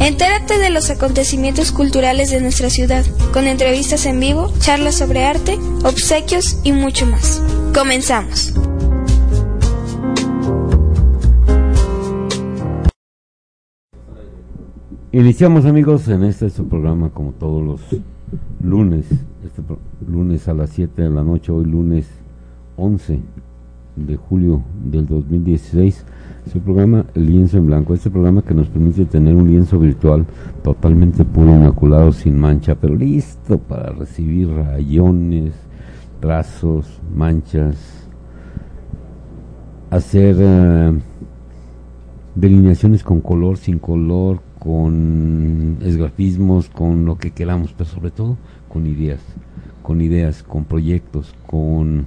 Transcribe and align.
Entérate 0.00 0.58
de 0.58 0.70
los 0.70 0.88
acontecimientos 0.88 1.70
culturales 1.70 2.30
de 2.30 2.40
nuestra 2.40 2.70
ciudad, 2.70 3.04
con 3.34 3.46
entrevistas 3.46 4.06
en 4.06 4.18
vivo, 4.18 4.50
charlas 4.60 4.94
sobre 4.94 5.24
arte, 5.24 5.58
obsequios 5.84 6.58
y 6.64 6.72
mucho 6.72 7.04
más. 7.04 7.42
Comenzamos. 7.74 8.54
Iniciamos 15.12 15.66
amigos 15.66 16.08
en 16.08 16.24
este 16.24 16.48
su 16.48 16.66
programa 16.66 17.10
como 17.10 17.32
todos 17.32 17.62
los 17.62 17.80
lunes, 18.62 19.04
este 19.44 19.60
lunes 20.08 20.48
a 20.48 20.54
las 20.54 20.70
7 20.70 21.02
de 21.02 21.10
la 21.10 21.22
noche, 21.22 21.52
hoy 21.52 21.66
lunes 21.66 22.06
11 22.76 23.20
de 23.96 24.16
julio 24.16 24.62
del 24.82 25.06
2016 25.06 26.04
su 26.50 26.60
programa 26.60 27.04
lienzo 27.14 27.58
en 27.58 27.66
blanco, 27.66 27.94
este 27.94 28.10
programa 28.10 28.42
que 28.42 28.54
nos 28.54 28.68
permite 28.68 29.04
tener 29.04 29.34
un 29.34 29.48
lienzo 29.48 29.78
virtual 29.78 30.26
totalmente 30.62 31.24
puro, 31.24 31.50
inmaculado, 31.50 32.12
sin 32.12 32.38
mancha, 32.38 32.76
pero 32.76 32.94
listo 32.94 33.58
para 33.58 33.90
recibir 33.90 34.48
rayones, 34.48 35.54
trazos, 36.20 37.00
manchas, 37.14 38.08
hacer 39.90 40.36
eh, 40.38 40.92
delineaciones 42.34 43.02
con 43.02 43.20
color, 43.20 43.56
sin 43.56 43.78
color, 43.78 44.40
con 44.60 45.78
esgrafismos, 45.82 46.68
con 46.68 47.04
lo 47.04 47.18
que 47.18 47.32
queramos, 47.32 47.72
pero 47.72 47.90
sobre 47.90 48.10
todo 48.10 48.36
con 48.68 48.86
ideas, 48.86 49.20
con 49.82 50.00
ideas, 50.00 50.44
con 50.44 50.64
proyectos, 50.64 51.34
con 51.46 52.06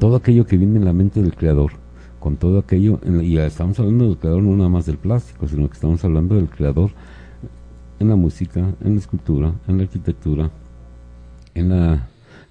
todo 0.00 0.16
aquello 0.16 0.44
que 0.44 0.56
viene 0.56 0.78
en 0.78 0.84
la 0.84 0.92
mente 0.92 1.22
del 1.22 1.36
creador 1.36 1.72
con 2.20 2.36
todo 2.36 2.58
aquello, 2.58 3.00
y 3.22 3.38
estamos 3.38 3.78
hablando 3.80 4.06
del 4.06 4.18
creador 4.18 4.42
no 4.42 4.56
nada 4.56 4.68
más 4.68 4.86
del 4.86 4.98
plástico, 4.98 5.48
sino 5.48 5.66
que 5.68 5.74
estamos 5.74 6.04
hablando 6.04 6.34
del 6.36 6.48
creador 6.48 6.90
en 7.98 8.08
la 8.08 8.16
música, 8.16 8.74
en 8.80 8.94
la 8.94 9.00
escultura, 9.00 9.54
en 9.66 9.78
la 9.78 9.84
arquitectura, 9.84 10.50
en 11.54 11.70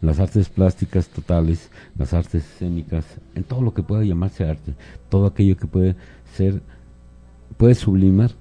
las 0.01 0.19
artes 0.19 0.49
plásticas 0.49 1.07
totales, 1.07 1.69
las 1.97 2.13
artes 2.13 2.43
escénicas, 2.45 3.05
en 3.35 3.43
todo 3.43 3.61
lo 3.61 3.73
que 3.73 3.83
pueda 3.83 4.03
llamarse 4.03 4.43
arte, 4.43 4.73
todo 5.07 5.27
aquello 5.27 5.55
que 5.55 5.67
puede 5.67 5.95
ser, 6.35 6.61
puede 7.57 7.75
sublimar 7.75 8.31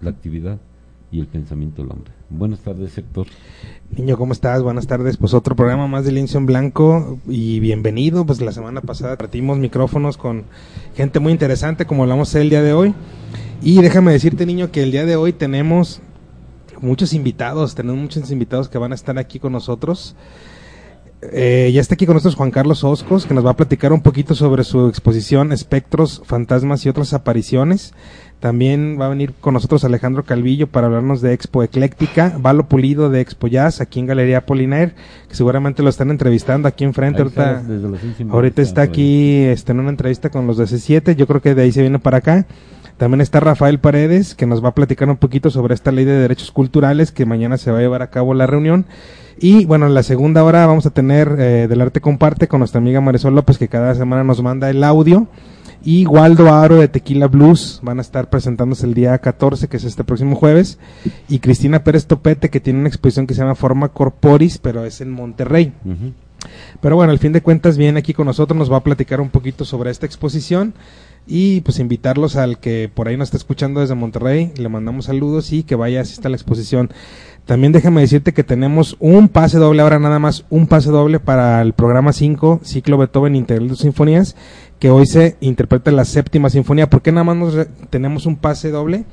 la 0.00 0.10
actividad 0.10 0.58
y 1.10 1.20
el 1.20 1.26
pensamiento 1.26 1.82
del 1.82 1.90
hombre. 1.90 2.12
Buenas 2.30 2.60
tardes, 2.60 2.92
sector. 2.92 3.26
Niño, 3.96 4.18
¿cómo 4.18 4.32
estás? 4.32 4.62
Buenas 4.62 4.86
tardes. 4.86 5.16
Pues 5.16 5.32
otro 5.32 5.56
programa 5.56 5.86
más 5.86 6.04
de 6.04 6.12
Lienzo 6.12 6.38
en 6.38 6.46
Blanco 6.46 7.18
y 7.26 7.60
bienvenido. 7.60 8.26
Pues 8.26 8.40
la 8.40 8.52
semana 8.52 8.82
pasada 8.82 9.16
partimos 9.16 9.58
micrófonos 9.58 10.18
con 10.18 10.44
gente 10.94 11.20
muy 11.20 11.32
interesante 11.32 11.86
como 11.86 12.02
hablamos 12.02 12.34
el 12.34 12.50
día 12.50 12.62
de 12.62 12.74
hoy. 12.74 12.94
Y 13.62 13.80
déjame 13.80 14.12
decirte, 14.12 14.44
niño, 14.44 14.70
que 14.70 14.82
el 14.82 14.92
día 14.92 15.06
de 15.06 15.16
hoy 15.16 15.32
tenemos 15.32 16.00
muchos 16.80 17.12
invitados, 17.12 17.74
tenemos 17.74 18.00
muchos 18.00 18.30
invitados 18.30 18.68
que 18.68 18.78
van 18.78 18.92
a 18.92 18.94
estar 18.94 19.18
aquí 19.18 19.38
con 19.38 19.52
nosotros. 19.52 20.14
Eh, 21.20 21.72
ya 21.74 21.80
está 21.80 21.94
aquí 21.94 22.06
con 22.06 22.14
nosotros 22.14 22.36
Juan 22.36 22.52
Carlos 22.52 22.84
Oscos, 22.84 23.26
que 23.26 23.34
nos 23.34 23.44
va 23.44 23.50
a 23.50 23.56
platicar 23.56 23.92
un 23.92 24.02
poquito 24.02 24.36
sobre 24.36 24.62
su 24.62 24.86
exposición 24.86 25.52
Espectros, 25.52 26.22
Fantasmas 26.24 26.86
y 26.86 26.88
otras 26.88 27.12
apariciones. 27.12 27.92
También 28.40 28.98
va 29.00 29.06
a 29.06 29.08
venir 29.08 29.34
con 29.40 29.54
nosotros 29.54 29.82
Alejandro 29.82 30.22
Calvillo 30.22 30.68
para 30.68 30.86
hablarnos 30.86 31.20
de 31.20 31.32
Expo 31.32 31.64
Ecléctica, 31.64 32.36
Valo 32.38 32.68
Pulido 32.68 33.10
de 33.10 33.20
Expo 33.20 33.48
Jazz 33.48 33.80
aquí 33.80 33.98
en 33.98 34.06
Galería 34.06 34.46
Polinaire, 34.46 34.94
que 35.28 35.34
seguramente 35.34 35.82
lo 35.82 35.88
están 35.88 36.10
entrevistando 36.10 36.68
aquí 36.68 36.84
enfrente. 36.84 37.22
Ahorita, 37.22 37.62
ahorita 38.30 38.62
está 38.62 38.82
aquí 38.82 39.42
este, 39.42 39.72
en 39.72 39.80
una 39.80 39.90
entrevista 39.90 40.30
con 40.30 40.46
los 40.46 40.56
de 40.56 40.64
C7, 40.64 41.16
yo 41.16 41.26
creo 41.26 41.42
que 41.42 41.56
de 41.56 41.62
ahí 41.62 41.72
se 41.72 41.80
viene 41.80 41.98
para 41.98 42.18
acá. 42.18 42.46
También 42.96 43.20
está 43.20 43.40
Rafael 43.40 43.80
Paredes, 43.80 44.36
que 44.36 44.46
nos 44.46 44.62
va 44.62 44.68
a 44.68 44.74
platicar 44.74 45.08
un 45.08 45.16
poquito 45.16 45.50
sobre 45.50 45.74
esta 45.74 45.90
ley 45.90 46.04
de 46.04 46.12
derechos 46.12 46.52
culturales, 46.52 47.10
que 47.10 47.26
mañana 47.26 47.56
se 47.56 47.72
va 47.72 47.78
a 47.78 47.80
llevar 47.80 48.02
a 48.02 48.10
cabo 48.10 48.34
la 48.34 48.46
reunión. 48.46 48.86
Y 49.40 49.64
bueno, 49.66 49.86
en 49.86 49.94
la 49.94 50.02
segunda 50.04 50.44
hora 50.44 50.66
vamos 50.66 50.86
a 50.86 50.90
tener 50.90 51.36
eh, 51.38 51.66
Del 51.68 51.80
Arte 51.80 52.00
Comparte 52.00 52.46
con 52.46 52.58
nuestra 52.60 52.78
amiga 52.80 53.00
Marisol 53.00 53.34
López, 53.34 53.58
que 53.58 53.68
cada 53.68 53.94
semana 53.96 54.22
nos 54.24 54.42
manda 54.42 54.70
el 54.70 54.82
audio 54.82 55.28
y 55.84 56.06
Waldo 56.06 56.52
Aro 56.52 56.76
de 56.76 56.88
Tequila 56.88 57.28
Blues 57.28 57.80
van 57.82 57.98
a 57.98 58.02
estar 58.02 58.30
presentándose 58.30 58.86
el 58.86 58.94
día 58.94 59.16
14, 59.18 59.68
que 59.68 59.76
es 59.76 59.84
este 59.84 60.04
próximo 60.04 60.36
jueves, 60.36 60.78
y 61.28 61.38
Cristina 61.38 61.84
Pérez 61.84 62.06
Topete, 62.06 62.50
que 62.50 62.60
tiene 62.60 62.80
una 62.80 62.88
exposición 62.88 63.26
que 63.26 63.34
se 63.34 63.40
llama 63.40 63.54
Forma 63.54 63.88
Corporis, 63.88 64.58
pero 64.58 64.84
es 64.84 65.00
en 65.00 65.10
Monterrey. 65.10 65.72
Pero 66.80 66.96
bueno, 66.96 67.12
al 67.12 67.18
fin 67.18 67.32
de 67.32 67.42
cuentas 67.42 67.76
viene 67.76 67.98
aquí 67.98 68.14
con 68.14 68.26
nosotros, 68.26 68.56
nos 68.56 68.70
va 68.70 68.78
a 68.78 68.84
platicar 68.84 69.20
un 69.20 69.30
poquito 69.30 69.64
sobre 69.64 69.90
esta 69.90 70.06
exposición 70.06 70.74
y 71.26 71.60
pues 71.60 71.78
invitarlos 71.78 72.36
al 72.36 72.58
que 72.58 72.90
por 72.92 73.06
ahí 73.06 73.16
nos 73.16 73.28
está 73.28 73.36
escuchando 73.36 73.80
desde 73.80 73.94
Monterrey, 73.94 74.52
le 74.56 74.68
mandamos 74.68 75.06
saludos 75.06 75.52
y 75.52 75.62
que 75.62 75.74
vaya, 75.74 76.00
asista 76.00 76.28
a 76.28 76.30
la 76.30 76.36
exposición. 76.36 76.90
También 77.48 77.72
déjame 77.72 78.02
decirte 78.02 78.34
que 78.34 78.44
tenemos 78.44 78.94
un 79.00 79.30
pase 79.30 79.56
doble, 79.56 79.80
ahora 79.80 79.98
nada 79.98 80.18
más 80.18 80.44
un 80.50 80.66
pase 80.66 80.90
doble 80.90 81.18
para 81.18 81.62
el 81.62 81.72
programa 81.72 82.12
5, 82.12 82.60
ciclo 82.62 82.98
Beethoven 82.98 83.34
Integral 83.34 83.70
de 83.70 83.76
Sinfonías, 83.76 84.36
que 84.78 84.90
hoy 84.90 85.06
se 85.06 85.38
interpreta 85.40 85.90
la 85.90 86.04
séptima 86.04 86.50
sinfonía. 86.50 86.90
¿Por 86.90 87.00
qué 87.00 87.10
nada 87.10 87.24
más 87.24 87.66
tenemos 87.88 88.26
un 88.26 88.36
pase 88.36 88.70
doble? 88.70 89.06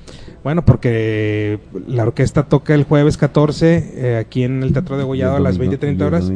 Bueno, 0.43 0.65
porque 0.65 1.61
la 1.87 2.03
orquesta 2.03 2.43
toca 2.43 2.73
el 2.73 2.83
jueves 2.83 3.15
14 3.15 3.93
eh, 3.95 4.17
aquí 4.17 4.43
en 4.43 4.63
el 4.63 4.73
Teatro 4.73 4.97
de 4.97 5.05
Gollado 5.05 5.37
a 5.37 5.39
las 5.39 5.57
20-30 5.57 6.01
horas 6.01 6.29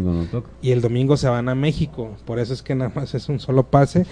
y 0.62 0.72
el 0.72 0.80
domingo 0.80 1.18
se 1.18 1.28
van 1.28 1.50
a 1.50 1.54
México. 1.54 2.16
Por 2.24 2.40
eso 2.40 2.54
es 2.54 2.64
que 2.64 2.76
nada 2.76 2.94
más 2.96 3.14
es 3.14 3.28
un 3.28 3.42
solo 3.42 3.64
pase. 3.64 4.06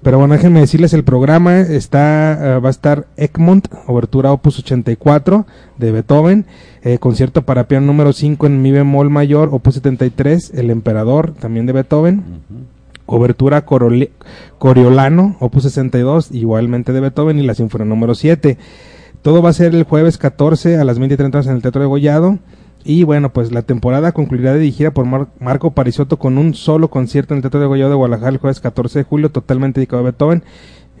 Pero 0.00 0.18
bueno, 0.18 0.34
déjenme 0.34 0.60
decirles, 0.60 0.94
el 0.94 1.04
programa 1.04 1.60
está, 1.60 2.56
eh, 2.56 2.60
va 2.60 2.68
a 2.68 2.70
estar 2.70 3.06
Egmont, 3.16 3.68
obertura 3.86 4.32
opus 4.32 4.58
84 4.58 5.46
de 5.78 5.92
Beethoven, 5.92 6.46
eh, 6.82 6.98
concierto 6.98 7.42
para 7.42 7.68
piano 7.68 7.86
número 7.86 8.12
5 8.12 8.46
en 8.46 8.62
mi 8.62 8.72
bemol 8.72 9.10
mayor, 9.10 9.50
opus 9.52 9.74
73, 9.74 10.52
El 10.54 10.70
Emperador, 10.70 11.34
también 11.34 11.66
de 11.66 11.72
Beethoven. 11.72 12.22
Obertura 13.06 13.64
Coriolano, 14.58 15.36
opus 15.40 15.64
62, 15.64 16.30
igualmente 16.32 16.92
de 16.92 17.00
Beethoven, 17.00 17.38
y 17.38 17.42
la 17.42 17.54
Sinfonía 17.54 17.86
número 17.86 18.14
7. 18.14 18.56
Todo 19.20 19.42
va 19.42 19.50
a 19.50 19.52
ser 19.52 19.74
el 19.74 19.84
jueves 19.84 20.18
14 20.18 20.78
a 20.78 20.84
las 20.84 20.98
20.30 20.98 21.46
en 21.46 21.56
el 21.56 21.62
Teatro 21.62 21.82
de 21.82 21.88
Gollado. 21.88 22.38
Y 22.84 23.04
bueno, 23.04 23.32
pues 23.32 23.52
la 23.52 23.62
temporada 23.62 24.12
concluirá 24.12 24.54
dirigida 24.54 24.90
por 24.90 25.06
Marco 25.38 25.70
Parisotto 25.70 26.18
con 26.18 26.36
un 26.36 26.54
solo 26.54 26.88
concierto 26.88 27.32
en 27.32 27.38
el 27.38 27.42
Teatro 27.42 27.60
de 27.60 27.66
Gollado 27.66 27.90
de 27.90 27.96
Guadalajara 27.96 28.30
el 28.30 28.38
jueves 28.38 28.60
14 28.60 29.00
de 29.00 29.04
julio, 29.04 29.30
totalmente 29.30 29.78
dedicado 29.78 30.00
a 30.00 30.04
Beethoven, 30.04 30.42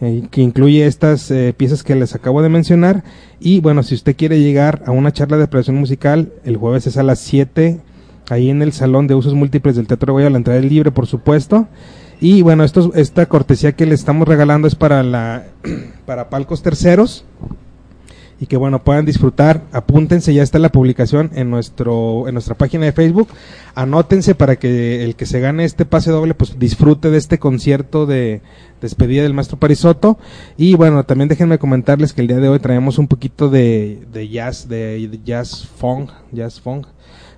eh, 0.00 0.28
que 0.30 0.42
incluye 0.42 0.86
estas 0.86 1.30
eh, 1.32 1.54
piezas 1.56 1.82
que 1.82 1.96
les 1.96 2.14
acabo 2.14 2.40
de 2.42 2.48
mencionar. 2.48 3.02
Y 3.40 3.60
bueno, 3.60 3.82
si 3.82 3.96
usted 3.96 4.14
quiere 4.14 4.40
llegar 4.40 4.82
a 4.86 4.92
una 4.92 5.12
charla 5.12 5.38
de 5.38 5.46
preparación 5.46 5.76
musical, 5.76 6.32
el 6.44 6.56
jueves 6.56 6.86
es 6.86 6.96
a 6.96 7.02
las 7.02 7.18
7 7.18 7.80
ahí 8.30 8.48
en 8.48 8.62
el 8.62 8.72
Salón 8.72 9.08
de 9.08 9.16
Usos 9.16 9.34
Múltiples 9.34 9.74
del 9.74 9.88
Teatro 9.88 10.06
de 10.06 10.12
Goya, 10.12 10.30
la 10.30 10.38
entrada 10.38 10.60
es 10.60 10.64
libre, 10.64 10.92
por 10.92 11.06
supuesto. 11.06 11.66
Y 12.20 12.42
bueno, 12.42 12.64
esta 12.64 13.26
cortesía 13.26 13.72
que 13.72 13.86
le 13.86 13.96
estamos 13.96 14.28
regalando 14.28 14.68
es 14.68 14.76
para, 14.76 15.02
la, 15.02 15.46
para 16.06 16.30
palcos 16.30 16.62
terceros 16.62 17.24
y 18.42 18.46
que 18.46 18.56
bueno 18.56 18.82
puedan 18.82 19.06
disfrutar. 19.06 19.62
Apúntense, 19.70 20.34
ya 20.34 20.42
está 20.42 20.58
la 20.58 20.72
publicación 20.72 21.30
en 21.34 21.48
nuestro 21.48 22.26
en 22.26 22.34
nuestra 22.34 22.56
página 22.56 22.86
de 22.86 22.92
Facebook. 22.92 23.28
Anótense 23.76 24.34
para 24.34 24.56
que 24.56 25.04
el 25.04 25.14
que 25.14 25.26
se 25.26 25.38
gane 25.38 25.64
este 25.64 25.84
pase 25.84 26.10
doble 26.10 26.34
pues 26.34 26.58
disfrute 26.58 27.10
de 27.10 27.18
este 27.18 27.38
concierto 27.38 28.04
de 28.04 28.42
despedida 28.80 29.22
del 29.22 29.32
maestro 29.32 29.60
Parisoto 29.60 30.18
y 30.56 30.74
bueno, 30.74 31.04
también 31.04 31.28
déjenme 31.28 31.60
comentarles 31.60 32.12
que 32.12 32.20
el 32.20 32.26
día 32.26 32.38
de 32.38 32.48
hoy 32.48 32.58
traemos 32.58 32.98
un 32.98 33.06
poquito 33.06 33.48
de, 33.48 34.02
de 34.12 34.28
jazz 34.28 34.68
de, 34.68 35.20
jazz 35.24 35.68
funk, 35.76 36.10
jazz 36.32 36.60
funk 36.60 36.88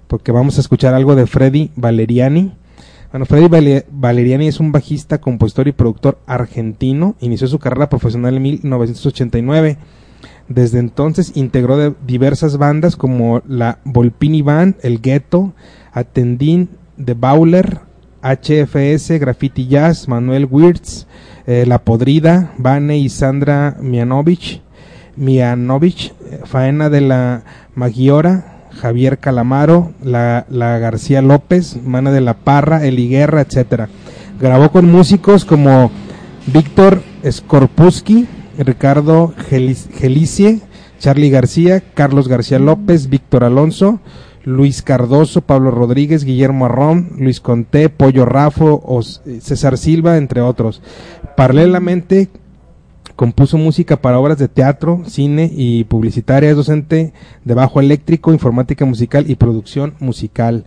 porque 0.07 0.33
vamos 0.33 0.57
a 0.57 0.63
escuchar 0.63 0.95
algo 0.95 1.15
de 1.17 1.27
Freddy 1.27 1.71
Valeriani. 1.77 2.55
Bueno, 3.11 3.27
Freddy 3.27 3.83
Valeriani 3.91 4.49
es 4.49 4.59
un 4.59 4.73
bajista, 4.73 5.21
compositor 5.21 5.69
y 5.69 5.73
productor 5.73 6.19
argentino. 6.27 7.15
Inició 7.21 7.47
su 7.47 7.59
carrera 7.59 7.91
profesional 7.91 8.37
en 8.37 8.43
1989. 8.43 9.79
Desde 10.49 10.79
entonces 10.79 11.33
integró 11.35 11.95
diversas 12.07 12.59
bandas 12.59 12.97
como 12.97 13.43
la 13.47 13.79
Volpini 13.85 14.43
Band, 14.43 14.77
El 14.83 15.01
Ghetto, 15.01 15.53
Atendín, 15.93 16.69
The 17.03 17.15
Bowler, 17.15 17.81
HFS, 18.23 19.19
Graffiti 19.19 19.67
Jazz, 19.67 20.09
Manuel 20.09 20.47
Wirtz, 20.51 21.07
eh, 21.47 21.65
La 21.67 21.79
Podrida, 21.79 22.53
Vane 22.59 22.99
y 22.99 23.09
Sandra 23.09 23.77
Mianovich, 23.81 24.63
Mianovich, 25.17 26.13
eh, 26.31 26.41
Faena 26.45 26.91
de 26.91 27.01
la 27.01 27.43
Magiora, 27.75 28.55
Javier 28.81 29.19
Calamaro, 29.19 29.93
la, 30.03 30.47
García 30.51 31.23
López, 31.23 31.77
Mana 31.83 32.11
de 32.11 32.21
la 32.21 32.35
Parra, 32.35 32.85
Eli 32.87 33.09
Guerra, 33.09 33.41
etcétera. 33.43 33.89
Grabó 34.41 34.71
con 34.71 34.91
músicos 34.91 35.45
como 35.45 35.91
Víctor 36.47 37.03
Skorpuski, 37.31 38.27
Ricardo 38.59 39.35
Gelicie, 39.49 40.61
Charlie 40.99 41.31
García, 41.31 41.81
Carlos 41.81 42.29
García 42.29 42.59
López, 42.59 43.09
Víctor 43.09 43.45
Alonso, 43.45 44.01
Luis 44.45 44.83
Cardoso, 44.83 45.41
Pablo 45.41 45.71
Rodríguez, 45.71 46.25
Guillermo 46.25 46.67
Arrón, 46.67 47.13
Luis 47.19 47.41
Conté, 47.41 47.89
Pollo 47.89 48.25
Rafo, 48.25 49.01
César 49.41 49.79
Silva, 49.79 50.17
entre 50.17 50.41
otros. 50.41 50.83
Paralelamente 51.37 52.29
Compuso 53.17 53.59
música 53.59 53.97
para 53.97 54.19
obras 54.19 54.39
de 54.39 54.49
teatro, 54.49 55.03
cine 55.07 55.49
y 55.55 55.85
publicitaria. 55.85 56.51
Es 56.51 56.57
docente 56.57 57.13
de 57.45 57.55
bajo 57.55 57.79
eléctrico, 57.79 58.33
informática 58.33 58.85
musical 58.85 59.31
y 59.31 59.37
producción 59.37 59.95
musical. 60.01 60.65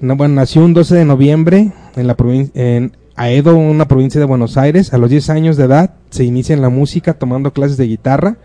nació 0.00 0.64
un 0.64 0.74
12 0.74 0.96
de 0.96 1.04
noviembre 1.04 1.72
en 1.94 2.06
la 2.08 2.16
en 2.54 2.96
Aedo, 3.16 3.56
una 3.56 3.88
provincia 3.88 4.20
de 4.20 4.26
Buenos 4.26 4.58
Aires. 4.58 4.92
A 4.92 4.98
los 4.98 5.08
10 5.08 5.30
años 5.30 5.56
de 5.56 5.64
edad 5.64 5.94
se 6.10 6.24
inicia 6.24 6.52
en 6.54 6.60
la 6.60 6.68
música 6.68 7.14
tomando 7.14 7.54
clases 7.54 7.78
de 7.78 7.86
guitarra. 7.86 8.36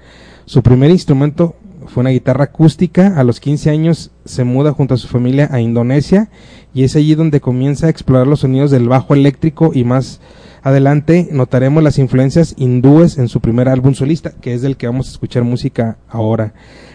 Su 0.45 0.63
primer 0.63 0.91
instrumento 0.91 1.55
fue 1.87 2.01
una 2.01 2.11
guitarra 2.11 2.45
acústica. 2.45 3.19
A 3.19 3.25
los 3.25 3.41
15 3.41 3.69
años 3.69 4.11
se 4.23 4.45
muda 4.45 4.71
junto 4.71 4.93
a 4.93 4.97
su 4.97 5.09
familia 5.09 5.49
a 5.51 5.59
Indonesia 5.59 6.29
y 6.73 6.85
es 6.85 6.95
allí 6.95 7.15
donde 7.15 7.41
comienza 7.41 7.87
a 7.87 7.89
explorar 7.89 8.27
los 8.27 8.39
sonidos 8.39 8.71
del 8.71 8.87
bajo 8.87 9.13
eléctrico 9.13 9.71
y 9.73 9.83
más 9.83 10.21
adelante 10.63 11.27
notaremos 11.33 11.83
las 11.83 11.99
influencias 11.99 12.55
hindúes 12.57 13.17
en 13.17 13.27
su 13.27 13.41
primer 13.41 13.67
álbum 13.67 13.93
solista, 13.93 14.31
que 14.39 14.53
es 14.53 14.61
del 14.61 14.77
que 14.77 14.87
vamos 14.87 15.09
a 15.09 15.11
escuchar 15.11 15.43
música 15.43 15.97
ahora. 16.07 16.53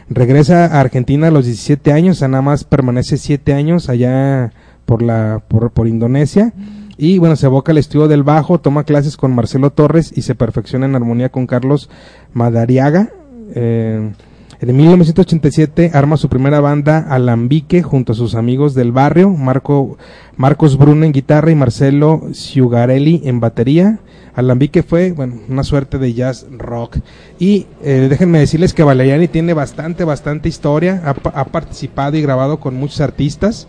Regresa 0.08 0.64
a 0.64 0.80
Argentina 0.80 1.28
a 1.28 1.30
los 1.30 1.44
17 1.44 1.92
años, 1.92 2.22
nada 2.22 2.40
más 2.40 2.64
permanece 2.64 3.18
7 3.18 3.52
años 3.52 3.90
allá 3.90 4.52
por, 4.86 5.02
la, 5.02 5.42
por, 5.46 5.72
por 5.72 5.88
Indonesia. 5.88 6.54
Y 6.98 7.18
bueno, 7.18 7.36
se 7.36 7.46
aboca 7.46 7.72
al 7.72 7.78
estudio 7.78 8.08
del 8.08 8.22
bajo, 8.22 8.58
toma 8.58 8.84
clases 8.84 9.16
con 9.16 9.34
Marcelo 9.34 9.70
Torres 9.70 10.12
y 10.16 10.22
se 10.22 10.34
perfecciona 10.34 10.86
en 10.86 10.94
armonía 10.94 11.28
con 11.28 11.46
Carlos 11.46 11.90
Madariaga. 12.32 13.10
Eh, 13.54 14.12
en 14.58 14.74
1987 14.74 15.90
arma 15.92 16.16
su 16.16 16.30
primera 16.30 16.60
banda 16.60 17.06
Alambique 17.10 17.82
junto 17.82 18.12
a 18.12 18.14
sus 18.14 18.34
amigos 18.34 18.74
del 18.74 18.90
barrio, 18.90 19.28
Marco, 19.28 19.98
Marcos 20.38 20.78
Bruno 20.78 21.04
en 21.04 21.12
guitarra 21.12 21.50
y 21.50 21.54
Marcelo 21.54 22.22
Ciugarelli 22.32 23.20
en 23.24 23.40
batería. 23.40 24.00
Alambique 24.34 24.82
fue, 24.82 25.12
bueno, 25.12 25.36
una 25.50 25.64
suerte 25.64 25.98
de 25.98 26.14
jazz 26.14 26.46
rock. 26.50 26.98
Y 27.38 27.66
eh, 27.82 28.06
déjenme 28.08 28.38
decirles 28.38 28.72
que 28.72 28.82
Valeriani 28.82 29.28
tiene 29.28 29.52
bastante, 29.52 30.04
bastante 30.04 30.48
historia, 30.48 31.02
ha, 31.04 31.40
ha, 31.40 31.44
participado 31.46 32.16
y 32.16 32.22
grabado 32.22 32.58
con 32.58 32.74
muchos 32.74 33.02
artistas. 33.02 33.68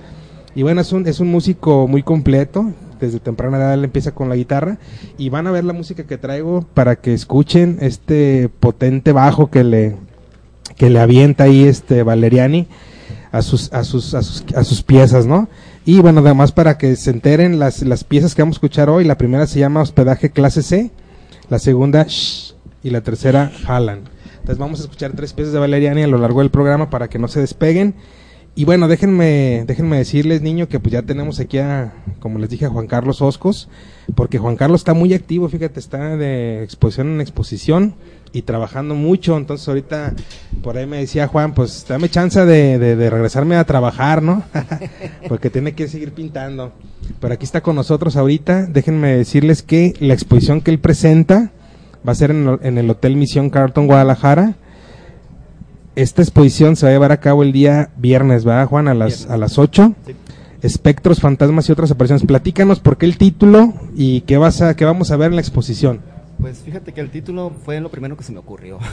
Y 0.56 0.63
bueno, 0.63 0.79
es 0.79 0.94
un, 0.94 1.06
es 1.06 1.19
un 1.19 1.27
músico 1.27 1.88
muy 1.88 2.03
completo, 2.03 2.71
desde 3.06 3.20
temprana 3.20 3.58
edad 3.58 3.74
él 3.74 3.84
empieza 3.84 4.14
con 4.14 4.30
la 4.30 4.36
guitarra 4.36 4.78
y 5.18 5.30
van 5.30 5.48
a 5.48 5.52
ver 5.52 5.64
la 5.64 5.74
música 5.74 6.06
que 6.06 6.18
traigo 6.18 6.66
para 6.74 6.98
que 6.98 7.14
escuchen 7.14 7.78
este 7.82 8.50
potente 8.60 9.12
bajo 9.12 9.50
que 9.50 9.64
le 9.64 9.96
que 10.76 10.90
le 10.90 11.00
avienta 11.00 11.46
ahí 11.46 11.64
este 11.64 12.04
Valeriani 12.04 12.68
a 13.32 13.42
sus, 13.42 13.74
a 13.74 13.84
sus, 13.84 14.14
a 14.14 14.22
sus, 14.22 14.46
a 14.56 14.64
sus 14.64 14.84
piezas, 14.84 15.26
¿no? 15.26 15.50
Y 15.86 16.00
bueno, 16.00 16.22
además 16.22 16.52
para 16.52 16.78
que 16.78 16.96
se 16.96 17.12
enteren 17.12 17.60
las, 17.60 17.82
las 17.82 18.04
piezas 18.04 18.36
que 18.36 18.42
vamos 18.42 18.56
a 18.56 18.58
escuchar 18.58 18.90
hoy, 18.90 19.04
la 19.04 19.18
primera 19.18 19.48
se 19.48 19.60
llama 19.60 19.82
Hospedaje 19.82 20.32
Clase 20.32 20.62
C, 20.62 20.92
la 21.50 21.60
segunda 21.60 22.06
Shh, 22.08 22.54
y 22.84 22.90
la 22.90 23.02
tercera 23.02 23.52
Jalan. 23.66 24.02
Entonces 24.34 24.58
vamos 24.58 24.80
a 24.80 24.84
escuchar 24.84 25.12
tres 25.14 25.34
piezas 25.34 25.54
de 25.54 25.60
Valeriani 25.60 26.04
a 26.04 26.08
lo 26.08 26.18
largo 26.18 26.40
del 26.40 26.52
programa 26.52 26.90
para 26.90 27.10
que 27.10 27.20
no 27.20 27.28
se 27.28 27.42
despeguen. 27.42 27.96
Y 28.57 28.65
bueno, 28.65 28.88
déjenme, 28.88 29.65
déjenme 29.68 29.98
decirles, 29.98 30.42
niño, 30.42 30.68
que 30.68 30.80
pues 30.80 30.92
ya 30.92 31.04
tenemos 31.04 31.39
aquí 31.39 31.59
a, 31.59 31.94
como 32.19 32.39
les 32.39 32.50
dije, 32.50 32.65
a 32.65 32.69
Juan 32.69 32.88
Carlos 32.88 33.21
Oscos, 33.21 33.69
porque 34.15 34.39
Juan 34.39 34.56
Carlos 34.56 34.81
está 34.81 34.95
muy 34.95 35.13
activo, 35.13 35.48
fíjate, 35.48 35.80
está 35.80 36.18
de 36.18 36.63
exposición 36.63 37.09
en 37.09 37.21
exposición 37.21 37.94
y 38.33 38.42
trabajando 38.42 38.95
mucho. 38.95 39.38
Entonces 39.38 39.68
ahorita 39.68 40.15
por 40.63 40.75
ahí 40.75 40.88
me 40.88 40.98
decía 40.98 41.27
Juan, 41.27 41.54
pues 41.54 41.86
dame 41.88 42.09
chance 42.09 42.44
de, 42.48 43.09
regresarme 43.12 43.57
a 43.57 43.63
trabajar, 43.63 44.24
¿no? 44.24 44.42
Porque 45.27 45.51
tiene 45.51 45.74
que 45.74 45.88
seguir 45.88 46.13
pintando. 46.13 46.71
Pero 47.19 47.36
aquí 47.36 47.45
está 47.45 47.62
con 47.62 47.75
nosotros 47.75 48.18
ahorita. 48.18 48.65
Déjenme 48.65 49.18
decirles 49.18 49.62
que 49.62 49.94
la 50.00 50.15
exposición 50.15 50.62
que 50.62 50.71
él 50.71 50.80
presenta 50.80 51.51
va 52.07 52.12
a 52.12 52.15
ser 52.15 52.31
en, 52.31 52.77
el 52.80 52.89
Hotel 52.89 53.18
Misión 53.18 53.51
Carlton 53.51 53.86
Guadalajara. 53.86 54.56
Esta 55.98 56.22
exposición 56.22 56.76
se 56.76 56.86
va 56.86 56.92
a 56.92 56.94
llevar 56.94 57.12
a 57.12 57.20
cabo 57.20 57.42
el 57.42 57.52
día 57.52 57.90
viernes, 57.98 58.46
¿verdad, 58.46 58.68
Juan? 58.68 58.88
A 58.88 58.94
las, 58.94 59.26
a 59.32 59.36
las 59.36 59.58
8. 59.58 59.96
Espectros, 60.62 61.20
fantasmas 61.20 61.68
y 61.68 61.72
otras 61.72 61.90
apariciones. 61.90 62.24
Platícanos 62.24 62.80
por 62.80 62.98
qué 62.98 63.08
el 63.08 63.18
título 63.18 63.74
y 63.96 64.22
qué, 64.22 64.38
vas 64.38 64.62
a, 64.62 64.76
qué 64.76 64.86
vamos 64.86 65.10
a 65.10 65.18
ver 65.18 65.30
en 65.30 65.38
la 65.38 65.42
exposición. 65.42 66.02
Pues 66.40 66.60
fíjate 66.60 66.94
que 66.94 67.02
el 67.02 67.10
título 67.10 67.52
fue 67.66 67.82
lo 67.82 67.90
primero 67.90 68.16
que 68.16 68.24
se 68.24 68.32
me 68.32 68.38
ocurrió. 68.38 68.78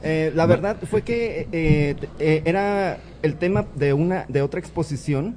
Eh, 0.00 0.30
la 0.32 0.46
verdad 0.46 0.76
fue 0.88 1.02
que 1.02 1.48
eh, 1.50 1.96
eh, 2.20 2.42
era 2.44 2.98
el 3.22 3.34
tema 3.34 3.66
de 3.74 3.92
una 3.92 4.26
de 4.28 4.42
otra 4.42 4.60
exposición, 4.60 5.34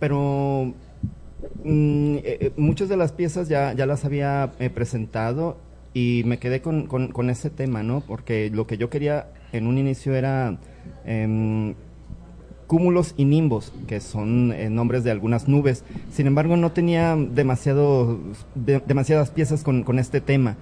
pero 0.00 0.74
mm, 1.62 2.16
muchas 2.56 2.88
de 2.88 2.96
las 2.96 3.12
piezas 3.12 3.48
ya, 3.48 3.72
ya 3.72 3.86
las 3.86 4.04
había 4.04 4.50
presentado 4.74 5.58
y 5.94 6.22
me 6.26 6.38
quedé 6.38 6.60
con, 6.60 6.88
con, 6.88 7.30
ese 7.30 7.50
tema, 7.50 7.84
¿no? 7.84 8.00
Porque 8.00 8.50
lo 8.50 8.66
que 8.66 8.76
yo 8.76 8.90
quería 8.90 9.28
en 9.52 9.68
un 9.68 9.78
inicio 9.78 10.16
era 10.16 10.58
em, 11.06 11.74
cúmulos 12.66 13.14
y 13.16 13.24
nimbos, 13.24 13.72
que 13.86 14.00
son 14.00 14.52
eh, 14.52 14.68
nombres 14.70 15.04
de 15.04 15.12
algunas 15.12 15.46
nubes. 15.46 15.84
Sin 16.10 16.26
embargo, 16.26 16.56
no 16.56 16.72
tenía 16.72 17.16
demasiado, 17.16 18.18
demasiadas 18.54 19.30
piezas 19.30 19.62
con, 19.62 19.84
con, 19.84 20.00
este 20.00 20.20
tema. 20.20 20.56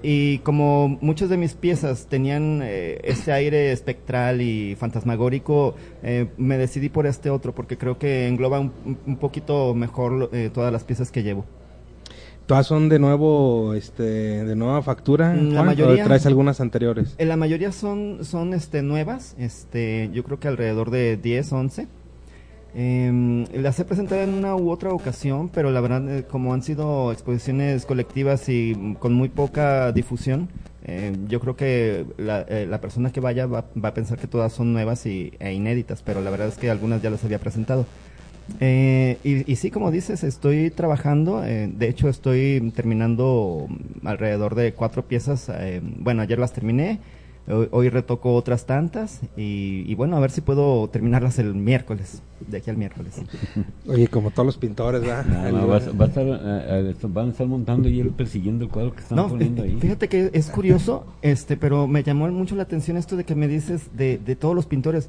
Y 0.00 0.38
como 0.38 0.96
muchas 1.00 1.28
de 1.28 1.36
mis 1.36 1.54
piezas 1.54 2.06
tenían 2.06 2.60
eh, 2.62 3.00
este 3.02 3.32
aire 3.32 3.72
espectral 3.72 4.40
y 4.42 4.76
fantasmagórico, 4.76 5.74
eh, 6.04 6.28
me 6.36 6.56
decidí 6.56 6.88
por 6.88 7.08
este 7.08 7.30
otro, 7.30 7.52
porque 7.52 7.76
creo 7.76 7.98
que 7.98 8.28
engloba 8.28 8.60
un, 8.60 8.72
un 9.06 9.16
poquito 9.16 9.74
mejor 9.74 10.30
todas 10.54 10.72
las 10.72 10.84
piezas 10.84 11.10
que 11.10 11.24
llevo. 11.24 11.44
¿Todas 12.46 12.66
son 12.66 12.88
de 12.88 12.98
nuevo, 12.98 13.74
este, 13.74 14.02
de 14.02 14.56
nueva 14.56 14.82
factura? 14.82 15.34
La 15.34 15.62
mayoría. 15.62 16.02
¿O 16.02 16.06
traes 16.06 16.26
algunas 16.26 16.60
anteriores? 16.60 17.14
En 17.18 17.28
la 17.28 17.36
mayoría 17.36 17.72
son, 17.72 18.24
son, 18.24 18.52
este, 18.52 18.82
nuevas. 18.82 19.34
Este, 19.38 20.10
yo 20.12 20.24
creo 20.24 20.40
que 20.40 20.48
alrededor 20.48 20.90
de 20.90 21.16
10, 21.16 21.52
11. 21.52 21.88
Eh, 22.74 23.46
las 23.54 23.78
he 23.78 23.84
presentado 23.84 24.22
en 24.22 24.34
una 24.34 24.56
u 24.56 24.70
otra 24.70 24.92
ocasión, 24.92 25.50
pero 25.50 25.70
la 25.70 25.80
verdad, 25.80 26.18
eh, 26.18 26.24
como 26.24 26.54
han 26.54 26.62
sido 26.62 27.12
exposiciones 27.12 27.84
colectivas 27.84 28.48
y 28.48 28.96
con 28.98 29.12
muy 29.12 29.28
poca 29.28 29.92
difusión, 29.92 30.48
eh, 30.84 31.14
yo 31.28 31.38
creo 31.38 31.54
que 31.54 32.06
la, 32.16 32.40
eh, 32.48 32.66
la, 32.68 32.80
persona 32.80 33.12
que 33.12 33.20
vaya 33.20 33.46
va, 33.46 33.66
va, 33.82 33.90
a 33.90 33.94
pensar 33.94 34.18
que 34.18 34.26
todas 34.26 34.52
son 34.52 34.72
nuevas 34.72 35.06
y, 35.06 35.32
e 35.38 35.52
inéditas, 35.52 36.02
pero 36.02 36.20
la 36.20 36.30
verdad 36.30 36.48
es 36.48 36.58
que 36.58 36.70
algunas 36.70 37.02
ya 37.02 37.10
las 37.10 37.24
había 37.24 37.38
presentado. 37.38 37.86
Eh, 38.60 39.18
y, 39.24 39.56
sí, 39.56 39.70
como 39.70 39.90
dices, 39.90 40.24
estoy 40.24 40.70
trabajando. 40.70 41.44
Eh, 41.44 41.70
de 41.72 41.88
hecho, 41.88 42.08
estoy 42.08 42.72
terminando 42.74 43.68
alrededor 44.04 44.54
de 44.54 44.72
cuatro 44.72 45.04
piezas. 45.06 45.50
Eh, 45.52 45.80
bueno, 45.82 46.22
ayer 46.22 46.38
las 46.38 46.52
terminé. 46.52 47.00
Hoy, 47.48 47.88
retoco 47.88 48.34
otras 48.36 48.66
tantas. 48.66 49.20
Y, 49.36 49.92
bueno, 49.96 50.16
a 50.16 50.20
ver 50.20 50.30
si 50.30 50.40
puedo 50.40 50.88
terminarlas 50.88 51.40
el 51.40 51.54
miércoles. 51.54 52.22
De 52.48 52.58
aquí 52.58 52.70
al 52.70 52.76
miércoles. 52.76 53.20
Oye, 53.88 54.06
como 54.06 54.30
todos 54.30 54.46
los 54.46 54.56
pintores, 54.56 55.00
¿verdad? 55.00 55.24
van 55.94 57.26
a 57.26 57.30
estar 57.30 57.46
montando 57.46 57.88
y 57.88 58.00
él 58.00 58.10
persiguiendo 58.10 58.64
el 58.64 58.70
cuadro 58.70 58.94
que 58.94 59.00
están 59.00 59.28
poniendo 59.28 59.64
ahí. 59.64 59.76
Fíjate 59.80 60.08
que 60.08 60.30
es 60.32 60.50
curioso, 60.50 61.04
este, 61.20 61.56
pero 61.56 61.88
me 61.88 62.04
llamó 62.04 62.28
mucho 62.28 62.54
la 62.54 62.62
atención 62.62 62.96
esto 62.96 63.16
de 63.16 63.24
que 63.24 63.34
me 63.34 63.48
dices 63.48 63.90
de, 63.96 64.18
de 64.18 64.36
todos 64.36 64.54
los 64.54 64.66
pintores. 64.66 65.08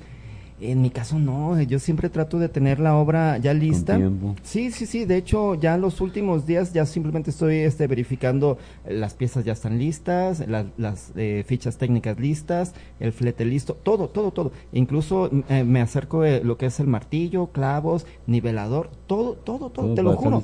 En 0.72 0.82
mi 0.82 0.89
caso 0.89 1.20
no, 1.20 1.62
yo 1.62 1.77
siempre 1.77 2.10
trato 2.10 2.39
de 2.39 2.48
tener 2.48 2.79
la 2.79 2.96
obra 2.96 3.38
ya 3.38 3.53
lista. 3.53 4.00
Sí, 4.43 4.72
sí, 4.72 4.86
sí, 4.86 5.03
de 5.03 5.17
hecho 5.17 5.55
ya 5.55 5.77
los 5.77 6.00
últimos 6.00 6.46
días 6.46 6.72
ya 6.72 6.86
simplemente 6.86 7.32
estoy 7.32 7.58
este, 7.58 7.88
verificando 7.88 8.58
las 8.88 9.13
piezas 9.13 9.43
ya 9.43 9.53
están 9.53 9.77
listas, 9.77 10.43
las 10.48 11.12
eh, 11.15 11.43
fichas 11.46 11.77
técnicas 11.77 12.17
listas, 12.17 12.74
el 13.00 13.12
flete 13.12 13.43
listo, 13.46 13.74
todo, 13.74 14.08
todo, 14.08 14.32
todo. 14.32 14.51
Incluso 14.72 15.29
eh, 15.50 15.63
me 15.65 15.82
acerco 15.82 16.22
de 16.22 16.43
lo 16.43 16.58
que 16.58 16.67
es 16.67 16.79
el 16.79 16.88
martillo, 16.88 17.48
clavos, 17.48 18.05
nivelador, 18.25 18.89
todo, 19.05 19.34
todo, 19.34 19.70
todo, 19.70 19.93
te 19.96 20.01
lo 20.01 20.15
juro. 20.15 20.41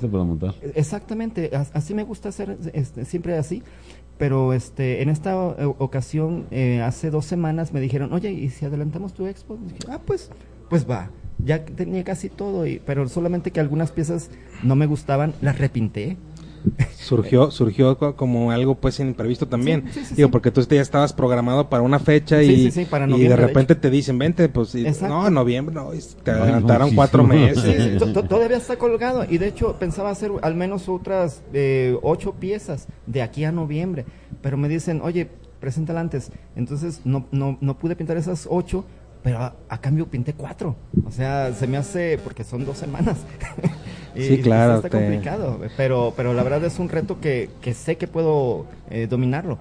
Exactamente, 0.76 1.52
así 1.74 1.94
me 1.94 2.04
gusta 2.04 2.30
hacer 2.30 2.58
este, 2.74 3.06
siempre 3.06 3.38
así 3.38 3.64
pero 4.20 4.54
este 4.54 5.02
en 5.02 5.10
esta 5.10 5.36
ocasión 5.36 6.46
eh, 6.52 6.82
hace 6.82 7.10
dos 7.10 7.26
semanas 7.26 7.74
me 7.74 7.80
dijeron 7.80 8.14
oye 8.14 8.32
y 8.32 8.50
si 8.50 8.66
adelantamos 8.66 9.14
tu 9.14 9.26
expo 9.26 9.58
dije, 9.66 9.80
ah 9.90 10.02
pues 10.06 10.30
pues 10.70 10.88
va 10.88 11.10
ya 11.44 11.64
tenía 11.64 12.04
casi 12.04 12.30
todo 12.30 12.68
y 12.68 12.80
pero 12.86 13.08
solamente 13.08 13.52
que 13.52 13.62
algunas 13.62 13.92
piezas 13.92 14.30
no 14.62 14.76
me 14.76 14.86
gustaban 14.86 15.34
las 15.42 15.58
repinté 15.58 16.18
surgió 16.96 17.52
surgió 17.52 17.98
como 18.16 18.52
algo 18.52 18.76
pues 18.76 19.00
imprevisto 19.00 19.48
también. 19.48 19.86
Digo 20.16 20.30
porque 20.30 20.52
tú 20.52 20.62
ya 20.62 20.82
estabas 20.82 21.14
programado 21.14 21.70
para 21.70 21.84
una 21.84 22.00
fecha 22.00 22.44
y, 22.44 22.68
y 22.70 23.24
de 23.24 23.36
repente 23.36 23.76
te 23.76 23.90
dicen 23.90 24.18
vente 24.18 24.50
pues 24.50 24.76
no 25.02 25.30
noviembre 25.30 25.76
no 25.76 25.92
te 26.24 26.32
adelantaron 26.32 26.94
cuatro 26.96 27.24
meses 27.24 28.00
todavía 28.28 28.58
está 28.58 28.78
colgado. 28.78 29.26
Y 29.30 29.38
de 29.38 29.48
hecho 29.48 29.76
pensaba 29.80 30.10
hacer 30.10 30.32
al 30.42 30.56
menos 30.56 30.90
otras 30.90 31.42
eh, 31.54 31.98
ocho 32.02 32.34
piezas 32.34 32.88
de 33.06 33.22
aquí 33.22 33.44
a 33.44 33.52
noviembre. 33.52 34.06
Pero 34.42 34.58
me 34.58 34.70
dicen 34.70 35.02
oye 35.04 35.30
preséntala 35.60 36.00
antes 36.00 36.32
entonces 36.56 37.02
no 37.04 37.26
no 37.32 37.58
no 37.60 37.78
pude 37.78 37.96
pintar 37.96 38.18
esas 38.18 38.48
ocho 38.50 38.86
pero 39.24 39.40
a, 39.40 39.82
cambio 39.82 40.08
pinté 40.08 40.34
cuatro 40.34 40.76
o 41.06 41.12
sea 41.12 41.54
se 41.54 41.68
me 41.68 41.78
hace 41.78 42.18
porque 42.24 42.44
son 42.44 42.66
dos 42.66 42.78
semanas 42.78 43.18
sí, 44.16 44.42
claro. 44.42 44.76
está 44.78 44.90
complicado, 44.90 45.60
pero, 45.78 46.14
pero 46.16 46.34
la 46.34 46.44
verdad 46.44 46.64
es 46.66 46.80
un 46.80 46.90
reto 46.90 47.20
que, 47.20 47.50
que 47.62 47.74
sé 47.74 47.98
que 47.98 48.08
puedo 48.08 48.66
eh, 48.90 49.08
dominarlo. 49.08 49.58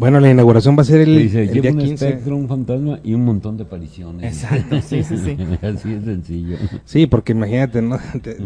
Bueno, 0.00 0.18
la 0.18 0.30
inauguración 0.30 0.76
va 0.76 0.82
a 0.82 0.84
ser 0.84 1.02
el, 1.02 1.16
Dice, 1.18 1.42
el 1.42 1.60
día 1.60 1.70
un 1.72 1.78
15. 1.78 2.08
espectro, 2.08 2.34
un 2.36 2.48
fantasma 2.48 2.98
y 3.04 3.12
un 3.14 3.24
montón 3.24 3.56
de 3.58 3.64
apariciones. 3.64 4.42
Exacto, 4.42 4.80
sí, 4.80 5.04
sí, 5.04 5.16
sí. 5.18 5.36
Así 5.62 5.92
es 5.92 6.04
sencillo. 6.04 6.56
Sí, 6.86 7.06
porque 7.06 7.32
imagínate, 7.32 7.82
¿no? 7.82 7.98
Te- 8.22 8.38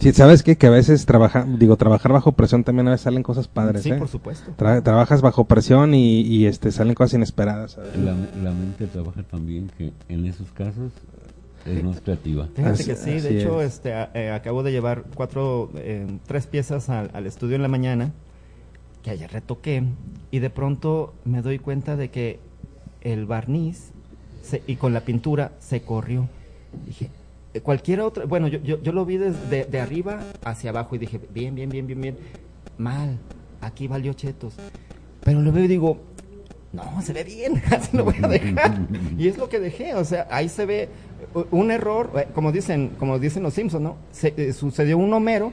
sí, 0.00 0.12
¿Sabes 0.12 0.42
qué? 0.42 0.56
Que 0.56 0.68
a 0.68 0.70
veces 0.70 1.04
trabaja, 1.06 1.44
digo, 1.58 1.76
trabajar 1.76 2.12
bajo 2.12 2.32
presión 2.32 2.62
también 2.64 2.86
a 2.88 2.92
veces 2.92 3.02
salen 3.04 3.22
cosas 3.24 3.48
padres, 3.48 3.82
Sí, 3.82 3.90
¿eh? 3.90 3.94
por 3.96 4.08
supuesto. 4.08 4.52
Tra- 4.56 4.82
trabajas 4.82 5.20
bajo 5.20 5.44
presión 5.46 5.94
y, 5.94 6.20
y, 6.22 6.46
este 6.46 6.70
salen 6.70 6.94
cosas 6.94 7.14
inesperadas. 7.14 7.72
¿sabes? 7.72 7.96
La, 7.98 8.12
la 8.42 8.52
mente 8.52 8.86
trabaja 8.86 9.22
también 9.24 9.68
que 9.76 9.92
en 10.08 10.26
esos 10.26 10.50
casos 10.52 10.92
es 11.66 11.82
más 11.84 12.00
creativa. 12.00 12.48
Fíjate 12.54 12.84
que 12.84 12.94
sí, 12.96 13.20
de 13.20 13.40
hecho, 13.40 13.60
es. 13.60 13.74
este, 13.74 13.92
eh, 14.14 14.30
acabo 14.30 14.62
de 14.62 14.70
llevar 14.72 15.04
cuatro, 15.14 15.70
eh, 15.74 16.06
tres 16.26 16.46
piezas 16.46 16.88
al, 16.88 17.10
al 17.12 17.26
estudio 17.26 17.56
en 17.56 17.62
la 17.62 17.68
mañana, 17.68 18.12
que 19.02 19.10
ayer 19.10 19.30
retoqué, 19.32 19.82
y 20.30 20.38
de 20.38 20.50
pronto 20.50 21.14
me 21.24 21.42
doy 21.42 21.58
cuenta 21.58 21.96
de 21.96 22.10
que 22.10 22.38
el 23.00 23.26
barniz 23.26 23.92
se- 24.42 24.62
y 24.66 24.76
con 24.76 24.92
la 24.92 25.00
pintura 25.00 25.52
se 25.58 25.82
corrió. 25.82 26.28
Dije, 26.86 27.08
eh, 27.54 27.60
cualquier 27.60 28.00
otra, 28.00 28.26
bueno, 28.26 28.46
yo, 28.48 28.58
yo, 28.62 28.80
yo 28.82 28.92
lo 28.92 29.04
vi 29.04 29.16
desde 29.16 29.64
de 29.64 29.80
arriba 29.80 30.20
hacia 30.44 30.70
abajo 30.70 30.94
y 30.94 30.98
dije, 30.98 31.20
bien, 31.32 31.54
bien, 31.54 31.70
bien, 31.70 31.86
bien, 31.86 32.00
bien, 32.00 32.16
mal, 32.78 33.16
aquí 33.60 33.88
valió 33.88 34.12
chetos. 34.12 34.54
Pero 35.24 35.40
lo 35.42 35.50
veo 35.52 35.64
y 35.64 35.68
digo, 35.68 35.98
no, 36.72 37.00
se 37.02 37.12
ve 37.12 37.24
bien, 37.24 37.60
así 37.70 37.96
lo 37.96 38.04
voy 38.04 38.14
a 38.22 38.28
dejar. 38.28 38.78
Y 39.18 39.28
es 39.28 39.36
lo 39.38 39.48
que 39.48 39.58
dejé, 39.60 39.94
o 39.94 40.04
sea, 40.04 40.28
ahí 40.30 40.48
se 40.48 40.66
ve 40.66 40.88
un 41.50 41.70
error, 41.70 42.10
eh, 42.16 42.28
como 42.34 42.52
dicen, 42.52 42.90
como 42.98 43.18
dicen 43.18 43.42
los 43.42 43.54
Simpsons, 43.54 43.82
¿no? 43.82 43.96
Se, 44.12 44.32
eh, 44.36 44.52
sucedió 44.52 44.96
un 44.98 45.12
Homero, 45.12 45.52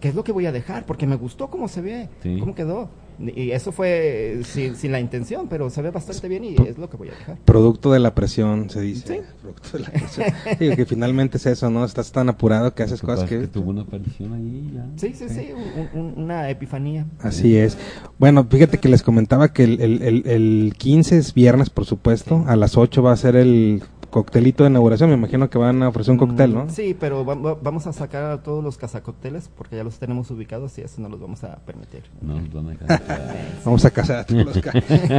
que 0.00 0.08
es 0.08 0.14
lo 0.14 0.24
que 0.24 0.32
voy 0.32 0.46
a 0.46 0.52
dejar, 0.52 0.86
porque 0.86 1.06
me 1.06 1.16
gustó 1.16 1.48
cómo 1.48 1.68
se 1.68 1.80
ve, 1.80 2.08
Sí. 2.22 2.36
cómo 2.38 2.54
quedó. 2.54 2.88
Y 3.20 3.50
eso 3.50 3.72
fue 3.72 4.38
eh, 4.38 4.44
sin, 4.44 4.76
sin 4.76 4.92
la 4.92 5.00
intención, 5.00 5.48
pero 5.48 5.70
se 5.70 5.82
ve 5.82 5.90
bastante 5.90 6.28
bien 6.28 6.44
y 6.44 6.54
es 6.68 6.78
lo 6.78 6.88
que 6.88 6.96
voy 6.96 7.08
a 7.08 7.12
dejar. 7.18 7.36
Producto 7.44 7.90
de 7.90 7.98
la 7.98 8.14
presión, 8.14 8.70
se 8.70 8.80
dice. 8.80 9.08
Sí. 9.08 9.20
Producto 9.42 9.76
de 9.76 9.82
la 9.82 9.90
presión. 9.90 10.26
Digo 10.60 10.76
que 10.76 10.86
finalmente 10.86 11.38
es 11.38 11.46
eso, 11.46 11.68
¿no? 11.68 11.84
Estás 11.84 12.12
tan 12.12 12.28
apurado 12.28 12.72
que 12.76 12.84
haces 12.84 13.00
cosas 13.02 13.28
que... 13.28 13.40
que 13.40 13.46
tuvo 13.48 13.70
una 13.70 13.82
aparición 13.82 14.34
ahí 14.34 14.70
ya. 14.72 14.86
Sí, 14.94 15.14
sí, 15.14 15.28
sí, 15.30 15.48
un- 15.94 16.00
un- 16.00 16.22
una 16.22 16.48
epifanía. 16.48 17.06
Así 17.20 17.56
es. 17.56 17.76
Bueno, 18.20 18.46
fíjate 18.48 18.78
que 18.78 18.88
les 18.88 19.02
comentaba 19.02 19.52
que 19.52 19.64
el, 19.64 19.80
el, 19.80 20.02
el, 20.02 20.22
el 20.28 20.74
15 20.78 21.18
es 21.18 21.34
viernes, 21.34 21.70
por 21.70 21.86
supuesto. 21.86 22.44
A 22.46 22.54
las 22.54 22.76
8 22.76 23.02
va 23.02 23.10
a 23.10 23.16
ser 23.16 23.34
el 23.34 23.82
coctelito 24.10 24.64
de 24.64 24.70
inauguración. 24.70 25.10
Me 25.10 25.16
imagino 25.16 25.48
que 25.50 25.58
van 25.58 25.82
a 25.82 25.88
ofrecer 25.88 26.12
un 26.12 26.18
cóctel, 26.18 26.54
¿no? 26.54 26.68
Sí, 26.70 26.96
pero 26.98 27.24
va- 27.24 27.34
va- 27.34 27.54
vamos 27.60 27.86
a 27.86 27.92
sacar 27.92 28.24
a 28.24 28.42
todos 28.42 28.62
los 28.64 28.76
cazacócteles 28.78 29.48
porque 29.56 29.76
ya 29.76 29.84
los 29.84 29.98
tenemos 29.98 30.30
ubicados 30.30 30.76
y 30.78 30.82
eso 30.82 31.00
no 31.00 31.08
los 31.08 31.20
vamos 31.20 31.44
a 31.44 31.56
permitir. 31.56 32.02
No 32.22 32.34
van 32.52 32.70
a. 32.70 32.78
Vamos 33.64 33.84
a 33.84 33.90
casar 33.90 34.18
a 34.18 34.24
todos 34.26 34.44
los 34.46 34.58
ca- 34.58 34.72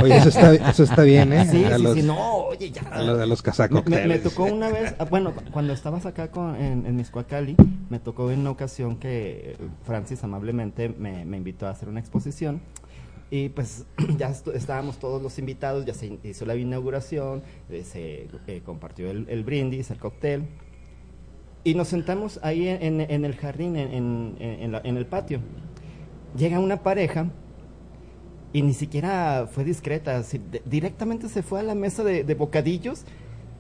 Oye, 0.03 0.17
eso 0.17 0.29
está, 0.29 0.53
eso 0.55 0.83
está 0.83 1.03
bien, 1.03 1.31
¿eh? 1.33 1.45
Sí, 1.49 1.63
a, 1.65 1.77
sí, 1.77 1.83
los, 1.83 1.93
sí, 1.95 2.03
no, 2.03 2.35
oye, 2.45 2.71
ya. 2.71 2.81
a 2.91 3.01
los, 3.01 3.19
a 3.21 3.25
los 3.25 3.39
Me, 3.39 3.43
cazacócteles. 3.43 4.07
me- 4.07 4.13
me 4.15 4.19
tocó 4.19 4.43
una 4.45 4.69
vez, 4.69 4.95
ah, 4.99 5.05
bueno, 5.05 5.33
cu- 5.33 5.43
cuando 5.51 5.73
estabas 5.73 6.05
acá 6.05 6.31
con, 6.31 6.55
en, 6.55 6.85
en 6.85 6.95
Miscuacali, 6.95 7.55
me 7.89 7.99
tocó 7.99 8.31
en 8.31 8.39
una 8.39 8.51
ocasión 8.51 8.97
que 8.97 9.55
Francis 9.83 10.23
amablemente 10.23 10.89
me, 10.89 11.25
me 11.25 11.37
invitó 11.37 11.67
a 11.67 11.71
hacer 11.71 11.89
una 11.89 11.99
exposición 11.99 12.61
y 13.31 13.49
pues 13.49 13.85
ya 14.17 14.29
estábamos 14.53 14.97
todos 14.99 15.21
los 15.21 15.37
invitados, 15.39 15.85
ya 15.85 15.93
se 15.93 16.17
hizo 16.23 16.45
la 16.45 16.55
inauguración, 16.55 17.43
eh, 17.69 17.83
se 17.83 18.27
eh, 18.47 18.61
compartió 18.65 19.09
el, 19.11 19.27
el 19.29 19.43
brindis, 19.43 19.91
el 19.91 19.97
cóctel 19.97 20.43
y 21.63 21.75
nos 21.75 21.89
sentamos 21.89 22.39
ahí 22.41 22.67
en, 22.67 23.01
en 23.01 23.25
el 23.25 23.35
jardín, 23.35 23.75
en, 23.75 23.93
en- 23.93 24.35
en 24.39 24.71
la- 24.71 24.81
en 24.83 24.97
el 24.97 25.05
patio. 25.05 25.41
Llega 26.37 26.59
una 26.59 26.81
pareja 26.83 27.27
y 28.53 28.61
ni 28.61 28.73
siquiera 28.73 29.47
fue 29.51 29.63
discreta, 29.63 30.23
directamente 30.65 31.29
se 31.29 31.43
fue 31.43 31.59
a 31.59 31.63
la 31.63 31.75
mesa 31.75 32.03
de, 32.03 32.23
de 32.23 32.35
bocadillos 32.35 33.03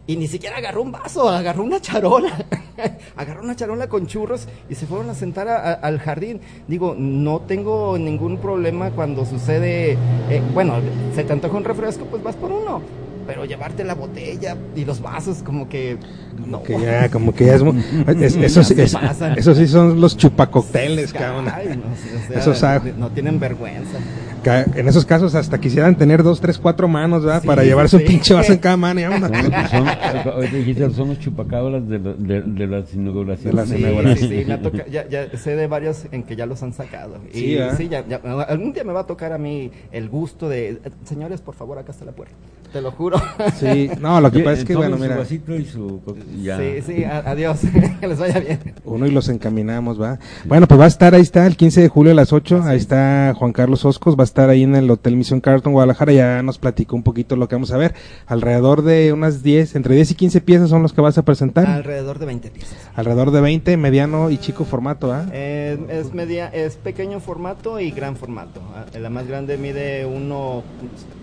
y 0.09 0.15
ni 0.17 0.27
siquiera 0.27 0.57
agarró 0.57 0.81
un 0.81 0.91
vaso, 0.91 1.29
agarró 1.29 1.63
una 1.63 1.79
charola, 1.79 2.33
agarró 3.15 3.43
una 3.43 3.55
charola 3.55 3.87
con 3.87 4.07
churros 4.07 4.47
y 4.67 4.73
se 4.73 4.87
fueron 4.87 5.07
a 5.11 5.13
sentar 5.13 5.47
a- 5.47 5.59
a- 5.59 5.73
al 5.73 5.99
jardín. 5.99 6.41
Digo, 6.67 6.95
no 6.97 7.41
tengo 7.41 7.95
ningún 7.99 8.39
problema 8.39 8.89
cuando 8.89 9.23
sucede, 9.23 9.91
eh, 10.31 10.41
bueno, 10.51 10.73
se 11.13 11.23
te 11.23 11.31
antoja 11.33 11.55
un 11.57 11.63
refresco, 11.63 12.05
pues 12.05 12.23
vas 12.23 12.35
por 12.35 12.51
uno, 12.51 12.81
pero 13.27 13.45
llevarte 13.45 13.83
la 13.83 13.93
botella 13.93 14.57
y 14.75 14.83
los 14.83 14.99
vasos 14.99 15.43
como 15.43 15.69
que... 15.69 15.97
No, 16.43 16.63
Que 16.63 16.79
ya, 16.79 17.09
como 17.11 17.31
que 17.35 17.45
ya 17.45 17.53
es, 17.55 17.61
eso, 18.35 18.63
sí, 18.63 18.73
es- 18.81 18.97
eso 19.37 19.67
son 19.67 20.01
los 20.01 20.17
chupacocteles, 20.17 21.13
cabrón. 21.13 21.45
No, 21.45 21.51
o 21.51 22.27
sea, 22.27 22.39
Esos 22.39 22.63
ah- 22.63 22.81
no 22.97 23.09
tienen 23.11 23.39
vergüenza. 23.39 23.99
Ca- 24.43 24.65
En 24.75 24.87
esos 24.87 25.05
casos 25.05 25.35
hasta 25.35 25.59
quisieran 25.59 25.95
tener 25.97 26.23
dos, 26.23 26.39
tres, 26.39 26.57
cuatro 26.57 26.87
manos, 26.87 27.23
¿verdad? 27.25 27.41
Sí, 27.41 27.47
Para 27.47 27.63
llevarse 27.63 27.95
un 27.97 28.01
sí. 28.03 28.07
pinche 28.07 28.33
vaso 28.33 28.53
en 28.53 28.59
cada 28.59 28.77
mano 28.77 28.99
y 28.99 29.03
vámonos. 29.03 29.29
Son, 29.69 29.85
son, 30.95 31.07
los 31.09 31.19
chupacabras 31.19 31.87
de, 31.87 31.99
la- 31.99 32.13
de, 32.13 32.41
de 32.41 32.67
las 32.67 32.93
inauguraciones. 32.93 33.43
De 33.43 33.53
las 33.53 33.69
Sí, 33.69 33.77
inauguraciones. 33.77 34.19
sí, 34.29 34.39
sí, 34.39 34.45
me 34.45 34.53
ha 34.53 34.61
toca- 34.61 34.87
ya, 34.87 35.07
ya 35.09 35.37
sé 35.37 35.55
de 35.55 35.67
varios 35.67 36.05
en 36.11 36.23
que 36.23 36.35
ya 36.35 36.45
los 36.45 36.63
han 36.63 36.73
sacado. 36.73 37.17
Y 37.33 37.57
Sí, 37.77 37.87
ya, 37.89 38.05
ya- 38.07 38.21
algún 38.47 38.73
día 38.73 38.83
me 38.83 38.93
va 38.93 39.01
a 39.01 39.07
tocar 39.07 39.33
a 39.33 39.37
mí 39.37 39.71
el 39.91 40.09
gusto 40.09 40.47
de, 40.49 40.79
señores, 41.05 41.41
por 41.41 41.55
favor, 41.55 41.77
acá 41.77 41.91
está 41.91 42.05
la 42.05 42.11
puerta. 42.13 42.35
Te 42.71 42.81
lo 42.81 42.91
juro. 42.91 43.19
Sí, 43.59 43.89
no, 43.99 44.21
lo 44.21 44.31
que 44.31 44.39
pasa 44.41 44.59
es 44.59 44.65
que, 44.65 44.75
bueno, 44.75 44.95
su 44.97 45.01
mira, 45.01 45.17
vasito 45.17 45.55
y 45.55 45.65
su 45.65 46.01
co- 46.05 46.15
y 46.37 46.43
ya. 46.43 46.57
Sí, 46.59 46.81
sí, 46.85 47.03
adiós. 47.03 47.61
que 47.99 48.07
les 48.07 48.19
vaya 48.19 48.39
bien. 48.39 48.59
uno 48.85 49.07
y 49.07 49.11
los 49.11 49.27
encaminamos, 49.27 49.99
¿va? 49.99 50.19
Bueno, 50.45 50.67
pues 50.67 50.79
va 50.79 50.85
a 50.85 50.87
estar, 50.87 51.15
ahí 51.15 51.21
está, 51.21 51.47
el 51.47 51.57
15 51.57 51.81
de 51.81 51.87
julio 51.89 52.11
a 52.11 52.15
las 52.15 52.31
8, 52.31 52.61
ahí 52.63 52.77
está 52.77 53.33
Juan 53.35 53.53
Carlos 53.53 53.85
Oscos, 53.85 54.15
va 54.15 54.21
a 54.21 54.25
estar 54.29 54.49
ahí 54.49 54.63
en 54.63 54.75
el 54.75 54.89
Hotel 54.89 55.15
Misión 55.15 55.41
Carton, 55.41 55.73
Guadalajara, 55.73 56.13
ya 56.13 56.43
nos 56.43 56.57
platicó 56.57 56.95
un 56.95 57.03
poquito 57.03 57.35
lo 57.35 57.47
que 57.47 57.55
vamos 57.55 57.71
a 57.71 57.77
ver. 57.77 57.93
Alrededor 58.27 58.83
de 58.83 59.11
unas 59.11 59.43
10, 59.43 59.75
entre 59.75 59.95
10 59.95 60.11
y 60.11 60.15
15 60.15 60.41
piezas 60.41 60.69
son 60.69 60.81
los 60.81 60.93
que 60.93 61.01
vas 61.01 61.17
a 61.17 61.23
presentar. 61.23 61.67
Alrededor 61.67 62.19
de 62.19 62.25
20 62.25 62.49
piezas. 62.51 62.77
Alrededor 62.95 63.31
de 63.31 63.41
20, 63.41 63.77
mediano 63.77 64.29
y 64.29 64.37
chico 64.37 64.65
formato, 64.65 65.11
¿ah? 65.11 65.25
Eh, 65.33 65.77
es 65.89 66.13
media, 66.13 66.47
es 66.47 66.77
pequeño 66.77 67.19
formato 67.19 67.79
y 67.79 67.91
gran 67.91 68.15
formato. 68.15 68.61
Ah, 68.75 68.85
La 68.97 69.09
más 69.09 69.27
grande 69.27 69.57
mide 69.57 70.05
uno, 70.05 70.63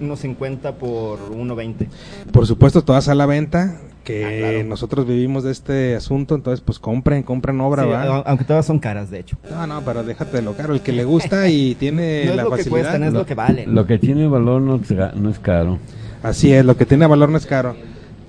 1.50 0.01 0.75
por 0.75 1.19
1.20. 1.31 1.89
Por 2.33 2.47
supuesto, 2.47 2.83
todas 2.83 3.09
a 3.09 3.15
la 3.15 3.27
venta, 3.27 3.81
que 4.07 4.25
Ah, 4.25 4.39
claro. 4.53 4.65
nosotros 4.69 5.07
vivimos 5.07 5.43
de 5.45 5.51
este 5.53 5.97
asunto, 5.97 6.37
entonces 6.37 6.63
pues 6.65 6.79
compren, 6.79 7.23
compren 7.25 7.61
obra, 7.61 7.83
Sí, 7.83 7.89
¿va? 7.91 8.19
aunque 8.21 8.45
todas 8.45 8.65
son 8.65 8.79
caras, 8.79 9.11
de 9.11 9.19
hecho. 9.19 9.37
No, 9.51 9.67
no, 9.67 9.83
pero 9.85 10.05
déjate 10.05 10.37
de 10.39 10.43
lo 10.43 10.55
caro, 10.55 10.73
el 10.75 10.81
que 10.81 10.93
le 10.93 11.05
gusta 11.05 11.49
y 11.49 11.75
tiene 11.79 12.25
No 12.25 12.31
es 12.31 12.37
la 12.37 12.45
lo 12.45 12.51
que 12.51 12.57
facilidad. 12.59 12.81
cuestan, 12.83 13.03
es 13.03 13.13
lo 13.13 13.27
que 13.27 13.35
valen. 13.35 13.75
Lo 13.75 13.85
que 13.87 13.99
tiene 13.99 14.27
valor 14.29 14.63
no 14.63 14.81
no 15.17 15.31
es 15.31 15.39
caro. 15.41 15.79
Así 16.23 16.53
es, 16.53 16.65
lo 16.65 16.77
que 16.77 16.87
tiene 16.87 17.07
valor 17.07 17.29
no 17.29 17.37
es 17.37 17.47
caro. 17.47 17.75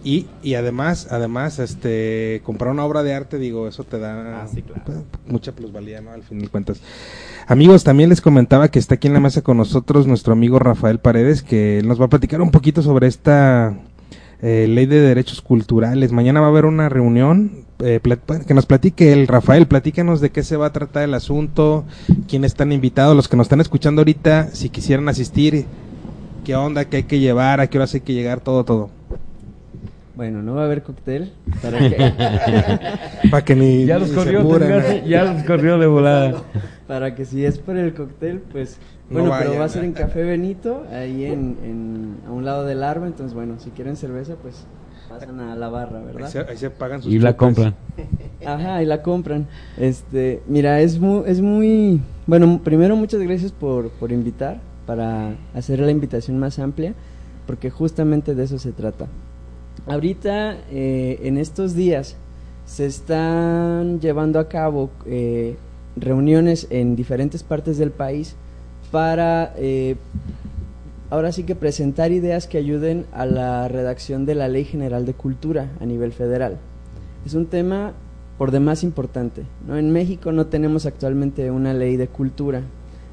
Y, 0.03 0.25
y 0.41 0.53
además, 0.55 1.07
además, 1.12 1.60
este, 1.60 2.41
comprar 2.46 2.72
una 2.72 2.86
obra 2.86 3.03
de 3.03 3.13
arte, 3.13 3.38
digo, 3.39 3.67
eso 3.67 3.84
te 3.84 4.00
da 4.00 4.43
Ah, 4.43 4.48
sí, 4.48 4.62
claro. 4.62 4.81
pues, 4.86 4.98
mucha 5.27 5.51
plusvalía, 5.51 6.01
¿no? 6.01 6.12
Al 6.12 6.24
fin 6.24 6.39
de 6.39 6.48
cuentas. 6.48 6.79
Amigos, 7.46 7.84
también 7.84 8.10
les 8.10 8.22
comentaba 8.22 8.69
que 8.69 8.79
está 8.79 8.96
aquí 8.96 9.07
en 9.07 9.13
la 9.13 9.19
mesa 9.19 9.41
con 9.41 9.57
nosotros 9.57 10.07
nuestro 10.07 10.34
amigo 10.34 10.60
Rafael 10.60 11.00
Paredes, 11.00 11.43
que 11.43 11.81
nos 11.86 12.00
va 12.00 12.05
a 12.05 12.10
platicar 12.10 12.41
un 12.41 12.51
poquito 12.51 12.81
sobre 12.81 13.07
esta 13.07 13.75
eh, 14.41 14.67
ley 14.67 14.86
de 14.86 15.01
derechos 15.01 15.41
culturales. 15.41 16.12
Mañana 16.12 16.39
va 16.41 16.48
a 16.48 16.50
haber 16.50 16.65
una 16.65 16.89
reunión. 16.89 17.65
eh, 17.79 18.00
que 18.48 18.53
nos 18.53 18.65
platique 18.65 19.13
el 19.13 19.27
Rafael, 19.27 19.67
platícanos 19.67 20.20
de 20.20 20.32
qué 20.32 20.44
se 20.44 20.58
va 20.58 20.67
a 20.67 20.74
tratar 20.74 21.03
el 21.03 21.13
asunto, 21.13 21.86
quiénes 22.27 22.53
están 22.53 22.72
invitados, 22.72 23.15
los 23.15 23.27
que 23.27 23.38
nos 23.38 23.46
están 23.46 23.62
escuchando 23.62 24.01
ahorita, 24.01 24.50
si 24.51 24.70
quisieran 24.70 25.08
asistir, 25.10 25.65
qué 26.44 26.56
onda, 26.56 26.86
qué 26.86 26.98
hay 26.98 27.03
que 27.03 27.20
llevar, 27.20 27.60
a 27.60 27.67
qué 27.67 27.77
horas 27.77 27.94
hay 27.94 28.01
que 28.01 28.13
llegar, 28.13 28.39
todo, 28.39 28.63
todo. 28.63 28.89
Bueno, 30.15 30.41
no 30.41 30.56
va 30.56 30.63
a 30.63 30.65
haber 30.65 30.82
cóctel. 30.82 31.32
Para 31.62 31.77
que, 31.77 32.13
Para 33.29 33.46
que 33.46 33.56
ni, 33.56 33.86
Ya 33.86 34.00
los 34.00 34.10
ni 34.10 34.15
corrió, 34.15 35.06
ya 35.06 35.24
los 35.25 35.44
corrió 35.44 35.77
de 35.77 35.86
volada. 35.86 36.41
para 36.88 37.13
que 37.13 37.25
si 37.25 37.46
es 37.46 37.60
por 37.60 37.77
el 37.77 37.94
cóctel, 37.94 38.39
pues. 38.51 38.77
No 39.09 39.13
Bueno, 39.19 39.29
vayan, 39.29 39.47
pero 39.47 39.59
va 39.59 39.65
a 39.65 39.69
ser 39.69 39.83
¿eh? 39.83 39.87
en 39.87 39.93
Café 39.93 40.23
Benito, 40.23 40.83
ahí 40.91 41.25
en, 41.25 41.57
en- 41.63 42.17
a 42.27 42.31
un 42.31 42.43
lado 42.43 42.65
del 42.65 42.83
árbol. 42.83 43.07
Entonces, 43.07 43.33
bueno, 43.33 43.55
si 43.59 43.69
quieren 43.69 43.95
cerveza, 43.95 44.35
pues 44.41 44.65
pasan 45.07 45.39
a 45.39 45.55
la 45.55 45.69
barra, 45.69 45.99
Ahí 45.99 46.05
¿verdad? 46.05 46.27
se, 46.29 46.39
ahí 46.39 46.57
se 46.57 46.69
pagan 46.69 47.01
sus 47.01 47.13
Y 47.13 47.19
la 47.19 47.37
compran. 47.37 47.73
Ajá, 48.45 48.83
y 48.83 48.85
la 48.85 49.01
compran. 49.01 49.47
Este, 49.77 50.41
mira, 50.47 50.81
es 50.81 50.99
muy, 50.99 51.23
es 51.25 51.39
muy, 51.41 52.01
bueno, 52.25 52.59
primero 52.63 52.95
muchas 52.97 53.21
gracias 53.21 53.53
por, 53.53 53.89
por 53.91 54.11
invitar, 54.11 54.59
para 54.85 55.35
hacer 55.53 55.79
la 55.79 55.91
invitación 55.91 56.37
más 56.37 56.59
amplia, 56.59 56.93
porque 57.45 57.69
justamente 57.69 58.35
de 58.35 58.43
eso 58.43 58.59
se 58.59 58.73
trata. 58.73 59.07
Ahorita, 59.87 60.57
eh, 60.69 61.19
en 61.23 61.37
estos 61.37 61.75
días, 61.75 62.17
se 62.65 62.85
están 62.85 64.01
llevando 64.01 64.39
a 64.39 64.49
cabo 64.49 64.89
eh, 65.05 65.55
reuniones 65.95 66.67
en 66.69 66.97
diferentes 66.97 67.43
partes 67.43 67.77
del 67.77 67.91
país 67.91 68.35
para, 68.91 69.53
eh, 69.58 69.96
ahora 71.10 71.32
sí 71.32 71.44
que 71.44 71.56
presentar 71.56 72.12
ideas 72.12 72.48
que 72.48 72.58
ayuden 72.58 73.06
a 73.12 73.25
la 73.25 73.67
redacción 73.67 74.25
de 74.25 74.36
la 74.36 74.48
Ley 74.48 74.65
General 74.65 75.06
de 75.06 75.13
Cultura 75.13 75.72
a 75.79 75.86
nivel 75.86 76.12
federal. 76.12 76.58
Es 77.25 77.34
un 77.34 77.48
tema 77.48 77.94
por 78.38 78.51
demás 78.51 78.84
importante. 78.84 79.44
¿no? 79.67 79.77
En 79.77 79.91
México 79.91 80.32
no 80.32 80.48
tenemos 80.48 80.86
actualmente 80.86 81.51
una 81.51 81.74
ley 81.74 81.98
de 81.98 82.08
cultura. 82.08 82.62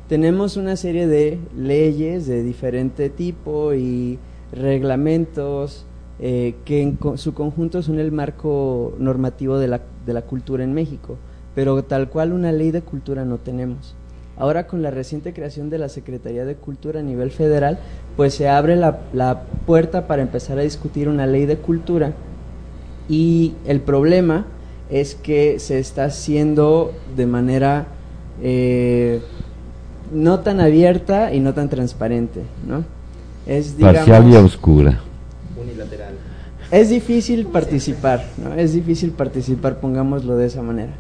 Tenemos 0.09 0.57
una 0.57 0.77
serie 0.77 1.07
de 1.07 1.39
leyes 1.57 2.27
de 2.27 2.43
diferente 2.43 3.09
tipo 3.09 3.73
y 3.75 4.19
reglamentos 4.53 5.87
eh, 6.21 6.55
que 6.65 6.83
en 6.83 6.99
su 7.17 7.35
conjunto 7.35 7.83
son 7.83 7.99
el 7.99 8.13
marco 8.13 8.95
normativo 8.99 9.59
de 9.59 9.69
la, 9.69 9.81
de 10.07 10.13
la 10.13 10.23
cultura 10.23 10.63
en 10.63 10.75
México, 10.75 11.17
pero 11.55 11.83
tal 11.85 12.09
cual 12.09 12.33
una 12.33 12.53
ley 12.53 12.71
de 12.71 12.83
cultura 12.83 13.25
no 13.25 13.39
tenemos. 13.39 13.97
Ahora 14.37 14.67
con 14.67 14.83
la 14.83 14.91
reciente 14.91 15.33
creación 15.33 15.71
de 15.71 15.79
la 15.79 15.89
Secretaría 15.89 16.45
de 16.45 16.57
Cultura 16.57 17.01
a 17.01 17.03
nivel 17.03 17.31
federal, 17.31 17.79
pues 18.17 18.35
se 18.35 18.49
abre 18.49 18.77
la, 18.77 18.99
la 19.13 19.43
puerta 19.67 20.07
para 20.07 20.23
empezar 20.23 20.59
a 20.59 20.63
discutir 20.63 21.09
una 21.09 21.27
ley 21.27 21.47
de 21.47 21.57
cultura 21.57 22.13
y 23.09 23.55
el 23.67 23.81
problema 23.81 24.47
es 24.91 25.15
que 25.15 25.59
se 25.59 25.79
está 25.79 26.05
haciendo 26.07 26.93
de 27.17 27.27
manera 27.27 27.87
eh, 28.43 29.21
no 30.13 30.41
tan 30.41 30.61
abierta 30.61 31.33
y 31.33 31.41
no 31.41 31.55
tan 31.55 31.69
transparente, 31.69 32.43
¿no? 32.67 32.85
Es, 33.47 33.75
Parcial 33.79 34.29
y 34.31 34.37
oscura. 34.37 35.01
Unilateral. 35.61 36.15
Es 36.71 36.89
difícil 36.89 37.47
participar, 37.47 38.25
¿no? 38.43 38.55
Es 38.55 38.73
difícil 38.73 39.11
participar, 39.11 39.81
pongámoslo 39.81 40.37
de 40.37 40.47
esa 40.47 40.63
manera. 40.63 40.93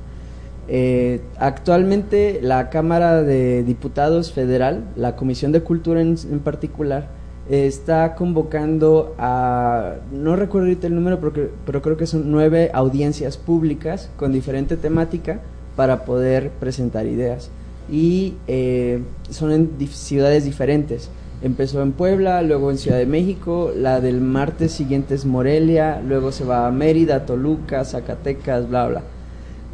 Eh, 0.66 1.20
actualmente 1.38 2.40
la 2.42 2.70
Cámara 2.70 3.22
de 3.22 3.62
Diputados 3.64 4.32
Federal, 4.32 4.84
la 4.96 5.14
Comisión 5.14 5.52
de 5.52 5.60
Cultura 5.60 6.00
en, 6.00 6.16
particular, 6.42 7.08
está 7.50 8.14
convocando 8.14 9.14
a, 9.18 9.96
no 10.10 10.36
recuerdo 10.36 10.66
ahorita 10.66 10.86
el 10.86 10.94
número, 10.94 11.20
pero, 11.20 11.50
pero 11.66 11.82
creo 11.82 11.96
que 11.96 12.06
son 12.06 12.30
nueve 12.30 12.70
audiencias 12.72 13.36
públicas 13.36 14.08
con 14.16 14.32
diferente 14.32 14.76
temática 14.76 15.40
para 15.76 16.04
poder 16.04 16.50
presentar 16.50 17.06
ideas. 17.06 17.50
Y 17.90 18.34
eh, 18.46 19.02
son 19.28 19.52
en 19.52 19.70
ciudades 19.90 20.46
diferentes. 20.46 21.10
Empezó 21.42 21.82
en 21.82 21.92
Puebla, 21.92 22.40
luego 22.40 22.70
en 22.70 22.78
Ciudad 22.78 22.96
de 22.96 23.04
México, 23.04 23.70
la 23.76 24.00
del 24.00 24.22
martes 24.22 24.72
siguiente 24.72 25.14
es 25.14 25.26
Morelia, 25.26 26.00
luego 26.00 26.32
se 26.32 26.44
va 26.44 26.66
a 26.66 26.70
Mérida, 26.70 27.26
Toluca, 27.26 27.84
Zacatecas, 27.84 28.66
bla, 28.70 28.88
bla 28.88 29.02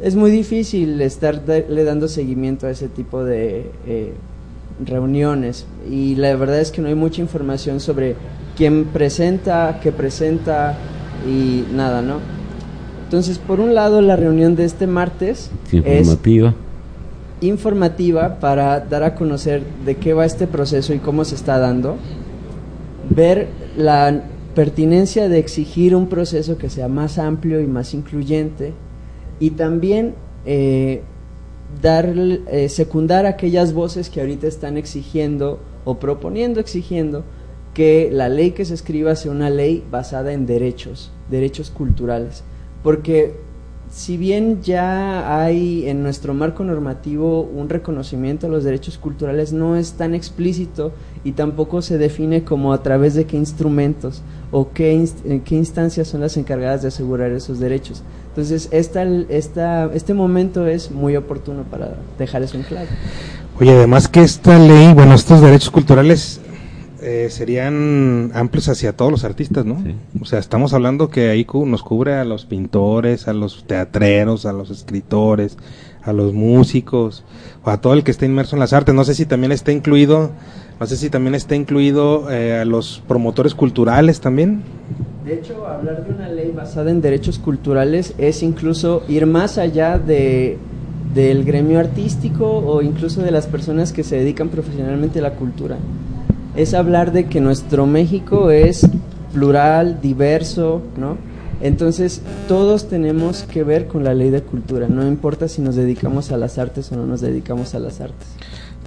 es 0.01 0.15
muy 0.15 0.31
difícil 0.31 0.99
estarle 1.01 1.83
dando 1.83 2.07
seguimiento 2.07 2.67
a 2.67 2.71
ese 2.71 2.87
tipo 2.87 3.23
de 3.23 3.71
eh, 3.87 4.13
reuniones 4.83 5.65
y 5.89 6.15
la 6.15 6.35
verdad 6.35 6.59
es 6.59 6.71
que 6.71 6.81
no 6.81 6.87
hay 6.87 6.95
mucha 6.95 7.21
información 7.21 7.79
sobre 7.79 8.15
quién 8.57 8.85
presenta, 8.85 9.79
qué 9.81 9.91
presenta 9.91 10.75
y 11.27 11.65
nada, 11.73 12.01
¿no? 12.01 12.15
Entonces, 13.03 13.37
por 13.37 13.59
un 13.59 13.75
lado, 13.75 14.01
la 14.01 14.15
reunión 14.15 14.55
de 14.55 14.65
este 14.65 14.87
martes 14.87 15.51
informativa. 15.71 16.55
es 17.41 17.47
informativa 17.47 18.39
para 18.39 18.79
dar 18.79 19.03
a 19.03 19.15
conocer 19.15 19.63
de 19.85 19.95
qué 19.95 20.13
va 20.13 20.25
este 20.25 20.47
proceso 20.47 20.93
y 20.93 20.99
cómo 20.99 21.25
se 21.25 21.35
está 21.35 21.59
dando, 21.59 21.97
ver 23.09 23.49
la 23.77 24.23
pertinencia 24.55 25.29
de 25.29 25.39
exigir 25.39 25.95
un 25.95 26.07
proceso 26.07 26.57
que 26.57 26.69
sea 26.69 26.87
más 26.87 27.17
amplio 27.17 27.61
y 27.61 27.67
más 27.67 27.93
incluyente, 27.93 28.73
y 29.41 29.49
también 29.49 30.13
eh, 30.45 31.01
dar, 31.81 32.13
eh, 32.15 32.69
secundar 32.69 33.25
aquellas 33.25 33.73
voces 33.73 34.09
que 34.09 34.21
ahorita 34.21 34.47
están 34.47 34.77
exigiendo 34.77 35.59
o 35.83 35.95
proponiendo, 35.95 36.59
exigiendo 36.59 37.25
que 37.73 38.09
la 38.11 38.29
ley 38.29 38.51
que 38.51 38.65
se 38.65 38.75
escriba 38.75 39.15
sea 39.15 39.31
una 39.31 39.49
ley 39.49 39.83
basada 39.89 40.31
en 40.31 40.45
derechos, 40.45 41.11
derechos 41.31 41.71
culturales. 41.71 42.43
Porque 42.83 43.33
si 43.89 44.15
bien 44.15 44.61
ya 44.61 45.41
hay 45.41 45.89
en 45.89 46.03
nuestro 46.03 46.35
marco 46.35 46.63
normativo 46.63 47.41
un 47.41 47.67
reconocimiento 47.67 48.45
a 48.45 48.49
los 48.49 48.63
derechos 48.63 48.99
culturales, 48.99 49.53
no 49.53 49.75
es 49.75 49.93
tan 49.93 50.13
explícito 50.13 50.91
y 51.23 51.33
tampoco 51.33 51.81
se 51.81 51.97
define 51.97 52.43
como 52.43 52.73
a 52.73 52.81
través 52.81 53.13
de 53.13 53.25
qué 53.25 53.37
instrumentos 53.37 54.21
o 54.51 54.71
qué, 54.71 55.07
qué 55.45 55.55
instancias 55.55 56.07
son 56.07 56.21
las 56.21 56.37
encargadas 56.37 56.81
de 56.81 56.87
asegurar 56.87 57.31
esos 57.31 57.59
derechos. 57.59 58.03
Entonces, 58.29 58.69
esta, 58.71 59.03
esta, 59.03 59.91
este 59.93 60.13
momento 60.13 60.65
es 60.65 60.91
muy 60.91 61.15
oportuno 61.15 61.63
para 61.63 61.95
dejar 62.17 62.43
eso 62.43 62.57
en 62.57 62.63
claro. 62.63 62.87
Oye, 63.59 63.71
además 63.71 64.07
que 64.07 64.21
esta 64.21 64.57
ley, 64.57 64.93
bueno, 64.93 65.13
estos 65.13 65.41
derechos 65.41 65.69
culturales 65.69 66.41
eh, 67.03 67.29
serían 67.31 68.31
amplios 68.35 68.69
hacia 68.69 68.95
todos 68.95 69.11
los 69.11 69.23
artistas, 69.23 69.65
¿no? 69.65 69.83
O 70.21 70.25
sea, 70.25 70.37
estamos 70.37 70.73
hablando 70.73 71.09
que 71.09 71.29
ahí 71.29 71.47
nos 71.65 71.81
cubre 71.81 72.13
a 72.13 72.23
los 72.25 72.45
pintores, 72.45 73.27
a 73.27 73.33
los 73.33 73.65
teatreros, 73.65 74.45
a 74.45 74.53
los 74.53 74.69
escritores, 74.69 75.57
a 76.03 76.13
los 76.13 76.33
músicos, 76.33 77.23
o 77.63 77.69
a 77.69 77.81
todo 77.81 77.93
el 77.93 78.03
que 78.03 78.11
esté 78.11 78.27
inmerso 78.27 78.55
en 78.55 78.59
las 78.59 78.73
artes. 78.73 78.93
No 78.93 79.03
sé 79.03 79.15
si 79.15 79.25
también 79.25 79.51
está 79.51 79.71
incluido, 79.71 80.31
no 80.81 80.87
sé 80.87 80.97
si 80.97 81.11
también 81.11 81.35
está 81.35 81.55
incluido 81.55 82.31
eh, 82.31 82.57
a 82.59 82.65
los 82.65 83.03
promotores 83.07 83.53
culturales 83.53 84.19
también. 84.19 84.63
De 85.23 85.35
hecho, 85.35 85.67
hablar 85.67 86.03
de 86.03 86.11
una 86.11 86.27
ley 86.27 86.51
basada 86.51 86.89
en 86.89 87.01
derechos 87.01 87.37
culturales 87.37 88.15
es 88.17 88.41
incluso 88.41 89.03
ir 89.07 89.27
más 89.27 89.59
allá 89.59 89.99
de 89.99 90.57
del 91.13 91.43
gremio 91.43 91.79
artístico 91.79 92.47
o 92.47 92.81
incluso 92.81 93.21
de 93.21 93.29
las 93.29 93.45
personas 93.45 93.93
que 93.93 94.03
se 94.03 94.15
dedican 94.15 94.49
profesionalmente 94.49 95.19
a 95.19 95.21
la 95.21 95.35
cultura. 95.35 95.77
Es 96.55 96.73
hablar 96.73 97.11
de 97.11 97.25
que 97.25 97.41
nuestro 97.41 97.85
México 97.85 98.49
es 98.49 98.87
plural, 99.33 100.01
diverso, 100.01 100.81
¿no? 100.97 101.15
Entonces, 101.61 102.23
todos 102.47 102.89
tenemos 102.89 103.43
que 103.43 103.63
ver 103.63 103.85
con 103.85 104.03
la 104.03 104.15
ley 104.15 104.31
de 104.31 104.41
cultura, 104.41 104.87
no 104.87 105.05
importa 105.05 105.47
si 105.47 105.61
nos 105.61 105.75
dedicamos 105.75 106.31
a 106.31 106.37
las 106.37 106.57
artes 106.57 106.91
o 106.91 106.95
no 106.95 107.05
nos 107.05 107.21
dedicamos 107.21 107.75
a 107.75 107.79
las 107.79 108.01
artes. 108.01 108.27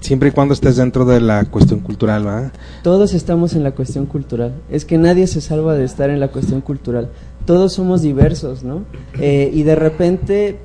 Siempre 0.04 0.28
y 0.28 0.32
cuando 0.32 0.52
estés 0.52 0.76
dentro 0.76 1.06
de 1.06 1.18
la 1.18 1.46
cuestión 1.46 1.80
cultural, 1.80 2.24
¿verdad? 2.24 2.52
Todos 2.82 3.14
estamos 3.14 3.54
en 3.54 3.62
la 3.62 3.70
cuestión 3.70 4.04
cultural. 4.04 4.52
Es 4.70 4.84
que 4.84 4.98
nadie 4.98 5.26
se 5.26 5.40
salva 5.40 5.72
de 5.72 5.84
estar 5.84 6.10
en 6.10 6.20
la 6.20 6.28
cuestión 6.28 6.60
cultural. 6.60 7.08
Todos 7.46 7.72
somos 7.72 8.02
diversos, 8.02 8.64
¿no? 8.64 8.82
Eh, 9.18 9.50
y 9.54 9.62
de 9.62 9.74
repente 9.74 10.58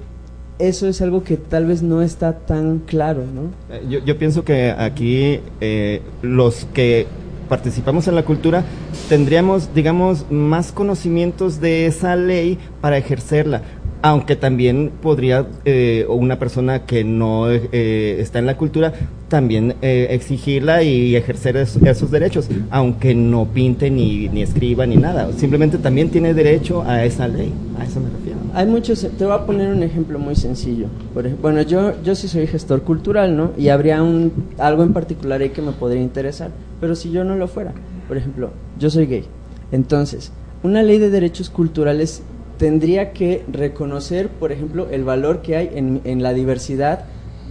eso 0.59 0.89
es 0.89 1.01
algo 1.01 1.23
que 1.23 1.37
tal 1.37 1.67
vez 1.67 1.81
no 1.81 2.01
está 2.01 2.39
tan 2.39 2.79
claro, 2.79 3.23
¿no? 3.33 3.43
Eh, 3.73 3.85
yo, 3.89 3.99
yo 3.99 4.17
pienso 4.17 4.43
que 4.43 4.71
aquí 4.77 5.39
eh, 5.61 6.01
los 6.21 6.65
que 6.73 7.07
participamos 7.47 8.09
en 8.09 8.15
la 8.15 8.25
cultura 8.25 8.65
tendríamos, 9.07 9.73
digamos, 9.73 10.29
más 10.29 10.73
conocimientos 10.73 11.61
de 11.61 11.85
esa 11.85 12.17
ley 12.17 12.57
para 12.81 12.97
ejercerla 12.97 13.61
aunque 14.01 14.35
también 14.35 14.91
podría 15.01 15.47
eh, 15.65 16.05
una 16.07 16.39
persona 16.39 16.85
que 16.85 17.03
no 17.03 17.49
eh, 17.49 18.17
está 18.19 18.39
en 18.39 18.45
la 18.45 18.57
cultura 18.57 18.93
también 19.27 19.75
eh, 19.81 20.07
exigirla 20.11 20.81
y 20.83 21.15
ejercer 21.15 21.55
esos 21.57 22.11
derechos, 22.11 22.49
aunque 22.71 23.13
no 23.13 23.45
pinte 23.45 23.91
ni, 23.91 24.27
ni 24.29 24.41
escriba 24.41 24.85
ni 24.85 24.95
nada. 24.95 25.31
Simplemente 25.33 25.77
también 25.77 26.09
tiene 26.09 26.33
derecho 26.33 26.83
a 26.83 27.05
esa 27.05 27.27
ley. 27.27 27.53
A 27.77 27.85
eso 27.85 27.99
me 27.99 28.09
refiero. 28.09 28.39
Hay 28.53 28.65
muchos. 28.65 29.07
Te 29.17 29.25
voy 29.25 29.33
a 29.33 29.45
poner 29.45 29.71
un 29.71 29.83
ejemplo 29.83 30.17
muy 30.17 30.35
sencillo. 30.35 30.87
Por 31.13 31.29
bueno, 31.37 31.61
yo 31.61 32.01
yo 32.03 32.15
sí 32.15 32.27
soy 32.27 32.47
gestor 32.47 32.81
cultural, 32.81 33.37
¿no? 33.37 33.51
Y 33.57 33.69
habría 33.69 34.01
un 34.01 34.31
algo 34.57 34.83
en 34.83 34.93
particular 34.93 35.41
ahí 35.41 35.49
que 35.49 35.61
me 35.61 35.73
podría 35.73 36.01
interesar. 36.01 36.49
Pero 36.81 36.95
si 36.95 37.11
yo 37.11 37.23
no 37.23 37.35
lo 37.35 37.47
fuera, 37.47 37.73
por 38.07 38.17
ejemplo, 38.17 38.49
yo 38.79 38.89
soy 38.89 39.05
gay. 39.05 39.25
Entonces, 39.71 40.31
una 40.63 40.81
ley 40.81 40.97
de 40.97 41.09
derechos 41.09 41.49
culturales 41.49 42.23
tendría 42.59 43.13
que 43.13 43.43
reconocer, 43.51 44.27
por 44.27 44.51
ejemplo, 44.51 44.87
el 44.91 45.03
valor 45.03 45.41
que 45.41 45.55
hay 45.55 45.71
en, 45.73 46.01
en 46.03 46.21
la 46.21 46.33
diversidad 46.33 47.05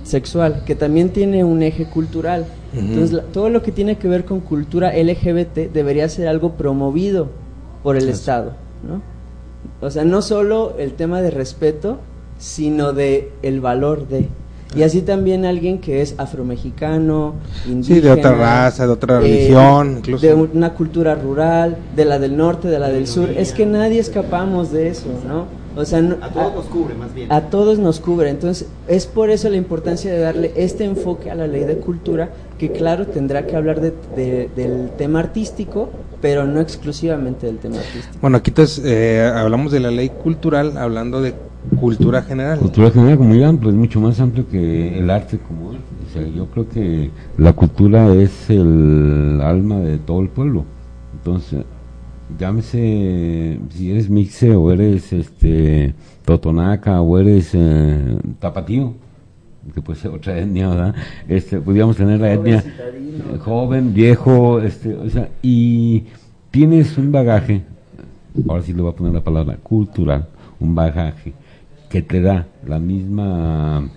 sexual, 0.04 0.62
que 0.66 0.74
también 0.74 1.10
tiene 1.10 1.44
un 1.44 1.62
eje 1.62 1.86
cultural. 1.86 2.46
Entonces, 2.74 3.22
todo 3.32 3.48
lo 3.48 3.62
que 3.62 3.72
tiene 3.72 3.96
que 3.96 4.06
ver 4.08 4.26
con 4.26 4.40
cultura 4.40 4.92
LGBT 4.94 5.72
debería 5.72 6.08
ser 6.10 6.28
algo 6.28 6.52
promovido 6.52 7.28
por 7.82 7.96
el 7.96 8.08
Estado, 8.08 8.52
¿no? 8.86 9.00
O 9.80 9.90
sea, 9.90 10.04
no 10.04 10.20
solo 10.20 10.74
el 10.78 10.92
tema 10.92 11.22
de 11.22 11.30
respeto, 11.30 11.98
sino 12.38 12.92
de 12.92 13.32
el 13.42 13.60
valor 13.60 14.06
de 14.06 14.28
y 14.76 14.82
así 14.82 15.02
también 15.02 15.44
alguien 15.44 15.78
que 15.78 16.02
es 16.02 16.14
afromexicano, 16.18 17.34
indígena. 17.66 17.96
Sí, 17.96 18.00
de 18.00 18.10
otra 18.10 18.34
raza, 18.34 18.86
de 18.86 18.92
otra 18.92 19.20
religión, 19.20 19.88
eh, 19.88 19.98
incluso. 19.98 20.26
De 20.26 20.34
una 20.34 20.74
cultura 20.74 21.14
rural, 21.14 21.76
de 21.96 22.04
la 22.04 22.18
del 22.18 22.36
norte, 22.36 22.68
de 22.68 22.78
la 22.78 22.88
del 22.88 23.06
sur. 23.06 23.30
Es 23.30 23.52
que 23.52 23.64
nadie 23.66 23.98
escapamos 23.98 24.70
de 24.70 24.88
eso, 24.88 25.08
¿no? 25.26 25.46
O 25.76 25.84
sea, 25.84 26.00
a 26.20 26.28
todos 26.30 26.54
nos 26.54 26.64
cubre, 26.66 26.94
más 26.94 27.14
bien. 27.14 27.30
A 27.30 27.42
todos 27.42 27.78
nos 27.78 28.00
cubre. 28.00 28.30
Entonces, 28.30 28.68
es 28.88 29.06
por 29.06 29.30
eso 29.30 29.48
la 29.48 29.56
importancia 29.56 30.12
de 30.12 30.18
darle 30.18 30.52
este 30.56 30.84
enfoque 30.84 31.30
a 31.30 31.36
la 31.36 31.46
ley 31.46 31.64
de 31.64 31.76
cultura, 31.76 32.30
que 32.58 32.72
claro, 32.72 33.06
tendrá 33.06 33.46
que 33.46 33.54
hablar 33.54 33.80
de, 33.80 34.48
del 34.56 34.90
tema 34.98 35.20
artístico, 35.20 35.88
pero 36.20 36.46
no 36.46 36.60
exclusivamente 36.60 37.46
del 37.46 37.58
tema 37.58 37.76
artístico. 37.76 38.18
Bueno, 38.20 38.38
aquí 38.38 38.50
entonces 38.50 38.82
eh, 38.84 39.30
hablamos 39.32 39.70
de 39.70 39.78
la 39.78 39.92
ley 39.92 40.08
cultural, 40.08 40.76
hablando 40.76 41.22
de 41.22 41.34
Cultura 41.78 42.22
general. 42.22 42.58
Cultura 42.58 42.90
general 42.90 43.18
muy 43.18 43.42
amplio, 43.42 43.70
es 43.70 43.76
mucho 43.76 44.00
más 44.00 44.18
amplio 44.20 44.48
que 44.48 44.98
el 44.98 45.10
arte 45.10 45.38
como 45.38 45.72
yo 46.34 46.46
creo 46.46 46.68
que 46.68 47.10
la 47.36 47.52
cultura 47.52 48.12
es 48.14 48.50
el 48.50 49.40
alma 49.42 49.78
de 49.78 49.98
todo 49.98 50.20
el 50.20 50.28
pueblo. 50.28 50.64
Entonces, 51.12 51.64
llámese, 52.38 53.60
si 53.70 53.90
eres 53.90 54.08
mixe 54.08 54.54
o 54.54 54.72
eres 54.72 55.12
este 55.12 55.94
totonaca 56.24 57.00
o 57.00 57.18
eres 57.18 57.50
eh, 57.54 58.18
tapatío, 58.38 58.94
que 59.74 59.82
puede 59.82 59.98
ser 59.98 60.10
otra 60.10 60.38
etnia, 60.38 60.68
¿verdad? 60.68 60.94
Este, 61.28 61.60
podríamos 61.60 61.96
tener 61.96 62.20
la 62.20 62.32
etnia 62.32 62.64
eh, 62.66 63.38
joven, 63.40 63.92
viejo, 63.92 64.60
este, 64.60 64.94
o 64.94 65.10
sea, 65.10 65.28
y 65.42 66.04
tienes 66.50 66.96
un 66.96 67.12
bagaje, 67.12 67.62
ahora 68.48 68.62
sí 68.62 68.72
le 68.72 68.82
voy 68.82 68.92
a 68.92 68.96
poner 68.96 69.12
la 69.12 69.22
palabra, 69.22 69.56
cultural, 69.56 70.26
un 70.58 70.74
bagaje 70.74 71.34
que 71.88 72.02
te 72.02 72.20
da 72.20 72.46
la 72.66 72.78
misma 72.78 73.88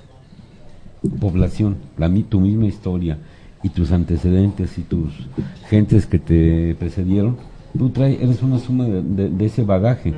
población, 1.20 1.78
la, 1.98 2.12
tu 2.30 2.40
misma 2.40 2.66
historia 2.66 3.18
y 3.64 3.70
tus 3.70 3.92
antecedentes 3.92 4.78
y 4.78 4.82
tus 4.82 5.28
gentes 5.68 6.06
que 6.06 6.20
te 6.20 6.76
precedieron, 6.76 7.38
tú 7.78 7.90
traes, 7.90 8.22
eres 8.22 8.42
una 8.44 8.60
suma 8.60 8.86
de, 8.86 9.46
ese 9.46 9.64
bagaje, 9.64 10.14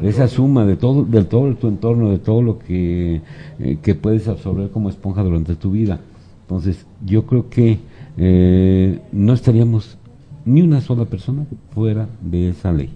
de 0.00 0.08
esa 0.08 0.28
suma 0.28 0.64
de 0.64 0.76
todo, 0.76 1.04
de 1.04 1.24
todo 1.24 1.54
tu 1.54 1.68
entorno, 1.68 2.10
de 2.10 2.18
todo 2.18 2.42
lo 2.42 2.58
que, 2.58 3.22
eh, 3.58 3.78
que 3.82 3.94
puedes 3.94 4.28
absorber 4.28 4.70
como 4.70 4.88
esponja 4.88 5.22
durante 5.22 5.54
tu 5.54 5.72
vida. 5.72 6.00
Entonces, 6.42 6.86
yo 7.04 7.26
creo 7.26 7.50
que 7.50 7.78
eh, 8.16 9.00
no 9.12 9.32
estaríamos 9.34 9.98
ni 10.44 10.62
una 10.62 10.80
sola 10.80 11.04
persona 11.04 11.44
fuera 11.74 12.08
de 12.22 12.50
esa 12.50 12.72
ley. 12.72 12.90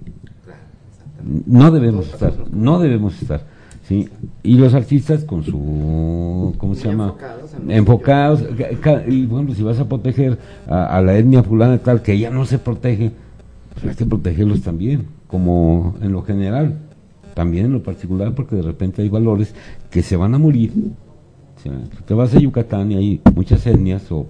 No 1.46 1.70
debemos 1.70 2.12
estar, 2.12 2.32
no 2.50 2.80
debemos 2.80 3.20
estar. 3.20 3.51
¿Sí? 3.88 4.08
Y 4.42 4.56
los 4.56 4.74
artistas 4.74 5.24
con 5.24 5.42
su, 5.44 6.54
¿cómo 6.58 6.74
se 6.74 6.88
llama? 6.88 7.14
Enfocados. 7.68 8.44
y 9.06 9.26
bueno, 9.26 9.54
si 9.54 9.62
vas 9.62 9.78
a 9.78 9.88
proteger 9.88 10.38
a, 10.66 11.00
la 11.00 11.16
etnia 11.16 11.42
fulana 11.42 11.78
tal 11.78 12.02
que 12.02 12.18
ya 12.18 12.30
no 12.30 12.44
se 12.44 12.58
protege, 12.58 13.12
pues 13.74 13.86
hay 13.86 13.94
que 13.94 14.06
protegerlos 14.06 14.62
también, 14.62 15.06
como 15.26 15.96
en 16.02 16.12
lo 16.12 16.22
general, 16.22 16.78
también 17.34 17.66
en 17.66 17.72
lo 17.72 17.82
particular, 17.82 18.34
porque 18.34 18.56
de 18.56 18.62
repente 18.62 19.02
hay 19.02 19.08
valores 19.08 19.54
que 19.90 20.02
se 20.02 20.16
van 20.16 20.34
a 20.34 20.38
morir. 20.38 20.72
te 22.06 22.14
vas 22.14 22.34
a 22.34 22.38
Yucatán 22.38 22.92
y 22.92 22.96
hay 22.96 23.20
muchas 23.34 23.66
etnias, 23.66 24.10
o 24.10 24.26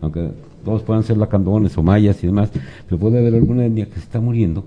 aunque 0.00 0.30
todos 0.64 0.82
puedan 0.82 1.02
ser 1.02 1.16
lacandones 1.16 1.76
o 1.76 1.82
mayas 1.82 2.22
y 2.22 2.26
demás, 2.26 2.50
pero 2.86 2.98
puede 2.98 3.18
haber 3.18 3.34
alguna 3.34 3.64
etnia 3.64 3.86
que 3.86 3.94
se 3.94 4.00
está 4.00 4.20
muriendo 4.20 4.64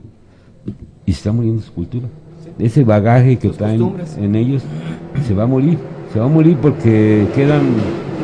y 1.05 1.11
se 1.11 1.17
está 1.17 1.31
muriendo 1.31 1.61
su 1.61 1.73
cultura 1.73 2.07
ese 2.59 2.83
bagaje 2.83 3.37
que 3.37 3.49
traen 3.49 3.93
en 4.17 4.35
ellos 4.35 4.63
se 5.27 5.33
va 5.33 5.43
a 5.43 5.47
morir, 5.47 5.77
se 6.13 6.19
va 6.19 6.25
a 6.25 6.29
morir 6.29 6.57
porque 6.61 7.27
quedan 7.35 7.61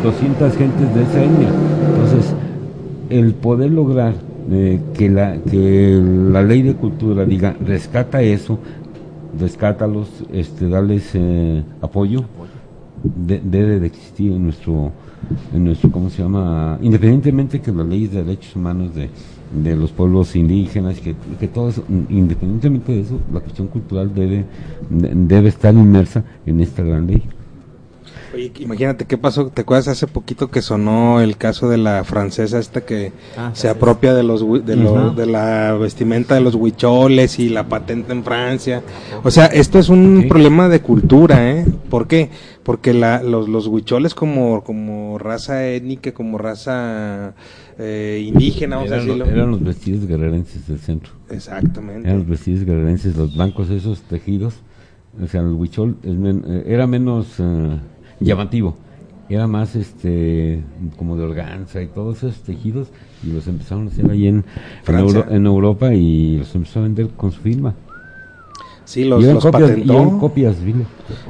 200 0.04 0.56
gentes 0.56 0.96
de 0.96 1.04
esa 1.04 1.24
etnia. 1.24 1.50
Entonces, 1.90 2.34
el 3.10 3.34
poder 3.34 3.72
lograr 3.72 4.14
eh, 4.50 4.80
que, 4.94 5.10
la, 5.10 5.38
que 5.38 6.02
la 6.32 6.42
ley 6.44 6.62
de 6.62 6.76
cultura 6.76 7.26
diga, 7.26 7.56
rescata 7.66 8.22
eso, 8.22 8.60
rescátalos, 9.40 10.08
este, 10.32 10.68
darles 10.68 11.12
eh, 11.14 11.64
apoyo, 11.82 12.24
debe 13.04 13.80
de 13.80 13.88
existir 13.88 14.32
en 14.32 14.44
nuestro, 14.44 14.92
en 15.54 15.66
nuestro, 15.66 15.92
¿cómo 15.92 16.10
se 16.10 16.22
llama? 16.22 16.78
Independientemente 16.82 17.60
que 17.60 17.72
las 17.72 17.88
leyes 17.88 18.12
de 18.12 18.24
derechos 18.24 18.56
humanos 18.56 18.94
de 18.96 19.10
de 19.52 19.76
los 19.76 19.92
pueblos 19.92 20.36
indígenas, 20.36 21.00
que, 21.00 21.16
que 21.40 21.48
todo 21.48 21.70
eso, 21.70 21.84
independientemente 22.10 22.92
de 22.94 23.02
eso, 23.02 23.20
la 23.34 23.40
cuestión 23.40 23.68
cultural 23.68 24.14
debe, 24.14 24.46
debe 24.90 25.50
estar 25.50 25.74
inmersa 25.74 26.24
en 26.46 26.62
esta 26.62 26.84
gran 26.84 27.08
ley. 27.08 27.24
Oye, 28.34 28.52
imagínate 28.60 29.04
qué 29.06 29.18
pasó, 29.18 29.48
¿te 29.48 29.64
acuerdas 29.64 29.90
hace 29.90 30.08
poquito 30.08 30.50
que 30.50 30.62
sonó 30.62 31.20
el 31.20 31.36
caso 31.36 31.68
de 31.68 31.78
la 31.78 32.06
francesa 32.06 32.60
esta 32.60 32.80
que 32.82 33.12
ah, 33.38 33.52
se 33.54 33.68
apropia 33.68 34.14
de 34.14 34.24
los 34.24 34.42
de, 34.66 34.78
de 35.16 35.26
la 35.26 35.74
vestimenta 35.74 36.36
de 36.36 36.42
los 36.42 36.56
huicholes 36.56 37.40
y 37.40 37.50
la 37.50 37.68
patente 37.68 38.14
en 38.14 38.24
Francia? 38.24 38.84
O 39.24 39.32
sea, 39.32 39.48
esto 39.48 39.80
es 39.80 39.90
un 39.90 40.28
problema 40.30 40.70
de 40.70 40.80
cultura, 40.80 41.52
¿eh? 41.52 41.66
¿Por 41.90 42.08
qué? 42.08 42.30
Porque 42.64 42.94
la, 42.94 43.22
los, 43.22 43.50
los 43.50 43.68
huicholes 43.68 44.16
como, 44.16 44.64
como 44.64 45.18
raza 45.18 45.68
étnica, 45.68 46.14
como 46.14 46.38
raza 46.38 47.34
eh, 47.84 48.24
indígena, 48.28 48.76
vamos 48.76 48.92
eran, 48.92 49.02
a 49.02 49.04
decirlo. 49.04 49.26
Eran 49.26 49.52
los 49.52 49.64
vestidos 49.64 50.06
guerrerenses 50.06 50.68
del 50.68 50.80
centro. 50.80 51.14
Exactamente. 51.30 52.08
Eran 52.08 52.20
los 52.20 52.28
vestidos 52.28 52.64
guerrerenses, 52.64 53.16
los 53.18 53.36
blancos 53.36 53.70
esos 53.70 54.02
tejidos. 54.04 54.56
O 55.22 55.28
sea, 55.28 55.42
el 55.42 55.48
huichol 55.48 55.98
eh, 56.04 56.64
era 56.68 56.86
menos... 56.88 57.40
Eh, 57.40 57.80
llamativo. 58.20 58.78
Era 59.30 59.48
más 59.48 59.76
este 59.76 60.62
como 60.98 61.16
de 61.18 61.24
organza 61.24 61.82
y 61.82 61.88
todos 61.88 62.18
esos 62.18 62.42
tejidos 62.44 62.90
y 63.24 63.32
los 63.32 63.48
empezaron 63.48 63.88
a 63.88 63.90
hacer 63.90 64.12
ahí 64.12 64.28
en, 64.28 64.44
en, 64.88 65.46
Europa 65.46 65.94
y 65.94 66.38
los 66.38 66.54
empezó 66.54 66.80
a 66.80 66.84
vender 66.84 67.08
con 67.16 67.32
su 67.32 67.40
firma. 67.40 67.74
Sí, 68.92 69.06
los, 69.06 69.24
los 69.24 69.42
copias, 69.42 69.70
eran 69.70 70.20
copias, 70.20 70.58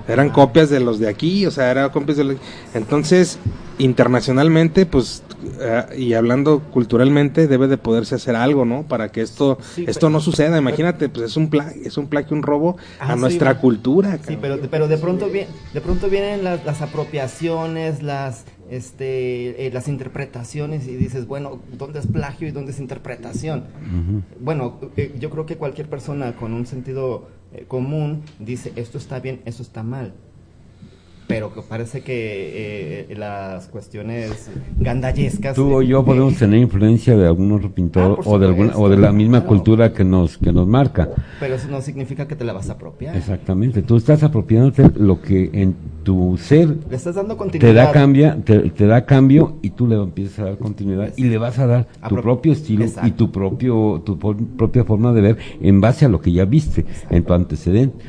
Eran 0.07 0.29
copias 0.31 0.71
de 0.71 0.79
los 0.79 0.97
de 0.97 1.07
aquí, 1.07 1.45
o 1.45 1.51
sea, 1.51 1.69
eran 1.69 1.91
copias 1.91 2.17
de 2.17 2.23
los... 2.23 2.37
Entonces, 2.73 3.37
internacionalmente, 3.77 4.87
pues, 4.87 5.21
eh, 5.59 5.83
y 5.95 6.13
hablando 6.13 6.61
culturalmente, 6.71 7.47
debe 7.47 7.67
de 7.67 7.77
poderse 7.77 8.15
hacer 8.15 8.35
algo, 8.35 8.65
¿no? 8.65 8.81
Para 8.81 9.11
que 9.11 9.21
esto 9.21 9.59
esto 9.77 10.09
no 10.09 10.21
suceda. 10.21 10.57
Imagínate, 10.57 11.07
pues 11.07 11.27
es 11.27 11.37
un 11.37 11.51
pla 11.51 11.71
es 11.83 11.99
un 11.99 12.07
plagio, 12.07 12.35
un 12.35 12.41
robo 12.41 12.77
a 12.99 13.15
nuestra 13.15 13.59
cultura. 13.59 14.17
Sí, 14.27 14.39
pero, 14.41 14.59
pero 14.71 14.87
de 14.87 14.97
pronto 14.97 15.29
bien, 15.29 15.47
de 15.71 15.81
pronto 15.81 16.09
vienen 16.09 16.43
las, 16.43 16.65
las 16.65 16.81
apropiaciones, 16.81 18.01
las 18.01 18.45
este, 18.71 19.67
eh, 19.67 19.71
las 19.71 19.87
interpretaciones 19.87 20.87
y 20.87 20.95
dices, 20.95 21.27
bueno, 21.27 21.59
¿dónde 21.77 21.99
es 21.99 22.07
plagio 22.07 22.47
y 22.47 22.51
dónde 22.51 22.71
es 22.71 22.79
interpretación? 22.79 23.65
Bueno, 24.39 24.79
eh, 24.97 25.13
yo 25.19 25.29
creo 25.29 25.45
que 25.45 25.57
cualquier 25.57 25.89
persona 25.89 26.35
con 26.35 26.53
un 26.53 26.65
sentido 26.65 27.27
común 27.67 28.23
dice, 28.39 28.71
esto 28.75 28.97
está 28.97 29.19
bien, 29.19 29.41
esto 29.45 29.63
está 29.63 29.83
mal 29.83 30.13
pero 31.31 31.53
que 31.53 31.61
parece 31.61 32.01
que 32.01 33.05
eh, 33.09 33.15
las 33.17 33.67
cuestiones 33.69 34.49
gandallescas 34.77 35.55
tú 35.55 35.75
o 35.75 35.81
yo 35.81 36.03
podemos 36.03 36.35
tener 36.35 36.59
influencia 36.59 37.15
de 37.15 37.25
algún 37.25 37.53
otro 37.53 37.71
pintor 37.71 38.19
ah, 38.19 38.23
o 38.25 38.37
de 38.37 38.47
alguna 38.47 38.73
o 38.75 38.89
de 38.89 38.97
la 38.97 39.13
misma 39.13 39.45
cultura 39.45 39.93
que 39.93 40.03
nos 40.03 40.37
que 40.37 40.51
nos 40.51 40.67
marca. 40.67 41.09
Pero 41.39 41.55
eso 41.55 41.69
no 41.69 41.81
significa 41.81 42.27
que 42.27 42.35
te 42.35 42.43
la 42.43 42.51
vas 42.51 42.69
a 42.69 42.73
apropiar. 42.73 43.15
Exactamente. 43.15 43.81
Tú 43.81 43.95
estás 43.95 44.23
apropiándote 44.23 44.91
lo 44.97 45.21
que 45.21 45.49
en 45.53 45.73
tu 46.03 46.37
ser 46.37 46.67
le 46.89 46.95
estás 46.95 47.15
dando 47.15 47.37
continuidad 47.37 47.73
te 47.73 47.73
da 47.73 47.91
cambia 47.91 48.37
te, 48.43 48.87
da 48.87 49.05
cambio 49.05 49.57
y 49.61 49.69
tú 49.69 49.87
le 49.87 49.95
empiezas 49.95 50.39
a 50.39 50.43
dar 50.45 50.57
continuidad 50.57 51.13
y 51.15 51.25
le 51.25 51.37
vas 51.37 51.59
a 51.59 51.67
dar 51.67 51.87
tu 52.09 52.15
propio 52.15 52.53
estilo 52.53 52.85
y 53.03 53.11
tu 53.11 53.31
propio 53.31 54.01
tu 54.03 54.17
propia 54.17 54.83
forma 54.83 55.13
de 55.13 55.21
ver 55.21 55.37
en 55.61 55.79
base 55.79 56.05
a 56.05 56.09
lo 56.09 56.19
que 56.19 56.31
ya 56.31 56.45
viste 56.45 56.85
en 57.09 57.23
tu 57.23 57.33
antecedente. 57.33 58.03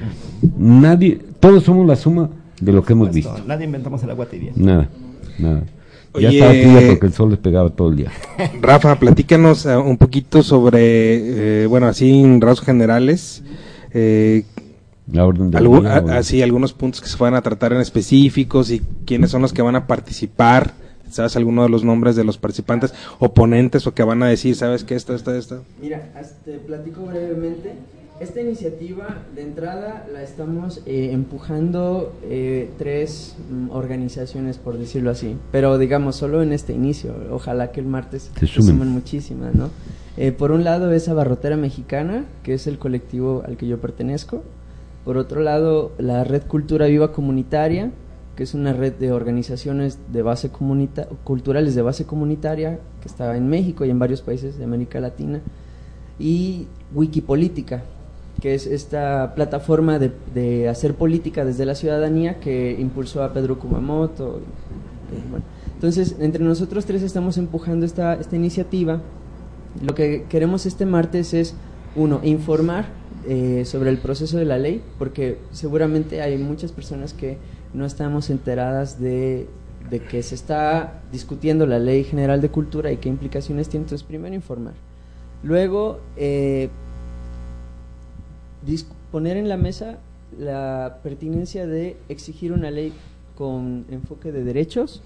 Nadie 0.59 1.21
todos 1.39 1.65
somos 1.65 1.87
la 1.87 1.97
suma 1.97 2.31
de 2.62 2.72
lo 2.72 2.85
que 2.85 2.92
hemos 2.92 3.11
visto. 3.11 3.37
Nadie 3.46 3.64
inventamos 3.64 4.03
el 4.05 4.11
agua 4.11 4.27
tibia. 4.27 4.53
Nada, 4.55 4.88
nada. 5.38 5.64
ya 6.18 6.31
estaba 6.31 6.53
tibia 6.53 6.88
porque 6.88 7.07
el 7.07 7.12
sol 7.12 7.31
les 7.31 7.38
pegaba 7.38 7.70
todo 7.70 7.90
el 7.90 7.96
día. 7.96 8.12
Rafa, 8.61 8.98
platícanos 8.98 9.66
uh, 9.66 9.81
un 9.81 9.98
poquito 9.98 10.42
sobre, 10.42 11.62
eh, 11.64 11.66
bueno, 11.66 11.88
así 11.88 12.20
en 12.20 12.40
rasgos 12.40 12.64
generales, 12.64 13.42
eh, 13.92 14.44
la 15.11 15.27
orden 15.27 15.51
de 15.51 15.59
así 16.12 16.40
algunos 16.40 16.72
puntos 16.72 17.01
que 17.01 17.09
se 17.09 17.16
van 17.16 17.35
a 17.35 17.42
tratar 17.42 17.72
en 17.72 17.81
específicos 17.81 18.70
y 18.70 18.81
quiénes 19.05 19.31
son 19.31 19.42
los 19.42 19.53
que 19.53 19.62
van 19.62 19.77
a 19.77 19.87
participar. 19.87 20.72
¿Sabes 21.11 21.37
alguno 21.37 21.64
de 21.64 21.68
los 21.68 21.85
nombres 21.85 22.16
de 22.16 22.25
los 22.25 22.38
participantes, 22.38 22.94
oponentes 23.18 23.87
o 23.87 23.92
que 23.92 24.03
van 24.03 24.22
a 24.22 24.29
decir, 24.29 24.55
sabes 24.55 24.83
qué, 24.83 24.94
esto, 24.94 25.14
esto, 25.14 25.35
esto? 25.35 25.62
Mira, 25.83 26.11
te 26.42 26.53
platico 26.53 27.03
brevemente. 27.03 27.75
Esta 28.23 28.41
iniciativa 28.41 29.25
de 29.35 29.43
entrada 29.43 30.07
la 30.13 30.23
estamos 30.23 30.81
eh, 30.87 31.11
empujando 31.11 32.15
eh, 32.23 32.71
tres 32.79 33.35
mm, 33.51 33.71
organizaciones, 33.71 34.59
por 34.59 34.79
decirlo 34.79 35.11
así, 35.11 35.37
pero 35.51 35.77
digamos 35.77 36.15
solo 36.15 36.41
en 36.41 36.53
este 36.53 36.73
inicio. 36.73 37.17
Ojalá 37.33 37.73
que 37.73 37.81
el 37.81 37.87
martes 37.87 38.31
se 38.39 38.47
sumen 38.47 38.87
muchísimas, 38.91 39.57
¿no? 39.57 39.71
Eh, 40.17 40.31
por 40.31 40.53
un 40.53 40.63
lado 40.63 40.93
es 40.93 41.09
Abarrotera 41.09 41.57
Mexicana, 41.57 42.25
que 42.45 42.55
es 42.55 42.69
el 42.69 42.79
colectivo 42.79 43.43
al 43.45 43.57
que 43.57 43.67
yo 43.67 43.81
pertenezco. 43.81 44.45
Por 45.05 45.17
otro 45.17 45.41
lado, 45.41 45.91
la 45.99 46.23
Red 46.23 46.43
Cultura 46.47 46.87
Viva 46.87 47.11
Comunitaria, 47.11 47.91
que 48.37 48.45
es 48.45 48.55
una 48.55 48.73
red 48.73 48.93
de 48.93 49.11
organizaciones 49.11 49.99
de 50.13 50.23
base 50.23 50.49
culturales 51.25 51.75
de 51.75 51.83
base 51.83 52.07
comunitaria 52.07 52.79
que 53.01 53.09
está 53.09 53.37
en 53.37 53.49
México 53.49 53.85
y 53.85 53.91
en 53.91 53.99
varios 53.99 54.23
países 54.23 54.59
de 54.59 54.63
América 54.63 55.01
Latina. 55.01 55.41
Y 56.21 56.69
Wikipolítica, 56.95 57.83
que 58.43 58.57
es 58.57 58.67
esta 58.67 59.37
plataforma 59.37 60.01
de, 60.01 60.69
hacer 60.69 60.95
política 60.95 61.45
desde 61.45 61.65
la 61.65 61.77
ciudadanía 61.77 62.41
que 62.41 62.77
impulsó 62.77 63.23
a 63.23 63.33
Pedro 63.33 63.61
Kumamoto. 63.61 64.41
Eh, 65.13 65.41
entonces, 65.77 66.17
entre 66.19 66.43
nosotros 66.43 66.85
tres 66.85 67.03
estamos 67.03 67.39
empujando 67.39 67.87
esta, 67.87 68.15
esta 68.15 68.35
iniciativa. 68.35 69.01
Lo 69.81 69.95
que 69.95 70.25
queremos 70.29 70.67
este 70.67 70.87
martes 70.87 71.35
es, 71.35 71.55
uno, 71.95 72.19
informar 72.25 72.87
eh, 73.29 73.63
sobre 73.65 73.91
el 73.91 73.99
proceso 73.99 74.39
de 74.39 74.45
la 74.45 74.59
ley, 74.59 74.83
porque 74.99 75.39
seguramente 75.53 76.21
hay 76.21 76.37
muchas 76.37 76.73
personas 76.73 77.15
que 77.15 77.39
no 77.73 77.87
estamos 77.87 78.29
enteradas 78.29 79.01
de, 79.01 79.47
de 79.89 80.01
que 80.01 80.21
se 80.25 80.35
está 80.35 81.01
discutiendo 81.13 81.65
la 81.65 81.79
ley 81.79 82.03
general 82.03 82.41
de 82.41 82.49
cultura 82.49 82.91
y 82.91 82.97
qué 82.97 83.09
implicaciones 83.09 83.69
tiene. 83.69 83.85
Entonces, 83.85 84.05
primero 84.05 84.35
informar. 84.35 84.75
Luego, 85.45 86.01
eh, 86.17 86.71
poner 89.11 89.37
en 89.37 89.48
la 89.48 89.57
mesa 89.57 89.98
la 90.38 90.98
pertinencia 91.03 91.66
de 91.66 91.96
exigir 92.09 92.53
una 92.53 92.70
ley 92.70 92.92
con 93.37 93.85
enfoque 93.90 94.33
de 94.33 94.44
derechos 94.44 95.03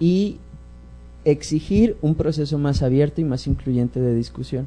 y 0.00 0.38
exigir 1.24 1.96
un 2.00 2.14
proceso 2.14 2.58
más 2.58 2.82
abierto 2.82 3.20
y 3.20 3.24
más 3.24 3.46
incluyente 3.46 4.00
de 4.00 4.14
discusión. 4.14 4.66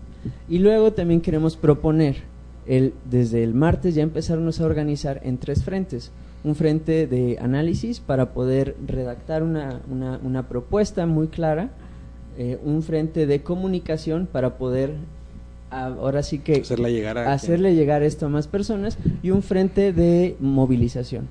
Y 0.50 0.60
luego 0.60 0.94
también 0.94 1.22
queremos 1.22 1.56
proponer 1.58 2.18
el, 2.68 2.94
desde 3.10 3.44
el 3.44 3.54
martes 3.54 3.96
ya 3.96 4.04
empezarnos 4.04 4.60
a 4.60 4.66
organizar 4.66 5.22
en 5.24 5.38
tres 5.38 5.64
frentes. 5.64 6.12
Un 6.44 6.56
frente 6.56 7.08
de 7.08 7.38
análisis 7.40 8.00
para 8.00 8.34
poder 8.34 8.76
redactar 8.88 9.44
una, 9.44 9.82
una, 9.90 10.48
propuesta 10.48 11.06
muy 11.06 11.28
clara, 11.28 11.70
eh, 12.38 12.60
un 12.64 12.82
frente 12.82 13.28
de 13.28 13.44
comunicación 13.44 14.28
para 14.32 14.58
poder 14.58 14.96
ahora 15.72 16.22
sí 16.22 16.40
que 16.40 16.62
llegar 16.62 17.18
hacerle 17.18 17.74
llegar 17.74 18.04
esto 18.04 18.26
a 18.26 18.30
más 18.30 18.48
personas 18.48 18.98
y 19.24 19.32
un 19.32 19.42
frente 19.42 19.94
de 19.94 20.36
movilización 20.40 21.28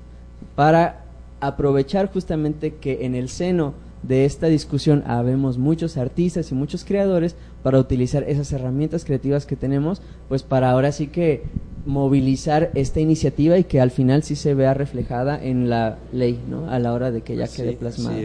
para 0.55 1.05
aprovechar 1.39 2.11
justamente 2.11 2.75
que 2.75 3.05
en 3.05 3.15
el 3.15 3.29
seno 3.29 3.73
de 4.03 4.25
esta 4.25 4.47
discusión 4.47 5.03
habemos 5.05 5.57
muchos 5.57 5.97
artistas 5.97 6.51
y 6.51 6.55
muchos 6.55 6.83
creadores 6.83 7.35
para 7.63 7.79
utilizar 7.79 8.23
esas 8.23 8.51
herramientas 8.51 9.05
creativas 9.05 9.45
que 9.45 9.55
tenemos, 9.55 10.01
pues 10.27 10.43
para 10.43 10.71
ahora 10.71 10.91
sí 10.91 11.07
que 11.07 11.43
movilizar 11.85 12.71
esta 12.75 12.99
iniciativa 12.99 13.57
y 13.57 13.63
que 13.63 13.79
al 13.81 13.91
final 13.91 14.23
sí 14.23 14.35
se 14.35 14.53
vea 14.53 14.73
reflejada 14.73 15.43
en 15.43 15.69
la 15.69 15.97
ley, 16.13 16.39
¿no? 16.49 16.69
A 16.69 16.79
la 16.79 16.93
hora 16.93 17.11
de 17.11 17.21
que 17.21 17.35
ya 17.35 17.47
quede 17.47 17.73
plasmada. 17.73 18.17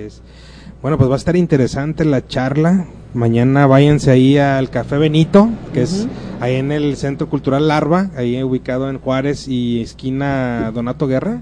Bueno, 0.83 0.99
pues 0.99 1.11
va 1.11 1.15
a 1.15 1.19
estar 1.19 1.37
interesante 1.37 2.05
la 2.05 2.27
charla. 2.27 2.87
Mañana 3.17 3.67
váyanse 3.67 4.11
ahí 4.11 4.37
al 4.37 4.69
Café 4.69 4.99
Benito, 4.99 5.49
que 5.73 5.81
es 5.81 6.07
ahí 6.39 6.57
en 6.57 6.71
el 6.71 6.97
Centro 6.97 7.31
Cultural 7.31 7.67
Larva, 7.67 8.11
ahí 8.15 8.43
ubicado 8.43 8.91
en 8.91 8.99
Juárez 8.99 9.49
y 9.49 9.81
esquina 9.81 10.71
Donato 10.75 11.07
Guerra. 11.07 11.41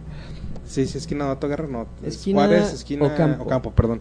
Sí, 0.64 0.86
sí, 0.86 0.98
esquina 0.98 1.24
Donato 1.24 1.48
Guerra, 1.48 1.66
no. 1.68 1.86
Esquina 2.06 2.46
Juárez, 2.46 2.72
esquina 2.72 3.06
Ocampo, 3.06 3.42
Ocampo 3.42 3.72
perdón. 3.72 4.00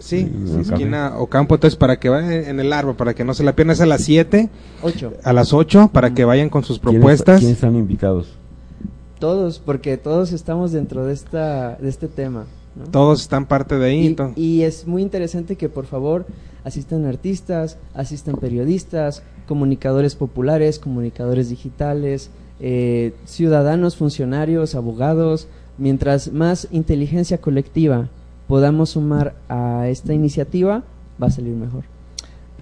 Sí, 0.00 0.28
sí 0.44 0.60
esquina 0.60 1.12
Ocampo, 1.18 1.54
entonces 1.54 1.76
para 1.76 2.00
que 2.00 2.08
vayan 2.08 2.32
en 2.32 2.58
el 2.58 2.70
Larva, 2.70 2.94
para 2.94 3.14
que 3.14 3.22
no 3.22 3.32
se 3.32 3.44
la 3.44 3.54
pierdan, 3.54 3.74
es 3.74 3.80
a 3.80 3.86
las 3.86 4.02
7. 4.02 4.50
8. 4.82 5.12
A 5.22 5.32
las 5.32 5.52
8, 5.52 5.90
para 5.92 6.14
que 6.14 6.24
vayan 6.24 6.50
con 6.50 6.64
sus 6.64 6.80
propuestas. 6.80 7.38
¿Quiénes 7.38 7.58
están 7.58 7.76
invitados? 7.76 8.26
Todos, 9.20 9.60
porque 9.64 9.98
todos 9.98 10.32
estamos 10.32 10.72
dentro 10.72 11.06
de, 11.06 11.14
esta, 11.14 11.76
de 11.76 11.88
este 11.88 12.08
tema. 12.08 12.46
Todos 12.90 13.22
están 13.22 13.46
parte 13.46 13.78
de 13.78 13.86
ahí. 13.86 14.16
Y, 14.34 14.42
y, 14.42 14.62
es 14.64 14.84
muy 14.88 15.00
interesante 15.00 15.54
que 15.54 15.68
por 15.68 15.86
favor 15.86 16.26
asistan 16.64 17.06
artistas, 17.06 17.78
asistan 17.94 18.36
periodistas, 18.36 19.22
comunicadores 19.46 20.14
populares, 20.14 20.78
comunicadores 20.78 21.48
digitales, 21.48 22.30
eh, 22.60 23.14
ciudadanos, 23.24 23.96
funcionarios, 23.96 24.74
abogados. 24.74 25.48
Mientras 25.78 26.32
más 26.32 26.68
inteligencia 26.70 27.38
colectiva 27.38 28.08
podamos 28.46 28.90
sumar 28.90 29.34
a 29.48 29.88
esta 29.88 30.12
iniciativa, 30.12 30.84
va 31.20 31.26
a 31.28 31.30
salir 31.30 31.54
mejor. 31.54 31.84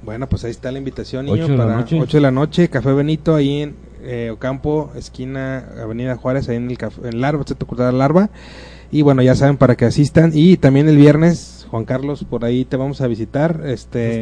Bueno, 0.05 0.29
pues 0.29 0.45
ahí 0.45 0.51
está 0.51 0.73
la 0.73 0.79
invitación, 0.79 1.27
niño, 1.27 1.57
para 1.57 1.79
8 1.79 2.17
de 2.17 2.21
la 2.21 2.31
noche, 2.31 2.69
Café 2.69 2.93
Benito, 2.93 3.35
ahí 3.35 3.63
en 3.63 3.75
eh, 4.03 4.31
Ocampo, 4.33 4.91
esquina 4.97 5.67
Avenida 5.81 6.17
Juárez, 6.17 6.49
ahí 6.49 6.57
en 6.57 6.71
el, 6.71 6.79
café, 6.79 7.09
en 7.09 7.21
Larva, 7.21 7.45
Centro 7.45 7.67
Cultural 7.67 7.99
Larva. 7.99 8.31
Y 8.91 9.03
bueno, 9.03 9.23
ya 9.23 9.35
saben 9.35 9.57
para 9.57 9.77
que 9.77 9.85
asistan. 9.85 10.33
Y 10.35 10.57
también 10.57 10.89
el 10.89 10.97
viernes, 10.97 11.60
Juan 11.71 11.85
Carlos, 11.85 12.25
por 12.25 12.45
ahí 12.45 12.65
te 12.65 12.77
vamos 12.77 13.01
a 13.01 13.07
visitar. 13.07 13.63
Este, 13.65 14.21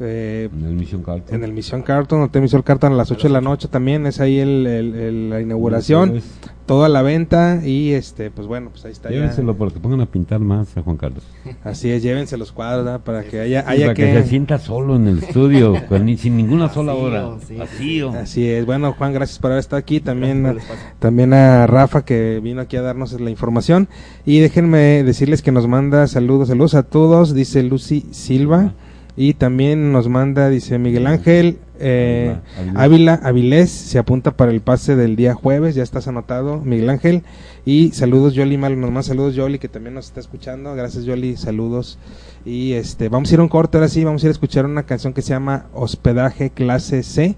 eh, 0.00 0.50
en 0.52 0.64
el 0.64 0.74
Mission 0.74 1.02
Carton. 1.02 1.34
En 1.34 1.44
el 1.44 1.52
Mission 1.52 1.82
Carton, 1.82 2.22
Hotel 2.22 2.42
Mission 2.42 2.62
Carton 2.62 2.92
a 2.92 2.96
las 2.96 3.10
8 3.10 3.28
de 3.28 3.32
la 3.32 3.40
noche 3.40 3.68
también 3.68 4.06
es 4.06 4.20
ahí 4.20 4.38
el, 4.38 5.30
la 5.30 5.40
inauguración, 5.40 6.20
toda 6.66 6.90
la 6.90 7.00
venta 7.00 7.62
y 7.64 7.92
este, 7.92 8.30
pues 8.30 8.46
bueno, 8.46 8.68
pues 8.70 8.84
ahí 8.84 8.92
está. 8.92 9.08
Llévenselo 9.08 9.52
ya. 9.52 9.58
porque 9.58 9.80
pongan 9.80 10.02
a 10.02 10.06
pintar 10.06 10.40
más 10.40 10.76
a 10.76 10.82
Juan 10.82 10.98
Carlos. 10.98 11.24
Así 11.64 11.90
es, 11.90 12.02
llévense 12.02 12.36
los 12.36 12.52
cuadros 12.52 13.00
para 13.02 13.24
que 13.24 13.40
haya, 13.40 13.64
haya 13.66 13.94
que... 13.94 14.12
se 14.12 14.28
sienta 14.28 14.58
solo 14.58 14.96
en 14.96 15.06
el 15.06 15.18
estudio, 15.20 15.74
sin 16.18 16.36
ninguna 16.36 16.68
sola 16.68 16.92
hora. 16.92 17.30
Así 17.60 18.48
es, 18.48 18.66
bueno 18.66 18.92
Juan, 18.92 19.14
gracias 19.14 19.38
por 19.38 19.50
haber 19.50 19.60
estado 19.60 19.80
aquí, 19.80 20.00
también, 20.00 20.58
también 20.98 21.32
a 21.32 21.66
Rafa 21.66 22.04
que 22.04 22.40
vino 22.42 22.60
aquí 22.60 22.76
a 22.76 22.82
darnos 22.82 23.18
la 23.18 23.30
información 23.30 23.88
y 24.26 24.40
déjenme 24.40 25.02
decirles 25.04 25.40
que 25.40 25.52
nos 25.52 25.66
manda 25.66 26.06
saludos, 26.06 26.48
saludos 26.48 26.74
a 26.74 26.82
todos, 26.82 27.32
dice 27.32 27.62
Lucy 27.62 28.06
Silva. 28.10 28.74
Y 29.16 29.34
también 29.34 29.92
nos 29.92 30.08
manda, 30.08 30.50
dice 30.50 30.78
Miguel 30.78 31.06
Ángel 31.06 31.58
eh, 31.78 32.36
Ávila 32.74 33.14
Avilés, 33.22 33.70
se 33.70 33.98
apunta 33.98 34.36
para 34.36 34.50
el 34.50 34.60
pase 34.60 34.96
del 34.96 35.16
día 35.16 35.34
jueves, 35.34 35.74
ya 35.74 35.82
estás 35.82 36.08
anotado, 36.08 36.60
Miguel 36.60 36.90
Ángel. 36.90 37.22
Y 37.64 37.90
saludos, 37.92 38.34
Yoli, 38.34 38.56
mal, 38.56 38.76
más 38.76 39.06
saludos, 39.06 39.34
Yoli, 39.34 39.58
que 39.58 39.68
también 39.68 39.94
nos 39.94 40.06
está 40.06 40.20
escuchando. 40.20 40.74
Gracias, 40.74 41.04
Yoli, 41.04 41.36
saludos. 41.36 41.98
Y 42.44 42.72
este, 42.72 43.08
vamos 43.08 43.30
a 43.30 43.34
ir 43.34 43.40
a 43.40 43.42
un 43.42 43.48
corte 43.48 43.76
ahora 43.76 43.88
sí, 43.88 44.04
vamos 44.04 44.22
a 44.22 44.26
ir 44.26 44.30
a 44.30 44.32
escuchar 44.32 44.64
una 44.64 44.84
canción 44.84 45.12
que 45.12 45.22
se 45.22 45.30
llama 45.30 45.66
Hospedaje 45.74 46.50
Clase 46.50 47.02
C, 47.02 47.34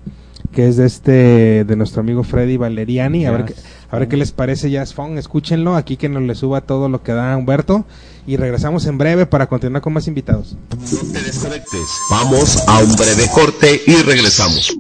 que 0.53 0.69
es 0.69 0.77
de 0.77 0.87
este, 0.87 1.65
de 1.65 1.77
nuestro 1.77 2.01
amigo 2.01 2.23
Freddy 2.23 2.57
Valeriani. 2.57 3.27
A 3.27 3.33
ver, 3.33 3.45
qué, 3.47 3.55
a 3.91 3.99
ver 3.99 4.09
qué 4.09 4.17
les 4.17 4.33
parece 4.33 4.71
Jazz 4.71 4.93
Funk, 4.93 5.17
escúchenlo, 5.17 5.75
aquí 5.75 5.97
que 5.97 6.09
nos 6.09 6.23
le 6.23 6.35
suba 6.35 6.61
todo 6.61 6.89
lo 6.89 7.03
que 7.03 7.13
da 7.13 7.37
Humberto 7.37 7.87
y 8.27 8.37
regresamos 8.37 8.85
en 8.87 8.99
breve 8.99 9.25
para 9.25 9.47
continuar 9.47 9.81
con 9.81 9.95
más 9.95 10.07
invitados. 10.07 10.57
Vamos 12.11 12.63
a 12.69 12.79
un 12.81 12.95
breve 12.97 13.29
corte 13.33 13.81
y 13.87 13.95
regresamos. 14.03 14.77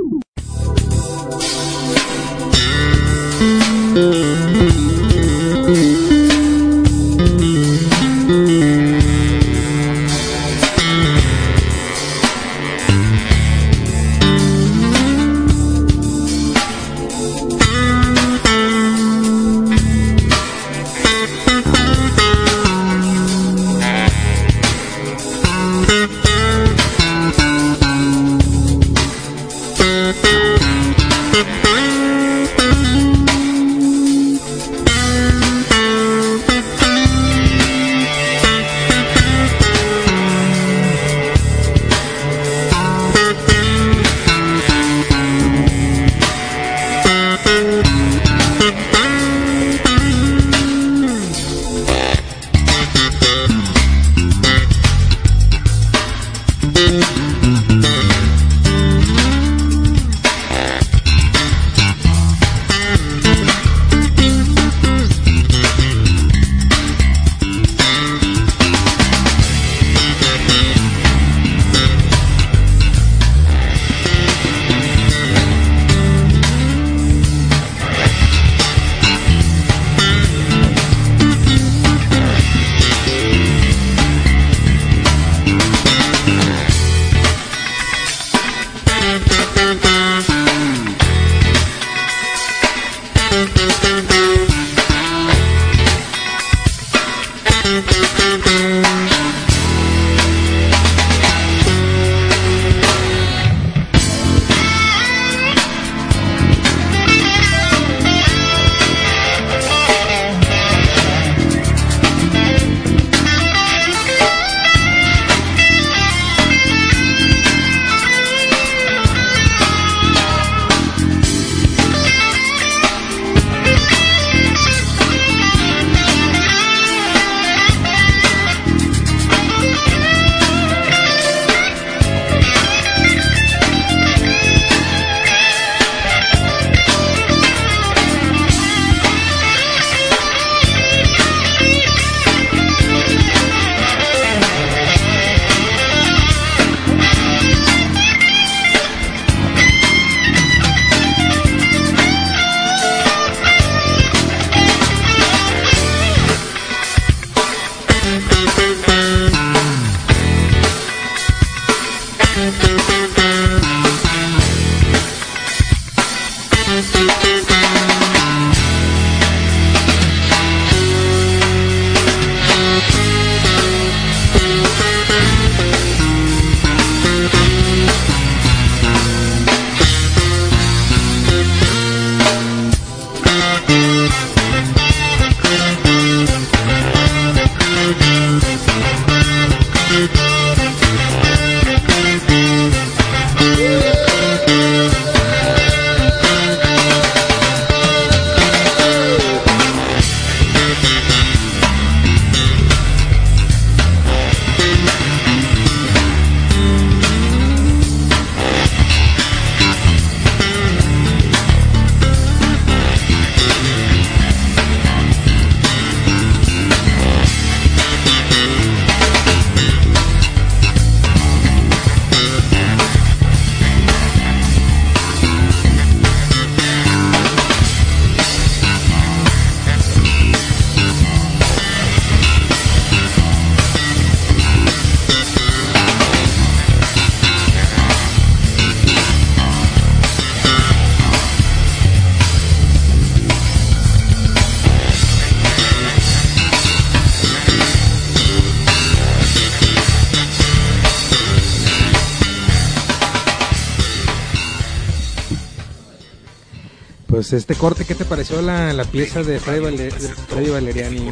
Pues 257.29 257.43
este 257.43 257.57
corte, 257.57 257.85
¿qué 257.85 257.95
te 257.95 258.07
pareció 258.07 258.41
la, 258.41 258.73
la 258.73 258.85
pieza 258.85 259.23
de 259.23 259.39
Freddy, 259.39 259.61
Valer, 259.61 259.93
Freddy 259.93 260.49
Valeriani? 260.49 261.11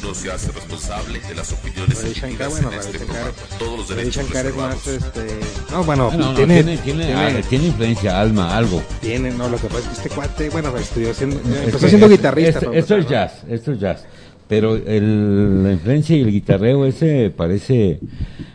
no 0.00 0.14
se 0.14 0.30
hace 0.30 0.52
responsable 0.52 1.18
de 1.18 1.34
las 1.34 1.52
opiniones 1.52 2.00
Ravi 2.00 2.14
Shankar, 2.14 2.50
bueno, 2.50 2.70
Ravi 2.70 2.92
Shankar, 2.92 3.32
todos 3.58 3.78
los 3.78 3.88
derechos 3.88 4.14
Shankar 4.14 4.46
es 4.46 4.54
más, 4.54 4.86
este... 4.86 5.26
No, 5.72 5.82
bueno, 5.82 6.10
Ah, 6.12 6.16
no, 6.16 6.28
no, 6.28 6.34
tiene, 6.36 6.62
tiene, 6.62 6.78
tiene, 6.78 7.06
tiene, 7.06 7.14
ah, 7.20 7.40
tiene 7.48 7.66
influencia, 7.66 8.20
alma, 8.20 8.56
algo. 8.56 8.80
tiene, 9.00 9.32
no, 9.32 9.48
lo 9.48 9.56
que 9.56 9.66
pasa 9.66 9.80
es 9.80 9.86
que 9.86 9.92
este 9.94 10.10
cuate, 10.10 10.50
bueno, 10.50 10.76
estudió 10.76 11.12
siendo, 11.12 11.36
Es 11.36 11.44
empezó 11.44 11.78
que 11.80 11.88
siendo 11.88 12.08
guitarrista. 12.08 12.50
Esto, 12.50 12.66
para 12.66 12.78
esto 12.78 12.96
es 12.98 13.08
jazz, 13.08 13.32
esto 13.48 13.72
es 13.72 13.80
jazz. 13.80 14.04
Pero 14.46 14.76
el, 14.76 15.64
la 15.64 15.72
influencia 15.72 16.14
y 16.16 16.20
el 16.20 16.30
guitarreo 16.30 16.86
ese 16.86 17.32
parece 17.36 17.98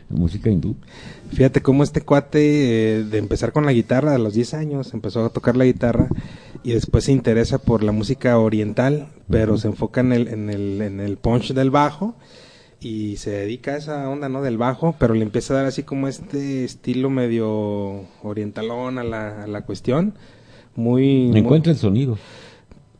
música 0.07 0.49
hindú. 0.49 0.77
Fíjate 1.33 1.61
cómo 1.61 1.83
este 1.83 1.99
cuate, 2.01 2.99
eh, 2.99 3.03
de 3.03 3.17
empezar 3.17 3.51
con 3.51 3.65
la 3.65 3.73
guitarra 3.73 4.15
a 4.15 4.17
los 4.17 4.33
10 4.33 4.53
años, 4.53 4.93
empezó 4.93 5.25
a 5.25 5.29
tocar 5.29 5.57
la 5.57 5.65
guitarra 5.65 6.07
y 6.63 6.71
después 6.73 7.05
se 7.05 7.11
interesa 7.11 7.57
por 7.59 7.83
la 7.83 7.91
música 7.91 8.37
oriental, 8.37 9.07
pero 9.29 9.57
se 9.57 9.67
enfoca 9.67 10.01
en 10.01 10.13
el, 10.13 10.27
en 10.27 10.49
el, 10.49 10.81
en 10.81 10.99
el 10.99 11.17
punch 11.17 11.53
del 11.53 11.71
bajo 11.71 12.15
y 12.79 13.17
se 13.17 13.31
dedica 13.31 13.73
a 13.73 13.77
esa 13.77 14.09
onda, 14.09 14.27
¿no? 14.29 14.41
Del 14.41 14.57
bajo, 14.57 14.95
pero 14.99 15.13
le 15.13 15.23
empieza 15.23 15.53
a 15.53 15.57
dar 15.57 15.65
así 15.67 15.83
como 15.83 16.07
este 16.07 16.63
estilo 16.63 17.09
medio 17.09 18.05
orientalón 18.23 18.97
a 18.97 19.03
la, 19.03 19.43
a 19.43 19.47
la 19.47 19.61
cuestión. 19.61 20.13
Muy... 20.75 21.27
muy- 21.27 21.39
Encuentra 21.39 21.71
el 21.71 21.77
sonido. 21.77 22.17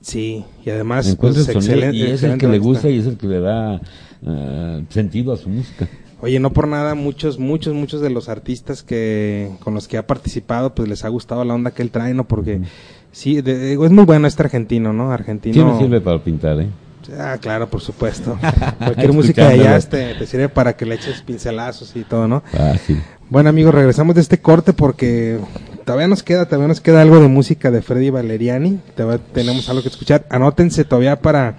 Sí, 0.02 0.43
y 0.65 0.69
además... 0.69 1.08
Encuentra 1.10 1.43
pues, 1.43 1.56
el 1.56 1.62
sonido 1.62 1.86
excelente- 1.88 1.97
y 1.97 2.12
es 2.12 2.24
el 2.24 2.38
que 2.38 2.47
le 2.47 2.60
gusta 2.60 2.89
y 2.89 3.00
es 3.00 3.06
el 3.08 3.17
que 3.17 3.28
le 3.28 3.39
da 3.39 3.82
ah, 4.26 4.82
sentido 4.89 5.34
a 5.34 5.38
su 5.38 5.50
música. 5.50 5.88
Oye, 6.24 6.39
no 6.39 6.54
por 6.54 6.67
nada, 6.67 6.93
muchos, 6.93 7.39
muchos, 7.39 7.74
muchos 7.74 8.02
de 8.02 8.12
los 8.12 8.30
artistas 8.30 8.84
que 8.84 9.50
con 9.62 9.74
los 9.74 9.88
que 9.88 9.97
ha 9.97 10.06
participado, 10.06 10.76
pues 10.76 10.88
les 10.88 11.04
ha 11.04 11.10
gustado 11.10 11.43
la 11.43 11.56
onda 11.56 11.71
que 11.71 11.82
él 11.82 11.89
trae, 11.89 12.13
¿no? 12.13 12.28
Porque 12.28 12.62
sí, 13.12 13.41
de- 13.41 13.74
es 13.74 13.91
muy 13.91 14.06
bueno 14.06 14.28
este 14.28 14.43
argentino, 14.43 14.93
¿no? 14.93 15.12
Argentino. 15.12 15.54
Sí 15.54 15.63
me 15.63 15.78
sirve 15.80 16.02
para 16.02 16.19
pintar, 16.19 16.60
¿eh? 16.60 16.69
Ah, 17.19 17.38
claro, 17.41 17.69
por 17.69 17.82
supuesto. 17.82 18.38
Cualquier 18.78 19.12
música 19.13 19.50
de 19.50 19.58
jazz 19.60 19.89
te, 19.89 20.13
te 20.15 20.26
sirve 20.26 20.50
para 20.50 20.74
que 20.76 20.86
le 20.86 20.95
eches 20.95 21.21
pincelazos 21.21 21.95
y 21.95 22.04
todo, 22.04 22.28
¿no? 22.28 22.43
Fácil. 22.52 23.02
Bueno, 23.30 23.50
amigos, 23.50 23.74
regresamos 23.74 24.15
de 24.15 24.21
este 24.21 24.39
corte 24.39 24.74
porque 24.74 25.39
todavía 25.86 26.08
nos 26.08 26.21
queda, 26.21 26.45
todavía 26.45 26.67
nos 26.67 26.82
queda 26.82 27.02
algo 27.02 27.19
de 27.19 27.28
música 27.28 27.71
de 27.71 27.82
Freddy 27.82 28.10
Valeriani. 28.10 28.80
Todavía 28.95 29.19
tenemos 29.34 29.67
algo 29.69 29.82
que 29.82 29.88
escuchar. 29.89 30.26
Anótense 30.30 30.84
todavía 30.84 31.19
para, 31.21 31.56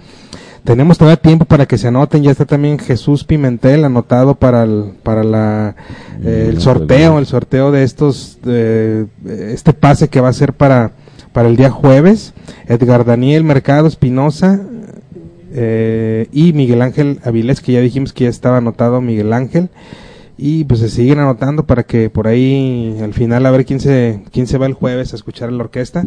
tenemos 0.65 0.99
todavía 0.99 1.17
tiempo 1.21 1.45
para 1.45 1.67
que 1.67 1.79
se 1.79 1.89
anoten. 1.89 2.23
Ya 2.23 2.31
está 2.31 2.45
también 2.45 2.79
Jesús 2.79 3.25
Pimentel 3.25 3.85
anotado 3.85 4.35
para 4.35 4.63
el, 4.65 4.93
para 5.03 5.25
la, 5.25 5.75
eh, 6.23 6.47
el 6.51 6.61
sorteo, 6.61 7.19
el 7.19 7.27
sorteo 7.27 7.73
de 7.73 7.83
estos, 7.83 8.39
de, 8.43 9.07
este 9.25 9.73
pase 9.73 10.09
que 10.09 10.21
va 10.21 10.29
a 10.29 10.33
ser 10.35 10.53
para, 10.53 10.93
para 11.33 11.49
el 11.49 11.57
día 11.57 11.71
jueves. 11.71 12.35
Edgar 12.67 13.05
Daniel 13.05 13.45
Mercado 13.45 13.89
Espinosa, 13.89 14.61
eh, 15.55 16.29
y 16.33 16.53
Miguel 16.55 16.81
Ángel 16.81 17.21
Avilés, 17.25 17.61
que 17.61 17.73
ya 17.73 17.81
dijimos 17.81 18.13
que 18.13 18.25
ya 18.25 18.31
estaba 18.31 18.59
anotado 18.59 19.01
Miguel 19.01 19.33
Ángel. 19.33 19.69
Y 20.39 20.65
pues 20.65 20.81
se 20.81 20.89
siguen 20.89 21.19
anotando 21.19 21.67
para 21.67 21.85
que 21.85 22.11
por 22.11 22.27
ahí 22.27 22.97
al 23.03 23.13
final 23.13 23.45
a 23.47 23.51
ver 23.51 23.65
quién 23.65 23.81
se, 23.81 24.23
quién 24.33 24.47
se 24.47 24.59
va 24.59 24.67
el 24.67 24.73
jueves 24.73 25.13
a 25.13 25.17
escuchar 25.17 25.51
a 25.51 25.53
la 25.53 25.63
orquesta. 25.63 26.07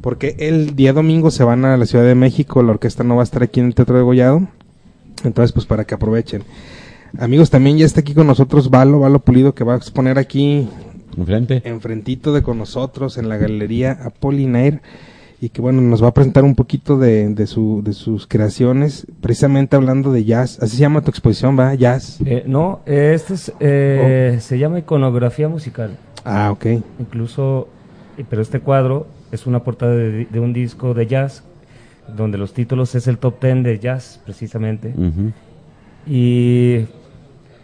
Porque 0.00 0.36
el 0.38 0.76
día 0.76 0.92
domingo 0.92 1.30
se 1.30 1.44
van 1.44 1.64
a 1.64 1.76
la 1.76 1.86
Ciudad 1.86 2.04
de 2.04 2.14
México, 2.14 2.62
la 2.62 2.72
orquesta 2.72 3.02
no 3.02 3.16
va 3.16 3.22
a 3.22 3.24
estar 3.24 3.42
aquí 3.42 3.60
en 3.60 3.66
el 3.66 3.74
Teatro 3.74 3.96
de 3.96 4.02
Gollado. 4.02 4.46
Entonces 5.24 5.52
pues 5.52 5.66
para 5.66 5.84
que 5.84 5.94
aprovechen. 5.94 6.44
Amigos, 7.18 7.50
también 7.50 7.78
ya 7.78 7.86
está 7.86 8.00
aquí 8.00 8.14
con 8.14 8.26
nosotros 8.26 8.70
Valo, 8.70 9.00
Valo 9.00 9.20
Pulido, 9.20 9.54
que 9.54 9.64
va 9.64 9.74
a 9.74 9.78
exponer 9.78 10.18
aquí 10.18 10.68
Enfrente. 11.16 11.62
enfrentito 11.64 12.32
de 12.32 12.42
con 12.42 12.58
nosotros 12.58 13.18
en 13.18 13.28
la 13.28 13.36
galería 13.36 13.92
Apollinaire 14.04 14.80
y 15.40 15.50
que 15.50 15.60
bueno 15.60 15.80
nos 15.82 16.02
va 16.02 16.08
a 16.08 16.14
presentar 16.14 16.44
un 16.44 16.54
poquito 16.54 16.98
de, 16.98 17.28
de, 17.34 17.46
su, 17.46 17.82
de 17.84 17.92
sus 17.92 18.26
creaciones 18.26 19.06
precisamente 19.20 19.76
hablando 19.76 20.10
de 20.12 20.24
jazz 20.24 20.58
así 20.62 20.76
se 20.76 20.80
llama 20.82 21.02
tu 21.02 21.10
exposición 21.10 21.58
va 21.58 21.74
jazz 21.74 22.18
Eh, 22.24 22.44
no, 22.46 22.80
eh, 22.86 23.12
este 23.14 23.34
es, 23.34 23.52
eh, 23.60 24.38
se 24.40 24.58
llama 24.58 24.78
iconografía 24.78 25.48
musical. 25.48 25.96
ah 26.24 26.50
ok 26.52 26.66
Incluso, 27.00 27.68
pero 28.30 28.40
este 28.40 28.60
cuadro 28.60 29.06
es 29.32 29.46
una 29.46 29.60
portada 29.62 29.94
de, 29.94 30.24
de 30.26 30.40
un 30.40 30.52
disco 30.52 30.94
de 30.94 31.06
jazz, 31.06 31.42
donde 32.16 32.38
los 32.38 32.52
títulos 32.54 32.94
es 32.94 33.06
el 33.08 33.18
top 33.18 33.40
ten 33.40 33.62
de 33.64 33.78
jazz, 33.78 34.20
precisamente. 34.24 34.94
Y, 36.06 36.86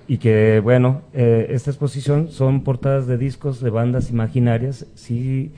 y 0.09 0.19
que, 0.19 0.61
bueno, 0.61 1.03
eh, 1.15 1.47
esta 1.51 1.71
exposición 1.71 2.29
son 2.31 2.65
portadas 2.65 3.07
de 3.07 3.19
discos 3.19 3.61
de 3.61 3.71
bandas 3.71 4.11
imaginarias. 4.11 4.87
Sí, 4.95 5.53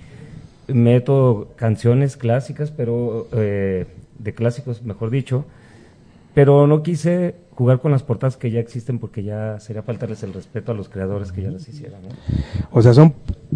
meto 0.69 1.49
canciones 1.57 2.17
clásicas, 2.17 2.71
pero 2.71 3.27
eh, 3.33 3.87
de 4.19 4.35
clásicos, 4.35 4.83
mejor 4.83 5.11
dicho. 5.11 5.45
Pero 6.35 6.67
no 6.67 6.83
quise 6.83 7.37
jugar 7.55 7.81
con 7.81 7.93
las 7.93 8.03
portadas 8.03 8.37
que 8.37 8.51
ya 8.51 8.59
existen 8.59 8.99
porque 8.99 9.23
ya 9.23 9.61
sería 9.61 9.83
faltarles 9.83 10.23
el 10.25 10.33
respeto 10.33 10.73
a 10.73 10.75
los 10.75 10.89
creadores 10.89 11.31
que 11.31 11.43
ya 11.43 11.51
las 11.51 11.69
hicieran. 11.69 12.01
¿no? 12.03 12.09
o 12.73 12.83
sea 12.83 12.93
son 12.93 13.15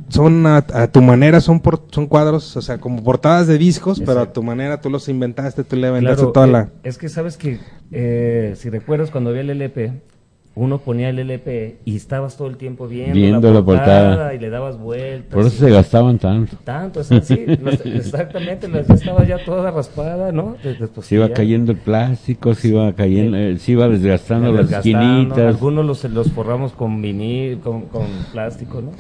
son 0.08 0.46
a, 0.46 0.58
a 0.58 0.86
tu 0.86 1.02
manera 1.02 1.40
son 1.40 1.58
por, 1.58 1.82
son 1.90 2.06
cuadros 2.06 2.56
o 2.56 2.62
sea 2.62 2.78
como 2.78 3.02
portadas 3.02 3.48
de 3.48 3.58
discos 3.58 4.00
pero 4.06 4.20
a 4.20 4.32
tu 4.32 4.44
manera 4.44 4.80
tú 4.80 4.88
los 4.88 5.08
inventaste 5.08 5.64
tú 5.64 5.74
le 5.74 5.88
inventaste 5.88 6.16
Claro, 6.18 6.32
toda 6.32 6.46
eh, 6.46 6.50
la 6.52 6.68
Es 6.84 6.96
que 6.96 7.08
sabes 7.08 7.36
que, 7.36 7.58
eh, 7.90 8.54
si 8.56 8.70
recuerdas 8.70 9.10
cuando 9.10 9.30
había 9.30 9.42
el 9.42 9.50
LP, 9.50 10.00
uno 10.58 10.78
ponía 10.78 11.08
el 11.10 11.18
LP 11.20 11.76
y 11.84 11.96
estabas 11.96 12.36
todo 12.36 12.48
el 12.48 12.56
tiempo 12.56 12.88
viendo, 12.88 13.14
Viendo 13.14 13.48
la, 13.48 13.60
la 13.60 13.64
portada, 13.64 14.08
portada. 14.08 14.34
y 14.34 14.38
le 14.38 14.50
dabas 14.50 14.78
vueltas. 14.78 15.32
Por 15.32 15.46
eso 15.46 15.54
y- 15.56 15.68
se 15.68 15.70
gastaban 15.70 16.18
tanto. 16.18 16.56
Tanto, 16.64 17.00
o 17.00 17.04
sea, 17.04 17.20
sí, 17.22 17.44
las- 17.62 17.80
exactamente, 17.86 18.66
las- 18.68 18.88
ya 18.88 18.94
estaba 18.94 19.24
ya 19.26 19.44
toda 19.44 19.70
raspada, 19.70 20.32
¿no? 20.32 20.56
Pues, 20.62 20.76
Se 21.06 21.14
iba 21.14 21.28
ya- 21.28 21.34
cayendo 21.34 21.72
el 21.72 21.78
plástico, 21.78 22.54
se 22.54 22.68
iba 22.68 22.92
cayendo, 22.94 23.36
eh, 23.36 23.56
se 23.58 23.72
iba 23.72 23.88
desgastando 23.88 24.52
las 24.52 24.66
desgastando, 24.68 24.98
esquinitas. 25.20 25.54
Algunos 25.54 25.86
los, 25.86 26.04
los 26.04 26.32
forramos 26.32 26.72
con 26.72 27.00
vinil, 27.00 27.60
con, 27.60 27.82
con 27.82 28.06
plástico, 28.32 28.82
¿no? 28.82 28.90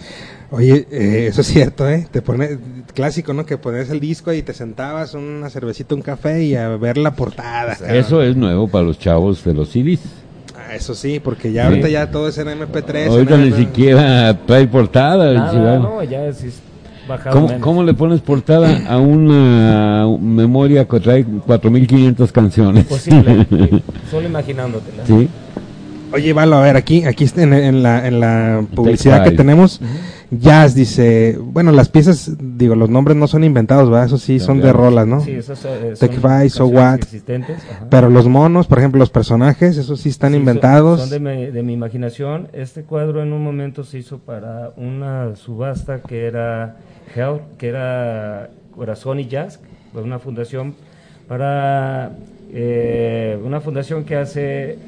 Oye, 0.50 0.86
eh, 0.90 1.26
eso 1.28 1.42
es 1.42 1.46
cierto, 1.48 1.86
¿eh? 1.88 2.06
Te 2.10 2.22
pone 2.22 2.56
clásico, 2.94 3.34
¿no? 3.34 3.44
Que 3.44 3.58
ponías 3.58 3.90
el 3.90 4.00
disco 4.00 4.32
y 4.32 4.40
te 4.42 4.54
sentabas 4.54 5.12
una 5.14 5.50
cervecita, 5.50 5.94
un 5.94 6.00
café 6.02 6.42
y 6.42 6.54
a 6.54 6.68
ver 6.76 6.96
la 6.96 7.14
portada. 7.14 7.74
Eso 7.94 8.22
es 8.22 8.34
nuevo 8.34 8.66
para 8.68 8.84
los 8.84 8.98
chavos 8.98 9.44
de 9.44 9.52
los 9.54 9.68
CDs. 9.68 10.00
Ah, 10.68 10.74
eso 10.74 10.94
sí, 10.94 11.18
porque 11.18 11.50
ya 11.50 11.62
Sí. 11.62 11.68
ahorita 11.68 11.88
ya 11.88 12.10
todo 12.10 12.28
es 12.28 12.36
en 12.38 12.48
MP3. 12.48 13.08
Ahorita 13.08 13.34
en 13.36 13.40
ni 13.42 13.48
MP3. 13.48 13.56
siquiera 13.58 14.38
trae 14.46 14.66
portada. 14.66 15.32
Nada, 15.32 15.78
no, 15.78 16.02
ya 16.02 16.26
es, 16.26 16.42
es- 16.44 16.60
bajado 17.08 17.48
¿Cómo, 17.60 17.82
le 17.82 17.94
pones 17.94 18.20
portada 18.20 18.82
a 18.86 18.98
una 18.98 20.06
memoria 20.20 20.86
que 20.86 21.00
trae 21.00 21.24
4.500 21.24 22.30
canciones? 22.32 22.84
Posible, 22.84 23.46
solo 24.10 24.28
imaginándotela. 24.28 25.06
Sí. 25.06 25.26
Oye, 26.12 26.32
Valo, 26.34 26.56
a 26.56 26.60
ver, 26.62 26.76
aquí, 26.76 27.04
aquí 27.04 27.26
en, 27.36 27.54
en 27.54 27.82
la, 27.82 28.06
en 28.06 28.20
la 28.20 28.62
publicidad 28.74 29.24
que 29.24 29.30
tenemos, 29.30 29.80
Jazz 30.30 30.74
dice, 30.74 31.38
bueno, 31.40 31.72
las 31.72 31.88
piezas, 31.88 32.32
digo, 32.38 32.74
los 32.74 32.90
nombres 32.90 33.16
no 33.16 33.26
son 33.26 33.44
inventados, 33.44 33.88
¿verdad? 33.88 34.06
Eso 34.06 34.18
sí, 34.18 34.38
son 34.38 34.60
de 34.60 34.72
rolas, 34.72 35.06
¿no? 35.06 35.20
Sí, 35.20 35.32
esos 35.32 35.64
eh, 35.64 35.96
son 35.96 36.50
So 36.50 36.66
What. 36.66 37.00
Pero 37.88 38.10
los 38.10 38.28
monos, 38.28 38.66
por 38.66 38.78
ejemplo, 38.78 38.98
los 38.98 39.10
personajes, 39.10 39.78
esos 39.78 40.00
sí 40.00 40.10
están 40.10 40.34
inventados. 40.34 41.00
Son, 41.00 41.10
de, 41.10 41.20
mi, 41.20 41.46
de, 41.46 41.62
mi, 41.62 41.72
imaginación. 41.72 42.48
Este 42.52 42.82
cuadro 42.82 43.22
en 43.22 43.32
un 43.32 43.42
momento 43.42 43.84
se 43.84 43.98
hizo 43.98 44.18
para 44.18 44.72
una 44.76 45.34
subasta 45.36 46.02
que 46.02 46.26
era 46.26 46.76
que 47.56 47.68
era 47.68 48.50
Corazón 48.74 49.20
y 49.20 49.26
Jazz, 49.26 49.60
una 49.94 50.18
fundación 50.18 50.74
para 51.26 52.12
eh, 52.52 53.38
una 53.44 53.60
fundación 53.60 54.04
que 54.04 54.16
hace 54.16 54.78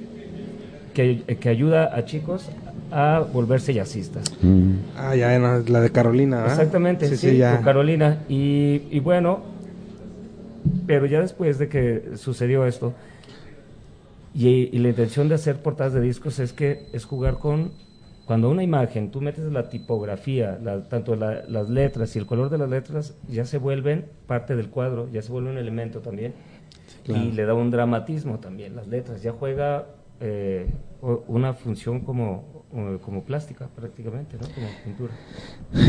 que, 0.95 1.23
que, 1.41 1.49
ayuda 1.49 1.95
a 1.95 2.05
chicos 2.05 2.51
a 2.91 3.21
volverse 3.33 3.73
jazzistas. 3.75 4.25
Mm. 4.43 4.73
Ah, 4.97 5.15
ya, 5.17 5.39
la 5.39 5.81
de 5.81 5.91
Carolina. 5.91 6.45
Exactamente, 6.47 7.09
sí, 7.09 7.17
sí, 7.17 7.37
ya. 7.37 7.61
Carolina. 7.61 8.19
Y, 8.29 8.83
y, 8.91 9.01
bueno, 9.01 9.41
pero 10.87 11.07
ya 11.07 11.21
después 11.21 11.59
de 11.59 11.69
que 11.69 12.17
sucedió 12.17 12.67
esto, 12.67 12.95
y, 14.35 14.49
y, 14.49 14.79
la 14.79 14.89
intención 14.89 15.29
de 15.29 15.35
hacer 15.35 15.63
portadas 15.63 15.93
de 15.93 16.01
discos 16.01 16.39
es 16.39 16.53
que 16.53 16.87
es 16.93 17.05
jugar 17.05 17.39
con 17.39 17.73
cuando 18.31 18.49
una 18.49 18.63
imagen, 18.63 19.11
tú 19.11 19.21
metes 19.21 19.51
la 19.51 19.69
tipografía, 19.69 20.57
tanto 20.89 21.17
las 21.17 21.69
letras 21.69 22.15
y 22.15 22.21
el 22.21 22.27
color 22.27 22.49
de 22.49 22.59
las 22.59 22.71
letras, 22.71 23.17
ya 23.29 23.45
se 23.45 23.59
vuelven 23.59 24.05
parte 24.29 24.55
del 24.55 24.69
cuadro, 24.69 25.09
ya 25.11 25.21
se 25.21 25.33
vuelve 25.33 25.51
un 25.51 25.59
elemento 25.59 25.99
también. 25.99 26.35
Y 27.09 27.33
le 27.33 27.45
da 27.45 27.55
un 27.55 27.73
dramatismo 27.73 28.39
también, 28.39 28.77
las 28.77 28.87
letras. 28.87 29.21
Ya 29.21 29.33
juega 29.33 29.87
eh, 30.21 30.71
una 31.27 31.55
función 31.55 32.03
como, 32.03 32.60
como 33.03 33.25
plástica 33.25 33.69
prácticamente, 33.75 34.37
¿no? 34.41 34.47
Como 34.55 34.67
pintura. 34.85 35.13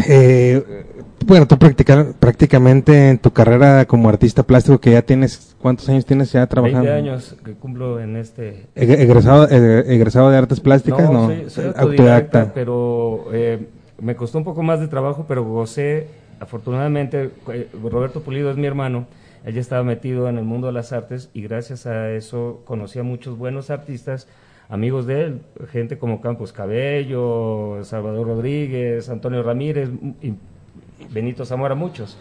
Eh, 0.07 0.85
bueno, 1.25 1.47
tú 1.47 1.57
prácticamente 1.57 3.09
en 3.09 3.19
tu 3.19 3.31
carrera 3.31 3.85
como 3.85 4.09
artista 4.09 4.43
plástico 4.43 4.79
que 4.79 4.91
ya 4.91 5.03
tienes, 5.03 5.55
¿cuántos 5.61 5.87
años 5.89 6.05
tienes 6.05 6.31
ya 6.31 6.45
trabajando? 6.47 6.89
20 6.89 7.09
años 7.09 7.35
que 7.45 7.53
cumplo 7.53 7.99
en 7.99 8.15
este... 8.15 8.67
¿Egresado, 8.75 9.47
egresado 9.47 10.31
de 10.31 10.37
artes 10.37 10.59
plásticas? 10.59 11.11
No, 11.11 11.29
soy, 11.49 11.71
autodidacta, 11.75 12.51
pero 12.53 13.27
eh, 13.31 13.67
me 13.99 14.15
costó 14.15 14.39
un 14.39 14.43
poco 14.43 14.63
más 14.63 14.79
de 14.79 14.87
trabajo, 14.87 15.25
pero 15.27 15.43
gocé, 15.43 16.07
afortunadamente, 16.39 17.29
Roberto 17.83 18.21
Pulido 18.21 18.49
es 18.49 18.57
mi 18.57 18.65
hermano, 18.65 19.05
ella 19.45 19.61
estaba 19.61 19.83
metido 19.83 20.29
en 20.29 20.37
el 20.37 20.43
mundo 20.43 20.67
de 20.67 20.73
las 20.73 20.93
artes 20.93 21.29
y 21.33 21.43
gracias 21.43 21.85
a 21.85 22.11
eso 22.11 22.61
conocí 22.65 22.97
a 22.97 23.03
muchos 23.03 23.37
buenos 23.37 23.69
artistas, 23.69 24.27
amigos 24.71 25.05
de 25.05 25.25
él, 25.25 25.41
gente 25.69 25.97
como 25.97 26.21
Campos 26.21 26.53
Cabello, 26.53 27.83
Salvador 27.83 28.25
Rodríguez, 28.25 29.09
Antonio 29.09 29.43
Ramírez 29.43 29.89
y 30.21 30.33
Benito 31.13 31.45
Zamora, 31.45 31.75
muchos, 31.75 32.17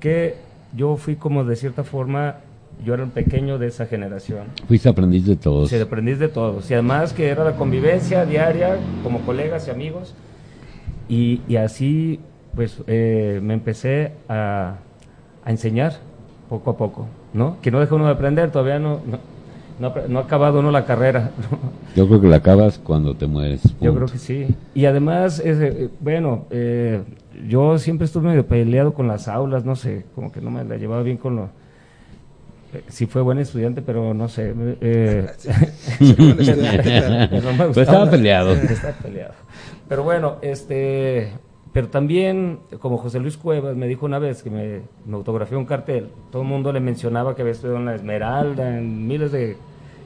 que 0.00 0.34
yo 0.76 0.96
fui 0.96 1.16
como 1.16 1.44
de 1.44 1.56
cierta 1.56 1.84
forma 1.84 2.36
yo 2.84 2.94
era 2.94 3.04
un 3.04 3.10
pequeño 3.10 3.58
de 3.58 3.68
esa 3.68 3.86
generación. 3.86 4.46
Fuiste 4.66 4.88
aprendiz 4.88 5.24
de 5.24 5.36
todos. 5.36 5.68
Sí, 5.68 5.76
aprendiz 5.76 6.18
de 6.18 6.28
todos. 6.28 6.68
Y 6.70 6.74
además 6.74 7.12
que 7.12 7.28
era 7.28 7.44
la 7.44 7.52
convivencia 7.52 8.24
diaria 8.26 8.78
como 9.04 9.20
colegas 9.20 9.68
y 9.68 9.70
amigos. 9.70 10.14
Y, 11.08 11.42
y 11.46 11.56
así, 11.56 12.18
pues, 12.56 12.82
eh, 12.88 13.38
me 13.42 13.54
empecé 13.54 14.12
a, 14.28 14.76
a 15.44 15.50
enseñar 15.50 15.98
poco 16.48 16.70
a 16.70 16.76
poco, 16.76 17.06
¿no? 17.32 17.58
Que 17.60 17.70
no 17.70 17.78
deja 17.78 17.94
uno 17.94 18.06
de 18.06 18.12
aprender, 18.12 18.50
todavía 18.50 18.78
no, 18.78 19.00
no, 19.06 19.18
no, 19.78 20.18
ha 20.18 20.22
acabado 20.22 20.60
uno 20.60 20.70
la 20.70 20.84
carrera. 20.84 21.30
Yo 21.96 22.06
creo 22.06 22.20
que 22.20 22.28
la 22.28 22.36
acabas 22.36 22.78
cuando 22.78 23.14
te 23.14 23.26
mueres. 23.26 23.62
Yo 23.80 23.94
creo 23.94 24.06
que 24.06 24.18
sí. 24.18 24.54
Y 24.74 24.86
además, 24.86 25.40
eh, 25.44 25.88
bueno, 26.00 26.46
eh, 26.50 27.02
yo 27.46 27.78
siempre 27.78 28.06
estuve 28.06 28.28
medio 28.28 28.46
peleado 28.46 28.94
con 28.94 29.08
las 29.08 29.28
aulas, 29.28 29.64
no 29.64 29.76
sé, 29.76 30.06
como 30.14 30.32
que 30.32 30.40
no 30.40 30.50
me 30.50 30.64
la 30.64 30.76
llevaba 30.76 31.02
bien 31.02 31.16
con 31.16 31.36
lo... 31.36 31.50
Eh, 32.72 32.82
sí 32.88 33.06
fue 33.06 33.20
buen 33.20 33.38
estudiante, 33.38 33.82
pero 33.82 34.14
no 34.14 34.28
sé. 34.28 34.54
Eh, 34.80 35.26
pues 35.98 37.76
estaba 37.76 38.10
peleado. 38.10 38.52
Estaba 38.52 38.94
peleado. 38.94 39.34
Pero 39.88 40.04
bueno, 40.04 40.36
este 40.40 41.32
pero 41.72 41.88
también, 41.88 42.60
como 42.80 42.98
José 42.98 43.18
Luis 43.18 43.38
Cuevas 43.38 43.74
me 43.76 43.88
dijo 43.88 44.04
una 44.04 44.18
vez 44.18 44.42
que 44.42 44.50
me, 44.50 44.82
autografió 45.10 45.58
un 45.58 45.64
cartel, 45.64 46.08
todo 46.30 46.42
el 46.42 46.48
mundo 46.48 46.70
le 46.70 46.80
mencionaba 46.80 47.34
que 47.34 47.40
había 47.40 47.52
estudiado 47.52 47.78
en 47.78 47.86
la 47.86 47.94
Esmeralda, 47.94 48.76
en 48.76 49.06
miles 49.06 49.32
de 49.32 49.56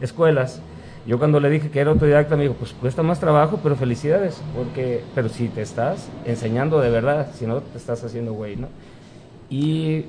escuelas. 0.00 0.60
Yo 1.08 1.18
cuando 1.18 1.40
le 1.40 1.50
dije 1.50 1.70
que 1.70 1.80
era 1.80 1.90
autodidacta 1.90 2.36
me 2.36 2.44
dijo, 2.44 2.54
pues 2.54 2.72
cuesta 2.72 3.02
más 3.02 3.18
trabajo, 3.18 3.58
pero 3.62 3.74
felicidades, 3.74 4.40
porque, 4.56 5.02
pero 5.14 5.28
si 5.28 5.48
te 5.48 5.62
estás 5.62 6.08
enseñando 6.24 6.80
de 6.80 6.90
verdad, 6.90 7.28
si 7.34 7.46
no 7.46 7.60
te 7.60 7.78
estás 7.78 8.02
haciendo 8.04 8.32
güey, 8.32 8.56
¿no? 8.56 8.68
Y, 9.50 10.06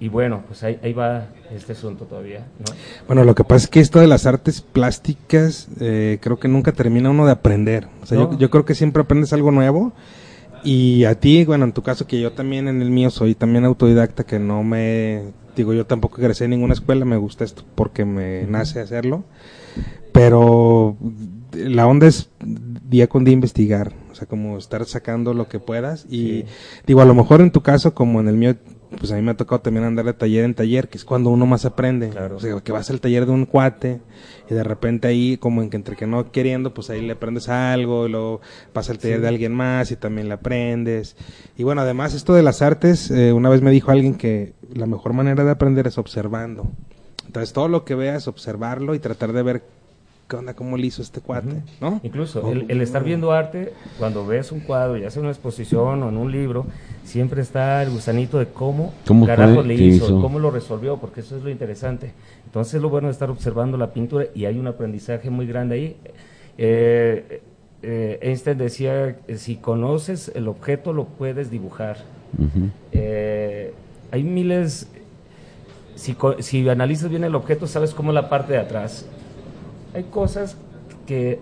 y 0.00 0.08
bueno, 0.08 0.42
pues 0.46 0.62
ahí, 0.62 0.78
ahí, 0.82 0.94
va 0.94 1.26
este 1.54 1.72
asunto 1.72 2.04
todavía, 2.04 2.46
¿no? 2.58 2.74
Bueno, 3.06 3.24
lo 3.24 3.34
que 3.34 3.44
pasa 3.44 3.64
es 3.64 3.68
que 3.68 3.80
esto 3.80 4.00
de 4.00 4.06
las 4.06 4.24
artes 4.24 4.62
plásticas, 4.62 5.68
eh, 5.80 6.18
creo 6.20 6.38
que 6.38 6.48
nunca 6.48 6.72
termina 6.72 7.10
uno 7.10 7.26
de 7.26 7.32
aprender. 7.32 7.88
O 8.02 8.06
sea, 8.06 8.18
yo, 8.18 8.38
yo 8.38 8.50
creo 8.50 8.64
que 8.64 8.74
siempre 8.74 9.02
aprendes 9.02 9.34
algo 9.34 9.50
nuevo 9.50 9.92
y 10.64 11.04
a 11.04 11.20
ti, 11.20 11.44
bueno, 11.44 11.64
en 11.64 11.72
tu 11.72 11.82
caso, 11.82 12.06
que 12.06 12.20
yo 12.20 12.32
también 12.32 12.68
en 12.68 12.82
el 12.82 12.90
mío 12.90 13.10
soy 13.10 13.34
también 13.34 13.64
autodidacta, 13.64 14.24
que 14.24 14.38
no 14.38 14.62
me, 14.62 15.22
digo, 15.54 15.72
yo 15.74 15.86
tampoco 15.86 16.20
egresé 16.20 16.44
en 16.44 16.50
ninguna 16.50 16.74
escuela, 16.74 17.04
me 17.04 17.16
gusta 17.16 17.44
esto 17.44 17.64
porque 17.74 18.04
me 18.04 18.44
nace 18.44 18.80
hacerlo, 18.80 19.24
pero 20.12 20.96
la 21.52 21.86
onda 21.86 22.06
es 22.06 22.30
día 22.88 23.08
con 23.08 23.24
día 23.24 23.34
investigar, 23.34 23.92
o 24.10 24.14
sea, 24.14 24.26
como 24.26 24.56
estar 24.58 24.84
sacando 24.86 25.34
lo 25.34 25.48
que 25.48 25.60
puedas 25.60 26.06
y 26.08 26.44
digo, 26.86 27.00
a 27.00 27.04
lo 27.04 27.14
mejor 27.14 27.40
en 27.40 27.50
tu 27.50 27.62
caso, 27.62 27.94
como 27.94 28.20
en 28.20 28.28
el 28.28 28.36
mío, 28.36 28.56
pues 28.98 29.12
a 29.12 29.16
mí 29.16 29.22
me 29.22 29.32
ha 29.32 29.36
tocado 29.36 29.60
también 29.60 29.84
andar 29.84 30.04
de 30.04 30.12
taller 30.12 30.44
en 30.44 30.54
taller, 30.54 30.88
que 30.88 30.98
es 30.98 31.04
cuando 31.04 31.30
uno 31.30 31.46
más 31.46 31.64
aprende. 31.64 32.10
O 32.10 32.40
sea, 32.40 32.60
que 32.60 32.72
vas 32.72 32.90
al 32.90 33.00
taller 33.00 33.26
de 33.26 33.32
un 33.32 33.46
cuate 33.46 34.00
y 34.50 34.54
de 34.54 34.64
repente 34.64 35.08
ahí, 35.08 35.36
como 35.36 35.62
en 35.62 35.70
que 35.70 35.76
entre 35.76 35.96
que 35.96 36.06
no 36.06 36.30
queriendo, 36.30 36.74
pues 36.74 36.90
ahí 36.90 37.00
le 37.00 37.12
aprendes 37.12 37.48
algo, 37.48 38.06
y 38.06 38.10
luego 38.10 38.40
pasa 38.72 38.92
al 38.92 38.98
taller 38.98 39.20
de 39.20 39.28
alguien 39.28 39.54
más 39.54 39.90
y 39.90 39.96
también 39.96 40.28
le 40.28 40.34
aprendes. 40.34 41.16
Y 41.56 41.62
bueno, 41.62 41.82
además 41.82 42.14
esto 42.14 42.34
de 42.34 42.42
las 42.42 42.62
artes, 42.62 43.10
eh, 43.10 43.32
una 43.32 43.48
vez 43.48 43.62
me 43.62 43.70
dijo 43.70 43.90
alguien 43.90 44.14
que 44.14 44.54
la 44.72 44.86
mejor 44.86 45.12
manera 45.12 45.44
de 45.44 45.50
aprender 45.50 45.86
es 45.86 45.98
observando. 45.98 46.66
Entonces 47.26 47.52
todo 47.52 47.68
lo 47.68 47.84
que 47.84 47.94
veas, 47.94 48.28
observarlo 48.28 48.94
y 48.94 48.98
tratar 48.98 49.32
de 49.32 49.42
ver 49.42 49.62
¿qué 50.28 50.36
onda? 50.36 50.54
¿Cómo 50.54 50.76
le 50.76 50.86
hizo 50.86 51.02
este 51.02 51.20
cuate? 51.20 51.62
¿no? 51.80 52.00
Incluso 52.02 52.50
el, 52.50 52.80
estar 52.80 53.04
viendo 53.04 53.32
arte, 53.32 53.72
cuando 53.98 54.26
ves 54.26 54.52
un 54.52 54.60
cuadro, 54.60 54.96
ya 54.96 55.10
sea 55.10 55.20
en 55.20 55.26
una 55.26 55.32
exposición 55.32 56.02
o 56.02 56.08
en 56.08 56.16
un 56.16 56.30
libro, 56.32 56.66
siempre 57.04 57.42
está 57.42 57.82
el 57.82 57.90
gusanito 57.90 58.38
de 58.38 58.46
cómo, 58.46 58.94
¿Cómo 59.06 59.26
carajo 59.26 59.62
le 59.62 59.74
hizo, 59.74 60.20
cómo 60.20 60.38
lo 60.38 60.50
resolvió, 60.50 60.96
porque 60.98 61.20
eso 61.20 61.36
es 61.36 61.42
lo 61.42 61.50
interesante. 61.50 62.12
Entonces 62.46 62.80
lo 62.80 62.88
bueno 62.88 63.08
de 63.08 63.12
estar 63.12 63.30
observando 63.30 63.76
la 63.76 63.92
pintura 63.92 64.26
y 64.34 64.46
hay 64.46 64.58
un 64.58 64.66
aprendizaje 64.66 65.30
muy 65.30 65.46
grande 65.46 65.74
ahí. 65.74 65.96
Eh, 66.56 67.42
eh, 67.82 68.18
Einstein 68.22 68.56
decía, 68.56 69.18
si 69.36 69.56
conoces 69.56 70.32
el 70.34 70.48
objeto 70.48 70.92
lo 70.92 71.04
puedes 71.04 71.50
dibujar. 71.50 71.98
Eh, 72.92 73.72
hay 74.10 74.24
miles, 74.24 74.88
si, 75.94 76.16
si 76.40 76.68
analizas 76.68 77.10
bien 77.10 77.24
el 77.24 77.34
objeto 77.34 77.66
sabes 77.66 77.94
cómo 77.94 78.10
la 78.10 78.28
parte 78.28 78.54
de 78.54 78.58
atrás 78.58 79.06
hay 79.94 80.04
cosas 80.04 80.56
que 81.06 81.40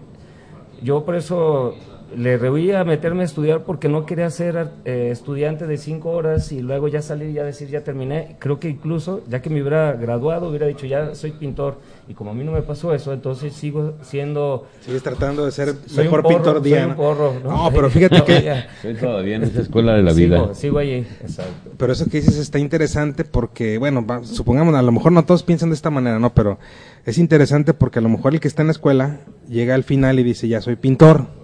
yo 0.82 1.05
por 1.05 1.16
eso 1.16 1.74
le 2.16 2.38
rehuía 2.38 2.80
a 2.80 2.84
meterme 2.84 3.22
a 3.22 3.24
estudiar 3.24 3.64
porque 3.64 3.88
no 3.88 4.06
quería 4.06 4.28
ser 4.30 4.68
eh, 4.84 5.08
estudiante 5.10 5.66
de 5.66 5.76
cinco 5.76 6.10
horas 6.10 6.52
y 6.52 6.60
luego 6.60 6.88
ya 6.88 7.02
salir 7.02 7.30
y 7.30 7.34
ya 7.34 7.44
decir 7.44 7.68
ya 7.68 7.82
terminé. 7.82 8.36
Creo 8.38 8.58
que 8.58 8.68
incluso, 8.68 9.22
ya 9.28 9.42
que 9.42 9.50
me 9.50 9.60
hubiera 9.60 9.92
graduado, 9.92 10.48
hubiera 10.48 10.66
dicho 10.66 10.86
ya 10.86 11.14
soy 11.14 11.32
pintor. 11.32 11.78
Y 12.08 12.14
como 12.14 12.32
a 12.32 12.34
mí 12.34 12.44
no 12.44 12.52
me 12.52 12.62
pasó 12.62 12.92
eso, 12.94 13.12
entonces 13.12 13.52
sigo 13.52 13.94
siendo... 14.02 14.66
Sigues 14.80 15.02
tratando 15.02 15.44
de 15.44 15.52
ser 15.52 15.74
mejor 15.96 16.26
pintor 16.26 16.60
día. 16.60 16.86
¿no? 16.86 17.40
¿no? 17.44 17.70
pero 17.72 17.90
fíjate 17.90 18.22
que... 18.26 18.64
Soy 18.82 18.94
todavía 18.94 19.36
en 19.36 19.44
esa 19.44 19.62
escuela 19.62 19.94
de 19.94 20.02
la 20.02 20.12
vida. 20.12 20.38
Sigo, 20.38 20.54
sigo 20.54 20.78
ahí, 20.78 21.06
exacto. 21.20 21.70
Pero 21.76 21.92
eso 21.92 22.06
que 22.06 22.18
dices 22.18 22.36
está 22.36 22.58
interesante 22.58 23.24
porque, 23.24 23.78
bueno, 23.78 24.04
supongamos, 24.24 24.74
a 24.74 24.82
lo 24.82 24.92
mejor 24.92 25.12
no 25.12 25.24
todos 25.24 25.42
piensan 25.42 25.70
de 25.70 25.76
esta 25.76 25.90
manera, 25.90 26.18
¿no? 26.18 26.34
Pero 26.34 26.58
es 27.04 27.18
interesante 27.18 27.74
porque 27.74 27.98
a 27.98 28.02
lo 28.02 28.08
mejor 28.08 28.34
el 28.34 28.40
que 28.40 28.48
está 28.48 28.62
en 28.62 28.68
la 28.68 28.72
escuela 28.72 29.20
llega 29.48 29.74
al 29.74 29.84
final 29.84 30.18
y 30.18 30.22
dice, 30.22 30.48
ya 30.48 30.60
soy 30.60 30.76
pintor. 30.76 31.41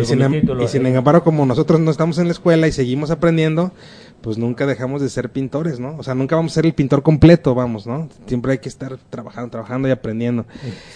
Y 0.00 0.04
sin, 0.04 0.22
em- 0.22 0.42
y 0.60 0.68
sin 0.68 0.86
embargo, 0.86 1.22
como 1.22 1.46
nosotros 1.46 1.80
no 1.80 1.90
estamos 1.90 2.18
en 2.18 2.26
la 2.26 2.32
escuela 2.32 2.66
y 2.66 2.72
seguimos 2.72 3.10
aprendiendo, 3.10 3.72
pues 4.20 4.36
nunca 4.36 4.66
dejamos 4.66 5.00
de 5.00 5.08
ser 5.08 5.30
pintores, 5.30 5.78
¿no? 5.78 5.96
O 5.96 6.02
sea, 6.02 6.14
nunca 6.14 6.36
vamos 6.36 6.52
a 6.52 6.54
ser 6.56 6.66
el 6.66 6.74
pintor 6.74 7.02
completo, 7.02 7.54
vamos, 7.54 7.86
¿no? 7.86 8.08
Siempre 8.26 8.52
hay 8.52 8.58
que 8.58 8.68
estar 8.68 8.98
trabajando, 9.10 9.50
trabajando 9.50 9.88
y 9.88 9.90
aprendiendo. 9.92 10.44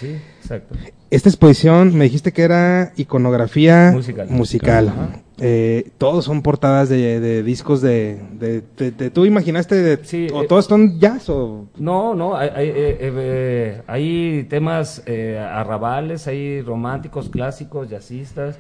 Sí, 0.00 0.16
exacto. 0.40 0.74
Esta 1.10 1.28
exposición, 1.28 1.96
me 1.96 2.04
dijiste 2.04 2.32
que 2.32 2.42
era 2.42 2.92
iconografía 2.96 3.92
musical. 3.92 4.28
musical. 4.28 4.92
Eh, 5.38 5.90
todos 5.98 6.24
son 6.24 6.42
portadas 6.42 6.88
de, 6.88 7.42
discos 7.42 7.80
de, 7.80 8.18
de, 8.38 9.10
¿Tú 9.10 9.24
imaginaste 9.24 9.74
de, 9.76 10.04
sí, 10.04 10.28
o 10.32 10.42
eh, 10.42 10.46
todos 10.46 10.66
son 10.66 11.00
jazz 11.00 11.28
o...? 11.28 11.66
No, 11.76 12.14
no, 12.14 12.36
hay, 12.36 12.48
hay, 12.54 12.72
eh, 12.74 13.82
hay 13.86 14.46
temas 14.48 15.02
arrabales, 15.50 16.26
hay 16.26 16.60
románticos, 16.62 17.28
clásicos, 17.28 17.88
jazzistas 17.88 18.56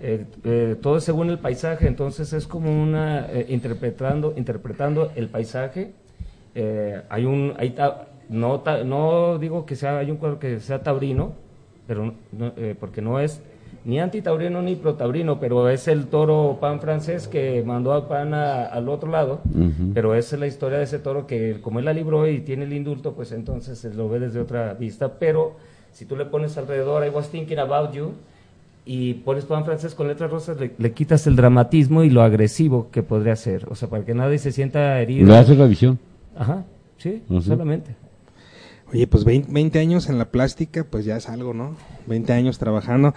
eh, 0.00 0.24
eh, 0.44 0.76
todo 0.80 0.98
es 0.98 1.04
según 1.04 1.30
el 1.30 1.38
paisaje, 1.38 1.88
entonces 1.88 2.32
es 2.32 2.46
como 2.46 2.70
una 2.70 3.26
eh, 3.30 3.46
interpretando 3.48 4.32
interpretando 4.36 5.10
el 5.16 5.28
paisaje. 5.28 5.92
hay 7.08 7.24
un 7.24 7.54
hay 7.56 7.74
no 8.28 8.62
no 8.84 9.38
digo 9.38 9.66
que 9.66 9.76
sea 9.76 9.98
hay 9.98 10.10
un 10.10 10.16
cuadro 10.18 10.38
que 10.38 10.60
sea 10.60 10.82
taurino, 10.82 11.32
pero 11.86 12.14
porque 12.80 13.02
no 13.02 13.18
es 13.18 13.40
ni 13.84 14.00
antitaurino 14.00 14.60
ni 14.60 14.76
protaurino, 14.76 15.40
pero 15.40 15.68
es 15.68 15.88
el 15.88 16.06
toro 16.06 16.58
pan 16.60 16.80
francés 16.80 17.26
que 17.26 17.62
mandó 17.64 17.92
a 17.92 18.08
pan 18.08 18.34
al 18.34 18.88
otro 18.88 19.10
lado, 19.10 19.40
pero 19.94 20.14
esa 20.14 20.36
es 20.36 20.40
la 20.40 20.46
historia 20.46 20.78
de 20.78 20.84
ese 20.84 20.98
toro 20.98 21.26
que 21.26 21.60
como 21.60 21.78
él 21.78 21.84
la 21.84 21.92
libró 21.92 22.28
y 22.28 22.40
tiene 22.40 22.64
el 22.64 22.72
indulto, 22.72 23.14
pues 23.14 23.32
entonces 23.32 23.78
se 23.78 23.94
lo 23.94 24.08
ve 24.08 24.18
desde 24.20 24.40
otra 24.40 24.74
vista, 24.74 25.18
pero 25.18 25.56
si 25.92 26.04
tú 26.04 26.16
le 26.16 26.26
pones 26.26 26.56
alrededor 26.58 27.04
I 27.04 27.10
was 27.10 27.30
thinking 27.30 27.58
about 27.58 27.92
you, 27.92 28.12
y 28.90 29.12
pones 29.12 29.44
pan 29.44 29.66
francés 29.66 29.94
con 29.94 30.08
letras 30.08 30.30
rosas, 30.30 30.56
le, 30.56 30.92
quitas 30.92 31.26
el 31.26 31.36
dramatismo 31.36 32.04
y 32.04 32.10
lo 32.10 32.22
agresivo 32.22 32.88
que 32.90 33.02
podría 33.02 33.36
ser. 33.36 33.66
O 33.70 33.74
sea, 33.74 33.90
para 33.90 34.02
que 34.02 34.14
nadie 34.14 34.38
se 34.38 34.50
sienta 34.50 34.98
herido. 34.98 35.26
Le 35.26 35.36
hace 35.36 35.54
la 35.54 35.66
visión. 35.66 35.98
Ajá, 36.34 36.64
sí, 36.96 37.22
solamente. 37.42 37.94
Oye, 38.90 39.06
pues 39.06 39.26
20, 39.26 39.78
años 39.78 40.08
en 40.08 40.16
la 40.16 40.30
plástica, 40.30 40.86
pues 40.88 41.04
ya 41.04 41.18
es 41.18 41.28
algo, 41.28 41.52
¿no? 41.52 41.76
20 42.06 42.32
años 42.32 42.58
trabajando. 42.58 43.12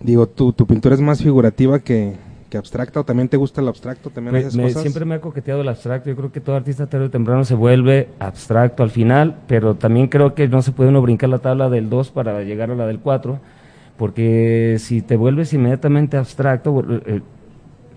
Digo, 0.00 0.28
¿tu, 0.28 0.52
tu 0.52 0.68
pintura 0.68 0.94
es 0.94 1.00
más 1.00 1.20
figurativa 1.20 1.80
que, 1.80 2.14
que 2.48 2.56
abstracta 2.56 3.00
o 3.00 3.04
también 3.04 3.28
te 3.28 3.36
gusta 3.36 3.60
el 3.60 3.66
abstracto? 3.66 4.10
¿También 4.10 4.48
pues, 4.52 4.74
Siempre 4.74 5.04
me 5.04 5.16
ha 5.16 5.20
coqueteado 5.20 5.62
el 5.62 5.68
abstracto. 5.68 6.10
Yo 6.10 6.14
creo 6.14 6.30
que 6.30 6.40
todo 6.40 6.54
artista 6.54 6.86
tarde 6.86 7.06
o 7.06 7.10
temprano 7.10 7.44
se 7.44 7.56
vuelve 7.56 8.10
abstracto 8.20 8.84
al 8.84 8.90
final, 8.90 9.40
pero 9.48 9.74
también 9.74 10.06
creo 10.06 10.36
que 10.36 10.46
no 10.46 10.62
se 10.62 10.70
puede 10.70 10.90
uno 10.90 11.02
brincar 11.02 11.28
la 11.28 11.40
tabla 11.40 11.68
del 11.68 11.90
2 11.90 12.12
para 12.12 12.44
llegar 12.44 12.70
a 12.70 12.76
la 12.76 12.86
del 12.86 13.00
4 13.00 13.57
porque 13.98 14.76
si 14.78 15.02
te 15.02 15.16
vuelves 15.16 15.52
inmediatamente 15.52 16.16
abstracto, 16.16 16.80
eh, 16.88 17.02
eh, 17.04 17.20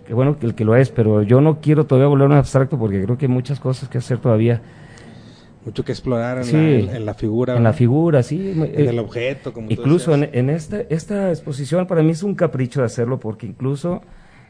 que 0.07 0.13
bueno 0.15 0.35
el 0.41 0.55
que 0.55 0.65
lo 0.65 0.75
es, 0.75 0.89
pero 0.89 1.21
yo 1.21 1.39
no 1.39 1.61
quiero 1.61 1.85
todavía 1.85 2.07
volver 2.07 2.27
un 2.27 2.33
abstracto 2.33 2.77
porque 2.77 3.01
creo 3.03 3.17
que 3.17 3.25
hay 3.25 3.31
muchas 3.31 3.59
cosas 3.59 3.87
que 3.87 3.99
hacer 3.99 4.17
todavía. 4.17 4.61
Mucho 5.63 5.85
que 5.85 5.91
explorar 5.91 6.39
en, 6.39 6.87
la, 6.87 6.97
en 6.97 7.05
la, 7.05 7.13
figura. 7.13 7.55
En 7.55 7.63
la 7.63 7.71
figura, 7.71 8.23
sí. 8.23 8.51
En 8.51 8.89
el 8.89 8.97
objeto, 8.97 9.53
como 9.53 9.69
Incluso 9.69 10.15
en, 10.15 10.27
en, 10.33 10.49
esta, 10.49 10.81
esta 10.89 11.29
exposición 11.29 11.85
para 11.85 12.01
mí 12.01 12.09
es 12.09 12.23
un 12.23 12.33
capricho 12.33 12.79
de 12.79 12.87
hacerlo 12.87 13.19
porque 13.19 13.45
incluso, 13.45 14.01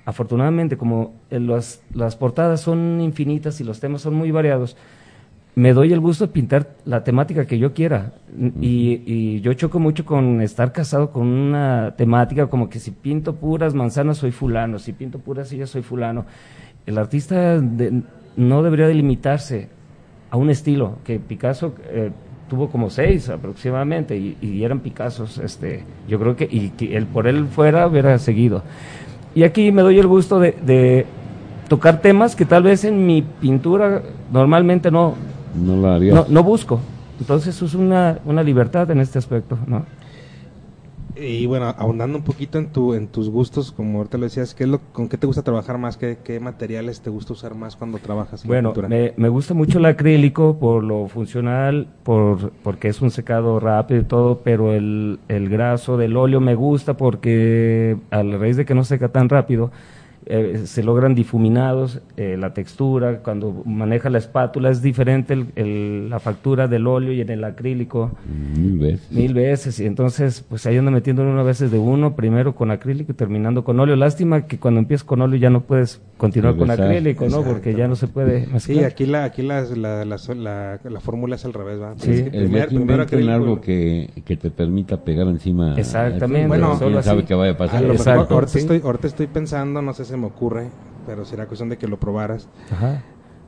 afortunadamente, 0.05 0.77
como 0.77 1.15
las, 1.29 1.81
las 1.93 2.15
portadas 2.15 2.61
son 2.61 3.01
infinitas 3.01 3.59
y 3.59 3.65
los 3.65 3.81
temas 3.81 4.01
son 4.03 4.13
muy 4.13 4.31
variados, 4.31 4.77
me 5.55 5.73
doy 5.73 5.91
el 5.91 5.99
gusto 5.99 6.27
de 6.27 6.33
pintar 6.33 6.75
la 6.85 7.03
temática 7.03 7.45
que 7.45 7.59
yo 7.59 7.73
quiera. 7.73 8.13
Y, 8.61 9.41
yo 9.41 9.53
choco 9.53 9.79
mucho 9.79 10.05
con 10.05 10.41
estar 10.41 10.71
casado 10.71 11.11
con 11.11 11.27
una 11.27 11.95
temática 11.97 12.47
como 12.47 12.69
que 12.69 12.79
si 12.79 12.91
pinto 12.91 13.35
puras 13.35 13.73
manzanas 13.73 14.17
soy 14.17 14.31
fulano, 14.31 14.79
si 14.79 14.93
pinto 14.93 15.19
puras 15.19 15.49
sillas 15.49 15.69
soy 15.69 15.81
fulano. 15.81 16.25
El 16.85 16.97
artista 16.97 17.61
no 18.37 18.63
debería 18.63 18.87
delimitarse 18.87 19.69
a 20.29 20.37
un 20.37 20.49
estilo, 20.49 20.99
que 21.03 21.19
Picasso 21.19 21.75
eh, 21.89 22.11
tuvo 22.49 22.69
como 22.69 22.89
seis 22.89 23.29
aproximadamente 23.29 24.17
y, 24.17 24.63
eran 24.63 24.79
Picassos. 24.79 25.37
Este, 25.37 25.83
yo 26.07 26.19
creo 26.19 26.35
que, 26.35 26.47
y 26.49 26.69
que 26.69 26.95
él, 26.95 27.05
por 27.07 27.27
él 27.27 27.47
fuera 27.47 27.87
hubiera 27.87 28.17
seguido. 28.19 28.63
Y 29.35 29.43
aquí 29.43 29.71
me 29.71 29.81
doy 29.81 29.99
el 29.99 30.07
gusto 30.07 30.39
de 30.39 31.05
tocar 31.71 32.01
temas 32.01 32.35
que 32.35 32.43
tal 32.43 32.63
vez 32.63 32.83
en 32.83 33.05
mi 33.05 33.21
pintura 33.21 34.01
normalmente 34.29 34.91
no, 34.91 35.15
no 35.55 35.81
la 35.81 35.95
haría. 35.95 36.13
No, 36.13 36.25
no 36.29 36.43
busco. 36.43 36.79
Entonces 37.19 37.61
es 37.61 37.73
una, 37.75 38.19
una 38.25 38.41
libertad 38.41 38.89
en 38.91 38.99
este 38.99 39.19
aspecto, 39.19 39.57
¿no? 39.67 39.85
Y 41.15 41.45
bueno, 41.45 41.65
ahondando 41.77 42.17
un 42.17 42.23
poquito 42.23 42.57
en 42.57 42.67
tu 42.67 42.93
en 42.93 43.07
tus 43.07 43.29
gustos, 43.29 43.71
como 43.71 43.99
ahorita 43.99 44.17
lo 44.17 44.23
decías, 44.23 44.55
¿qué 44.55 44.63
es 44.63 44.69
lo, 44.69 44.79
¿con 44.93 45.09
qué 45.09 45.17
te 45.17 45.27
gusta 45.27 45.43
trabajar 45.43 45.77
más? 45.77 45.97
¿Qué, 45.97 46.17
qué 46.23 46.39
materiales 46.39 47.01
te 47.01 47.09
gusta 47.09 47.33
usar 47.33 47.53
más 47.53 47.75
cuando 47.75 47.97
trabajas? 47.97 48.45
Bueno, 48.45 48.73
me, 48.87 49.13
me, 49.17 49.29
gusta 49.29 49.53
mucho 49.53 49.79
el 49.79 49.85
acrílico 49.85 50.57
por 50.57 50.83
lo 50.83 51.07
funcional, 51.07 51.87
por 52.03 52.51
porque 52.63 52.87
es 52.87 53.01
un 53.01 53.11
secado 53.11 53.59
rápido 53.59 54.01
y 54.01 54.03
todo, 54.05 54.39
pero 54.43 54.73
el, 54.73 55.19
el 55.27 55.49
graso 55.49 55.97
del 55.97 56.15
óleo 56.15 56.39
me 56.39 56.55
gusta 56.55 56.95
porque 56.95 57.97
a 58.09 58.23
la 58.23 58.37
raíz 58.37 58.55
de 58.57 58.65
que 58.65 58.73
no 58.73 58.83
seca 58.83 59.09
tan 59.09 59.27
rápido, 59.27 59.71
eh, 60.25 60.61
se 60.65 60.83
logran 60.83 61.15
difuminados, 61.15 62.01
eh, 62.17 62.37
la 62.37 62.53
textura, 62.53 63.19
cuando 63.19 63.63
maneja 63.65 64.09
la 64.09 64.19
espátula 64.19 64.69
es 64.69 64.81
diferente 64.81 65.35
la 65.55 66.19
factura 66.19 66.67
del 66.67 66.87
óleo 66.87 67.13
y 67.13 67.21
en 67.21 67.29
el 67.29 67.43
acrílico. 67.43 68.11
Mil 68.55 68.77
veces. 68.77 69.11
Mil 69.11 69.33
veces, 69.33 69.79
y 69.79 69.85
entonces 69.85 70.45
pues 70.47 70.65
ahí 70.65 70.77
ando 70.77 70.91
metiendo 70.91 71.23
una 71.23 71.43
veces 71.43 71.71
de 71.71 71.79
uno, 71.79 72.15
primero 72.15 72.55
con 72.55 72.71
acrílico 72.71 73.11
y 73.11 73.15
terminando 73.15 73.63
con 73.63 73.79
óleo. 73.79 73.95
Lástima 73.95 74.45
que 74.45 74.59
cuando 74.59 74.79
empiezas 74.79 75.03
con 75.03 75.21
óleo 75.21 75.39
ya 75.39 75.49
no 75.49 75.61
puedes 75.61 76.01
continuar 76.17 76.55
con 76.55 76.69
acrílico, 76.69 77.27
¿no? 77.27 77.43
Porque 77.43 77.73
ya 77.73 77.87
no 77.87 77.95
se 77.95 78.07
puede 78.07 78.47
Sí, 78.59 78.83
aquí 78.83 79.05
la, 79.05 79.23
aquí 79.23 79.41
la, 79.41 79.61
la, 79.63 80.05
la, 80.05 80.79
la, 80.83 80.99
fórmula 80.99 81.35
es 81.35 81.45
al 81.45 81.53
revés, 81.53 81.81
¿va? 81.81 81.95
Sí, 81.97 82.11
el 82.11 82.29
primero, 82.29 83.07
primero 83.07 83.33
algo 83.33 83.59
que, 83.59 84.09
que 84.23 84.37
te 84.37 84.51
permita 84.51 85.03
pegar 85.03 85.27
encima. 85.27 85.75
Exactamente. 85.77 86.47
Bueno, 86.47 86.77
sabe 87.01 87.25
qué 87.25 87.33
vaya 87.33 87.53
a 87.53 87.57
pasar. 87.57 87.83
ahorita, 87.85 88.59
estoy, 88.59 88.81
ahorita 88.83 89.07
estoy 89.07 89.27
pensando, 89.27 89.81
no 89.81 89.93
sé 89.93 90.05
se 90.11 90.17
me 90.17 90.27
ocurre, 90.27 90.69
pero 91.05 91.25
será 91.25 91.47
cuestión 91.47 91.69
de 91.69 91.77
que 91.77 91.87
lo 91.87 91.99
probaras. 91.99 92.47
Ajá. 92.71 93.03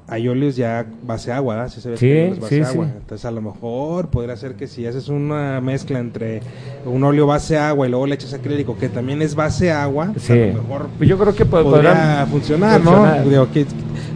Hay 0.06 0.28
óleos 0.28 0.58
ya 0.58 0.86
base 1.04 1.32
agua, 1.32 1.70
¿sí? 1.70 1.80
Se 1.80 1.96
sí, 1.96 2.40
base 2.40 2.64
agua. 2.64 2.88
Entonces 2.98 3.24
a 3.24 3.32
lo 3.32 3.42
mejor 3.42 4.10
podría 4.10 4.36
ser 4.36 4.56
que 4.56 4.68
si 4.68 4.86
haces 4.86 5.08
una 5.08 5.62
mezcla 5.62 6.00
entre 6.00 6.42
un 6.86 7.04
óleo 7.06 7.26
base 7.26 7.58
agua 7.58 7.88
y 7.88 7.90
luego 7.90 8.06
le 8.06 8.16
echas 8.16 8.34
acrílico 8.34 8.78
que 8.78 8.90
también 8.90 9.22
es 9.22 9.34
base 9.34 9.72
agua, 9.72 10.10
pues 10.12 10.30
a 10.30 10.36
lo 10.36 10.62
mejor 10.62 10.90
pues 10.98 11.10
yo 11.10 11.18
creo 11.18 11.34
que 11.34 11.46
podría 11.46 12.28
funcionar, 12.30 12.84
¿no? 12.84 13.24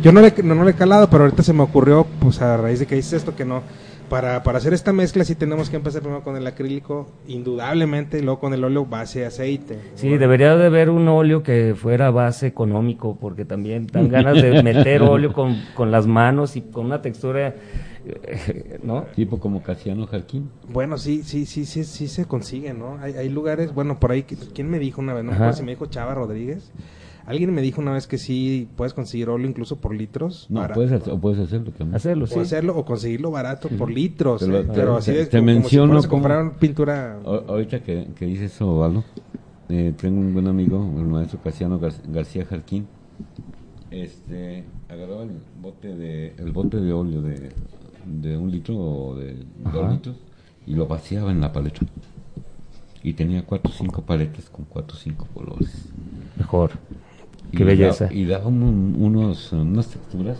yo 0.02 0.12
no 0.12 0.22
le, 0.22 0.34
no, 0.44 0.56
no 0.56 0.64
le 0.66 0.72
he 0.72 0.76
calado, 0.76 1.10
pero 1.10 1.24
ahorita 1.24 1.42
se 1.42 1.54
me 1.54 1.64
ocurrió, 1.64 2.06
pues 2.20 2.42
a 2.42 2.58
raíz 2.58 2.80
de 2.80 2.86
que 2.86 2.96
dices 2.96 3.14
esto, 3.14 3.36
que 3.36 3.46
no 3.46 3.62
para, 4.10 4.44
para 4.44 4.58
hacer 4.58 4.74
esta 4.74 4.94
mezcla 4.94 5.24
sí 5.24 5.36
tenemos 5.36 5.70
que 5.70 5.76
empezar 5.76 6.02
primero 6.02 6.24
con 6.24 6.36
el 6.36 6.48
acrílico, 6.48 7.08
indudablemente, 7.28 8.20
y 8.20 8.22
luego 8.22 8.40
con 8.40 8.54
el 8.54 8.64
óleo 8.64 8.86
base 8.86 9.26
aceite. 9.26 9.80
Sí, 9.96 10.18
debería 10.18 10.56
de 10.56 10.68
haber 10.68 10.90
un 10.90 11.08
óleo 11.08 11.44
que 11.44 11.76
fuera 11.76 12.10
base 12.12 12.48
económico, 12.48 13.18
porque 13.20 13.46
también 13.46 13.88
dan 13.88 14.10
ganas 14.10 14.42
de 14.42 14.64
meter 14.64 15.02
óleo 15.02 15.34
con, 15.34 15.58
con 15.76 15.92
las 15.92 16.08
manos 16.08 16.56
y 16.56 16.62
con 16.62 16.86
una 16.86 17.02
textura, 17.02 17.56
eh, 18.06 18.80
¿no? 18.84 19.06
Tipo 19.16 19.40
como 19.40 19.62
Casiano 19.62 20.08
Jarquín. 20.08 20.50
Bueno, 20.70 20.98
sí, 20.98 21.24
sí, 21.24 21.46
sí, 21.46 21.66
sí, 21.66 21.84
sí 21.84 22.08
se 22.08 22.26
consigue, 22.26 22.74
¿no? 22.74 22.98
Hay, 23.02 23.14
hay 23.14 23.30
lugares, 23.30 23.74
bueno, 23.74 24.00
por 24.00 24.12
ahí, 24.12 24.24
¿quién 24.24 24.70
me 24.70 24.80
dijo 24.80 25.02
una 25.02 25.14
vez? 25.14 25.24
No 25.24 25.54
si 25.54 25.64
me 25.64 25.72
dijo 25.72 25.86
Chava 25.88 26.14
Rodríguez 26.14 26.72
Alguien 27.28 27.54
me 27.54 27.62
dijo 27.62 27.82
una 27.82 27.92
vez 27.92 28.08
que 28.08 28.18
sí 28.18 28.70
puedes 28.78 28.94
conseguir 28.94 29.28
óleo 29.28 29.50
incluso 29.50 29.76
por 29.76 29.94
litros. 29.94 30.48
No, 30.50 30.66
puedes, 30.74 31.06
o 31.10 31.20
puedes 31.20 31.38
hacerlo 31.40 31.72
también. 31.72 31.94
Hacerlo, 31.94 32.26
sí. 32.26 32.40
O 32.40 32.42
hacerlo 32.42 32.78
o 32.78 32.86
conseguirlo 32.86 33.32
barato 33.32 33.68
por 33.68 33.92
litros. 33.92 34.48
Pero, 34.74 34.96
así 34.96 35.12
te, 35.12 35.26
te 35.26 35.42
menciono 35.42 36.02
si 36.02 36.08
comprar 36.08 36.54
pintura. 36.58 37.20
ahorita 37.26 37.82
que, 37.82 38.08
que 38.16 38.26
dices 38.26 38.54
eso, 38.54 38.78
Valo, 38.78 39.04
eh, 39.68 39.94
tengo 39.98 40.22
un 40.22 40.34
buen 40.34 40.48
amigo, 40.48 40.90
el 40.98 41.06
maestro 41.06 41.42
Casiano 41.42 41.82
García 42.08 42.46
Jarquín. 42.46 42.88
Este, 43.92 44.64
agarraba 44.88 45.24
el 45.24 45.32
bote 45.62 45.94
de, 45.96 46.34
el 46.38 46.54
bote 46.54 46.78
de 46.78 46.94
óleo 46.94 47.22
de, 47.22 47.52
de 48.06 48.38
un 48.38 48.50
litro 48.50 48.78
o 48.78 49.16
de 49.18 49.36
dos 49.74 49.92
litros 49.92 50.16
y 50.66 50.76
lo 50.76 50.88
vaciaba 50.88 51.32
en 51.32 51.42
la 51.42 51.52
paleta. 51.52 51.82
Y 53.04 53.12
tenía 53.14 53.44
cuatro 53.46 53.70
o 53.70 53.78
cinco 53.78 54.02
paletas 54.04 54.50
con 54.50 54.64
cuatro 54.64 54.96
o 54.96 55.00
cinco 55.00 55.28
colores. 55.34 55.90
Mejor. 56.38 56.72
Qué 57.52 57.64
belleza. 57.64 58.10
y 58.12 58.26
daba 58.26 58.48
unos, 58.48 59.52
unas 59.54 59.88
texturas 59.88 60.38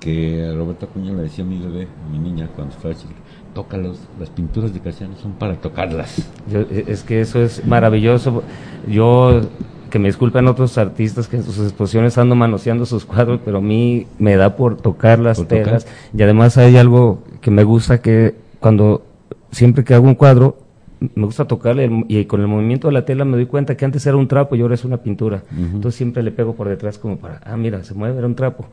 que 0.00 0.52
Roberto 0.56 0.86
Acuña 0.86 1.12
le 1.12 1.22
decía 1.22 1.44
a 1.44 1.46
mi 1.46 1.58
bebé, 1.58 1.86
a 2.06 2.10
mi 2.10 2.18
niña, 2.18 2.48
cuando 2.56 2.74
fue 2.74 2.94
chica, 2.94 3.12
tócalos, 3.54 3.98
las 4.18 4.30
pinturas 4.30 4.72
de 4.72 4.80
Casiano 4.80 5.14
son 5.16 5.32
para 5.32 5.54
tocarlas. 5.56 6.26
E, 6.50 6.84
es 6.88 7.02
que 7.02 7.20
eso 7.20 7.42
es 7.42 7.64
maravilloso. 7.66 8.42
Yo, 8.88 9.42
que 9.90 9.98
me 9.98 10.08
disculpen 10.08 10.48
otros 10.48 10.78
artistas 10.78 11.28
que 11.28 11.36
en 11.36 11.44
sus 11.44 11.58
exposiciones 11.58 12.16
ando 12.16 12.34
manoseando 12.34 12.86
sus 12.86 13.04
cuadros, 13.04 13.40
pero 13.44 13.58
a 13.58 13.60
mí 13.60 14.06
me 14.18 14.36
da 14.36 14.56
por 14.56 14.76
tocar 14.78 15.18
las 15.18 15.46
telas. 15.46 15.86
Y 16.16 16.22
además 16.22 16.56
hay 16.56 16.76
algo 16.76 17.22
que 17.40 17.50
me 17.50 17.64
gusta 17.64 18.00
que 18.00 18.34
cuando 18.58 19.04
siempre 19.52 19.84
que 19.84 19.94
hago 19.94 20.06
un 20.06 20.14
cuadro, 20.14 20.56
me 21.00 21.24
gusta 21.24 21.46
tocarle 21.46 22.04
y 22.08 22.24
con 22.26 22.40
el 22.40 22.46
movimiento 22.46 22.88
de 22.88 22.92
la 22.92 23.04
tela 23.04 23.24
me 23.24 23.36
doy 23.36 23.46
cuenta 23.46 23.76
que 23.76 23.84
antes 23.84 24.04
era 24.06 24.16
un 24.16 24.28
trapo 24.28 24.54
y 24.54 24.60
ahora 24.60 24.74
es 24.74 24.84
una 24.84 24.98
pintura. 24.98 25.42
Entonces 25.50 25.96
siempre 25.96 26.22
le 26.22 26.30
pego 26.30 26.54
por 26.54 26.68
detrás 26.68 26.98
como 26.98 27.18
para, 27.18 27.40
ah, 27.44 27.56
mira, 27.56 27.82
se 27.84 27.94
mueve, 27.94 28.18
era 28.18 28.26
un 28.26 28.34
trapo. 28.34 28.66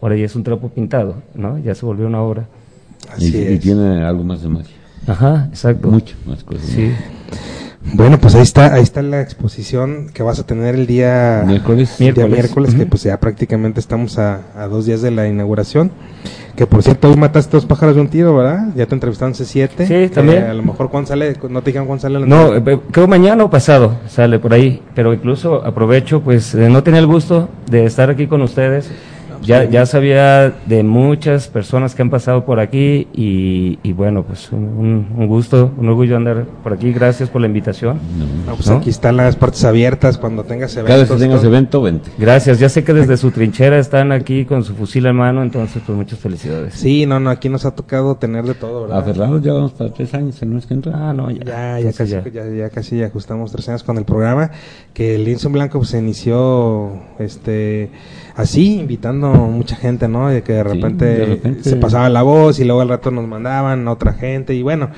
Ahora 0.00 0.16
ya 0.16 0.24
es 0.24 0.34
un 0.34 0.42
trapo 0.42 0.68
pintado, 0.68 1.16
¿no? 1.34 1.58
Ya 1.58 1.74
se 1.74 1.86
volvió 1.86 2.06
una 2.06 2.22
obra. 2.22 2.46
Así 3.10 3.36
y, 3.36 3.54
y, 3.54 3.58
tiene 3.58 4.02
algo 4.02 4.24
más 4.24 4.42
de 4.42 4.48
magia. 4.48 4.76
Ajá, 5.06 5.46
exacto. 5.50 5.88
Mucho 5.88 6.16
más 6.26 6.42
cosas. 6.42 6.66
Sí. 6.66 6.90
Bueno, 7.92 8.18
pues 8.18 8.34
ahí 8.34 8.42
está, 8.42 8.74
ahí 8.74 8.82
está 8.82 9.02
la 9.02 9.20
exposición 9.20 10.08
que 10.12 10.22
vas 10.22 10.38
a 10.38 10.46
tener 10.46 10.74
el 10.74 10.86
día 10.86 11.44
miércoles, 11.46 11.96
día 11.98 12.26
miércoles, 12.26 12.74
que 12.74 12.86
pues 12.86 13.02
ya 13.02 13.20
prácticamente 13.20 13.78
estamos 13.78 14.18
a, 14.18 14.40
a, 14.56 14.66
dos 14.68 14.86
días 14.86 15.02
de 15.02 15.10
la 15.10 15.28
inauguración. 15.28 15.92
Que 16.56 16.66
por 16.66 16.82
cierto, 16.84 17.08
hoy 17.10 17.16
mataste 17.16 17.56
dos 17.56 17.66
pájaros 17.66 17.96
de 17.96 18.00
un 18.00 18.08
tiro, 18.08 18.36
¿verdad? 18.36 18.68
Ya 18.76 18.86
te 18.86 18.94
entrevistaron 18.94 19.34
C7. 19.34 19.86
Sí, 19.86 20.14
también. 20.14 20.44
a 20.44 20.54
lo 20.54 20.62
mejor 20.62 20.88
cuándo 20.88 21.08
sale, 21.08 21.36
no 21.48 21.62
te 21.62 21.70
digan 21.70 21.86
cuándo 21.86 22.02
sale 22.02 22.20
No, 22.20 22.54
eh, 22.54 22.80
creo 22.92 23.08
mañana 23.08 23.42
o 23.42 23.50
pasado 23.50 23.96
sale 24.06 24.38
por 24.38 24.54
ahí, 24.54 24.80
pero 24.94 25.12
incluso 25.12 25.64
aprovecho, 25.64 26.20
pues 26.20 26.54
no 26.54 26.82
tenía 26.84 27.00
el 27.00 27.06
gusto 27.06 27.48
de 27.68 27.86
estar 27.86 28.08
aquí 28.08 28.28
con 28.28 28.40
ustedes 28.42 28.88
ya, 29.44 29.64
ya 29.64 29.86
sabía 29.86 30.52
de 30.66 30.82
muchas 30.82 31.48
personas 31.48 31.94
que 31.94 32.02
han 32.02 32.10
pasado 32.10 32.44
por 32.44 32.60
aquí 32.60 33.08
y, 33.12 33.78
y 33.82 33.92
bueno, 33.92 34.24
pues 34.24 34.50
un, 34.52 35.08
un, 35.16 35.26
gusto, 35.26 35.72
un 35.76 35.88
orgullo 35.88 36.16
andar 36.16 36.44
por 36.62 36.72
aquí. 36.72 36.92
Gracias 36.92 37.28
por 37.28 37.40
la 37.40 37.46
invitación. 37.46 38.00
No, 38.46 38.54
pues 38.54 38.68
¿no? 38.68 38.76
aquí 38.76 38.90
están 38.90 39.16
las 39.16 39.36
puertas 39.36 39.64
abiertas 39.64 40.18
cuando 40.18 40.44
tengas 40.44 40.72
eventos. 40.74 40.88
Cada 40.88 41.00
vez 41.00 41.10
que 41.10 41.16
tengas 41.18 41.44
evento, 41.44 41.82
vente. 41.82 42.10
Gracias, 42.18 42.58
ya 42.58 42.68
sé 42.68 42.84
que 42.84 42.92
desde 42.92 43.16
su 43.16 43.30
trinchera 43.30 43.78
están 43.78 44.12
aquí 44.12 44.44
con 44.44 44.64
su 44.64 44.74
fusil 44.74 45.06
en 45.06 45.16
mano, 45.16 45.42
entonces 45.42 45.82
pues 45.84 45.96
muchas 45.96 46.18
felicidades. 46.18 46.74
Sí, 46.74 47.06
no, 47.06 47.20
no, 47.20 47.30
aquí 47.30 47.48
nos 47.48 47.64
ha 47.64 47.74
tocado 47.74 48.16
tener 48.16 48.44
de 48.44 48.54
todo, 48.54 48.82
¿verdad? 48.82 48.98
A 48.98 49.02
Fernando 49.02 49.40
ya 49.40 49.52
vamos 49.52 49.72
para 49.72 49.92
tres 49.92 50.14
años 50.14 50.40
en 50.42 50.54
mes 50.54 50.66
que 50.66 50.74
entra. 50.74 50.92
Ah, 50.94 51.12
no, 51.12 51.30
ya. 51.30 51.44
Ya, 51.44 51.80
ya, 51.80 51.92
casi, 51.92 52.12
ya. 52.12 52.24
Ya, 52.24 52.48
ya 52.48 52.70
casi 52.70 52.98
ya 52.98 53.06
ajustamos 53.06 53.52
tres 53.52 53.68
años 53.68 53.82
con 53.82 53.98
el 53.98 54.04
programa, 54.04 54.50
que 54.92 55.16
el 55.16 55.24
Linson 55.24 55.52
Blanco 55.52 55.78
pues, 55.78 55.90
se 55.90 55.98
inició, 55.98 56.92
este 57.18 57.90
así, 58.36 58.80
invitando 58.80 59.28
mucha 59.32 59.76
gente, 59.76 60.08
¿no? 60.08 60.28
De 60.28 60.42
que 60.42 60.54
de 60.54 60.64
repente, 60.64 61.14
sí, 61.14 61.20
de 61.20 61.26
repente, 61.26 61.62
se 61.70 61.76
pasaba 61.76 62.08
la 62.08 62.22
voz 62.22 62.58
y 62.60 62.64
luego 62.64 62.80
al 62.80 62.88
rato 62.88 63.10
nos 63.10 63.26
mandaban 63.28 63.86
a 63.86 63.92
otra 63.92 64.12
gente 64.14 64.54
y 64.54 64.62
bueno, 64.62 64.90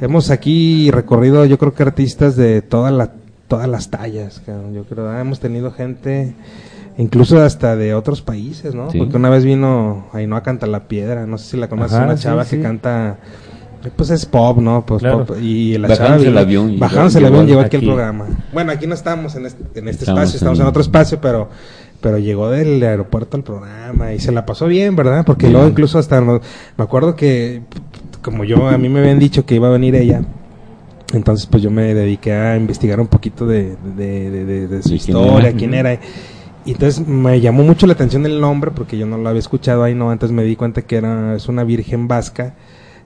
hemos 0.00 0.30
aquí 0.30 0.90
recorrido 0.90 1.44
yo 1.46 1.58
creo 1.58 1.72
que 1.74 1.82
artistas 1.82 2.36
de 2.36 2.62
toda 2.62 2.90
la, 2.90 3.12
todas 3.48 3.68
las 3.68 3.90
tallas, 3.90 4.42
yo 4.72 4.84
creo, 4.84 5.14
¿eh? 5.16 5.20
hemos 5.20 5.40
tenido 5.40 5.70
gente 5.70 6.34
incluso 6.98 7.42
hasta 7.42 7.74
de 7.76 7.94
otros 7.94 8.22
países, 8.22 8.74
¿no? 8.74 8.90
Sí. 8.90 8.98
Porque 8.98 9.16
una 9.16 9.28
vez 9.30 9.44
vino 9.44 10.06
Ainhoa 10.12 10.42
Canta 10.42 10.66
la 10.66 10.86
Piedra, 10.88 11.26
no 11.26 11.38
sé 11.38 11.52
si 11.52 11.56
la 11.56 11.68
conoces, 11.68 11.96
Ajá, 11.96 12.04
una 12.06 12.16
chava 12.16 12.44
sí. 12.44 12.56
que 12.56 12.62
canta 12.62 13.16
pues 13.96 14.08
es 14.08 14.24
pop, 14.24 14.58
¿no? 14.58 14.86
Pues 14.86 15.00
Claro. 15.02 15.26
pop. 15.26 15.36
Y 15.42 15.76
la 15.76 15.88
Bajándose 15.88 16.24
chava 16.24 16.30
el 16.30 16.38
avión 16.38 16.78
bajándose 16.78 17.18
el 17.18 17.26
avión 17.26 17.46
llegó 17.46 17.60
aquí, 17.60 17.76
aquí. 17.76 17.86
al 17.86 17.92
programa. 17.94 18.26
Bueno, 18.52 18.72
aquí 18.72 18.86
no 18.86 18.94
estamos 18.94 19.34
en 19.34 19.44
este, 19.44 19.62
en 19.78 19.88
este 19.88 20.04
Estamos 20.04 20.20
espacio, 20.22 20.36
estamos 20.38 20.60
en- 20.60 20.66
otro 20.66 20.80
espacio, 20.82 21.20
pero 21.20 21.50
pero 22.04 22.18
llegó 22.18 22.50
del 22.50 22.82
aeropuerto 22.82 23.38
al 23.38 23.44
programa 23.44 24.12
y 24.12 24.18
se 24.20 24.30
la 24.30 24.44
pasó 24.44 24.66
bien, 24.66 24.94
¿verdad? 24.94 25.24
Porque 25.24 25.46
Bien. 25.46 25.54
luego 25.54 25.68
incluso 25.70 25.98
hasta 25.98 26.20
nos- 26.20 26.42
me 26.76 26.84
acuerdo 26.84 27.16
que 27.16 27.62
como 28.20 28.44
yo 28.44 28.68
a 28.68 28.76
mí 28.76 28.90
me 28.90 29.00
habían 29.00 29.18
dicho 29.18 29.46
que 29.46 29.54
iba 29.54 29.68
a 29.68 29.70
venir 29.70 29.94
ella, 29.94 30.20
entonces 31.14 31.46
pues 31.46 31.62
yo 31.62 31.70
me 31.70 31.94
dediqué 31.94 32.34
a 32.34 32.58
investigar 32.58 33.00
un 33.00 33.06
poquito 33.06 33.46
de, 33.46 33.76
de, 33.96 34.30
de- 34.30 34.44
de- 34.44 34.68
de 34.68 34.82
su 34.82 34.90
¿De 34.90 34.98
quién 34.98 35.16
historia, 35.16 35.48
era? 35.48 35.56
quién 35.58 35.72
era. 35.72 35.98
Y 36.66 36.72
entonces 36.72 37.08
me 37.08 37.40
llamó 37.40 37.62
mucho 37.62 37.86
la 37.86 37.94
atención 37.94 38.26
el 38.26 38.38
nombre 38.38 38.70
porque 38.70 38.98
yo 38.98 39.06
no 39.06 39.16
lo 39.16 39.26
había 39.30 39.38
escuchado 39.40 39.82
ahí, 39.82 39.94
no, 39.94 40.12
entonces 40.12 40.36
me 40.36 40.44
di 40.44 40.56
cuenta 40.56 40.82
que 40.82 40.96
era 40.96 41.34
es 41.34 41.48
una 41.48 41.64
virgen 41.64 42.06
vasca 42.06 42.52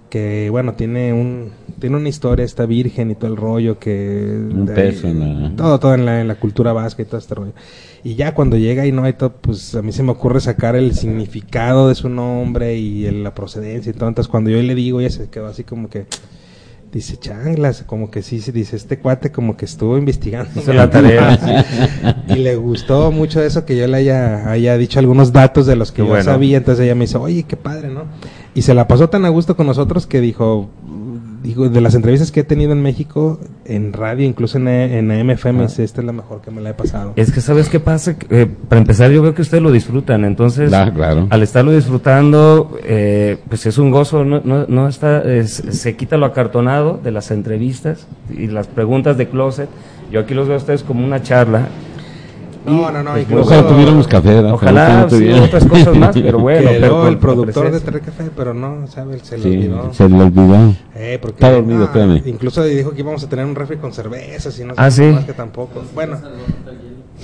que 0.09 0.49
bueno, 0.51 0.75
tiene 0.75 1.13
un 1.13 1.51
tiene 1.81 1.97
una 1.97 2.09
historia 2.09 2.45
esta 2.45 2.67
virgen 2.67 3.11
y 3.11 3.15
todo 3.15 3.31
el 3.31 3.37
rollo 3.37 3.79
que 3.79 4.27
Un 4.53 4.67
peso 4.67 5.07
en 5.09 5.43
la- 5.45 5.57
todo 5.57 5.79
todo 5.79 5.95
en 5.95 6.05
la, 6.07 6.21
en 6.21 6.29
la 6.29 6.35
cultura 6.37 6.73
vasca 6.73 7.03
y 7.03 7.05
todo 7.05 7.19
este 7.19 7.35
rollo. 7.35 7.53
Y 8.05 8.15
ya 8.15 8.35
cuando 8.35 8.57
llega 8.57 8.87
y 8.87 8.93
no 8.93 9.05
hay 9.05 9.13
todo, 9.13 9.33
pues 9.33 9.75
a 9.75 9.83
mí 9.83 9.93
se 9.93 10.03
me 10.03 10.11
ocurre 10.13 10.41
sacar 10.41 10.77
el 10.77 10.95
significado 10.95 11.89
de 11.89 11.95
su 11.95 12.09
nombre 12.09 12.77
y 12.77 13.07
el- 13.07 13.23
la 13.23 13.35
procedencia 13.35 13.91
y 13.91 13.93
todo. 13.93 14.09
Entonces 14.09 14.31
cuando 14.31 14.51
yo 14.51 14.63
le 14.63 14.75
digo, 14.75 15.01
ella 15.01 15.11
se 15.11 15.29
quedó 15.29 15.47
así 15.47 15.63
como 15.65 15.89
que 15.89 16.07
dice 16.91 17.19
changlas, 17.19 17.83
como 17.83 18.11
que 18.11 18.23
sí, 18.23 18.41
sí, 18.41 18.51
dice 18.51 18.75
este 18.77 18.99
cuate 18.99 19.31
como 19.31 19.57
que 19.59 19.67
estuvo 19.67 19.99
investigando. 19.99 20.51
La 20.73 20.89
tarea. 20.89 21.39
y 22.29 22.37
le 22.37 22.57
gustó 22.57 23.13
mucho 23.13 23.43
eso 23.43 23.67
que 23.67 23.77
yo 23.77 23.87
le 23.87 23.99
haya, 23.99 24.51
haya 24.51 24.77
dicho 24.79 24.99
algunos 24.99 25.33
datos 25.33 25.67
de 25.67 25.77
los 25.77 25.91
que 25.93 25.97
Qué 25.97 26.03
yo 26.03 26.09
bueno. 26.09 26.25
sabía. 26.25 26.57
Entonces 26.57 26.85
ella 26.87 26.95
me 26.95 27.03
dice, 27.03 27.19
oye, 27.19 27.43
qué 27.43 27.57
padre, 27.59 27.89
¿no? 27.89 28.05
Y 28.59 28.63
se 28.63 28.75
la 28.75 28.89
pasó 28.89 29.09
tan 29.09 29.25
a 29.25 29.29
gusto 29.29 29.57
con 29.57 29.67
nosotros 29.69 30.09
que 30.09 30.21
dijo, 30.21 30.69
dijo 31.45 31.69
de 31.69 31.81
las 31.81 31.95
entrevistas 31.95 32.33
que 32.33 32.41
he 32.41 32.45
tenido 32.45 32.73
en 32.73 32.83
México, 32.83 33.39
en 33.65 33.93
radio, 33.93 34.27
incluso 34.27 34.59
en, 34.59 34.67
en 34.67 35.11
AMFM, 35.13 35.63
dice, 35.63 35.85
esta 35.85 36.01
es 36.01 36.07
la 36.09 36.13
mejor 36.13 36.41
que 36.41 36.51
me 36.51 36.61
la 36.61 36.71
he 36.71 36.75
pasado. 36.75 37.13
Es 37.15 37.31
que, 37.31 37.41
¿sabes 37.41 37.69
qué 37.69 37.79
pasa? 37.79 38.17
Eh, 38.31 38.49
para 38.69 38.81
empezar, 38.81 39.13
yo 39.13 39.23
veo 39.23 39.33
que 39.33 39.43
ustedes 39.43 39.63
lo 39.63 39.71
disfrutan. 39.71 40.25
Entonces, 40.25 40.73
Ah, 40.73 40.91
claro. 40.93 41.29
al 41.31 41.43
estarlo 41.45 41.71
disfrutando, 41.71 42.77
eh, 42.83 43.39
pues 43.49 43.65
es 43.67 43.79
un 43.79 43.93
gozo. 43.93 44.25
No, 44.25 44.41
no, 44.45 44.67
no 44.67 44.89
está, 44.89 45.23
es- 45.23 45.63
se 45.71 45.95
quita 45.95 46.17
lo 46.17 46.27
acartonado 46.27 46.99
de 47.01 47.13
las 47.13 47.31
entrevistas 47.31 48.09
y 48.37 48.49
las 48.49 48.67
preguntas 48.67 49.17
de 49.17 49.29
closet. 49.29 49.69
Yo 50.11 50.19
aquí 50.19 50.35
los 50.35 50.49
veo 50.49 50.57
a 50.57 50.59
ustedes 50.59 50.83
como 50.83 51.05
una 51.05 51.23
charla. 51.23 51.69
No, 52.69 52.91
no, 52.91 53.03
no, 53.03 53.11
Pues, 53.13 53.23
incluso- 53.25 53.43
Ojalá 53.51 53.69
tuviéramos 53.69 54.09
café, 54.09 54.35
¿verdad? 54.35 54.53
Ojalá 54.53 55.01
no 55.03 55.11
sí, 55.11 55.31
otras 55.31 55.65
cosas 55.67 55.97
más, 55.97 56.15
pero 56.17 56.39
bueno. 56.39 56.71
Quedó 56.71 56.81
pero 56.81 57.09
el 57.09 57.19
productor 57.19 57.71
de. 57.71 57.81
Traer 57.81 58.01
Café, 58.03 58.25
pero 58.37 58.55
no, 58.55 58.87
¿sabes? 58.89 59.23
Se 59.23 59.37
le 59.39 59.43
Sí, 59.43 59.49
olvidó. 59.51 59.93
se 59.95 60.09
le 60.09 60.21
olvidó. 60.23 60.75
Eh, 60.95 61.19
porque, 61.21 61.35
Está 61.37 61.53
dormido, 61.53 61.83
ah, 61.83 61.85
espérame. 61.85 62.23
Incluso 62.27 62.63
dijo 62.65 62.91
que 62.93 63.01
íbamos 63.01 63.23
a 63.25 63.29
tener 63.29 63.45
un 63.45 63.55
refri 63.55 63.77
con 63.77 63.93
cervezas 63.93 64.59
y 64.59 64.65
no 64.65 64.75
sé 64.75 64.81
Ah, 64.81 64.91
sí. 64.91 65.03
más 65.03 65.25
que 65.25 65.33
tampoco. 65.33 65.83
Bueno. 65.95 66.17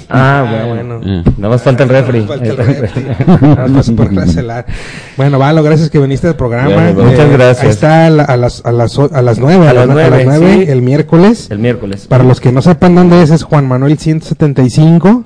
Ah, 0.08 0.44
Ah, 0.44 0.64
bueno. 0.74 0.98
bueno. 0.98 1.22
Ah. 1.26 1.30
Nada 1.38 1.54
más 1.54 1.62
falta 1.62 1.84
el 1.84 1.88
refri. 1.88 2.20
Falta 2.22 2.44
el 2.46 2.56
refri. 2.56 3.04
Nada 3.40 3.68
más 3.68 3.90
por 3.92 4.12
cancelar. 4.14 4.66
Bueno, 5.16 5.38
Valo, 5.38 5.62
gracias 5.62 5.88
que 5.88 5.98
viniste 6.00 6.26
al 6.28 6.34
programa. 6.36 6.70
Eh, 6.90 6.92
Bueno, 6.94 7.10
muchas 7.10 7.30
gracias. 7.30 7.62
Ahí 7.64 7.70
está 7.70 8.06
a, 8.06 8.10
la- 8.10 8.24
a 8.24 8.36
las, 8.36 8.64
a, 8.66 8.72
las, 8.72 8.98
a 8.98 9.22
las 9.22 9.38
nueve, 9.38 9.68
A 9.68 9.72
las 9.72 9.86
¿no? 9.86 9.94
nueve, 9.94 10.22
nueve, 10.24 10.64
sí. 10.64 10.70
el 10.70 10.82
miércoles. 10.82 11.48
El 11.50 11.60
miércoles. 11.60 12.06
Para 12.08 12.24
los 12.24 12.40
que 12.40 12.50
no 12.50 12.60
sepan 12.60 12.94
dónde 12.96 13.22
es, 13.22 13.30
es 13.30 13.44
Juan 13.44 13.68
Manuel 13.68 13.96
175, 13.98 15.24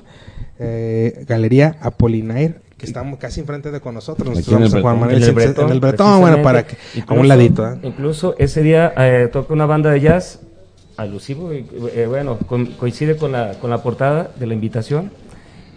eh, 0.59 1.23
Galería 1.27 1.77
Apolinair, 1.81 2.61
que 2.77 2.85
estamos 2.85 3.17
casi 3.19 3.39
enfrente 3.41 3.71
de 3.71 3.79
con 3.81 3.93
nosotros. 3.95 4.29
Aquí 4.29 4.37
Nosotros 4.39 4.59
en 4.59 4.65
el 4.65 4.69
vamos 4.71 4.79
a 4.79 4.81
Juan 4.81 4.99
Bretón. 4.99 4.99
Manuel 4.99 5.15
En 5.15 5.23
el 5.23 5.23
100 5.23 5.35
Bretón, 5.35 5.65
en 5.67 5.71
el 5.73 5.79
Bretón, 5.79 6.21
bueno, 6.21 6.41
para 6.43 6.65
que, 6.67 6.75
precisamente. 6.75 7.11
a 7.11 7.13
un 7.13 7.19
Incluso- 7.25 7.27
ladito. 7.27 7.67
¿eh? 7.67 7.79
Incluso 7.87 8.35
ese 8.37 8.61
día 8.63 8.93
eh, 8.97 9.29
toca 9.31 9.53
una 9.53 9.65
banda 9.65 9.89
de 9.91 9.99
jazz 10.01 10.39
alusivo, 10.97 11.53
y, 11.53 11.65
eh, 11.95 12.05
bueno, 12.07 12.37
con- 12.39 12.65
coincide 12.67 13.15
con 13.17 13.31
la, 13.31 13.53
con 13.53 13.69
la 13.69 13.81
portada 13.83 14.31
de 14.37 14.47
la 14.47 14.53
invitación. 14.53 15.11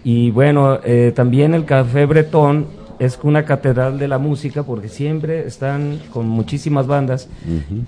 Y 0.04 0.30
bueno, 0.32 0.80
eh, 0.84 1.12
también 1.14 1.54
el 1.54 1.64
Café 1.64 2.06
Bretón 2.06 2.66
es 2.98 3.18
una 3.22 3.44
catedral 3.44 3.98
de 3.98 4.06
la 4.08 4.18
música 4.18 4.62
porque 4.64 4.88
siempre 4.88 5.46
están 5.46 6.00
con 6.12 6.28
muchísimas 6.28 6.86
bandas. 6.86 7.28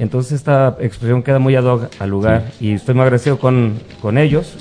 Entonces 0.01 0.33
esta 0.33 0.77
expresión 0.81 1.23
queda 1.23 1.39
muy 1.39 1.55
ad 1.55 1.65
hoc 1.65 1.89
al 2.01 2.11
lugar 2.11 2.51
y 2.61 2.73
estoy 2.73 2.95
muy 2.97 3.03
agradecido 3.03 3.39
con, 3.39 3.75
con 4.03 4.19
ellos 4.19 4.55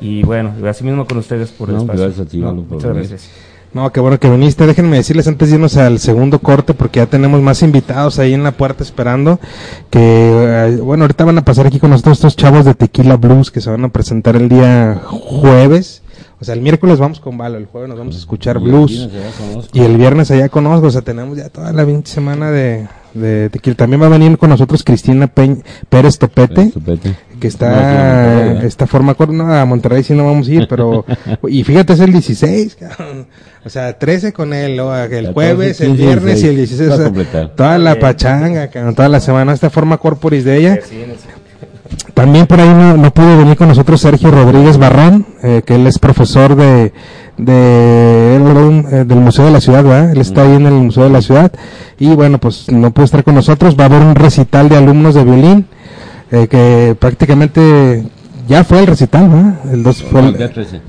y 0.00 0.22
bueno, 0.22 0.52
así 0.68 0.84
mismo 0.84 1.06
con 1.06 1.18
ustedes 1.18 1.50
por 1.50 1.68
el 1.70 1.76
No, 1.76 1.80
espacio. 1.82 2.02
gracias 2.04 2.26
a 2.26 2.30
ti, 2.30 2.38
No, 2.38 2.52
muchas 2.54 2.82
venir. 2.92 3.08
gracias. 3.08 3.30
No, 3.74 3.92
qué 3.92 4.00
bueno 4.00 4.18
que 4.18 4.30
viniste. 4.30 4.66
Déjenme 4.66 4.96
decirles 4.96 5.28
antes 5.28 5.50
de 5.50 5.56
irnos 5.56 5.76
al 5.76 5.98
segundo 5.98 6.38
corte, 6.38 6.72
porque 6.72 7.00
ya 7.00 7.06
tenemos 7.06 7.42
más 7.42 7.62
invitados 7.62 8.18
ahí 8.18 8.32
en 8.32 8.42
la 8.42 8.52
puerta 8.52 8.82
esperando. 8.82 9.38
Que, 9.90 9.98
eh, 10.00 10.76
bueno, 10.82 11.04
ahorita 11.04 11.26
van 11.26 11.36
a 11.36 11.44
pasar 11.44 11.66
aquí 11.66 11.78
con 11.78 11.90
nosotros 11.90 12.16
estos 12.16 12.34
chavos 12.34 12.64
de 12.64 12.74
Tequila 12.74 13.16
Blues 13.16 13.50
que 13.50 13.60
se 13.60 13.68
van 13.70 13.84
a 13.84 13.90
presentar 13.90 14.36
el 14.36 14.48
día 14.48 15.02
jueves. 15.04 16.02
O 16.40 16.44
sea, 16.44 16.54
el 16.54 16.60
miércoles 16.60 16.98
vamos 17.00 17.18
con 17.18 17.36
Valo, 17.36 17.58
el 17.58 17.66
jueves 17.66 17.88
nos 17.88 17.98
vamos 17.98 18.14
a 18.14 18.18
escuchar 18.18 18.58
Y 18.58 18.64
blues. 18.64 19.08
Y 19.72 19.80
el 19.80 19.96
viernes 19.96 20.30
allá 20.30 20.48
con 20.48 20.66
Osgo, 20.68 20.86
o 20.86 20.90
sea, 20.90 21.02
tenemos 21.02 21.36
ya 21.36 21.48
toda 21.48 21.72
la 21.72 21.84
20 21.84 22.08
semana 22.08 22.52
de, 22.52 22.86
de 23.12 23.50
tequila. 23.50 23.74
También 23.74 24.00
va 24.02 24.06
a 24.06 24.10
venir 24.10 24.38
con 24.38 24.50
nosotros 24.50 24.84
Cristina 24.84 25.26
Peñ- 25.34 25.64
Pérez 25.88 26.16
Topete, 26.16 26.70
que 26.70 27.48
No, 27.48 27.48
está, 27.48 27.66
Monterrey, 27.70 28.66
esta 28.68 28.86
forma, 28.86 29.16
no, 29.30 29.52
a 29.52 29.64
Monterrey 29.64 30.04
sí 30.04 30.14
no 30.14 30.26
vamos 30.26 30.46
a 30.46 30.52
ir, 30.52 30.66
pero, 30.68 31.04
y 31.48 31.64
fíjate, 31.64 31.94
es 31.94 32.00
el 32.00 32.12
16, 32.12 32.76
cabrón. 32.76 33.26
o 33.64 33.68
sea, 33.68 33.98
13 33.98 34.32
con 34.32 34.54
él, 34.54 34.76
luego 34.76 34.94
el 34.94 35.08
14, 35.10 35.32
jueves, 35.32 35.80
el 35.80 35.88
15, 35.88 36.02
viernes 36.04 36.42
y 36.44 36.46
el 36.46 36.56
16, 36.56 36.78
16, 36.78 36.86
o 36.86 36.90
va 36.90 36.94
a 36.94 36.98
sea, 36.98 37.06
completar. 37.06 37.54
toda 37.56 37.78
la 37.78 37.98
pachanga, 37.98 38.68
cabrón, 38.68 38.94
toda 38.94 39.08
la 39.08 39.18
semana, 39.18 39.52
esta 39.54 39.70
forma 39.70 39.98
corporis 39.98 40.44
de 40.44 40.56
ella. 40.56 40.78
Sí, 40.88 41.02
en 41.02 41.10
el- 41.10 41.16
También 42.18 42.48
por 42.48 42.58
ahí 42.58 42.68
no, 42.68 42.96
no 42.96 43.14
pudo 43.14 43.38
venir 43.38 43.56
con 43.56 43.68
nosotros 43.68 44.00
Sergio 44.00 44.32
Rodríguez 44.32 44.76
Barrón, 44.76 45.24
eh, 45.40 45.62
que 45.64 45.76
él 45.76 45.86
es 45.86 46.00
profesor 46.00 46.56
de, 46.56 46.92
de, 47.36 48.34
eh, 48.34 49.04
del 49.06 49.18
Museo 49.20 49.44
de 49.44 49.52
la 49.52 49.60
Ciudad, 49.60 49.84
¿verdad? 49.84 50.10
Él 50.10 50.20
está 50.20 50.42
ahí 50.42 50.56
en 50.56 50.66
el 50.66 50.72
Museo 50.72 51.04
de 51.04 51.10
la 51.10 51.22
Ciudad. 51.22 51.52
Y 51.96 52.08
bueno, 52.16 52.38
pues 52.38 52.72
no 52.72 52.90
pudo 52.90 53.04
estar 53.04 53.22
con 53.22 53.36
nosotros. 53.36 53.76
Va 53.78 53.84
a 53.84 53.86
haber 53.86 54.02
un 54.02 54.16
recital 54.16 54.68
de 54.68 54.76
alumnos 54.76 55.14
de 55.14 55.22
violín, 55.22 55.66
eh, 56.32 56.48
que 56.48 56.96
prácticamente 56.98 58.02
ya 58.48 58.64
fue 58.64 58.80
el 58.80 58.88
recital, 58.88 59.28
¿verdad? 59.28 59.54
El, 59.72 59.84
dos, 59.84 60.02
fue 60.02 60.20
el, 60.20 60.36
día 60.36 60.52
13. 60.52 60.80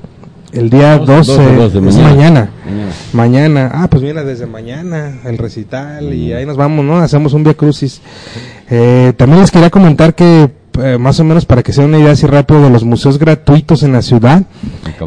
El 0.52 0.70
día 0.70 0.98
12, 0.98 1.32
12, 1.32 1.56
12, 1.56 1.78
es 1.78 1.82
mañana. 1.82 2.10
mañana. 2.10 2.50
Mañana. 2.66 2.90
Mañana, 3.12 3.70
ah, 3.72 3.88
pues 3.88 4.02
viene 4.02 4.24
desde 4.24 4.46
mañana 4.46 5.18
el 5.24 5.38
recital 5.38 6.12
y 6.12 6.32
ahí 6.32 6.46
nos 6.46 6.56
vamos, 6.56 6.84
¿no? 6.84 6.98
Hacemos 6.98 7.32
un 7.32 7.44
Via 7.44 7.54
Crucis. 7.54 8.00
Eh, 8.68 9.12
también 9.16 9.40
les 9.40 9.50
quería 9.50 9.70
comentar 9.70 10.14
que 10.14 10.50
eh, 10.82 10.98
más 10.98 11.18
o 11.20 11.24
menos 11.24 11.44
para 11.44 11.62
que 11.62 11.72
sea 11.72 11.84
una 11.84 11.98
idea 11.98 12.12
así 12.12 12.26
rápido 12.26 12.62
de 12.62 12.70
los 12.70 12.84
museos 12.84 13.18
gratuitos 13.18 13.82
en 13.82 13.92
la 13.92 14.02
ciudad. 14.02 14.44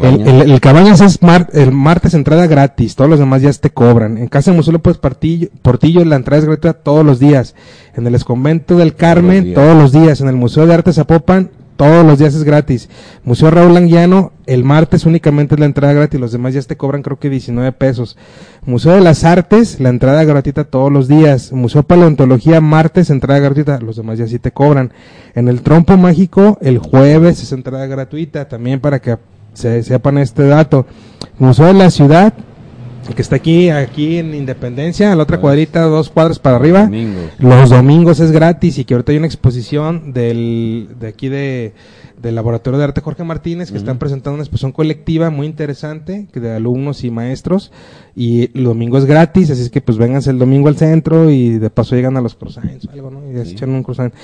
El, 0.02 0.60
Cabañas, 0.60 1.00
es 1.00 1.18
el 1.52 1.72
martes 1.72 2.14
entrada 2.14 2.46
gratis, 2.46 2.94
todos 2.94 3.10
los 3.10 3.18
demás 3.18 3.42
ya 3.42 3.52
te 3.52 3.70
cobran. 3.70 4.18
En 4.18 4.28
Casa 4.28 4.50
del 4.50 4.58
Museo 4.58 4.72
López 4.72 4.98
Portillo, 4.98 5.48
Portillo 5.62 6.04
la 6.04 6.16
entrada 6.16 6.40
es 6.40 6.44
gratuita 6.44 6.74
todos 6.74 7.04
los 7.04 7.18
días. 7.18 7.54
En 7.96 8.06
el 8.06 8.14
Esconvento 8.14 8.76
del 8.76 8.94
Carmen 8.94 9.54
todos 9.54 9.76
los 9.76 9.92
días. 9.92 10.20
En 10.20 10.28
el 10.28 10.36
Museo 10.36 10.66
de 10.66 10.74
Arte 10.74 10.92
Zapopan 10.92 11.50
todos 11.76 12.04
los 12.04 12.18
días 12.18 12.34
es 12.34 12.44
gratis. 12.44 12.88
Museo 13.24 13.50
Raúl 13.50 13.76
Anguiano, 13.76 14.32
el 14.46 14.64
martes 14.64 15.06
únicamente 15.06 15.54
es 15.54 15.60
la 15.60 15.66
entrada 15.66 15.92
gratis, 15.92 16.20
los 16.20 16.32
demás 16.32 16.54
ya 16.54 16.62
te 16.62 16.76
cobran 16.76 17.02
creo 17.02 17.18
que 17.18 17.30
19 17.30 17.72
pesos. 17.72 18.16
Museo 18.66 18.92
de 18.92 19.00
las 19.00 19.24
Artes, 19.24 19.80
la 19.80 19.88
entrada 19.88 20.24
gratuita 20.24 20.64
todos 20.64 20.90
los 20.90 21.08
días. 21.08 21.52
Museo 21.52 21.82
Paleontología, 21.82 22.60
martes, 22.60 23.10
entrada 23.10 23.40
gratuita, 23.40 23.80
los 23.80 23.96
demás 23.96 24.18
ya 24.18 24.26
sí 24.26 24.38
te 24.38 24.52
cobran. 24.52 24.92
En 25.34 25.48
el 25.48 25.62
Trompo 25.62 25.96
Mágico, 25.96 26.58
el 26.62 26.78
jueves 26.78 27.42
es 27.42 27.52
entrada 27.52 27.86
gratuita, 27.86 28.48
también 28.48 28.80
para 28.80 29.00
que 29.00 29.16
se 29.52 29.82
sepan 29.82 30.18
este 30.18 30.46
dato. 30.46 30.86
Museo 31.38 31.66
de 31.66 31.74
la 31.74 31.90
Ciudad, 31.90 32.34
que 33.12 33.22
está 33.22 33.36
aquí, 33.36 33.68
aquí 33.68 34.18
en 34.18 34.34
Independencia, 34.34 35.14
la 35.14 35.22
otra 35.22 35.38
cuadrita, 35.38 35.82
dos 35.82 36.08
cuadras 36.08 36.38
para 36.38 36.56
arriba. 36.56 36.90
Los 37.38 37.70
domingos 37.70 38.20
es 38.20 38.30
gratis 38.30 38.78
y 38.78 38.84
que 38.84 38.94
ahorita 38.94 39.12
hay 39.12 39.18
una 39.18 39.26
exposición 39.26 40.12
del, 40.12 40.88
de 40.98 41.08
aquí 41.08 41.28
de, 41.28 41.74
del 42.20 42.34
Laboratorio 42.34 42.78
de 42.78 42.84
Arte 42.84 43.00
Jorge 43.00 43.22
Martínez 43.22 43.70
que 43.70 43.78
están 43.78 43.98
presentando 43.98 44.34
una 44.34 44.42
exposición 44.42 44.72
colectiva 44.72 45.30
muy 45.30 45.46
interesante 45.46 46.26
que 46.32 46.40
de 46.40 46.52
alumnos 46.52 47.04
y 47.04 47.10
maestros 47.10 47.70
y 48.16 48.50
el 48.56 48.64
domingo 48.64 48.96
es 48.98 49.04
gratis, 49.04 49.50
así 49.50 49.62
es 49.62 49.70
que 49.70 49.80
pues 49.80 49.98
vénganse 49.98 50.30
el 50.30 50.38
domingo 50.38 50.68
al 50.68 50.76
centro 50.76 51.30
y 51.30 51.58
de 51.58 51.70
paso 51.70 51.94
llegan 51.94 52.16
a 52.16 52.20
los 52.20 52.34
croissants 52.34 52.86
o 52.86 52.90
algo, 52.90 53.10
¿no? 53.10 53.20
Y 53.30 53.38
echan 53.38 53.70
un 53.70 53.82
croissant. 53.82 54.14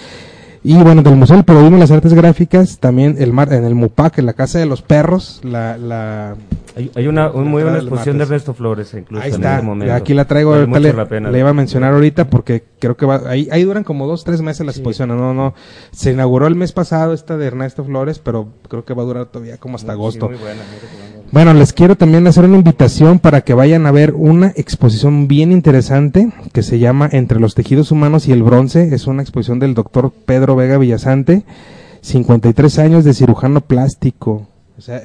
Y 0.62 0.74
bueno, 0.74 1.02
del 1.02 1.16
Museo 1.16 1.36
del 1.36 1.44
Periodismo 1.44 1.78
y 1.78 1.80
las 1.80 1.90
Artes 1.90 2.12
Gráficas, 2.12 2.78
también 2.78 3.16
el 3.18 3.32
mar, 3.32 3.50
en 3.52 3.64
el 3.64 3.74
MUPAC, 3.74 4.18
en 4.18 4.26
la 4.26 4.34
Casa 4.34 4.58
de 4.58 4.66
los 4.66 4.82
Perros, 4.82 5.40
la... 5.42 5.78
la 5.78 6.36
hay, 6.94 7.06
una 7.08 7.30
muy 7.30 7.62
buena 7.62 7.78
exposición 7.78 8.18
de 8.18 8.24
Ernesto 8.24 8.54
Flores, 8.54 8.94
incluso 8.94 9.22
Ahí 9.22 9.30
está, 9.30 9.58
este 9.58 9.90
aquí 9.90 10.14
la 10.14 10.26
traigo, 10.26 10.54
le, 10.54 11.38
iba 11.38 11.50
a 11.50 11.52
mencionar 11.52 11.94
ahorita 11.94 12.30
porque 12.30 12.62
creo 12.78 12.96
que 12.96 13.06
va, 13.06 13.22
ahí, 13.26 13.48
ahí 13.50 13.64
duran 13.64 13.84
como 13.84 14.06
dos, 14.06 14.22
tres 14.22 14.40
meses 14.40 14.64
las 14.64 14.76
exposiciones, 14.76 15.16
no, 15.16 15.34
no, 15.34 15.54
se 15.90 16.12
inauguró 16.12 16.46
el 16.46 16.54
mes 16.54 16.72
pasado 16.72 17.12
esta 17.12 17.36
de 17.36 17.46
Ernesto 17.46 17.84
Flores, 17.84 18.18
pero 18.20 18.48
creo 18.68 18.84
que 18.84 18.94
va 18.94 19.02
a 19.02 19.06
durar 19.06 19.26
todavía 19.26 19.56
como 19.56 19.76
hasta 19.76 19.92
agosto. 19.92 20.28
Muy 20.28 20.38
buena, 20.38 20.62
bueno, 21.32 21.54
les 21.54 21.72
quiero 21.72 21.96
también 21.96 22.26
hacer 22.26 22.44
una 22.44 22.56
invitación 22.56 23.18
para 23.18 23.42
que 23.42 23.54
vayan 23.54 23.86
a 23.86 23.92
ver 23.92 24.14
una 24.14 24.52
exposición 24.56 25.28
bien 25.28 25.52
interesante 25.52 26.32
que 26.52 26.62
se 26.62 26.78
llama 26.78 27.08
Entre 27.12 27.38
los 27.38 27.54
tejidos 27.54 27.92
humanos 27.92 28.26
y 28.26 28.32
el 28.32 28.42
bronce. 28.42 28.94
Es 28.94 29.06
una 29.06 29.22
exposición 29.22 29.58
del 29.58 29.74
doctor 29.74 30.12
Pedro 30.12 30.56
Vega 30.56 30.78
Villasante, 30.78 31.44
53 32.00 32.78
años 32.80 33.04
de 33.04 33.14
cirujano 33.14 33.60
plástico. 33.60 34.48
O 34.76 34.80
sea, 34.80 35.02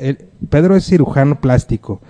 Pedro 0.49 0.75
es 0.75 0.85
cirujano 0.85 1.41
plástico 1.41 2.01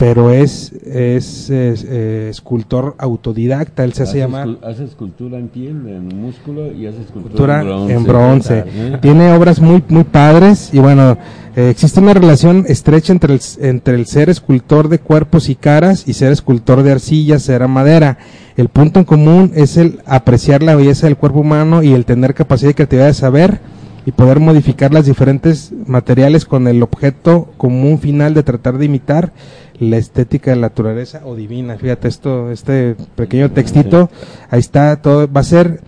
pero 0.00 0.30
es, 0.30 0.72
es, 0.72 1.50
eh, 1.50 2.28
escultor 2.30 2.94
autodidacta, 2.96 3.84
él 3.84 3.92
se 3.92 4.04
hace, 4.04 4.20
llamar... 4.20 4.48
Hace 4.62 4.84
escultura 4.84 5.36
en 5.36 5.48
piel, 5.48 5.86
en 5.88 6.08
músculo 6.18 6.72
y 6.72 6.86
hace 6.86 7.02
escultura, 7.02 7.60
en 7.60 8.02
bronce. 8.04 8.64
Tiene 9.02 9.30
obras 9.34 9.60
muy, 9.60 9.84
muy 9.88 10.04
padres 10.04 10.70
y 10.72 10.78
bueno, 10.78 11.18
eh, 11.54 11.68
existe 11.68 12.00
una 12.00 12.14
relación 12.14 12.64
estrecha 12.66 13.12
entre 13.12 13.34
el, 13.34 13.40
entre 13.60 13.94
el 13.96 14.06
ser 14.06 14.30
escultor 14.30 14.88
de 14.88 15.00
cuerpos 15.00 15.50
y 15.50 15.54
caras 15.54 16.08
y 16.08 16.14
ser 16.14 16.32
escultor 16.32 16.82
de 16.82 16.92
arcilla, 16.92 17.38
cera, 17.38 17.68
madera. 17.68 18.16
El 18.56 18.70
punto 18.70 19.00
en 19.00 19.04
común 19.04 19.52
es 19.54 19.76
el 19.76 20.00
apreciar 20.06 20.62
la 20.62 20.76
belleza 20.76 21.08
del 21.08 21.18
cuerpo 21.18 21.40
humano 21.40 21.82
y 21.82 21.92
el 21.92 22.06
tener 22.06 22.32
capacidad 22.32 22.70
y 22.70 22.74
creatividad 22.74 23.08
de 23.08 23.14
saber 23.14 23.60
y 24.06 24.12
poder 24.12 24.40
modificar 24.40 24.94
las 24.94 25.04
diferentes 25.04 25.72
materiales 25.86 26.46
con 26.46 26.66
el 26.68 26.82
objeto 26.82 27.52
común 27.58 27.98
final 27.98 28.32
de 28.32 28.42
tratar 28.42 28.78
de 28.78 28.86
imitar 28.86 29.32
la 29.80 29.96
estética 29.96 30.50
de 30.50 30.56
la 30.56 30.68
naturaleza 30.68 31.22
o 31.24 31.34
divina. 31.34 31.76
Fíjate 31.76 32.06
esto, 32.06 32.50
este 32.50 32.94
pequeño 33.16 33.50
textito, 33.50 34.10
ahí 34.50 34.60
está 34.60 35.00
todo, 35.00 35.30
va 35.30 35.40
a 35.40 35.44
ser 35.44 35.80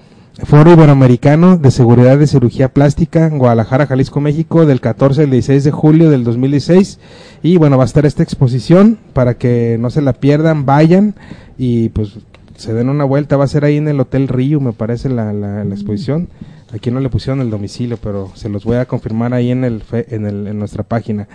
Foro 0.45 0.73
Iberoamericano 0.73 1.59
de 1.59 1.71
Seguridad 1.71 2.19
de 2.19 2.27
Cirugía 2.27 2.73
Plástica 2.73 3.27
en 3.27 3.39
Guadalajara, 3.39 3.87
Jalisco, 3.87 4.21
México, 4.21 4.65
del 4.65 4.81
14 4.81 5.25
al 5.25 5.31
16 5.31 5.63
de 5.63 5.71
julio 5.71 6.11
del 6.11 6.25
2016. 6.25 6.99
Y 7.43 7.59
bueno, 7.59 7.77
va 7.77 7.85
a 7.85 7.87
estar 7.87 8.07
esta 8.07 8.23
exposición 8.23 8.99
para 9.13 9.35
que 9.35 9.77
no 9.79 9.91
se 9.91 10.01
la 10.01 10.15
pierdan, 10.15 10.65
vayan 10.65 11.15
y 11.59 11.91
pues 11.91 12.19
se 12.57 12.73
den 12.73 12.89
una 12.89 13.05
vuelta. 13.05 13.37
Va 13.37 13.45
a 13.45 13.49
ser 13.49 13.65
ahí 13.67 13.77
en 13.77 13.89
el 13.89 14.01
Hotel 14.01 14.27
Río, 14.27 14.59
me 14.59 14.73
parece, 14.73 15.11
la, 15.11 15.35
la, 15.35 15.65
la 15.65 15.75
exposición. 15.75 16.29
Aquí 16.73 16.91
no 16.91 17.01
le 17.01 17.11
pusieron 17.11 17.43
el 17.43 17.51
domicilio, 17.51 17.99
pero 18.03 18.33
se 18.35 18.49
los 18.49 18.65
voy 18.65 18.77
a 18.77 18.87
confirmar 18.87 19.35
ahí 19.35 19.51
en, 19.51 19.63
el, 19.63 19.83
en, 19.93 20.25
el, 20.25 20.47
en 20.47 20.59
nuestra 20.59 20.83
página. 20.83 21.29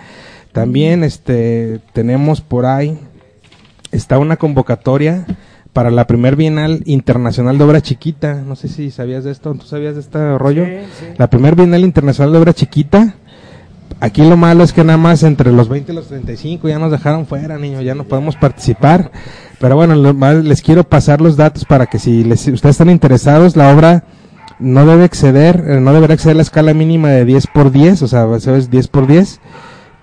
También 0.58 1.04
este, 1.04 1.78
tenemos 1.92 2.40
por 2.40 2.66
ahí, 2.66 2.98
está 3.92 4.18
una 4.18 4.36
convocatoria 4.36 5.24
para 5.72 5.92
la 5.92 6.08
primer 6.08 6.34
Bienal 6.34 6.82
Internacional 6.84 7.56
de 7.56 7.62
Obra 7.62 7.80
Chiquita. 7.80 8.42
No 8.44 8.56
sé 8.56 8.66
si 8.66 8.90
sabías 8.90 9.22
de 9.22 9.30
esto, 9.30 9.54
¿tú 9.54 9.64
sabías 9.64 9.94
de 9.94 10.00
este 10.00 10.36
rollo? 10.36 10.66
La 11.16 11.30
primer 11.30 11.54
Bienal 11.54 11.84
Internacional 11.84 12.32
de 12.32 12.38
Obra 12.40 12.54
Chiquita. 12.54 13.14
Aquí 14.00 14.28
lo 14.28 14.36
malo 14.36 14.64
es 14.64 14.72
que 14.72 14.82
nada 14.82 14.96
más 14.96 15.22
entre 15.22 15.52
los 15.52 15.68
20 15.68 15.92
y 15.92 15.94
los 15.94 16.08
35 16.08 16.68
ya 16.68 16.80
nos 16.80 16.90
dejaron 16.90 17.24
fuera, 17.24 17.56
niños, 17.56 17.84
ya 17.84 17.94
no 17.94 18.02
podemos 18.02 18.34
participar. 18.34 19.12
Pero 19.60 19.76
bueno, 19.76 19.94
les 20.42 20.60
quiero 20.60 20.82
pasar 20.82 21.20
los 21.20 21.36
datos 21.36 21.66
para 21.66 21.86
que 21.86 22.00
si 22.00 22.24
les, 22.24 22.48
ustedes 22.48 22.74
están 22.74 22.90
interesados, 22.90 23.54
la 23.54 23.72
obra 23.72 24.02
no 24.58 24.84
debe 24.86 25.04
exceder, 25.04 25.64
eh, 25.68 25.80
no 25.80 25.92
deberá 25.92 26.14
exceder 26.14 26.34
la 26.34 26.42
escala 26.42 26.74
mínima 26.74 27.10
de 27.10 27.24
10 27.24 27.46
por 27.46 27.70
10, 27.70 28.02
o 28.02 28.08
sea, 28.08 28.26
es 28.34 28.70
10 28.70 28.88
por 28.88 29.06
10. 29.06 29.40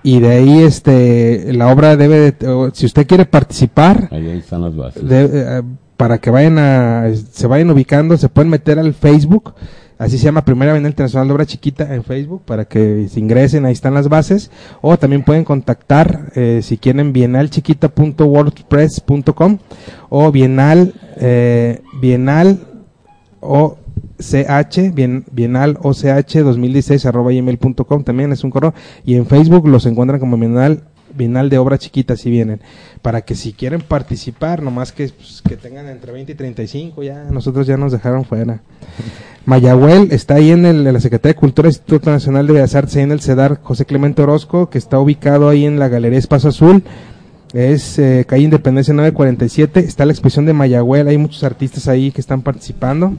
Y 0.06 0.20
de 0.20 0.30
ahí, 0.30 0.62
este, 0.62 1.52
la 1.52 1.66
obra 1.66 1.96
debe, 1.96 2.32
si 2.74 2.86
usted 2.86 3.08
quiere 3.08 3.26
participar, 3.26 4.08
ahí 4.12 4.38
están 4.38 4.62
las 4.62 4.76
bases. 4.76 5.02
Eh, 5.04 5.62
para 5.96 6.18
que 6.18 6.30
vayan 6.30 6.60
a, 6.60 7.12
se 7.12 7.48
vayan 7.48 7.70
ubicando, 7.70 8.16
se 8.16 8.28
pueden 8.28 8.48
meter 8.48 8.78
al 8.78 8.94
Facebook, 8.94 9.54
así 9.98 10.16
se 10.16 10.26
llama 10.26 10.44
Primera 10.44 10.74
Bienal 10.74 10.92
Internacional 10.92 11.26
de 11.26 11.34
Obra 11.34 11.44
Chiquita 11.44 11.92
en 11.92 12.04
Facebook, 12.04 12.42
para 12.44 12.66
que 12.66 13.08
se 13.08 13.18
ingresen, 13.18 13.66
ahí 13.66 13.72
están 13.72 13.94
las 13.94 14.08
bases, 14.08 14.52
o 14.80 14.96
también 14.96 15.24
pueden 15.24 15.42
contactar, 15.42 16.30
eh, 16.36 16.60
si 16.62 16.78
quieren, 16.78 17.12
bienalchiquita.wordpress.com 17.12 19.58
o 20.08 20.30
bienal, 20.30 20.94
eh, 21.16 21.82
bienal 22.00 22.60
o 23.40 23.76
ch, 24.18 24.94
bien, 24.94 25.24
bienal 25.30 25.78
och 25.80 25.94
2016 25.94 27.06
arroba 27.06 27.32
gmail.com 27.32 28.04
también 28.04 28.32
es 28.32 28.44
un 28.44 28.50
correo. 28.50 28.74
Y 29.04 29.14
en 29.14 29.26
Facebook 29.26 29.68
los 29.68 29.86
encuentran 29.86 30.20
como 30.20 30.36
bienal 30.36 30.82
bienal 31.16 31.48
de 31.48 31.58
obra 31.58 31.78
chiquita 31.78 32.16
si 32.16 32.30
vienen. 32.30 32.60
Para 33.02 33.22
que 33.22 33.34
si 33.34 33.52
quieren 33.52 33.80
participar 33.80 34.62
nomás 34.62 34.92
que, 34.92 35.08
pues, 35.08 35.42
que 35.46 35.56
tengan 35.56 35.88
entre 35.88 36.12
20 36.12 36.32
y 36.32 36.34
35 36.34 37.02
ya 37.02 37.24
nosotros 37.30 37.66
ya 37.66 37.76
nos 37.76 37.92
dejaron 37.92 38.24
fuera. 38.24 38.60
Mayagüel 39.46 40.08
está 40.10 40.34
ahí 40.34 40.50
en, 40.50 40.66
el, 40.66 40.84
la 40.84 41.00
Secretaría 41.00 41.34
de 41.34 41.40
Cultura 41.40 41.68
Instituto 41.68 42.10
Nacional 42.10 42.46
de 42.46 42.54
Bellas 42.54 42.74
Artes 42.74 42.96
ahí 42.96 43.04
en 43.04 43.12
el 43.12 43.20
CEDAR 43.20 43.60
José 43.62 43.84
Clemente 43.84 44.22
Orozco 44.22 44.68
que 44.70 44.78
está 44.78 44.98
ubicado 44.98 45.48
ahí 45.48 45.64
en 45.64 45.78
la 45.78 45.88
Galería 45.88 46.18
Espacio 46.18 46.48
Azul. 46.48 46.82
Es 47.52 47.98
eh, 47.98 48.24
calle 48.26 48.42
Independencia 48.42 48.92
947 48.92 49.80
está 49.80 50.04
la 50.04 50.12
exposición 50.12 50.46
de 50.46 50.52
Mayagüel 50.52 51.06
hay 51.06 51.16
muchos 51.16 51.44
artistas 51.44 51.86
ahí 51.86 52.10
que 52.10 52.20
están 52.20 52.42
participando 52.42 53.14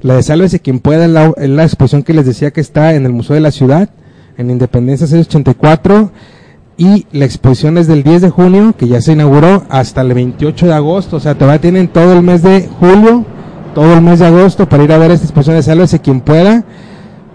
la 0.00 0.16
de 0.16 0.22
Sálvese 0.22 0.60
quien 0.60 0.80
pueda 0.80 1.06
la, 1.08 1.32
la, 1.36 1.64
exposición 1.64 2.02
que 2.02 2.14
les 2.14 2.26
decía 2.26 2.50
que 2.50 2.60
está 2.60 2.94
en 2.94 3.06
el 3.06 3.12
Museo 3.12 3.34
de 3.34 3.40
la 3.40 3.50
Ciudad, 3.50 3.90
en 4.36 4.50
Independencia 4.50 5.06
684. 5.06 6.10
Y 6.76 7.06
la 7.12 7.26
exposición 7.26 7.78
es 7.78 7.86
del 7.86 8.02
10 8.02 8.22
de 8.22 8.30
junio, 8.30 8.74
que 8.76 8.88
ya 8.88 9.00
se 9.00 9.12
inauguró, 9.12 9.64
hasta 9.68 10.00
el 10.00 10.14
28 10.14 10.66
de 10.66 10.72
agosto. 10.72 11.16
O 11.16 11.20
sea, 11.20 11.34
todavía 11.34 11.60
tienen 11.60 11.88
todo 11.88 12.14
el 12.14 12.22
mes 12.22 12.42
de 12.42 12.68
julio, 12.80 13.24
todo 13.74 13.94
el 13.94 14.02
mes 14.02 14.18
de 14.18 14.26
agosto 14.26 14.68
para 14.68 14.82
ir 14.82 14.92
a 14.92 14.98
ver 14.98 15.10
esta 15.10 15.26
exposición 15.26 15.56
de 15.56 15.62
Sálvese 15.62 16.00
quien 16.00 16.20
pueda. 16.20 16.64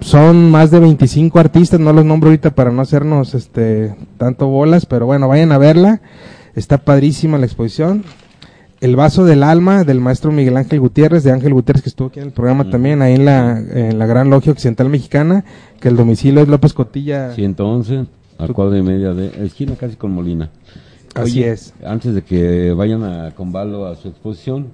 Son 0.01 0.51
más 0.51 0.69
de 0.71 0.79
25 0.79 1.39
artistas, 1.39 1.79
no 1.79 1.93
los 1.93 2.05
nombro 2.05 2.29
ahorita 2.29 2.51
para 2.51 2.71
no 2.71 2.81
hacernos 2.81 3.33
este 3.33 3.95
tanto 4.17 4.47
bolas, 4.47 4.85
pero 4.85 5.05
bueno, 5.05 5.27
vayan 5.27 5.51
a 5.51 5.57
verla. 5.57 6.01
Está 6.55 6.79
padrísima 6.79 7.37
la 7.37 7.45
exposición. 7.45 8.03
El 8.79 8.95
vaso 8.95 9.25
del 9.25 9.41
alma 9.41 9.83
del 9.83 9.99
maestro 9.99 10.31
Miguel 10.31 10.55
Ángel 10.55 10.79
Gutiérrez, 10.79 11.23
de 11.23 11.31
Ángel 11.31 11.53
Gutiérrez, 11.53 11.81
que 11.81 11.89
estuvo 11.89 12.09
aquí 12.09 12.19
en 12.19 12.27
el 12.27 12.31
programa 12.31 12.69
también, 12.69 13.01
ahí 13.01 13.15
en 13.15 13.25
la, 13.25 13.57
en 13.57 13.97
la 13.97 14.05
Gran 14.05 14.29
Logia 14.29 14.51
Occidental 14.51 14.87
Mexicana, 14.89 15.43
que 15.79 15.87
el 15.87 15.95
domicilio 15.95 16.41
es 16.43 16.47
López 16.47 16.73
Cotilla. 16.73 17.33
111, 17.33 18.05
a 18.37 18.47
cuadra 18.49 18.77
y 18.77 18.83
media 18.83 19.13
de 19.13 19.45
esquina 19.45 19.75
casi 19.75 19.95
con 19.95 20.11
Molina. 20.11 20.51
Así 21.15 21.43
es. 21.43 21.73
Antes 21.83 22.13
de 22.13 22.21
que 22.21 22.71
vayan 22.73 23.03
a 23.03 23.31
Convalo 23.31 23.87
a 23.87 23.95
su 23.95 24.09
exposición, 24.09 24.67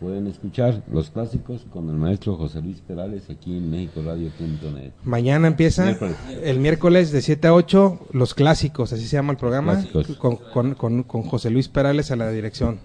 pueden 0.00 0.26
escuchar 0.26 0.82
los 0.92 1.08
clásicos 1.08 1.64
con 1.72 1.88
el 1.88 1.96
maestro 1.96 2.36
José 2.36 2.60
Luis 2.60 2.82
Perales 2.86 3.30
aquí 3.30 3.56
en 3.56 3.70
MéxicoRadio.net. 3.70 4.90
Mañana 5.04 5.48
empieza 5.48 5.96
el 6.42 6.60
miércoles 6.60 7.10
de 7.10 7.22
7 7.22 7.48
a 7.48 7.54
8 7.54 8.00
los 8.12 8.34
clásicos, 8.34 8.92
así 8.92 9.06
se 9.06 9.16
llama 9.16 9.32
el 9.32 9.38
programa, 9.38 9.82
con, 10.18 10.36
con, 10.36 10.74
con, 10.74 11.02
con 11.04 11.22
José 11.22 11.48
Luis 11.48 11.68
Perales 11.68 12.10
a 12.10 12.16
la 12.16 12.30
dirección. 12.30 12.78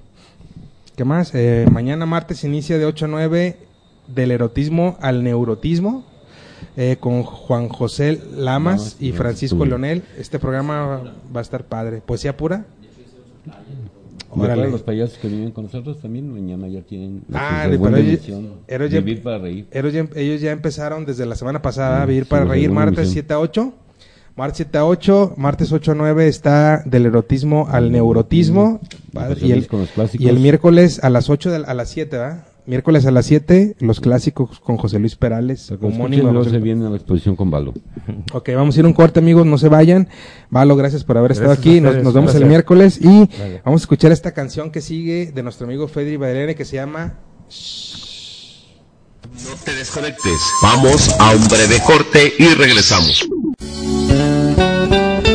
¿Qué 1.01 1.05
más? 1.05 1.33
Eh, 1.33 1.65
mañana 1.71 2.05
martes 2.05 2.43
inicia 2.43 2.77
de 2.77 2.85
8 2.85 3.05
a 3.05 3.07
9 3.07 3.57
del 4.07 4.29
erotismo 4.29 4.99
al 5.01 5.23
neurotismo. 5.23 6.05
eh, 6.77 6.97
con 6.99 7.23
Juan 7.23 7.69
José 7.69 8.21
Lamas 8.37 8.97
y 8.99 9.11
Francisco 9.11 9.65
Leonel. 9.65 10.03
Este 10.19 10.37
programa 10.37 11.01
va 11.35 11.39
a 11.39 11.41
estar 11.41 11.63
padre. 11.63 12.03
Poesía 12.05 12.37
pura. 12.37 12.67
Órale. 14.29 14.69
los 14.69 14.83
payasos 14.83 15.17
que 15.17 15.27
viven 15.27 15.49
con 15.49 15.63
nosotros 15.63 15.99
también 15.99 16.31
mañana 16.31 16.67
ya 16.67 16.81
tienen 16.83 17.23
ah, 17.33 17.67
de 17.67 17.77
Vivir 19.01 19.23
para 19.23 19.39
reír. 19.39 19.65
Ellos 19.71 20.39
ya, 20.39 20.51
empezaron 20.51 21.07
desde 21.07 21.25
la 21.25 21.33
semana 21.33 21.63
pasada 21.63 22.03
a 22.03 22.05
Vivir 22.05 22.27
para 22.27 22.45
reír, 22.45 22.69
martes 22.69 23.09
7 23.09 23.33
a 23.33 23.39
8. 23.39 23.73
Martes 24.35 24.57
7 24.57 24.77
a 24.77 24.85
8, 24.85 25.33
martes 25.37 25.71
8 25.71 25.91
a 25.91 25.95
9 25.95 26.27
está 26.27 26.83
del 26.85 27.05
erotismo 27.05 27.67
al 27.69 27.91
neurotismo. 27.91 28.79
y, 29.41 29.51
el, 29.51 29.67
y, 30.13 30.27
el, 30.29 30.39
miércoles 30.39 31.03
a 31.03 31.09
las 31.09 31.29
8 31.29 31.63
a 31.65 31.73
las 31.73 31.89
7, 31.89 32.17
¿verdad? 32.17 32.45
Miércoles 32.65 33.05
a 33.05 33.11
las 33.11 33.25
7, 33.25 33.75
los 33.79 33.99
clásicos 33.99 34.59
con 34.59 34.77
José 34.77 34.99
Luis 34.99 35.15
Perales. 35.15 35.71
Homónimo. 35.81 36.43
se 36.43 36.59
viene 36.59 36.85
a 36.85 36.89
la 36.89 36.95
exposición 36.95 37.35
con 37.35 37.51
Valo. 37.51 37.73
Ok, 38.33 38.49
vamos 38.55 38.77
a 38.77 38.79
ir 38.79 38.85
un 38.85 38.93
corte, 38.93 39.19
amigos, 39.19 39.45
no 39.45 39.57
se 39.57 39.67
vayan. 39.67 40.07
Valo, 40.49 40.75
gracias 40.75 41.03
por 41.03 41.17
haber 41.17 41.33
estado 41.33 41.51
aquí. 41.51 41.81
Nos, 41.81 42.13
vemos 42.13 42.33
el 42.35 42.45
miércoles 42.45 42.99
y 43.01 43.29
vamos 43.65 43.81
a 43.81 43.83
escuchar 43.83 44.11
esta 44.11 44.31
canción 44.33 44.71
que 44.71 44.79
sigue 44.79 45.31
de 45.33 45.43
nuestro 45.43 45.65
amigo 45.65 45.87
Fedri 45.87 46.17
Bailene 46.17 46.55
que 46.55 46.63
se 46.63 46.77
llama... 46.77 47.19
No 49.33 49.55
te 49.63 49.73
desconectes. 49.75 50.39
Vamos 50.61 51.15
a 51.19 51.35
un 51.35 51.47
breve 51.47 51.81
corte 51.85 52.33
y 52.37 52.47
regresamos. 52.55 53.27
嗯。 53.83 55.30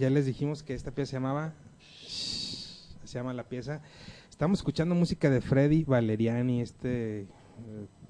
Ya 0.00 0.08
les 0.08 0.24
dijimos 0.24 0.62
que 0.62 0.72
esta 0.72 0.92
pieza 0.92 1.10
se 1.10 1.16
llamaba. 1.16 1.52
Se 2.08 3.18
llama 3.18 3.34
la 3.34 3.42
pieza. 3.42 3.82
Estamos 4.30 4.60
escuchando 4.60 4.94
música 4.94 5.28
de 5.28 5.42
Freddy 5.42 5.84
Valeriani, 5.84 6.62
este 6.62 7.20
eh, 7.20 7.26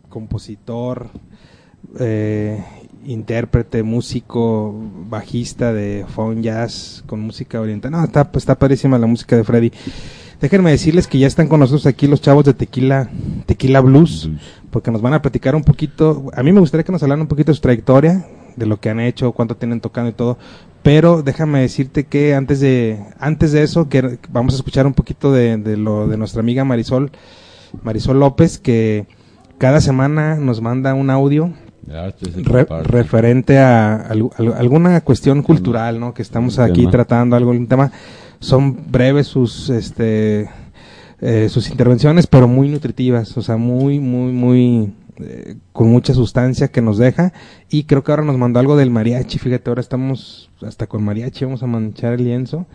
compositor, 0.09 1.09
eh, 1.99 2.63
intérprete, 3.05 3.83
músico, 3.83 4.73
bajista 5.09 5.73
de 5.73 6.07
phone 6.09 6.45
jazz 6.45 7.03
con 7.09 7.23
música 7.23 7.61
oriental. 7.61 7.91
No, 7.91 8.05
está, 8.05 8.31
está 8.37 8.57
padrísima 8.57 8.97
la 8.97 9.09
música 9.09 9.35
de 9.35 9.43
Freddy. 9.43 9.73
Déjenme 10.41 10.71
decirles 10.71 11.09
que 11.09 11.19
ya 11.19 11.27
están 11.27 11.49
con 11.49 11.59
nosotros 11.59 11.87
aquí 11.87 12.07
los 12.07 12.21
chavos 12.21 12.45
de 12.45 12.55
Tequila, 12.55 13.11
Tequila 13.47 13.81
Blues, 13.81 14.31
porque 14.71 14.93
nos 14.93 15.03
van 15.03 15.15
a 15.15 15.23
platicar 15.23 15.57
un 15.57 15.65
poquito. 15.65 16.31
A 16.35 16.45
mí 16.45 16.53
me 16.53 16.61
gustaría 16.61 16.85
que 16.85 16.93
nos 16.93 17.03
hablaran 17.03 17.23
un 17.23 17.27
poquito 17.27 17.51
de 17.51 17.57
su 17.57 17.63
trayectoria, 17.63 18.29
de 18.55 18.67
lo 18.67 18.79
que 18.79 18.91
han 18.91 19.01
hecho, 19.01 19.33
cuánto 19.33 19.57
tienen 19.57 19.81
tocando 19.81 20.11
y 20.11 20.15
todo. 20.15 20.39
Pero 20.83 21.23
déjame 21.23 21.61
decirte 21.61 22.05
que 22.05 22.35
antes 22.35 22.61
de, 22.61 22.99
antes 23.19 23.53
de 23.53 23.63
eso, 23.63 23.89
que 23.89 24.19
vamos 24.31 24.55
a 24.55 24.57
escuchar 24.57 24.87
un 24.87 24.95
poquito 24.95 25.33
de, 25.33 25.57
de 25.59 25.77
lo 25.77 26.09
de 26.09 26.17
nuestra 26.17 26.41
amiga 26.41 26.65
Marisol, 26.65 27.11
Marisol 27.83 28.19
López, 28.19 28.59
que 28.59 29.07
cada 29.59 29.81
semana 29.81 30.37
nos 30.37 30.61
manda 30.63 30.95
un 30.95 31.11
audio 31.11 31.53
referente 32.85 33.59
a, 33.59 34.09
alguna 34.57 35.01
cuestión 35.01 35.43
cultural, 35.43 35.99
¿no? 35.99 36.15
Que 36.15 36.23
estamos 36.23 36.59
aquí 36.59 36.87
tratando 36.87 37.37
algún 37.37 37.67
tema. 37.67 37.91
Son 38.39 38.91
breves 38.91 39.27
sus 39.27 39.69
este 39.71 40.49
eh, 41.21 41.49
sus 41.51 41.69
intervenciones 41.69 42.27
pero 42.27 42.49
muy 42.49 42.71
nutritivas 42.71 43.37
o 43.37 43.43
sea 43.43 43.59
muy 43.59 44.01
muy 44.01 44.33
muy 44.33 44.95
eh, 45.19 45.57
con 45.73 45.91
mucha 45.91 46.15
sustancia 46.15 46.69
que 46.69 46.83
nos 46.83 46.99
deja. 46.99 47.33
Y 47.69 47.85
creo 47.85 48.05
que 48.05 48.13
ahora 48.13 48.25
nos 48.25 48.39
mandó 48.39 48.61
algo 48.61 48.77
del 48.77 48.91
mariachi. 48.91 49.39
Fíjate 49.39 49.71
ahora 49.71 49.81
estamos 49.81 50.51
hasta 50.63 50.87
con 50.87 51.03
mariachi 51.03 51.45
vamos 51.45 51.63
a 51.63 51.67
manchar 51.67 52.15
el 52.15 52.25
lienzo. 52.25 52.67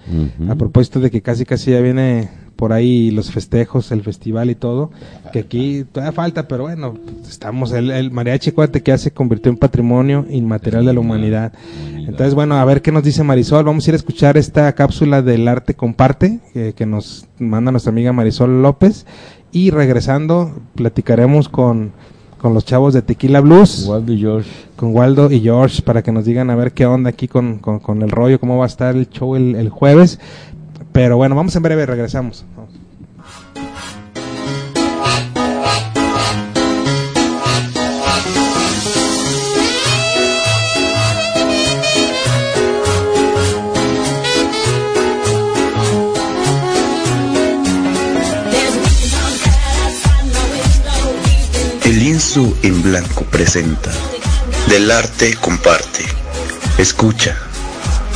A 0.49 0.55
propósito 0.55 0.99
de 0.99 1.11
que 1.11 1.21
casi 1.21 1.45
casi 1.45 1.71
ya 1.71 1.81
viene 1.81 2.29
por 2.55 2.73
ahí 2.73 3.11
los 3.11 3.31
festejos, 3.31 3.91
el 3.91 4.01
festival 4.01 4.49
y 4.49 4.55
todo, 4.55 4.91
que 5.33 5.39
aquí 5.39 5.85
todavía 5.91 6.13
falta, 6.13 6.47
pero 6.47 6.63
bueno, 6.63 6.97
estamos, 7.27 7.73
el, 7.73 7.91
el 7.91 8.11
mariachi, 8.11 8.51
acuérdate 8.51 8.81
que 8.81 8.91
ya 8.91 8.97
se 8.97 9.11
convirtió 9.11 9.51
en 9.51 9.57
patrimonio 9.57 10.25
inmaterial 10.29 10.85
de 10.85 10.93
la 10.93 10.99
humanidad. 10.99 11.53
Entonces, 11.83 12.33
bueno, 12.33 12.55
a 12.55 12.65
ver 12.65 12.81
qué 12.81 12.91
nos 12.91 13.03
dice 13.03 13.23
Marisol, 13.23 13.65
vamos 13.65 13.85
a 13.85 13.89
ir 13.89 13.95
a 13.95 13.97
escuchar 13.97 14.37
esta 14.37 14.71
cápsula 14.73 15.21
del 15.21 15.47
arte 15.47 15.73
comparte, 15.73 16.39
que 16.53 16.85
nos 16.85 17.27
manda 17.39 17.71
nuestra 17.71 17.91
amiga 17.91 18.13
Marisol 18.13 18.61
López, 18.61 19.05
y 19.51 19.71
regresando, 19.71 20.53
platicaremos 20.75 21.49
con 21.49 21.93
con 22.45 22.53
los 22.53 22.63
chavos 22.63 22.93
de 22.93 23.01
Tequila 23.01 23.41
Blues. 23.41 23.87
Waldo 23.87 24.13
y 24.13 24.19
George. 24.19 24.51
Con 24.75 24.95
Waldo 24.95 25.31
y 25.31 25.41
George 25.41 25.81
para 25.81 26.03
que 26.03 26.11
nos 26.11 26.25
digan 26.25 26.51
a 26.51 26.55
ver 26.55 26.73
qué 26.73 26.85
onda 26.85 27.09
aquí 27.09 27.27
con, 27.27 27.57
con, 27.57 28.03
el 28.03 28.11
rollo, 28.11 28.39
cómo 28.39 28.59
va 28.59 28.65
a 28.65 28.67
estar 28.67 28.95
el 28.95 29.09
show 29.09 29.35
el, 29.35 29.55
el 29.55 29.69
jueves. 29.69 30.19
Pero 30.91 31.17
bueno, 31.17 31.35
vamos 31.35 31.55
en 31.55 31.63
breve, 31.63 31.87
regresamos. 31.87 32.45
El 51.85 51.99
lienzo 51.99 52.51
en 52.63 52.81
blanco 52.81 53.25
presenta. 53.25 53.91
Del 54.67 54.89
arte 54.89 55.35
comparte. 55.39 56.03
Escucha. 56.79 57.37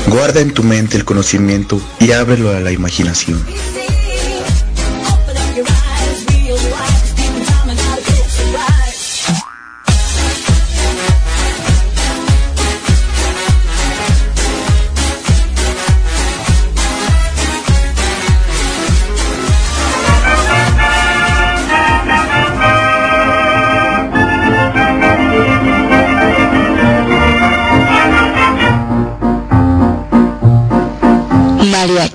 Guarda 0.08 0.42
en 0.42 0.56
tu 0.56 0.64
mente 0.64 0.98
el 0.98 1.06
conocimiento 1.06 1.80
y 2.00 2.12
ábrelo 2.12 2.50
a 2.50 2.62
la 2.62 2.72
imaginación. 2.72 3.40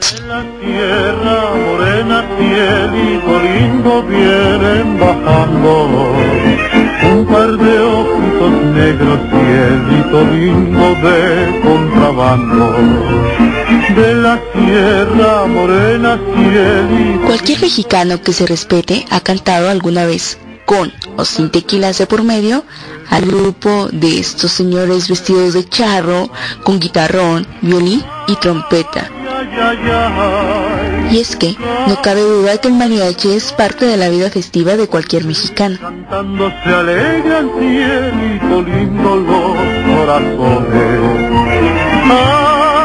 La 0.04 0.44
tierra 0.60 1.54
morena, 1.56 2.24
cielito 2.36 3.40
lindo, 3.42 4.02
vienen 4.02 5.00
bajando 5.00 5.88
un 7.10 7.26
par 7.26 7.56
de 7.56 7.80
ojitos 7.80 8.52
negros, 8.74 9.18
cielito 9.30 10.24
lindo 10.30 10.94
de 11.04 11.60
contrabando. 11.62 12.76
De 13.96 14.14
la 14.16 14.38
tierra 14.52 15.46
morena, 15.46 16.20
cielito. 16.36 17.24
Cualquier 17.24 17.60
mexicano 17.62 18.20
que 18.20 18.34
se 18.34 18.44
respete 18.46 19.06
ha 19.10 19.20
cantado 19.20 19.70
alguna 19.70 20.04
vez 20.04 20.38
con 20.66 20.92
o 21.16 21.24
sin 21.24 21.50
tequilas 21.50 21.96
de 21.96 22.06
por 22.06 22.22
medio 22.22 22.62
al 23.08 23.24
grupo 23.24 23.88
de 23.90 24.18
estos 24.18 24.52
señores 24.52 25.08
vestidos 25.08 25.54
de 25.54 25.66
charro, 25.68 26.30
con 26.62 26.78
guitarrón, 26.78 27.46
violín 27.62 28.04
y 28.28 28.36
trompeta. 28.36 29.10
Y 31.10 31.20
es 31.20 31.36
que 31.36 31.56
no 31.86 32.02
cabe 32.02 32.22
duda 32.22 32.58
que 32.58 32.68
el 32.68 32.74
mariachi 32.74 33.32
es 33.32 33.52
parte 33.52 33.86
de 33.86 33.96
la 33.96 34.08
vida 34.08 34.30
festiva 34.30 34.76
de 34.76 34.88
cualquier 34.88 35.24
mexicano. 35.24 35.78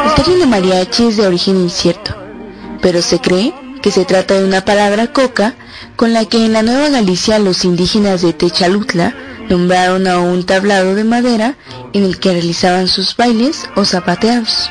El 0.06 0.14
término 0.16 0.48
mariachi 0.48 1.08
es 1.08 1.18
de 1.18 1.28
origen 1.28 1.58
incierto, 1.58 2.16
pero 2.82 3.02
se 3.02 3.20
cree 3.20 3.54
que 3.82 3.92
se 3.92 4.06
trata 4.06 4.36
de 4.36 4.46
una 4.46 4.66
palabra 4.66 5.08
coca 5.08 5.56
con 5.96 6.14
la 6.14 6.26
que 6.26 6.46
en 6.46 6.54
la 6.54 6.64
Nueva 6.64 6.90
Galicia 6.90 7.40
los 7.40 7.66
indígenas 7.66 8.22
de 8.22 8.34
Techalutla 8.34 9.16
nombraron 9.50 10.08
a 10.08 10.20
un 10.20 10.46
tablado 10.46 10.96
de 10.96 11.04
madera 11.04 11.56
en 11.94 12.04
el 12.04 12.20
que 12.20 12.32
realizaban 12.32 12.88
sus 12.88 13.16
bailes 13.16 13.68
o 13.76 13.86
zapateados. 13.86 14.70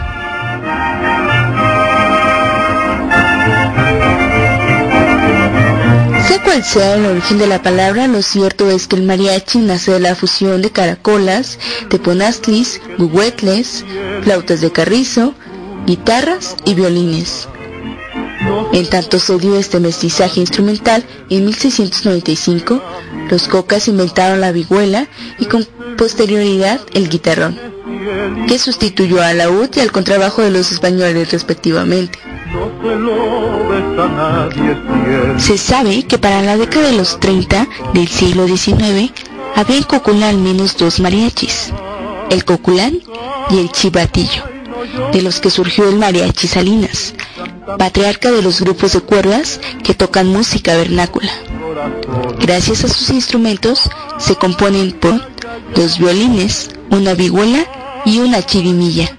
Sea 6.63 6.95
el 6.97 7.07
origen 7.07 7.39
de 7.39 7.47
la 7.47 7.63
palabra, 7.63 8.07
lo 8.09 8.23
cierto 8.23 8.71
es 8.71 8.87
que 8.87 8.97
el 8.97 9.03
mariachi 9.03 9.59
nace 9.59 9.93
de 9.93 10.01
la 10.01 10.15
fusión 10.15 10.63
de 10.63 10.71
caracolas, 10.71 11.59
teponastlis, 11.89 12.81
guguetles, 12.99 13.85
flautas 14.23 14.61
de 14.61 14.71
carrizo, 14.73 15.35
guitarras 15.87 16.57
y 16.65 16.75
violines. 16.75 17.49
En 18.73 18.87
tanto 18.89 19.19
se 19.19 19.37
dio 19.39 19.57
este 19.57 19.81
mestizaje 19.81 20.41
instrumental, 20.41 21.05
en 21.31 21.45
1695 21.45 22.83
los 23.31 23.49
cocas 23.49 23.89
inventaron 23.89 24.41
la 24.41 24.53
vihuela 24.53 25.09
y 25.39 25.47
con 25.47 25.65
posterioridad 25.97 26.81
el 26.93 27.09
guitarrón, 27.09 27.59
que 28.47 28.59
sustituyó 28.59 29.23
al 29.23 29.39
laúd 29.39 29.69
y 29.77 29.81
al 29.81 29.93
contrabajo 29.93 30.43
de 30.43 30.51
los 30.51 30.73
españoles 30.73 31.31
respectivamente. 31.33 32.19
Se 35.39 35.59
sabe 35.59 36.05
que 36.05 36.18
para 36.18 36.43
la 36.43 36.57
década 36.57 36.87
de 36.91 36.97
los 36.97 37.18
30 37.18 37.66
del 37.93 38.07
siglo 38.09 38.47
XIX 38.47 39.12
había 39.57 39.76
en 39.76 39.83
Coculán 39.83 40.22
al 40.22 40.37
menos 40.39 40.76
dos 40.76 41.01
mariachis, 41.01 41.72
el 42.31 42.45
Coculán 42.45 43.01
y 43.51 43.59
el 43.59 43.72
Chivatillo, 43.72 44.45
de 45.12 45.22
los 45.22 45.41
que 45.41 45.51
surgió 45.51 45.89
el 45.89 45.97
mariachi 45.97 46.47
Salinas, 46.47 47.14
patriarca 47.79 48.31
de 48.31 48.43
los 48.43 48.61
grupos 48.61 48.93
de 48.93 49.01
cuerdas 49.01 49.61
que 49.83 49.95
tocan 49.95 50.29
música 50.29 50.76
vernácula. 50.76 51.33
Gracias 52.41 52.85
a 52.85 52.89
sus 52.89 53.11
instrumentos 53.11 53.91
se 54.18 54.37
componen 54.37 54.93
por 54.93 55.20
dos 55.74 55.99
violines, 55.99 56.70
una 56.91 57.14
vihuela 57.14 57.64
y 58.05 58.20
una 58.20 58.41
chirimilla. 58.43 59.16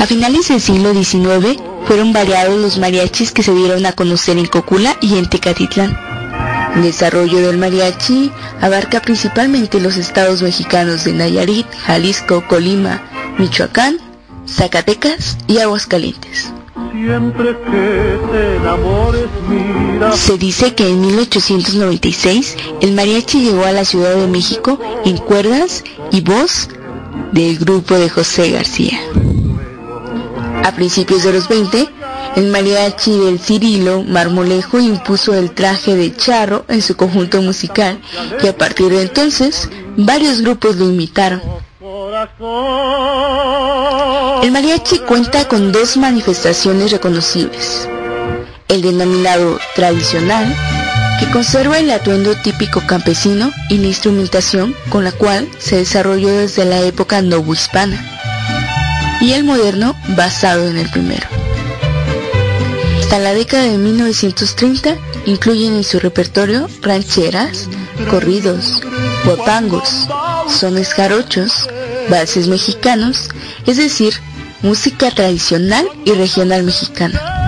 A 0.00 0.06
finales 0.06 0.48
del 0.48 0.60
siglo 0.60 0.92
XIX 0.92 1.60
fueron 1.84 2.12
variados 2.12 2.60
los 2.60 2.78
mariachis 2.78 3.32
que 3.32 3.42
se 3.42 3.54
dieron 3.54 3.86
a 3.86 3.92
conocer 3.92 4.38
en 4.38 4.46
Cocula 4.46 4.96
y 5.00 5.16
en 5.18 5.28
Tecatitlán. 5.28 5.96
El 6.74 6.82
desarrollo 6.82 7.38
del 7.38 7.58
mariachi 7.58 8.32
abarca 8.60 9.00
principalmente 9.00 9.80
los 9.80 9.96
estados 9.96 10.42
mexicanos 10.42 11.04
de 11.04 11.12
Nayarit, 11.12 11.66
Jalisco, 11.86 12.44
Colima, 12.48 13.02
Michoacán, 13.38 13.98
Zacatecas 14.48 15.38
y 15.46 15.58
Aguascalientes. 15.58 16.52
Siempre 16.92 17.56
que 17.70 18.18
te 18.32 18.56
enamores, 18.56 19.26
mira. 19.48 20.12
Se 20.12 20.38
dice 20.38 20.74
que 20.74 20.88
en 20.88 21.00
1896 21.00 22.56
el 22.80 22.92
mariachi 22.94 23.42
llegó 23.42 23.64
a 23.64 23.72
la 23.72 23.84
Ciudad 23.84 24.14
de 24.16 24.26
México 24.26 24.80
en 25.04 25.18
cuerdas 25.18 25.84
y 26.10 26.20
voz 26.20 26.68
del 27.32 27.58
grupo 27.58 27.94
de 27.94 28.08
José 28.08 28.50
García. 28.50 28.98
A 30.64 30.72
principios 30.72 31.22
de 31.22 31.32
los 31.32 31.48
20, 31.48 31.88
el 32.36 32.46
mariachi 32.48 33.18
del 33.18 33.40
Cirilo 33.40 34.02
Marmolejo 34.02 34.78
impuso 34.78 35.34
el 35.34 35.50
traje 35.52 35.96
de 35.96 36.14
charro 36.14 36.64
en 36.68 36.80
su 36.82 36.96
conjunto 36.96 37.42
musical 37.42 38.00
y 38.42 38.46
a 38.46 38.56
partir 38.56 38.88
de 38.90 39.02
entonces 39.02 39.68
varios 39.96 40.40
grupos 40.42 40.76
lo 40.76 40.88
imitaron. 40.88 41.40
El 44.42 44.52
mariachi 44.52 44.98
cuenta 45.00 45.48
con 45.48 45.72
dos 45.72 45.96
manifestaciones 45.96 46.92
reconocibles. 46.92 47.88
El 48.68 48.82
denominado 48.82 49.58
tradicional, 49.74 50.54
que 51.20 51.30
conserva 51.30 51.78
el 51.78 51.90
atuendo 51.90 52.34
típico 52.34 52.80
campesino 52.86 53.52
y 53.68 53.76
la 53.76 53.88
instrumentación 53.88 54.74
con 54.88 55.04
la 55.04 55.12
cual 55.12 55.48
se 55.58 55.76
desarrolló 55.76 56.30
desde 56.30 56.64
la 56.64 56.80
época 56.80 57.20
novohispana, 57.20 58.02
y 59.20 59.32
el 59.32 59.44
moderno 59.44 59.94
basado 60.16 60.66
en 60.66 60.78
el 60.78 60.88
primero. 60.88 61.28
Hasta 62.98 63.18
la 63.18 63.34
década 63.34 63.64
de 63.64 63.76
1930 63.76 64.96
incluyen 65.26 65.74
en 65.74 65.84
su 65.84 65.98
repertorio 65.98 66.68
rancheras, 66.80 67.68
corridos, 68.08 68.80
guapangos, 69.24 70.08
sones 70.48 70.94
jarochos, 70.94 71.68
valses 72.08 72.48
mexicanos, 72.48 73.28
es 73.66 73.76
decir, 73.76 74.14
música 74.62 75.10
tradicional 75.10 75.86
y 76.04 76.12
regional 76.12 76.62
mexicana. 76.62 77.39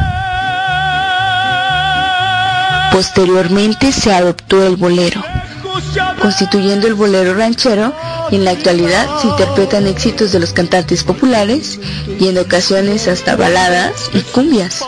Posteriormente 2.92 3.90
se 3.90 4.12
adoptó 4.12 4.66
el 4.66 4.76
bolero, 4.76 5.22
constituyendo 6.20 6.86
el 6.86 6.94
bolero 6.94 7.34
ranchero 7.34 7.94
y 8.30 8.36
en 8.36 8.44
la 8.44 8.50
actualidad 8.50 9.06
se 9.20 9.28
interpretan 9.28 9.86
éxitos 9.86 10.30
de 10.30 10.40
los 10.40 10.52
cantantes 10.52 11.02
populares 11.02 11.80
y 12.20 12.28
en 12.28 12.38
ocasiones 12.38 13.08
hasta 13.08 13.34
baladas 13.34 14.10
y 14.12 14.20
cumbias. 14.20 14.84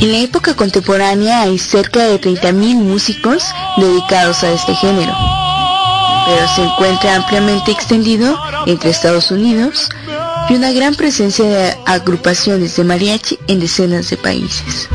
En 0.00 0.12
la 0.12 0.18
época 0.18 0.54
contemporánea 0.54 1.42
hay 1.42 1.58
cerca 1.58 2.04
de 2.04 2.20
30.000 2.20 2.76
músicos 2.76 3.44
dedicados 3.76 4.42
a 4.42 4.52
este 4.52 4.74
género, 4.74 5.12
pero 6.24 6.48
se 6.54 6.62
encuentra 6.62 7.16
ampliamente 7.16 7.72
extendido 7.72 8.38
entre 8.66 8.90
Estados 8.90 9.30
Unidos 9.30 9.88
y 10.48 10.54
una 10.54 10.72
gran 10.72 10.94
presencia 10.94 11.44
de 11.44 11.76
agrupaciones 11.86 12.76
de 12.76 12.84
mariachi 12.84 13.38
en 13.46 13.60
decenas 13.60 14.10
de 14.10 14.16
países. 14.16 14.88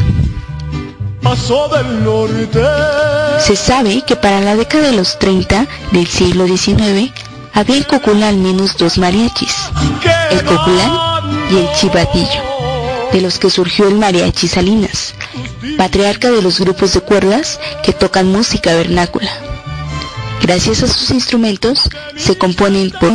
Se 3.40 3.56
sabe 3.56 4.04
que 4.06 4.16
para 4.16 4.42
la 4.42 4.56
década 4.56 4.90
de 4.90 4.98
los 4.98 5.18
30 5.20 5.68
del 5.92 6.08
siglo 6.08 6.48
XIX 6.48 7.12
había 7.54 7.78
en 7.78 7.84
Cocula 7.84 8.30
al 8.30 8.38
menos 8.38 8.78
dos 8.78 8.98
mariachis, 8.98 9.56
el 10.32 10.44
Coculán 10.44 10.92
y 11.52 11.58
el 11.58 11.68
Chivadillo 11.76 12.54
de 13.14 13.22
los 13.22 13.38
que 13.38 13.52
surgió 13.52 13.88
el 13.88 13.96
mariachi 13.96 14.48
Salinas, 14.48 15.14
patriarca 15.78 16.32
de 16.32 16.42
los 16.42 16.60
grupos 16.60 16.94
de 16.94 17.02
cuerdas 17.02 17.60
que 17.84 17.94
tocan 17.94 18.26
música 18.26 18.74
vernácula. 18.74 19.30
Gracias 20.42 20.82
a 20.82 20.88
sus 20.88 21.12
instrumentos 21.12 21.90
se 22.18 22.36
componen 22.36 22.90
por 22.90 23.14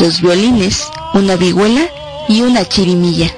dos 0.00 0.22
violines, 0.22 0.88
una 1.14 1.36
vihuela 1.36 1.88
y 2.28 2.42
una 2.42 2.64
chirimilla. 2.64 3.30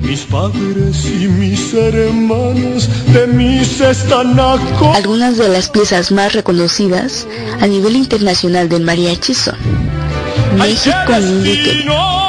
Mis 0.00 0.20
padres 0.22 1.06
y 1.06 1.26
mis 1.28 1.72
hermanos 1.72 2.88
de 3.12 3.26
mis 3.28 3.80
Algunas 4.94 5.38
de 5.38 5.48
las 5.48 5.70
piezas 5.70 6.12
más 6.12 6.34
reconocidas 6.34 7.26
a 7.60 7.66
nivel 7.66 7.96
internacional 7.96 8.68
del 8.68 8.82
mariachi 8.82 9.32
son 9.32 9.56
México 10.58 11.12
Lindo 11.18 12.22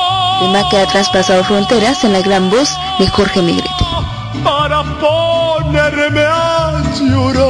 tema 0.44 0.68
que 0.70 0.78
ha 0.78 0.88
traspasado 0.88 1.44
fronteras 1.44 2.04
en 2.04 2.14
la 2.14 2.22
gran 2.22 2.50
voz 2.50 2.70
de 3.00 3.08
Jorge 3.08 3.42
Negrete. 3.42 3.86
Para 4.44 4.84
ponerme 5.00 6.22
a 6.22 6.84
llorar. 7.00 7.44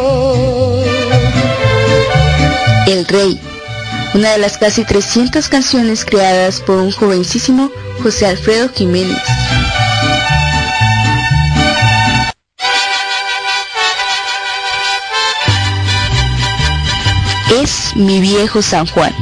El 2.88 3.06
Rey, 3.08 3.39
una 4.14 4.31
de 4.31 4.38
las 4.38 4.57
casi 4.57 4.84
300 4.84 5.48
canciones 5.49 6.06
creadas 6.06 6.61
por 6.61 6.77
un 6.77 6.91
jovencísimo 6.91 7.72
José 8.02 8.27
Alfredo 8.27 8.69
Jiménez. 8.69 9.22
Es 17.61 17.95
mi 17.95 18.19
viejo 18.19 18.61
San 18.61 18.88
Juan 18.88 19.14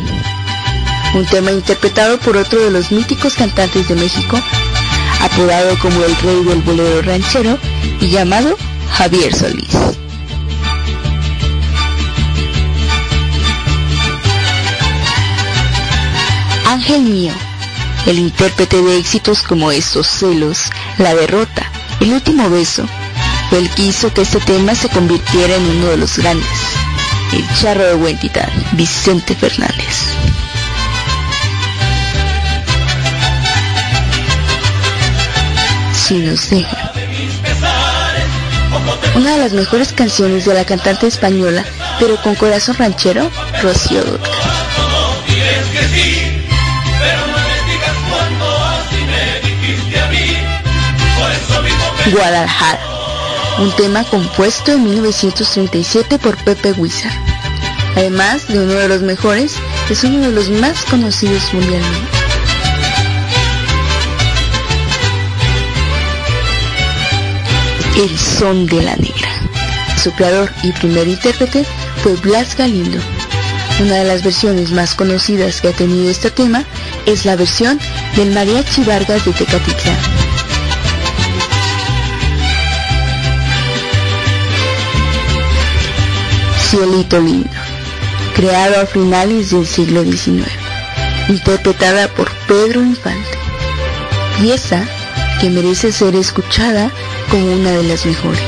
un 1.13 1.26
tema 1.26 1.51
interpretado 1.51 2.18
por 2.19 2.38
otro 2.38 2.61
de 2.61 2.72
los 2.72 2.91
míticos 2.91 3.35
cantantes 3.35 3.88
de 3.88 3.95
México, 3.95 4.39
apodado 5.22 5.77
como 5.80 6.03
el 6.03 6.15
rey 6.18 6.43
del 6.43 6.61
bolero 6.61 7.01
ranchero 7.01 7.57
y 7.99 8.09
llamado 8.09 8.57
Javier 8.91 9.34
Solís. 9.34 10.01
Ángel 16.81 17.31
el 18.07 18.17
intérprete 18.17 18.81
de 18.81 18.97
éxitos 18.97 19.43
como 19.43 19.71
Estos 19.71 20.07
celos, 20.07 20.71
La 20.97 21.13
derrota, 21.13 21.71
El 21.99 22.11
último 22.13 22.49
beso, 22.49 22.87
fue 23.51 23.59
el 23.59 23.69
que 23.69 23.83
hizo 23.83 24.11
que 24.11 24.21
este 24.21 24.39
tema 24.39 24.73
se 24.73 24.89
convirtiera 24.89 25.57
en 25.57 25.63
uno 25.63 25.89
de 25.89 25.97
los 25.97 26.17
grandes, 26.17 26.47
el 27.33 27.47
charro 27.59 27.83
de 27.83 27.93
buen 27.93 28.19
Vicente 28.71 29.35
Fernández. 29.35 30.07
nos 36.09 36.51
Una 39.15 39.31
de 39.33 39.37
las 39.37 39.53
mejores 39.53 39.93
canciones 39.93 40.45
de 40.45 40.55
la 40.55 40.65
cantante 40.65 41.05
española, 41.05 41.63
pero 41.99 42.19
con 42.23 42.33
corazón 42.33 42.75
ranchero, 42.75 43.29
Rocío 43.61 44.01
Guadalajara, 52.10 52.82
un 53.60 53.72
tema 53.76 54.03
compuesto 54.03 54.72
en 54.72 54.84
1937 54.84 56.18
por 56.18 56.36
Pepe 56.44 56.72
Huizar. 56.72 57.11
Además 57.95 58.48
de 58.48 58.60
uno 58.60 58.73
de 58.73 58.88
los 58.88 59.02
mejores, 59.02 59.53
es 59.90 60.03
uno 60.03 60.19
de 60.22 60.32
los 60.32 60.49
más 60.49 60.84
conocidos 60.86 61.53
mundialmente. 61.53 62.10
El 67.98 68.18
Son 68.18 68.65
de 68.65 68.82
la 68.82 68.95
Negra. 68.95 69.30
Su 70.02 70.11
creador 70.14 70.52
y 70.64 70.72
primer 70.72 71.07
intérprete 71.07 71.65
fue 72.02 72.14
Blas 72.15 72.57
Galindo. 72.57 72.98
Una 73.80 73.95
de 73.98 74.06
las 74.06 74.23
versiones 74.23 74.72
más 74.72 74.95
conocidas 74.95 75.61
que 75.61 75.68
ha 75.68 75.73
tenido 75.73 76.10
este 76.10 76.32
tema 76.32 76.65
es 77.06 77.26
la 77.26 77.36
versión 77.36 77.80
del 78.15 78.32
Mariachi 78.32 78.84
Vargas 78.84 79.23
de 79.23 79.34
Tecatitlán. 79.34 80.20
Cielito 86.72 87.19
Lindo, 87.19 87.49
creado 88.34 88.80
a 88.80 88.85
finales 88.85 89.52
del 89.52 89.68
siglo 89.68 90.06
XIX, 90.06 90.48
interpretada 91.27 92.07
por 92.07 92.31
Pedro 92.48 92.80
Infante. 92.80 93.38
Pieza 94.39 94.81
que 95.41 95.49
merece 95.49 95.91
ser 95.91 96.15
escuchada 96.15 96.89
como 97.30 97.43
una 97.56 97.72
de 97.72 97.84
las 97.84 98.06
mejores. 98.06 98.41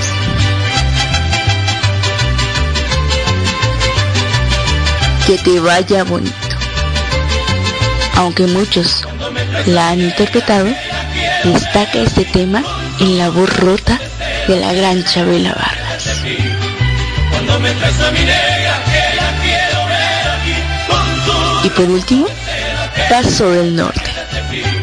Que 5.27 5.37
te 5.39 5.59
vaya 5.59 6.05
bonito. 6.05 6.33
Aunque 8.15 8.47
muchos 8.47 9.05
la 9.65 9.89
han 9.89 9.99
interpretado, 9.99 10.69
destaca 11.43 11.99
este 11.99 12.23
tema 12.23 12.63
en 13.01 13.17
la 13.17 13.27
voz 13.27 13.53
rota 13.57 13.99
de 14.47 14.61
la 14.61 14.71
gran 14.71 15.03
Chabela 15.03 15.72
Y 21.63 21.69
por 21.69 21.89
último, 21.89 22.27
Paso 23.09 23.49
del 23.51 23.75
Norte, 23.75 24.11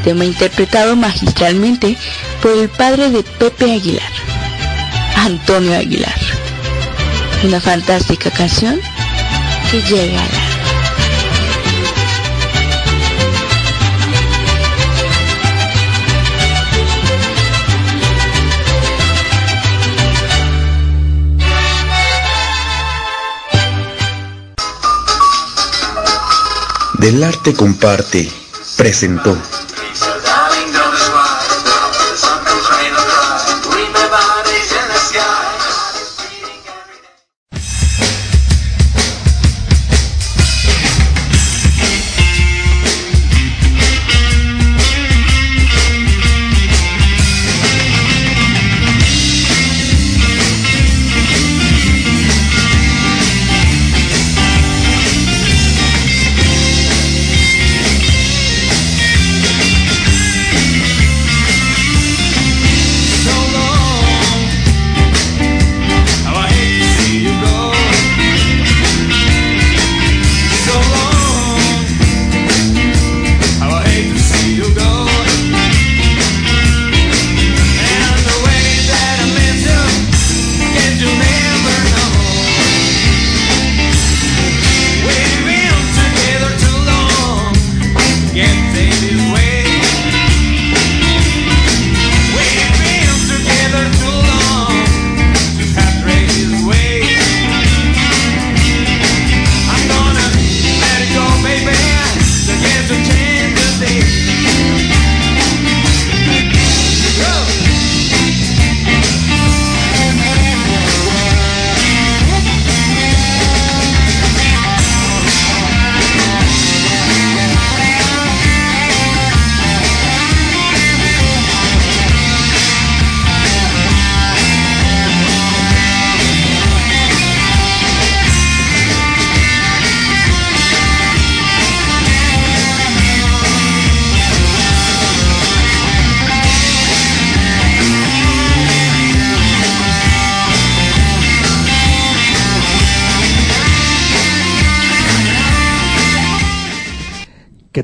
tema 0.02 0.24
interpretado 0.24 0.96
magistralmente 0.96 1.96
por 2.42 2.52
el 2.52 2.68
padre 2.68 3.10
de 3.10 3.22
Pepe 3.22 3.72
Aguilar, 3.72 4.12
Antonio 5.16 5.76
Aguilar. 5.76 6.14
Una 7.44 7.60
fantástica 7.60 8.30
canción 8.30 8.80
que 9.70 9.82
llega 9.82 10.20
a 10.22 10.26
la... 10.26 10.39
del 27.00 27.24
arte 27.24 27.54
comparte 27.54 28.28
presentó. 28.76 29.36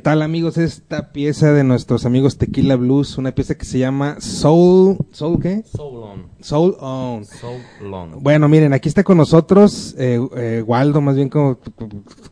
Tal 0.07 0.23
amigos? 0.23 0.57
Esta 0.57 1.11
pieza 1.11 1.53
de 1.53 1.65
nuestros 1.65 2.07
amigos 2.07 2.39
Tequila 2.39 2.77
Blues, 2.77 3.19
una 3.19 3.33
pieza 3.33 3.57
que 3.57 3.65
se 3.65 3.81
llama 3.81 4.21
Soul, 4.21 4.99
¿Soul 5.11 5.43
qué? 5.43 5.65
Soul 5.65 5.97
On. 5.97 6.27
Soul 6.39 6.77
On. 6.79 7.25
Soul 7.25 7.93
On. 7.93 8.23
Bueno, 8.23 8.49
miren, 8.49 8.73
aquí 8.73 8.89
está 8.89 9.03
con 9.03 9.17
nosotros 9.17 9.97
eh, 9.99 10.21
eh, 10.37 10.63
Waldo, 10.65 11.01
más 11.01 11.17
bien 11.17 11.29
como, 11.29 11.59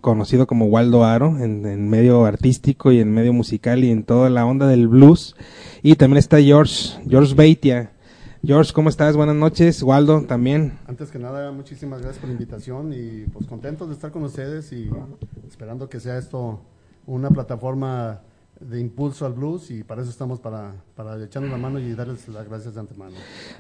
conocido 0.01 0.47
como 0.47 0.67
Waldo 0.67 1.05
Aro, 1.05 1.37
en, 1.41 1.89
medio 1.89 2.27
artístico 2.27 2.93
y 2.93 3.01
en 3.01 3.13
medio 3.13 3.33
musical 3.33 3.83
y 3.83 3.91
en 3.91 4.05
toda 4.05 4.31
la 4.31 4.47
onda 4.47 4.69
del 4.69 4.87
blues. 4.87 5.35
Y 5.83 5.97
también 5.97 6.19
está 6.19 6.41
George, 6.41 6.97
George 7.09 7.35
Beitia. 7.35 7.91
George, 8.45 8.73
¿cómo 8.73 8.89
estás? 8.89 9.17
Buenas 9.17 9.35
noches. 9.35 9.83
Waldo, 9.83 10.23
también. 10.23 10.79
Antes 10.87 11.11
que 11.11 11.19
nada, 11.19 11.51
muchísimas 11.51 12.03
gracias 12.03 12.21
por 12.21 12.29
la 12.29 12.35
invitación 12.35 12.93
y 12.93 13.25
pues 13.33 13.49
contentos 13.49 13.89
de 13.89 13.95
estar 13.95 14.13
con 14.13 14.23
ustedes 14.23 14.73
y 14.73 14.89
esperando 15.49 15.89
que 15.89 15.99
sea 15.99 16.19
esto 16.19 16.61
una 17.07 17.31
plataforma 17.31 18.21
de 18.61 18.81
impulso 18.81 19.27
al 19.27 19.33
blues 19.33 19.71
y 19.71 19.83
para 19.83 20.03
eso 20.03 20.11
estamos 20.11 20.41
para, 20.41 20.73
para 20.95 21.23
echarnos 21.23 21.51
la 21.51 21.59
mano 21.59 21.79
y 21.79 21.93
darles 21.93 22.27
las 22.29 22.49
gracias 22.49 22.75
de 22.75 22.81
antemano. 22.81 23.13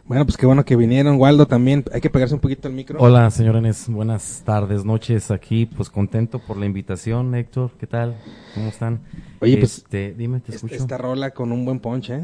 Bueno, 0.05 0.25
pues 0.25 0.37
qué 0.37 0.47
bueno 0.47 0.65
que 0.65 0.77
vinieron, 0.77 1.19
Waldo 1.19 1.47
también, 1.47 1.85
hay 1.93 2.01
que 2.01 2.11
pegarse 2.11 2.35
un 2.35 2.41
poquito 2.41 2.69
el 2.69 2.75
micro. 2.75 2.99
Hola, 3.01 3.31
señor 3.31 3.57
Enes, 3.57 3.89
buenas 3.89 4.43
tardes, 4.45 4.85
noches 4.85 5.31
aquí, 5.31 5.66
pues 5.66 5.91
contento 5.91 6.39
por 6.39 6.57
la 6.57 6.66
invitación, 6.66 7.35
Héctor, 7.35 7.73
¿qué 7.79 7.87
tal? 7.87 8.16
¿Cómo 8.55 8.69
están? 8.69 9.01
Oye, 9.41 9.59
pues, 9.59 9.79
este, 9.79 10.15
dime, 10.15 10.41
te 10.41 10.55
escucho. 10.55 10.77
Esta 10.77 10.97
rola 10.97 11.33
con 11.33 11.53
un 11.53 11.65
buen 11.65 11.81
ponche, 11.81 12.16
¿eh? 12.16 12.23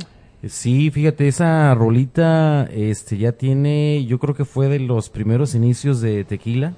Sí, 0.49 0.91
fíjate, 0.91 1.29
esa 1.29 1.75
rolita 1.75 2.67
este 2.73 3.19
ya 3.19 3.33
tiene, 3.33 4.07
yo 4.07 4.19
creo 4.19 4.35
que 4.35 4.47
fue 4.47 4.69
de 4.69 4.79
los 4.79 5.11
primeros 5.11 5.55
inicios 5.55 6.01
de 6.01 6.25
Tequila. 6.25 6.73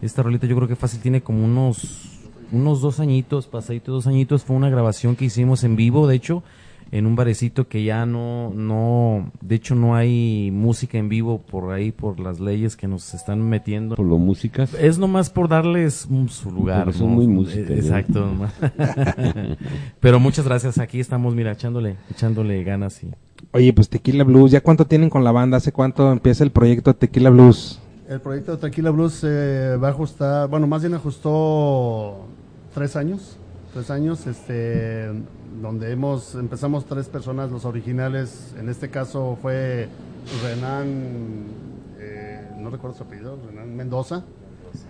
Esta 0.00 0.22
rolita 0.22 0.46
yo 0.46 0.56
creo 0.56 0.68
que 0.68 0.76
fácil 0.76 1.00
tiene 1.00 1.22
como 1.22 1.44
unos 1.44 2.13
unos 2.54 2.80
dos 2.80 3.00
añitos, 3.00 3.46
pasaditos 3.46 3.94
dos 3.94 4.06
añitos, 4.06 4.44
fue 4.44 4.56
una 4.56 4.70
grabación 4.70 5.16
que 5.16 5.26
hicimos 5.26 5.64
en 5.64 5.76
vivo, 5.76 6.06
de 6.06 6.16
hecho, 6.16 6.42
en 6.94 7.06
un 7.06 7.16
barecito 7.16 7.66
que 7.66 7.82
ya 7.82 8.06
no, 8.06 8.50
no, 8.54 9.32
de 9.40 9.56
hecho 9.56 9.74
no 9.74 9.96
hay 9.96 10.50
música 10.52 10.96
en 10.96 11.08
vivo 11.08 11.38
por 11.38 11.72
ahí, 11.72 11.90
por 11.90 12.20
las 12.20 12.38
leyes 12.38 12.76
que 12.76 12.86
nos 12.86 13.14
están 13.14 13.42
metiendo. 13.42 13.96
¿Por 13.96 14.06
lo 14.06 14.18
músicas? 14.18 14.74
Es 14.74 14.98
nomás 14.98 15.30
por 15.30 15.48
darles 15.48 16.08
su 16.28 16.50
lugar. 16.52 16.92
son 16.92 17.10
muy 17.10 17.26
músicas. 17.26 17.70
Eh, 17.70 17.78
exacto. 17.78 18.30
Pero 20.00 20.20
muchas 20.20 20.44
gracias, 20.44 20.78
aquí 20.78 21.00
estamos, 21.00 21.34
mira, 21.34 21.52
echándole, 21.52 21.96
echándole 22.10 22.62
ganas 22.62 23.02
y... 23.02 23.10
Oye, 23.50 23.72
pues 23.72 23.88
Tequila 23.88 24.24
Blues, 24.24 24.52
¿ya 24.52 24.60
cuánto 24.60 24.84
tienen 24.84 25.10
con 25.10 25.24
la 25.24 25.32
banda? 25.32 25.56
¿Hace 25.56 25.72
cuánto 25.72 26.10
empieza 26.10 26.44
el 26.44 26.50
proyecto 26.50 26.94
Tequila 26.94 27.30
Blues? 27.30 27.80
El 28.08 28.20
proyecto 28.20 28.52
de 28.52 28.58
Tequila 28.58 28.90
Blues 28.90 29.22
eh, 29.24 29.76
va 29.82 29.88
a 29.88 29.90
ajustar, 29.90 30.48
bueno, 30.48 30.66
más 30.66 30.82
bien 30.82 30.94
ajustó 30.94 32.26
tres 32.74 32.96
años, 32.96 33.36
tres 33.72 33.90
años, 33.90 34.26
este, 34.26 35.08
donde 35.62 35.92
hemos, 35.92 36.34
empezamos 36.34 36.84
tres 36.84 37.08
personas, 37.08 37.50
los 37.50 37.64
originales, 37.64 38.54
en 38.58 38.68
este 38.68 38.90
caso 38.90 39.38
fue 39.40 39.88
Renan, 40.42 41.44
eh, 41.98 42.48
no 42.58 42.68
recuerdo 42.70 42.96
su 42.98 43.04
apellido, 43.04 43.38
Renan 43.48 43.74
Mendoza, 43.74 44.24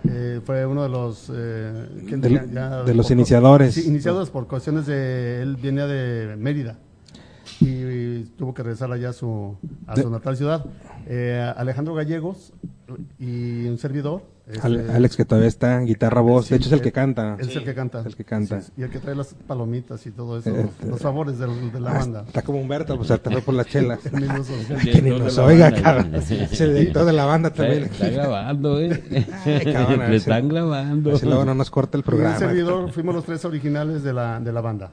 eh, 0.09 0.41
fue 0.43 0.65
uno 0.65 0.81
de 0.81 0.89
los 0.89 1.31
eh, 1.31 1.87
de, 2.85 2.93
los 2.95 3.11
iniciadores. 3.11 3.75
Sí, 3.75 3.87
iniciados 3.87 4.31
por 4.31 4.47
cuestiones 4.47 4.87
de, 4.87 5.43
él 5.43 5.55
viene 5.57 5.85
de 5.85 6.35
Mérida 6.35 6.79
y, 7.59 8.23
tuvo 8.37 8.53
que 8.53 8.63
regresar 8.63 8.91
allá 8.91 9.09
a 9.09 9.13
su, 9.13 9.55
a 9.87 9.95
su 9.95 10.09
natal 10.09 10.37
ciudad. 10.37 10.65
Alejandro 11.57 11.93
Gallegos 11.93 12.53
y 13.19 13.65
un 13.67 13.77
servidor 13.77 14.35
este, 14.47 14.91
Alex 14.91 15.17
que 15.17 15.25
todavía 15.25 15.47
está 15.47 15.79
guitarra 15.79 16.21
voz, 16.21 16.49
de 16.49 16.57
hecho 16.57 16.67
es 16.67 16.73
el 16.73 16.81
que 16.81 16.91
canta. 16.91 17.35
Es 17.39 17.55
el 17.55 17.63
que 17.63 17.73
canta. 17.73 18.03
El 18.05 18.15
que 18.15 18.23
canta. 18.23 18.61
y 18.77 18.83
el 18.83 18.91
que 18.91 18.99
trae 18.99 19.15
las 19.15 19.33
palomitas 19.33 20.05
y 20.05 20.11
todo 20.11 20.37
eso, 20.37 20.55
eh, 20.55 20.69
los, 20.87 21.01
favores 21.01 21.39
de, 21.39 21.47
la 21.79 21.89
ah, 21.89 21.97
banda. 21.97 22.23
Está 22.27 22.43
como 22.43 22.61
Humberto, 22.61 22.95
pues 22.95 23.07
fue 23.07 23.41
por 23.41 23.55
las 23.55 23.65
chelas. 23.71 23.99
que 24.01 25.01
ni 25.01 25.09
nos 25.17 25.37
oiga, 25.39 25.71
cabrón. 25.71 26.13
Es 26.13 26.61
el 26.61 26.75
director 26.75 27.05
de 27.05 27.13
la 27.13 27.25
banda 27.25 27.51
también. 27.51 27.85
Está, 27.85 28.09
grabando, 28.09 28.79
eh. 28.79 29.03
Le 29.45 30.15
están 30.15 30.47
grabando. 30.47 31.17
Si 31.17 31.25
luego 31.25 31.43
no 31.43 31.55
nos 31.55 31.71
corta 31.71 31.97
el 31.97 32.03
programa. 32.03 32.35
Y 32.35 32.39
servidor 32.39 32.91
fuimos 32.91 33.15
los 33.15 33.25
tres 33.25 33.45
originales 33.45 34.03
de 34.03 34.13
la, 34.13 34.39
de 34.39 34.53
la 34.53 34.61
banda. 34.61 34.91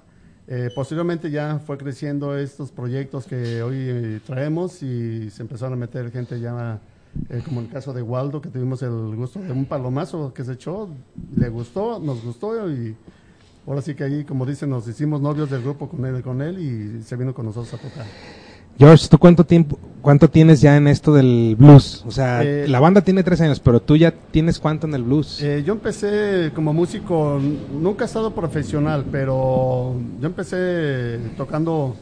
Eh, 0.55 0.69
posteriormente 0.75 1.31
ya 1.31 1.61
fue 1.61 1.79
creciendo 1.79 2.37
estos 2.37 2.71
proyectos 2.71 3.25
que 3.25 3.63
hoy 3.63 4.21
traemos 4.27 4.83
y 4.83 5.31
se 5.31 5.41
empezaron 5.41 5.73
a 5.73 5.77
meter 5.77 6.11
gente 6.11 6.39
ya 6.39 6.79
eh, 7.31 7.41
como 7.43 7.61
en 7.61 7.69
el 7.69 7.73
caso 7.73 7.95
de 7.95 8.03
Waldo, 8.03 8.43
que 8.43 8.51
tuvimos 8.51 8.83
el 8.83 9.17
gusto 9.17 9.41
de 9.41 9.51
un 9.51 9.65
palomazo 9.65 10.35
que 10.35 10.45
se 10.45 10.53
echó, 10.53 10.91
le 11.35 11.49
gustó, 11.49 11.99
nos 12.01 12.23
gustó 12.23 12.71
y 12.71 12.95
ahora 13.67 13.81
sí 13.81 13.95
que 13.95 14.05
ahí, 14.05 14.25
como 14.25 14.45
dicen, 14.45 14.69
nos 14.69 14.87
hicimos 14.87 15.23
novios 15.23 15.49
del 15.49 15.63
grupo 15.63 15.89
con 15.89 16.05
él, 16.05 16.23
con 16.23 16.43
él 16.43 16.59
y 16.59 17.03
se 17.03 17.17
vino 17.17 17.33
con 17.33 17.47
nosotros 17.47 17.73
a 17.73 17.79
tocar. 17.79 18.05
George, 18.83 19.07
¿tú 19.09 19.17
cuánto 19.17 19.45
tiempo, 19.45 19.79
cuánto 20.01 20.29
tienes 20.29 20.61
ya 20.61 20.77
en 20.77 20.89
esto 20.89 21.15
del 21.15 21.55
blues? 21.57 22.03
O 22.05 22.11
sea, 22.11 22.43
eh, 22.43 22.67
la 22.67 22.81
banda 22.81 23.01
tiene 23.01 23.23
tres 23.23 23.41
años, 23.41 23.61
pero 23.61 23.81
tú 23.81 23.97
ya 23.97 24.11
tienes 24.11 24.59
cuánto 24.59 24.89
en 24.89 24.95
el 24.95 25.05
blues? 25.05 25.41
Eh, 25.41 25.63
yo 25.65 25.75
empecé 25.75 26.51
como 26.53 26.73
músico, 26.73 27.41
nunca 27.73 28.03
he 28.03 28.07
estado 28.07 28.35
profesional, 28.35 29.05
pero 29.13 29.95
yo 30.21 30.27
empecé 30.27 31.21
tocando 31.37 31.95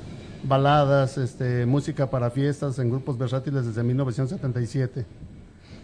baladas, 0.43 1.19
este, 1.19 1.67
música 1.67 2.09
para 2.09 2.31
fiestas 2.31 2.79
en 2.79 2.89
grupos 2.89 3.19
versátiles 3.19 3.67
desde 3.67 3.83
1977. 3.83 5.05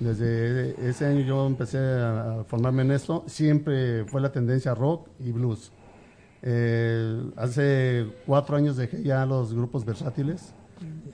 Desde 0.01 0.89
ese 0.89 1.05
año 1.05 1.21
yo 1.27 1.47
empecé 1.47 1.77
a 1.77 2.43
formarme 2.49 2.81
en 2.81 2.93
esto. 2.93 3.23
Siempre 3.27 4.07
fue 4.07 4.23
la 4.23 4.33
tendencia 4.33 4.75
rock 4.75 5.09
y 5.21 5.31
blues. 5.31 5.73
Eh, 6.41 7.23
hace 7.37 8.07
cuatro 8.25 8.57
años 8.57 8.79
dejé 8.79 9.03
ya 9.03 9.27
los 9.27 9.53
grupos 9.53 9.85
versátiles. 9.85 10.55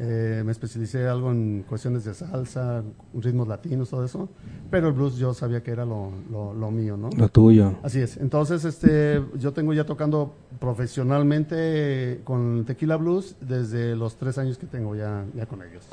Eh, 0.05 0.43
me 0.45 0.51
especialicé 0.51 1.07
algo 1.07 1.31
en 1.31 1.63
cuestiones 1.63 2.05
de 2.05 2.13
salsa, 2.13 2.83
ritmos 3.15 3.47
latinos, 3.47 3.89
todo 3.89 4.05
eso. 4.05 4.29
Pero 4.69 4.89
el 4.89 4.95
blues 4.95 5.17
yo 5.17 5.33
sabía 5.33 5.63
que 5.63 5.71
era 5.71 5.85
lo, 5.85 6.11
lo, 6.29 6.71
mío, 6.73 6.97
¿no? 6.97 7.09
Lo 7.17 7.29
tuyo. 7.29 7.77
Así 7.85 8.01
es. 8.01 8.17
Entonces, 8.17 8.65
este, 8.65 9.23
yo 9.39 9.53
tengo 9.53 9.73
ya 9.73 9.85
tocando 9.85 10.35
profesionalmente 10.59 12.21
con 12.25 12.65
Tequila 12.65 12.97
Blues 12.97 13.37
desde 13.41 13.95
los 13.95 14.17
tres 14.17 14.39
años 14.39 14.59
que 14.59 14.67
tengo 14.67 14.97
ya, 14.97 15.25
ya 15.37 15.47
con 15.47 15.63
ellos. 15.63 15.85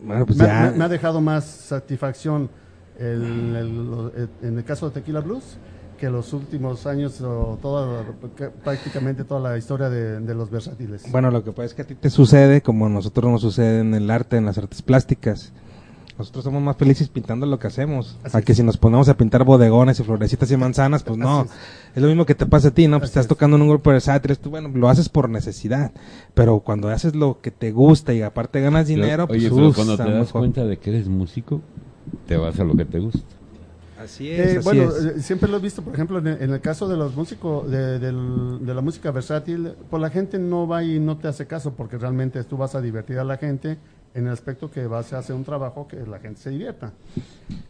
Bueno, 0.00 0.24
pues 0.24 0.38
me, 0.38 0.44
ya... 0.44 0.72
me, 0.76 0.84
ha 0.84 0.88
dejado 0.88 1.20
más 1.20 1.46
satisfacción 1.46 2.48
el, 2.96 4.28
en 4.40 4.56
el 4.56 4.64
caso 4.64 4.86
de 4.88 5.00
Tequila 5.00 5.18
Blues 5.18 5.58
que 5.96 6.10
los 6.10 6.32
últimos 6.32 6.86
años 6.86 7.20
o 7.20 7.58
toda, 7.60 8.04
prácticamente 8.64 9.24
toda 9.24 9.50
la 9.50 9.58
historia 9.58 9.88
de, 9.88 10.34
los 10.34 10.50
versátiles. 10.50 11.10
Bueno, 11.10 11.30
lo 11.30 11.42
que 11.42 11.52
pasa 11.52 11.64
es 11.64 11.74
que 11.74 11.82
a 11.82 11.86
ti 11.86 11.94
te 11.94 12.10
sucede 12.10 12.62
como 12.62 12.86
a 12.86 12.88
nosotros 12.88 13.30
nos 13.30 13.40
sucede 13.40 13.80
en 13.80 13.94
el 13.94 14.10
arte, 14.10 14.36
en 14.36 14.46
las 14.46 14.58
artes 14.58 14.82
plásticas. 14.82 15.52
Nosotros 16.18 16.44
somos 16.44 16.62
más 16.62 16.76
felices 16.76 17.08
pintando 17.08 17.44
lo 17.44 17.58
que 17.58 17.66
hacemos. 17.66 18.16
a 18.32 18.40
que 18.40 18.54
si 18.54 18.62
nos 18.62 18.78
ponemos 18.78 19.08
a 19.10 19.16
pintar 19.18 19.44
bodegones 19.44 20.00
y 20.00 20.02
florecitas 20.02 20.50
y 20.50 20.56
manzanas, 20.56 21.02
pues 21.02 21.18
no. 21.18 21.46
Es. 21.94 22.02
lo 22.02 22.08
mismo 22.08 22.24
que 22.24 22.34
te 22.34 22.46
pasa 22.46 22.68
a 22.68 22.70
ti, 22.70 22.88
¿no? 22.88 22.98
Pues 22.98 23.10
estás 23.10 23.26
tocando 23.26 23.56
en 23.56 23.62
un 23.62 23.68
grupo 23.68 23.90
de 23.90 23.94
versátiles, 23.94 24.38
tú, 24.38 24.48
bueno, 24.48 24.70
lo 24.72 24.88
haces 24.88 25.10
por 25.10 25.28
necesidad. 25.28 25.92
Pero 26.32 26.60
cuando 26.60 26.88
haces 26.88 27.14
lo 27.14 27.40
que 27.42 27.50
te 27.50 27.70
gusta 27.70 28.14
y 28.14 28.22
aparte 28.22 28.62
ganas 28.62 28.86
dinero, 28.86 29.28
pues 29.28 29.44
oye, 29.50 29.72
cuando 29.74 29.96
te 29.98 30.10
das 30.10 30.32
cuenta 30.32 30.64
de 30.64 30.78
que 30.78 30.88
eres 30.88 31.06
músico, 31.06 31.60
te 32.26 32.38
vas 32.38 32.58
a 32.58 32.64
lo 32.64 32.74
que 32.74 32.86
te 32.86 32.98
gusta. 32.98 33.35
Así 34.06 34.30
es. 34.30 34.56
Eh, 34.56 34.60
bueno, 34.62 34.84
eh, 34.84 35.20
siempre 35.20 35.50
lo 35.50 35.56
he 35.56 35.60
visto, 35.60 35.82
por 35.82 35.92
ejemplo, 35.92 36.18
en 36.18 36.50
el, 36.50 36.60
caso 36.60 36.88
de 36.88 36.96
los 36.96 37.14
músicos, 37.14 37.68
de, 37.70 38.12
la 38.62 38.80
música 38.80 39.10
versátil, 39.10 39.74
pues 39.90 40.00
la 40.00 40.10
gente 40.10 40.38
no 40.38 40.66
va 40.66 40.84
y 40.84 41.00
no 41.00 41.18
te 41.18 41.28
hace 41.28 41.46
caso 41.46 41.74
porque 41.74 41.98
realmente 41.98 42.42
tú 42.44 42.56
vas 42.56 42.74
a 42.74 42.80
divertir 42.80 43.18
a 43.18 43.24
la 43.24 43.36
gente 43.36 43.78
en 44.14 44.26
el 44.26 44.32
aspecto 44.32 44.70
que 44.70 44.86
vas 44.86 45.12
a 45.12 45.18
hacer 45.18 45.34
un 45.34 45.44
trabajo 45.44 45.88
que 45.88 46.06
la 46.06 46.20
gente 46.20 46.40
se 46.40 46.50
divierta. 46.50 46.92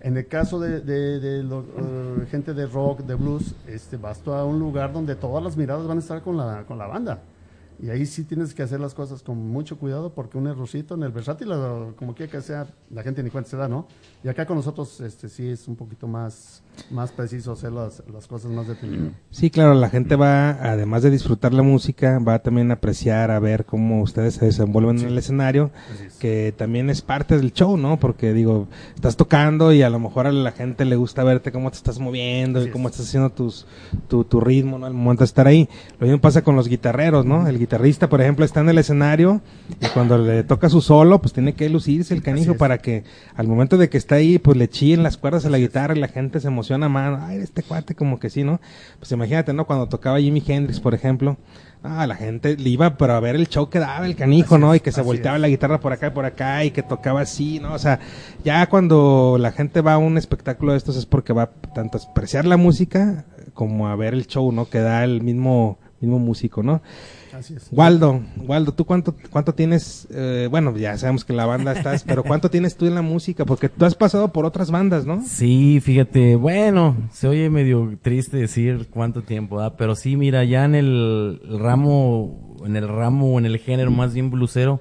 En 0.00 0.16
el 0.16 0.26
caso 0.28 0.60
de, 0.60 0.80
de, 0.80 1.40
eh, 1.40 2.26
gente 2.30 2.54
de 2.54 2.66
rock, 2.66 3.00
de 3.00 3.14
blues, 3.14 3.54
este, 3.66 3.96
vas 3.96 4.20
a 4.28 4.44
un 4.44 4.58
lugar 4.58 4.92
donde 4.92 5.16
todas 5.16 5.42
las 5.42 5.56
miradas 5.56 5.86
van 5.86 5.96
a 5.96 6.00
estar 6.00 6.22
con 6.22 6.36
la, 6.36 6.64
con 6.68 6.78
la 6.78 6.86
banda. 6.86 7.20
Y 7.82 7.90
ahí 7.90 8.06
sí 8.06 8.24
tienes 8.24 8.54
que 8.54 8.62
hacer 8.62 8.80
las 8.80 8.94
cosas 8.94 9.22
con 9.22 9.36
mucho 9.36 9.78
cuidado 9.78 10.14
porque 10.14 10.38
un 10.38 10.46
errorcito 10.46 10.94
en 10.94 11.02
el 11.02 11.12
versátil, 11.12 11.48
como 11.96 12.14
quiera 12.14 12.32
que 12.32 12.40
sea, 12.40 12.66
la 12.90 13.02
gente 13.02 13.22
ni 13.22 13.30
cuenta 13.30 13.50
se 13.50 13.56
da, 13.56 13.68
¿no? 13.68 13.86
Y 14.24 14.28
acá 14.28 14.46
con 14.46 14.56
nosotros 14.56 15.00
este 15.00 15.28
sí 15.28 15.48
es 15.48 15.68
un 15.68 15.76
poquito 15.76 16.08
más 16.08 16.62
más 16.90 17.12
preciso 17.12 17.52
hacer 17.52 17.72
las, 17.72 18.02
las 18.12 18.26
cosas 18.26 18.50
más 18.50 18.68
detenidas. 18.68 19.12
Sí, 19.30 19.50
claro, 19.50 19.74
la 19.74 19.88
gente 19.88 20.16
va, 20.16 20.50
además 20.50 21.02
de 21.02 21.10
disfrutar 21.10 21.52
la 21.52 21.62
música, 21.62 22.18
va 22.18 22.38
también 22.40 22.70
a 22.70 22.74
apreciar, 22.74 23.30
a 23.30 23.38
ver 23.38 23.64
cómo 23.64 24.02
ustedes 24.02 24.34
se 24.34 24.46
desenvuelven 24.46 24.98
en 25.00 25.08
el 25.08 25.18
escenario, 25.18 25.70
que 26.18 26.54
también 26.56 26.90
es 26.90 27.02
parte 27.02 27.36
del 27.36 27.52
show, 27.52 27.76
¿no? 27.76 27.98
Porque 27.98 28.32
digo, 28.32 28.68
estás 28.94 29.16
tocando 29.16 29.72
y 29.72 29.82
a 29.82 29.90
lo 29.90 29.98
mejor 29.98 30.26
a 30.26 30.32
la 30.32 30.52
gente 30.52 30.84
le 30.84 30.96
gusta 30.96 31.24
verte 31.24 31.52
cómo 31.52 31.70
te 31.70 31.76
estás 31.76 31.98
moviendo 31.98 32.62
y 32.64 32.70
cómo 32.70 32.88
estás 32.88 33.06
haciendo 33.06 33.30
tus, 33.30 33.66
tu, 34.08 34.24
tu 34.24 34.40
ritmo, 34.40 34.78
¿no? 34.78 34.86
Al 34.86 34.94
momento 34.94 35.20
de 35.20 35.26
estar 35.26 35.46
ahí. 35.46 35.68
Lo 35.98 36.06
mismo 36.06 36.20
pasa 36.20 36.42
con 36.42 36.56
los 36.56 36.68
guitarreros, 36.68 37.24
¿no? 37.24 37.46
El 37.48 37.58
guitarrista, 37.58 38.08
por 38.08 38.20
ejemplo, 38.20 38.44
está 38.44 38.60
en 38.60 38.68
el 38.68 38.78
escenario 38.78 39.40
y 39.80 39.86
cuando 39.88 40.18
le 40.18 40.44
toca 40.44 40.68
su 40.68 40.80
solo, 40.80 41.20
pues 41.20 41.32
tiene 41.32 41.54
que 41.54 41.68
lucirse 41.68 42.14
el 42.14 42.22
canijo 42.22 42.56
para 42.56 42.78
que 42.78 43.04
al 43.34 43.48
momento 43.48 43.76
de 43.76 43.88
que 43.88 43.98
está 43.98 44.16
ahí, 44.16 44.38
pues 44.38 44.56
le 44.56 44.68
chillen 44.68 45.02
las 45.02 45.16
cuerdas 45.16 45.46
a 45.46 45.50
la 45.50 45.58
guitarra 45.58 45.96
y 45.96 46.00
la 46.00 46.08
gente 46.08 46.40
se 46.40 46.48
emociona 46.48 46.65
emociona 46.66 46.88
más, 46.88 47.22
ay, 47.22 47.38
este 47.38 47.62
cuate 47.62 47.94
como 47.94 48.18
que 48.18 48.30
sí, 48.30 48.42
¿no? 48.42 48.60
Pues 48.98 49.12
imagínate, 49.12 49.52
¿no? 49.52 49.66
Cuando 49.66 49.88
tocaba 49.88 50.18
Jimi 50.18 50.42
Hendrix, 50.46 50.80
por 50.80 50.94
ejemplo, 50.94 51.36
ah, 51.82 52.06
la 52.06 52.16
gente 52.16 52.56
le 52.56 52.68
iba 52.68 52.96
pero 52.96 53.14
a 53.14 53.20
ver 53.20 53.36
el 53.36 53.48
show 53.48 53.70
que 53.70 53.78
daba 53.78 54.04
el 54.06 54.16
canijo, 54.16 54.58
¿no? 54.58 54.74
y 54.74 54.80
que 54.80 54.90
se 54.92 55.02
volteaba 55.02 55.38
la 55.38 55.48
guitarra 55.48 55.78
por 55.80 55.92
acá 55.92 56.08
y 56.08 56.10
por 56.10 56.24
acá 56.24 56.64
y 56.64 56.70
que 56.72 56.82
tocaba 56.82 57.20
así, 57.20 57.60
¿no? 57.60 57.74
O 57.74 57.78
sea, 57.78 58.00
ya 58.44 58.66
cuando 58.68 59.36
la 59.38 59.52
gente 59.52 59.80
va 59.80 59.94
a 59.94 59.98
un 59.98 60.18
espectáculo 60.18 60.72
de 60.72 60.78
estos 60.78 60.96
es 60.96 61.06
porque 61.06 61.32
va 61.32 61.50
tanto 61.74 61.98
a 61.98 62.10
apreciar 62.10 62.44
la 62.44 62.56
música 62.56 63.24
como 63.54 63.88
a 63.88 63.96
ver 63.96 64.14
el 64.14 64.26
show, 64.26 64.50
¿no? 64.50 64.68
Que 64.68 64.80
da 64.80 65.04
el 65.04 65.22
mismo 65.22 65.78
mismo 66.00 66.18
músico, 66.18 66.62
¿no? 66.62 66.82
Waldo, 67.70 68.22
Waldo, 68.38 68.72
¿tú 68.72 68.84
cuánto, 68.84 69.14
cuánto 69.30 69.54
tienes? 69.54 70.06
Eh, 70.10 70.48
bueno, 70.50 70.76
ya 70.76 70.96
sabemos 70.96 71.24
que 71.24 71.32
la 71.32 71.46
banda 71.46 71.72
estás, 71.72 72.04
pero 72.04 72.22
¿cuánto 72.22 72.50
tienes 72.50 72.76
tú 72.76 72.86
en 72.86 72.94
la 72.94 73.02
música? 73.02 73.44
Porque 73.44 73.68
tú 73.68 73.84
has 73.84 73.94
pasado 73.94 74.32
por 74.32 74.44
otras 74.44 74.70
bandas, 74.70 75.06
¿no? 75.06 75.22
Sí, 75.26 75.80
fíjate, 75.80 76.36
bueno, 76.36 76.96
se 77.12 77.28
oye 77.28 77.50
medio 77.50 77.96
triste 78.00 78.36
decir 78.36 78.88
cuánto 78.90 79.22
tiempo, 79.22 79.60
¿ah? 79.60 79.76
pero 79.76 79.94
sí, 79.94 80.16
mira, 80.16 80.44
ya 80.44 80.64
en 80.64 80.74
el 80.74 81.40
ramo, 81.60 82.56
en 82.64 82.76
el 82.76 82.88
ramo, 82.88 83.34
o 83.34 83.38
en 83.38 83.46
el 83.46 83.58
género 83.58 83.90
más 83.90 84.14
bien 84.14 84.30
blusero, 84.30 84.80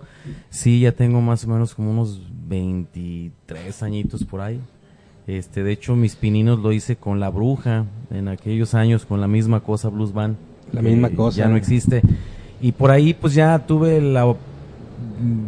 sí, 0.50 0.82
ya 0.82 0.92
tengo 0.92 1.22
más 1.22 1.46
o 1.46 1.50
menos 1.50 1.76
como 1.76 1.92
unos 1.92 2.22
23 2.48 3.84
añitos 3.84 4.24
por 4.24 4.42
ahí. 4.42 4.60
Este, 5.28 5.64
de 5.64 5.72
hecho, 5.72 5.96
mis 5.96 6.16
pininos 6.16 6.60
lo 6.60 6.72
hice 6.72 6.98
con 6.98 7.20
La 7.20 7.30
Bruja 7.30 7.86
en 8.12 8.28
aquellos 8.28 8.76
años, 8.76 9.06
con 9.06 9.22
la 9.22 9.28
misma 9.28 9.62
cosa, 9.62 9.90
Blues 9.90 10.14
Band. 10.14 10.38
La 10.72 10.82
misma 10.82 11.10
cosa. 11.10 11.40
Ya 11.40 11.48
no 11.48 11.58
existe. 11.58 12.02
Y 12.62 12.72
por 12.72 12.92
ahí 12.92 13.14
pues 13.14 13.34
ya 13.34 13.60
tuve 13.60 14.02
la, 14.02 14.36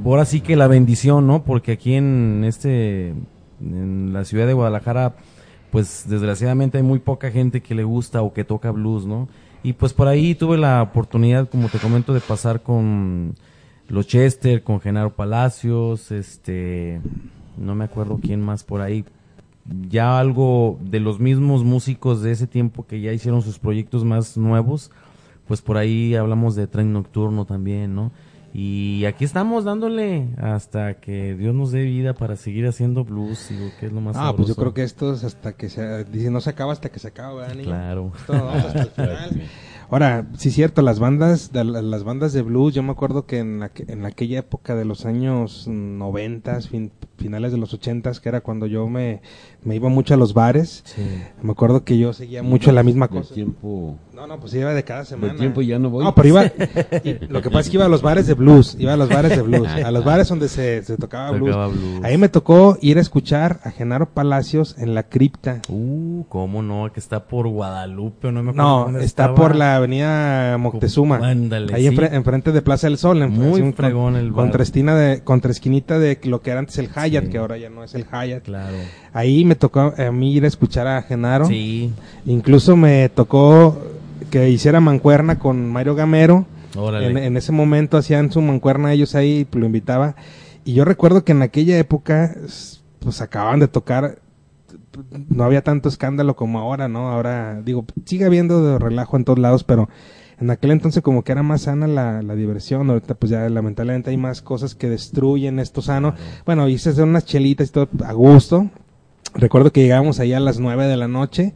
ahora 0.06 0.26
sí 0.26 0.42
que 0.42 0.56
la 0.56 0.68
bendición, 0.68 1.28
¿no? 1.28 1.44
Porque 1.44 1.74
aquí 1.74 1.94
en 1.94 2.44
este, 2.46 3.14
en 3.62 4.14
la 4.14 4.26
ciudad 4.26 4.48
de 4.48 4.54
Guadalajara, 4.54 5.16
pues 5.72 6.06
desgraciadamente 6.08 6.78
hay 6.78 6.84
muy 6.84 7.00
poca 7.00 7.32
gente 7.32 7.62
que 7.62 7.76
le 7.76 7.84
gusta 7.84 8.22
o 8.22 8.34
que 8.34 8.44
toca 8.44 8.72
blues, 8.72 9.06
¿no? 9.06 9.28
Y 9.64 9.74
pues 9.74 9.94
por 9.94 10.08
ahí 10.08 10.36
tuve 10.36 10.58
la 10.58 10.82
oportunidad, 10.82 11.50
como 11.50 11.70
te 11.70 11.80
comento, 11.80 12.14
de 12.14 12.20
pasar 12.20 12.62
con 12.62 13.36
los 13.90 14.08
Chester, 14.08 14.64
con 14.64 14.80
Genaro 14.80 15.14
Palacios, 15.16 16.12
este, 16.12 17.02
no 17.58 17.76
me 17.76 17.86
acuerdo 17.86 18.20
quién 18.22 18.42
más 18.42 18.64
por 18.64 18.82
ahí. 18.82 19.04
Ya 19.90 20.20
algo 20.20 20.80
de 20.82 21.02
los 21.02 21.20
mismos 21.20 21.64
músicos 21.64 22.22
de 22.22 22.32
ese 22.32 22.48
tiempo 22.48 22.86
que 22.86 23.02
ya 23.02 23.12
hicieron 23.12 23.42
sus 23.42 23.60
proyectos 23.60 24.06
más 24.06 24.38
nuevos 24.38 24.92
pues 25.48 25.62
por 25.62 25.78
ahí 25.78 26.16
hablamos 26.16 26.56
de 26.56 26.68
tren 26.68 26.94
nocturno 26.94 27.46
también, 27.46 27.96
¿no? 27.96 28.12
Y 28.54 29.06
aquí 29.06 29.24
estamos 29.26 29.66
dándole 29.66 30.30
hasta 30.38 30.96
que 30.96 31.36
Dios 31.36 31.54
nos 31.54 31.72
dé 31.72 31.84
vida 31.84 32.14
para 32.14 32.36
seguir 32.36 32.66
haciendo 32.66 33.04
blues, 33.04 33.50
digo, 33.50 33.70
que 33.80 33.86
es 33.88 33.92
lo 33.92 34.02
más 34.02 34.16
Ah, 34.18 34.34
pues 34.36 34.48
yo 34.48 34.56
creo 34.56 34.74
que 34.74 34.84
esto 34.84 35.14
es 35.14 35.24
hasta 35.24 35.54
que 35.54 35.70
se 35.70 36.06
dice 36.06 36.32
no 36.32 36.42
se 36.42 36.50
acaba 36.50 36.74
hasta 36.74 36.90
que 36.90 36.98
se 37.00 37.10
acaba, 37.10 37.48
¿verdad, 37.48 37.64
Claro. 37.64 38.12
hasta 38.16 38.82
el 38.82 38.88
final. 38.96 39.42
Ahora, 39.90 40.28
sí 40.38 40.50
es 40.50 40.56
cierto, 40.56 40.82
las 40.82 41.00
bandas 41.00 41.54
de, 41.54 41.64
las 41.64 42.04
bandas 42.04 42.34
de 42.34 42.42
blues, 42.42 42.74
yo 42.74 42.84
me 42.84 42.92
acuerdo 42.92 43.26
que 43.26 43.40
en, 43.40 43.70
en 43.88 44.06
aquella 44.06 44.40
época 44.40 44.76
de 44.76 44.84
los 44.84 45.06
años 45.06 45.66
noventas, 45.68 46.70
finales 47.18 47.52
de 47.54 47.58
los 47.58 47.74
ochentas, 47.74 48.20
que 48.20 48.28
era 48.28 48.42
cuando 48.42 48.66
yo 48.66 48.90
me, 48.90 49.22
me 49.68 49.76
iba 49.76 49.90
mucho 49.90 50.14
a 50.14 50.18
los 50.18 50.34
bares, 50.34 50.86
me 51.42 51.52
acuerdo 51.52 51.84
que 51.84 51.98
yo 51.98 52.14
seguía 52.14 52.42
mucho 52.42 52.72
la 52.72 52.84
misma 52.84 53.10
cosa. 53.10 53.34
tiempo 53.34 54.00
no, 54.18 54.26
no, 54.26 54.40
pues 54.40 54.52
iba 54.56 54.74
de 54.74 54.84
cada 54.84 55.06
semana. 55.06 55.34
El 55.34 55.38
tiempo 55.38 55.62
ya 55.62 55.78
no 55.78 55.92
voy. 55.92 56.04
No, 56.04 56.16
pero 56.16 56.30
iba. 56.30 56.42
lo 57.30 57.40
que 57.44 57.50
pasa 57.52 57.60
es 57.60 57.70
que 57.70 57.78
iba 57.78 57.86
a 57.86 57.88
los 57.88 58.02
bares 58.02 58.26
de 58.26 58.34
blues. 58.34 58.76
Iba 58.80 58.94
a 58.94 58.98
los 58.98 59.10
bares 59.10 59.36
de 59.36 59.44
blues. 59.44 59.68
A 59.68 59.92
los 59.92 60.04
bares 60.04 60.28
donde 60.28 60.50
se, 60.50 60.82
se 60.82 60.98
tocaba, 60.98 61.38
blues. 61.38 61.56
Ahí 62.02 62.18
me 62.18 62.28
tocó 62.28 62.80
ir 62.82 62.98
a 62.98 63.02
escuchar 63.02 63.60
a 63.64 63.70
Genaro 63.70 64.10
Palacios 64.10 64.76
en 64.80 64.96
la 64.96 65.04
cripta. 65.04 65.62
Uh, 65.70 66.24
¿cómo 66.30 66.64
no? 66.64 66.92
Que 66.92 67.00
está 67.00 67.28
por 67.28 67.48
Guadalupe, 67.48 68.32
no 68.32 68.42
me 68.42 68.50
acuerdo. 68.50 68.92
No, 68.92 69.00
está 69.00 69.36
por 69.36 69.56
la 69.56 69.76
avenida 69.76 70.58
Moctezuma. 70.58 71.18
Ándale. 71.18 71.76
Ahí 71.76 71.86
enfrente 71.86 72.52
de 72.52 72.62
Plaza 72.64 72.88
del 72.88 72.98
Sol. 72.98 73.22
En 73.22 73.30
Muy 73.30 73.72
fregón 73.74 74.16
el 74.16 74.32
bar. 74.32 74.50
Contra, 74.50 74.96
de, 74.96 75.24
contra 75.24 75.52
esquinita 75.52 76.00
de 76.00 76.20
lo 76.24 76.42
que 76.42 76.50
era 76.50 76.60
antes 76.62 76.80
el 76.80 76.90
Hyatt, 76.90 77.30
que 77.30 77.38
ahora 77.38 77.60
ya 77.60 77.70
no 77.70 77.84
es 77.84 77.94
el 77.94 78.06
Hyatt. 78.06 78.46
Claro. 78.46 78.78
Ahí 79.18 79.46
me 79.46 79.56
tocó 79.56 79.96
a 79.98 80.12
mí 80.12 80.36
ir 80.36 80.44
a 80.44 80.48
escuchar 80.48 80.86
a 80.86 81.02
Genaro. 81.02 81.48
Sí. 81.48 81.92
Incluso 82.28 82.78
me 82.78 83.10
tocó 83.10 83.76
que 84.30 84.52
hiciera 84.52 84.80
mancuerna 84.80 85.40
con 85.40 85.68
Mario 85.68 85.96
Gamero. 85.96 86.46
En, 86.76 87.36
ese 87.36 87.52
momento 87.52 87.98
hacían 87.98 88.32
su 88.32 88.42
mancuerna 88.42 88.94
ellos 88.94 89.16
ahí, 89.16 89.48
lo 89.54 89.66
invitaba. 89.66 90.16
Y 90.66 90.74
yo 90.74 90.86
recuerdo 90.86 91.24
que 91.24 91.32
en 91.32 91.42
aquella 91.42 91.80
época, 91.80 92.36
pues 93.00 93.20
acababan 93.20 93.60
de 93.60 93.68
tocar, 93.68 94.20
no 95.30 95.44
había 95.44 95.64
tanto 95.64 95.90
escándalo 95.90 96.36
como 96.36 96.60
ahora, 96.60 96.88
¿no? 96.88 97.10
Ahora, 97.10 97.60
digo, 97.66 97.86
sigue 98.06 98.26
habiendo 98.26 98.64
de 98.64 98.78
relajo 98.78 99.18
en 99.18 99.26
todos 99.26 99.40
lados, 99.40 99.64
pero 99.64 99.90
en 100.40 100.52
aquel 100.52 100.70
entonces 100.70 101.02
como 101.02 101.24
que 101.24 101.32
era 101.32 101.42
más 101.42 101.64
sana 101.64 101.88
la, 101.88 102.22
la 102.22 102.36
diversión, 102.36 102.88
ahorita 102.92 103.16
pues 103.16 103.32
ya 103.32 103.50
lamentablemente 103.50 104.12
hay 104.12 104.18
más 104.18 104.44
cosas 104.44 104.76
que 104.76 104.88
destruyen 104.92 105.58
esto 105.58 105.82
sano. 105.82 106.14
Bueno, 106.46 106.70
hice 106.70 107.02
unas 107.02 107.26
chelitas 107.26 107.70
y 107.70 107.72
todo 107.72 107.90
a 108.06 108.14
gusto. 108.14 108.70
Recuerdo 109.34 109.72
que 109.72 109.82
llegamos 109.82 110.20
ahí 110.20 110.34
a 110.34 110.40
las 110.40 110.60
nueve 110.60 110.88
de 110.88 110.98
la 110.98 111.08
noche 111.08 111.54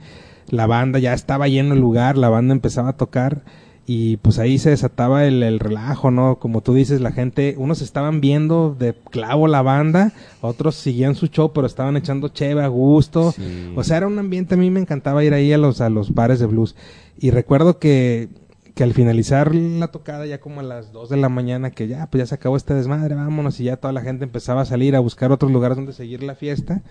la 0.52 0.68
banda 0.68 1.00
ya 1.00 1.14
estaba 1.14 1.48
lleno 1.48 1.74
el 1.74 1.80
lugar, 1.80 2.18
la 2.18 2.30
banda 2.30 2.54
empezaba 2.54 2.90
a 2.90 2.98
tocar 2.98 3.42
y 3.88 4.18
pues 4.18 4.38
ahí 4.38 4.58
se 4.58 4.70
desataba 4.70 5.26
el, 5.26 5.60
relajo, 5.60 6.12
¿no? 6.12 6.40
Como 6.40 6.62
tú 6.62 6.74
dices, 6.74 7.02
la 7.02 7.12
gente, 7.12 7.56
unos 7.58 7.82
estaban 7.82 8.22
viendo 8.22 8.76
de 8.78 8.94
clavo 8.94 9.48
la 9.48 9.62
banda, 9.62 10.14
otros 10.42 10.76
seguían 10.76 11.16
su 11.16 11.28
show, 11.28 11.52
pero 11.54 11.66
estaban 11.68 11.98
echando 11.98 12.28
cheve 12.30 12.64
a 12.64 12.68
gusto. 12.68 13.34
O 13.76 13.84
sea, 13.84 13.98
era 13.98 14.08
un 14.08 14.20
ambiente, 14.20 14.56
a 14.56 14.58
mí 14.58 14.70
me 14.70 14.80
encantaba 14.80 15.24
ir 15.24 15.34
ahí 15.34 15.52
a 15.52 15.58
los, 15.58 15.82
a 15.82 15.90
los 15.90 16.14
bares 16.14 16.40
de 16.40 16.46
blues. 16.46 16.76
Y 17.18 17.32
recuerdo 17.32 17.80
que 17.80 18.30
que 18.76 18.84
al 18.84 18.94
finalizar 18.94 19.54
la 19.54 19.90
tocada, 19.90 20.26
ya 20.26 20.40
como 20.40 20.60
a 20.62 20.64
las 20.64 20.92
2 20.92 21.10
de 21.10 21.18
la 21.18 21.30
mañana, 21.30 21.72
que 21.72 21.88
ya, 21.88 22.10
pues 22.10 22.22
ya 22.24 22.26
se 22.26 22.36
acabó 22.36 22.58
este 22.58 22.74
desmadre, 22.74 23.16
vámonos, 23.16 23.60
y 23.60 23.66
ya 23.66 23.78
toda 23.78 23.94
la 23.94 24.02
gente 24.02 24.24
empezaba 24.24 24.62
a 24.62 24.66
salir 24.66 24.96
a 24.96 25.00
buscar 25.00 25.32
otros 25.32 25.52
lugares 25.52 25.78
donde 25.78 25.94
seguir 25.94 26.24
la 26.24 26.36
fiesta. 26.36 26.82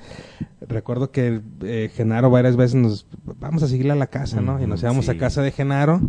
Recuerdo 0.60 1.10
que 1.10 1.40
eh, 1.62 1.90
Genaro 1.94 2.30
varias 2.30 2.56
veces 2.56 2.76
nos, 2.76 3.06
vamos 3.24 3.62
a 3.62 3.68
seguirla 3.68 3.94
a 3.94 3.96
la 3.96 4.08
casa, 4.08 4.40
¿no? 4.40 4.62
Y 4.62 4.66
nos 4.66 4.82
íbamos 4.82 5.08
a 5.08 5.16
casa 5.16 5.42
de 5.42 5.52
Genaro 5.52 6.00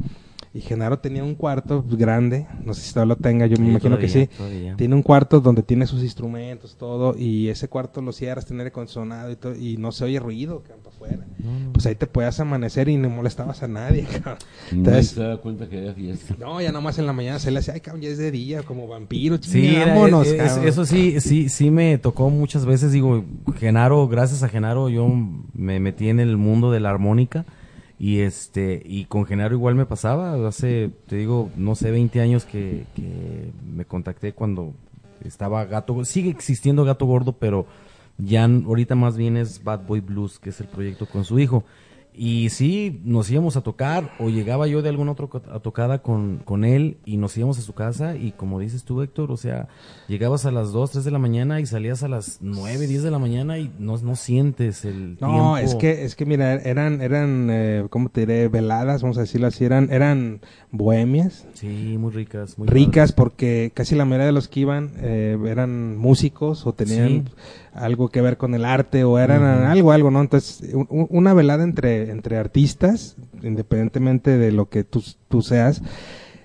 y 0.54 0.60
Genaro 0.60 1.00
tenía 1.00 1.24
un 1.24 1.36
cuarto 1.36 1.82
grande, 1.88 2.46
no 2.66 2.74
sé 2.74 2.82
si 2.82 2.94
todavía 2.94 3.16
lo 3.16 3.22
tenga, 3.22 3.46
yo 3.46 3.58
me 3.58 3.70
imagino 3.70 3.98
que 3.98 4.10
sí. 4.10 4.30
Tiene 4.76 4.96
un 4.96 5.02
cuarto 5.02 5.40
donde 5.40 5.64
tiene 5.64 5.88
sus 5.88 6.04
instrumentos, 6.04 6.76
todo, 6.76 7.16
y 7.18 7.48
ese 7.48 7.70
cuarto 7.70 8.02
lo 8.02 8.12
cierras, 8.12 8.46
tener 8.46 8.68
acondicionado 8.68 9.32
y 9.32 9.38
todo, 9.38 9.56
y 9.56 9.78
no 9.78 9.94
se 9.94 10.04
oye 10.04 10.20
ruido, 10.20 10.62
campo 10.68 10.90
afuera. 10.90 11.26
Pues 11.72 11.86
ahí 11.86 11.96
te 11.96 12.06
puedes 12.06 12.38
amanecer 12.42 12.90
y 12.90 12.98
no 12.98 13.10
molestabas 13.10 13.64
a 13.64 13.70
nadie, 13.70 14.04
cabrón. 14.04 14.40
Entonces, 14.72 15.08
se 15.08 15.22
daba 15.22 15.38
cuenta 15.38 15.70
que 15.70 15.78
había 15.78 15.94
fiesta. 15.94 16.36
No, 16.38 16.60
ya 16.60 16.74
nomás 16.74 17.00
en 17.00 17.06
la 17.06 17.14
mañana 17.14 17.40
se 17.40 17.50
le 17.50 17.60
hacía, 17.60 17.76
ay, 17.76 17.80
cabrón, 17.80 18.02
ya 18.02 18.10
es 18.10 18.18
de 18.18 18.32
día, 18.32 18.64
como 18.64 18.90
vampiro, 18.90 19.38
sí, 19.42 19.78
vámonos, 19.78 20.28
Eso 20.28 20.86
sí, 20.86 21.22
sí, 21.22 21.48
sí 21.48 21.72
me 21.72 21.98
tocó 21.98 22.30
muchas 22.30 22.66
veces, 22.66 22.92
digo, 22.92 23.24
Genaro, 23.58 24.10
gracias 24.10 24.44
a 24.44 24.50
Genaro, 24.50 24.90
yo 24.90 25.08
me 25.54 25.80
metí 25.80 26.10
en 26.10 26.20
el 26.20 26.36
mundo 26.36 26.72
de 26.72 26.82
la 26.82 26.90
armónica 26.90 27.46
y 28.02 28.22
este, 28.22 28.82
y 28.84 29.06
con 29.06 29.28
Genaro 29.28 29.54
igual 29.54 29.76
me 29.76 29.86
pasaba, 29.86 30.48
hace, 30.48 30.90
te 31.06 31.18
digo, 31.18 31.52
no 31.56 31.76
sé, 31.76 31.92
20 31.92 32.20
años 32.20 32.46
que, 32.46 32.88
que 32.96 33.52
me 33.64 33.86
contacté 33.86 34.34
cuando 34.34 34.74
estaba 35.24 35.66
Gato, 35.66 36.04
sigue 36.04 36.32
existiendo 36.32 36.84
Gato 36.84 37.06
Gordo, 37.06 37.34
pero 37.34 37.68
ya 38.18 38.46
ahorita 38.46 38.96
más 38.96 39.18
bien 39.18 39.38
es 39.38 39.64
Bad 39.64 39.86
Boy 39.86 40.00
Blues, 40.00 40.40
que 40.40 40.50
es 40.50 40.60
el 40.60 40.66
proyecto 40.66 41.06
con 41.06 41.26
su 41.26 41.38
hijo. 41.38 41.64
Y 42.14 42.50
sí, 42.50 43.02
nos 43.06 43.32
íbamos 43.32 43.56
a 43.56 43.62
tocar 43.62 44.12
o 44.20 44.30
llegaba 44.30 44.68
yo 44.68 44.82
de 44.82 44.90
alguna 44.90 45.14
otra 45.14 45.28
tocada 45.62 46.02
con, 46.02 46.40
con 46.44 46.66
él 46.66 46.98
y 47.06 47.18
nos 47.18 47.38
íbamos 47.38 47.58
a 47.58 47.62
su 47.62 47.74
casa 47.74 48.16
y 48.18 48.34
como 48.34 48.60
dices 48.60 48.84
tú, 48.84 49.02
Héctor, 49.02 49.32
o 49.32 49.38
sea, 49.38 49.70
llegabas 50.08 50.46
a 50.46 50.52
las 50.52 50.74
2, 50.74 50.92
3 50.92 51.06
de 51.06 51.12
la 51.12 51.20
mañana 51.20 51.62
y 51.62 51.66
salías 51.66 52.04
a 52.04 52.10
las 52.10 52.40
9, 52.42 52.88
10 52.88 53.04
de 53.04 53.12
la 53.12 53.20
mañana 53.20 53.60
y 53.60 53.72
no, 53.80 53.98
no 53.98 54.16
sientes 54.16 54.84
el 54.84 55.18
no, 55.22 55.58
es 55.58 55.76
que, 55.76 56.04
es 56.04 56.16
que 56.16 56.26
mira, 56.26 56.56
eran, 56.56 57.02
eran 57.02 57.48
eh, 57.50 57.86
¿cómo 57.90 58.10
te 58.10 58.22
diré? 58.22 58.48
Veladas, 58.48 59.02
vamos 59.02 59.18
a 59.18 59.22
decirlo 59.22 59.48
así, 59.48 59.64
eran, 59.64 59.90
eran 59.92 60.42
bohemias. 60.72 61.48
Sí, 61.54 61.98
muy 61.98 62.12
ricas. 62.12 62.58
Muy 62.58 62.68
ricas 62.68 63.14
porque 63.14 63.72
casi 63.74 63.96
la 63.96 64.06
mayoría 64.06 64.26
de 64.28 64.32
los 64.32 64.48
que 64.48 64.62
iban 64.62 64.92
eh, 64.98 65.38
eran 65.48 65.98
músicos 65.98 66.66
o 66.68 66.74
tenían 66.74 67.30
algo 67.74 68.10
que 68.10 68.22
ver 68.22 68.38
con 68.38 68.54
el 68.54 68.66
arte 68.66 69.04
o 69.04 69.18
eran 69.18 69.44
algo, 69.44 69.92
algo, 69.92 70.12
¿no? 70.12 70.22
Entonces, 70.22 70.74
una 70.90 71.34
velada 71.34 71.64
entre, 71.64 72.12
entre 72.12 72.38
artistas, 72.38 73.16
independientemente 73.42 74.38
de 74.38 74.52
lo 74.52 74.70
que 74.70 74.84
tú, 74.84 75.04
tú 75.30 75.42
seas, 75.42 75.82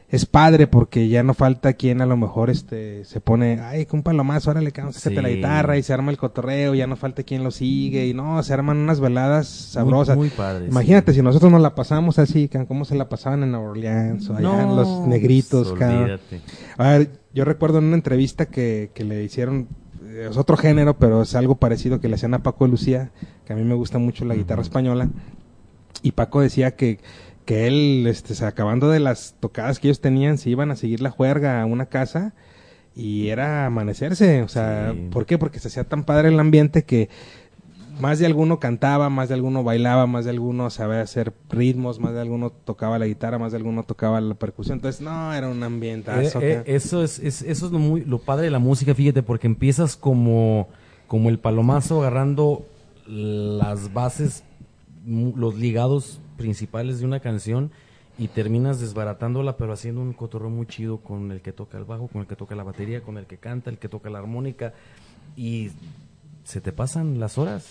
es 0.08 0.24
padre 0.24 0.68
porque 0.68 1.08
ya 1.08 1.24
no 1.24 1.34
falta 1.34 1.72
quien 1.72 2.00
a 2.00 2.06
lo 2.06 2.16
mejor 2.16 2.48
este 2.48 3.04
se 3.04 3.20
pone, 3.20 3.60
ay, 3.60 3.86
con 3.86 3.98
un 3.98 4.04
palomazo, 4.04 4.50
órale, 4.50 4.72
vamos 4.76 5.04
a 5.04 5.10
la 5.10 5.28
guitarra 5.28 5.78
y 5.78 5.82
se 5.82 5.92
arma 5.92 6.12
el 6.12 6.16
cotorreo, 6.16 6.74
ya 6.74 6.86
no 6.86 6.94
falta 6.94 7.24
quien 7.24 7.42
lo 7.42 7.50
sigue 7.50 8.06
y 8.06 8.14
no, 8.14 8.40
se 8.44 8.52
arman 8.52 8.76
unas 8.76 9.00
veladas 9.00 9.48
sabrosas. 9.48 10.16
Muy, 10.16 10.30
padre. 10.30 10.66
Imagínate 10.66 11.12
si 11.12 11.22
nosotros 11.22 11.50
nos 11.50 11.60
la 11.60 11.74
pasamos 11.74 12.20
así, 12.20 12.48
cómo 12.68 12.84
se 12.84 12.94
la 12.94 13.08
pasaban 13.08 13.42
en 13.42 13.50
Nueva 13.50 13.70
Orleans 13.70 14.30
o 14.30 14.36
allá 14.36 14.62
en 14.62 14.76
los 14.76 15.06
negritos, 15.08 15.74
A 16.78 16.88
ver, 16.90 17.10
yo 17.34 17.44
recuerdo 17.44 17.78
en 17.78 17.86
una 17.86 17.96
entrevista 17.96 18.46
que, 18.46 18.92
que 18.94 19.02
le 19.02 19.24
hicieron 19.24 19.66
es 20.16 20.36
otro 20.36 20.56
género, 20.56 20.98
pero 20.98 21.22
es 21.22 21.34
algo 21.34 21.56
parecido 21.56 22.00
que 22.00 22.08
le 22.08 22.14
hacían 22.14 22.34
a 22.34 22.42
Paco 22.42 22.64
de 22.64 22.70
Lucía, 22.70 23.10
que 23.44 23.52
a 23.52 23.56
mí 23.56 23.62
me 23.62 23.74
gusta 23.74 23.98
mucho 23.98 24.24
la 24.24 24.34
guitarra 24.34 24.62
española. 24.62 25.08
Y 26.02 26.12
Paco 26.12 26.40
decía 26.40 26.76
que, 26.76 26.98
que 27.44 27.66
él, 27.66 28.06
este, 28.06 28.44
acabando 28.44 28.88
de 28.88 29.00
las 29.00 29.34
tocadas 29.40 29.78
que 29.78 29.88
ellos 29.88 30.00
tenían, 30.00 30.38
se 30.38 30.50
iban 30.50 30.70
a 30.70 30.76
seguir 30.76 31.00
la 31.00 31.10
juerga 31.10 31.60
a 31.60 31.66
una 31.66 31.86
casa 31.86 32.34
y 32.94 33.28
era 33.28 33.66
amanecerse. 33.66 34.42
O 34.42 34.48
sea, 34.48 34.94
¿por 35.10 35.26
qué? 35.26 35.38
Porque 35.38 35.60
se 35.60 35.68
hacía 35.68 35.84
tan 35.84 36.04
padre 36.04 36.28
el 36.28 36.40
ambiente 36.40 36.84
que 36.84 37.08
más 38.00 38.18
de 38.18 38.26
alguno 38.26 38.60
cantaba, 38.60 39.08
más 39.08 39.28
de 39.28 39.34
alguno 39.34 39.64
bailaba, 39.64 40.06
más 40.06 40.24
de 40.24 40.30
alguno 40.30 40.70
sabía 40.70 41.00
hacer 41.00 41.32
ritmos, 41.48 41.98
más 41.98 42.12
de 42.12 42.20
alguno 42.20 42.50
tocaba 42.50 42.98
la 42.98 43.06
guitarra, 43.06 43.38
más 43.38 43.52
de 43.52 43.58
alguno 43.58 43.82
tocaba 43.82 44.20
la 44.20 44.34
percusión. 44.34 44.78
Entonces, 44.78 45.00
no, 45.00 45.32
era 45.32 45.48
un 45.48 45.62
ambiente. 45.62 46.10
Eh, 46.10 46.30
eh, 46.40 46.62
eso 46.66 47.02
es, 47.02 47.18
eso 47.18 47.42
es 47.44 47.72
lo, 47.72 47.78
muy, 47.78 48.04
lo 48.04 48.18
padre 48.18 48.44
de 48.44 48.50
la 48.50 48.58
música, 48.58 48.94
fíjate, 48.94 49.22
porque 49.22 49.46
empiezas 49.46 49.96
como, 49.96 50.68
como 51.06 51.28
el 51.30 51.38
palomazo 51.38 52.00
agarrando 52.00 52.66
las 53.06 53.92
bases, 53.92 54.42
los 55.06 55.54
ligados 55.56 56.20
principales 56.36 56.98
de 56.98 57.06
una 57.06 57.20
canción 57.20 57.70
y 58.18 58.28
terminas 58.28 58.80
desbaratándola, 58.80 59.56
pero 59.56 59.72
haciendo 59.72 60.00
un 60.00 60.12
cotorreo 60.12 60.50
muy 60.50 60.66
chido 60.66 60.98
con 60.98 61.30
el 61.32 61.40
que 61.40 61.52
toca 61.52 61.78
el 61.78 61.84
bajo, 61.84 62.08
con 62.08 62.22
el 62.22 62.26
que 62.26 62.36
toca 62.36 62.54
la 62.54 62.62
batería, 62.62 63.02
con 63.02 63.18
el 63.18 63.26
que 63.26 63.36
canta, 63.36 63.70
el 63.70 63.78
que 63.78 63.88
toca 63.88 64.10
la 64.10 64.18
armónica 64.18 64.72
y 65.36 65.70
se 66.46 66.60
te 66.60 66.70
pasan 66.70 67.18
las 67.18 67.38
horas. 67.38 67.66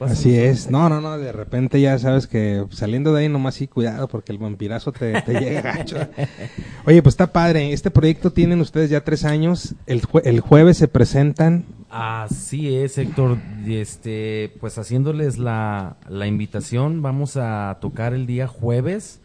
Así 0.00 0.36
es. 0.38 0.70
No, 0.70 0.90
no, 0.90 1.00
no, 1.00 1.16
de 1.16 1.32
repente 1.32 1.80
ya 1.80 1.98
sabes 1.98 2.26
que 2.26 2.66
saliendo 2.70 3.14
de 3.14 3.22
ahí 3.22 3.28
nomás 3.30 3.54
sí, 3.54 3.68
cuidado 3.68 4.06
porque 4.06 4.32
el 4.32 4.38
vampirazo 4.38 4.92
te, 4.92 5.22
llega 5.26 5.62
gacho. 5.62 5.96
Oye, 6.86 7.02
pues 7.02 7.14
está 7.14 7.32
padre. 7.32 7.72
Este 7.72 7.90
proyecto 7.90 8.30
tienen 8.30 8.60
ustedes 8.60 8.90
ya 8.90 9.02
tres 9.02 9.24
años. 9.24 9.74
El, 9.86 10.02
el 10.24 10.40
jueves 10.40 10.76
se 10.76 10.88
presentan. 10.88 11.64
Así 11.88 12.76
es, 12.76 12.98
Héctor. 12.98 13.38
Este, 13.66 14.52
pues 14.60 14.76
haciéndoles 14.76 15.38
la, 15.38 15.96
la 16.06 16.26
invitación, 16.26 17.00
vamos 17.00 17.38
a 17.38 17.78
tocar 17.80 18.12
el 18.12 18.26
día 18.26 18.46
jueves 18.46 19.20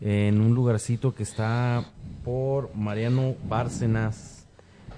en 0.00 0.40
un 0.40 0.56
lugarcito 0.56 1.14
que 1.14 1.22
está 1.22 1.84
por 2.24 2.74
Mariano 2.74 3.36
Bárcenas 3.48 4.37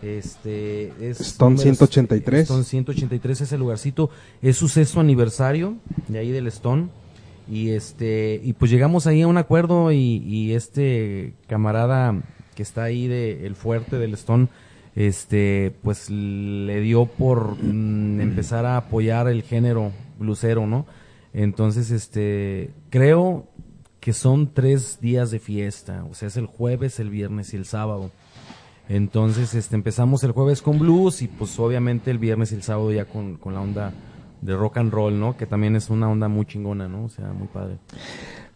este 0.03 0.93
es 1.01 1.21
Stone 1.21 1.59
183. 1.59 2.43
Stone 2.43 2.65
183 2.65 3.41
es 3.43 3.53
el 3.53 3.61
lugarcito, 3.61 4.11
es 4.41 4.57
su 4.57 4.69
sexto 4.69 5.01
aniversario 5.01 5.77
de 6.09 6.19
ahí 6.19 6.31
del 6.31 6.47
Stone 6.47 6.89
y 7.51 7.71
este 7.71 8.41
y 8.43 8.53
pues 8.53 8.71
llegamos 8.71 9.07
ahí 9.07 9.23
a 9.23 9.27
un 9.27 9.37
acuerdo 9.37 9.91
y, 9.93 10.53
este 10.55 11.35
camarada 11.49 12.23
que 12.55 12.63
está 12.63 12.85
ahí 12.85 13.09
de 13.09 13.47
el 13.47 13.57
fuerte 13.57 13.99
del 13.99 14.15
Stone 14.15 14.49
este 14.95 15.75
pues 15.83 16.09
le 16.11 16.81
dio 16.81 17.07
por 17.07 17.57
mm, 17.63 18.21
empezar 18.21 18.67
a 18.67 18.77
apoyar 18.77 19.29
el 19.29 19.43
género 19.43 19.93
blusero, 20.19 20.67
¿no? 20.67 20.87
Entonces 21.33 21.91
este 21.91 22.71
creo 22.91 23.49
que 24.01 24.13
son 24.13 24.53
tres 24.53 24.99
días 25.01 25.31
de 25.31 25.41
fiesta, 25.41 26.05
o 26.11 26.15
sea 26.15 26.29
es 26.29 26.37
el 26.37 26.47
jueves, 26.47 27.01
el 27.01 27.11
viernes 27.11 27.53
y 27.53 27.57
el 27.57 27.67
sábado. 27.67 28.11
Entonces, 28.91 29.55
este, 29.55 29.77
empezamos 29.77 30.25
el 30.25 30.33
jueves 30.33 30.63
con 30.63 30.81
blues 30.81 31.23
y 31.23 31.29
pues 31.29 31.57
obviamente 31.61 32.11
el 32.11 32.19
viernes 32.19 32.51
y 32.51 32.57
el 32.57 32.65
sábado 32.65 32.91
ya 32.91 33.05
con, 33.05 33.37
con 33.37 33.55
la 33.55 33.61
onda 33.61 33.93
de 34.43 34.57
rock 34.57 34.79
and 34.79 34.93
roll, 34.93 35.19
¿no? 35.19 35.37
Que 35.37 35.47
también 35.47 35.77
es 35.77 35.91
una 35.91 36.11
onda 36.11 36.27
muy 36.27 36.45
chingona, 36.45 36.89
¿no? 36.89 37.05
O 37.05 37.09
sea, 37.09 37.33
muy 37.33 37.47
padre. 37.47 37.77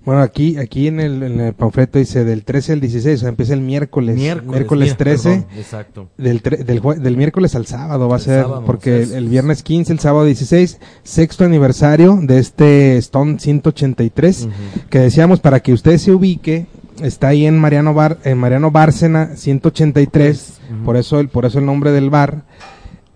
Bueno, 0.05 0.20
aquí 0.20 0.59
aquí 0.59 0.89
en 0.89 0.98
el, 0.98 1.23
en 1.23 1.40
el 1.40 1.55
panfleto 1.55 1.98
dice 1.98 2.24
del 2.24 2.44
13 2.44 2.73
al 2.74 2.81
16, 2.81 3.16
o 3.16 3.20
sea, 3.20 3.28
empieza 3.28 3.55
el 3.55 3.61
miércoles. 3.61 4.16
Miércoles, 4.16 4.97
13. 4.97 5.47
exacto. 5.56 6.11
Del, 6.19 6.40
del, 6.40 6.82
del, 6.82 7.16
miércoles 7.16 7.55
al 7.55 7.66
sábado 7.66 8.09
va 8.09 8.16
a 8.16 8.19
ser, 8.19 8.44
porque 8.66 9.02
el, 9.02 9.28
viernes 9.28 9.62
15, 9.62 9.93
el 9.93 10.01
sábado 10.01 10.27
16, 10.27 10.81
sexto 11.05 11.44
aniversario 11.44 12.19
de 12.20 12.39
este 12.39 12.98
Stone 12.98 13.39
183, 13.39 14.48
que 14.90 14.98
decíamos 14.98 15.40
para 15.40 15.61
que 15.61 15.73
usted 15.73 15.97
se 15.97 16.12
ubique, 16.12 16.66
está 17.02 17.28
ahí 17.28 17.46
en 17.46 17.58
Mariano 17.58 17.94
Bar, 17.94 18.18
en 18.24 18.38
Mariano 18.38 18.70
Bárcena 18.70 19.36
183, 19.36 20.60
por 20.84 20.96
eso 20.96 21.20
el 21.20 21.28
por 21.28 21.44
eso 21.44 21.58
el 21.58 21.66
nombre 21.66 21.92
del 21.92 22.10
bar. 22.10 22.44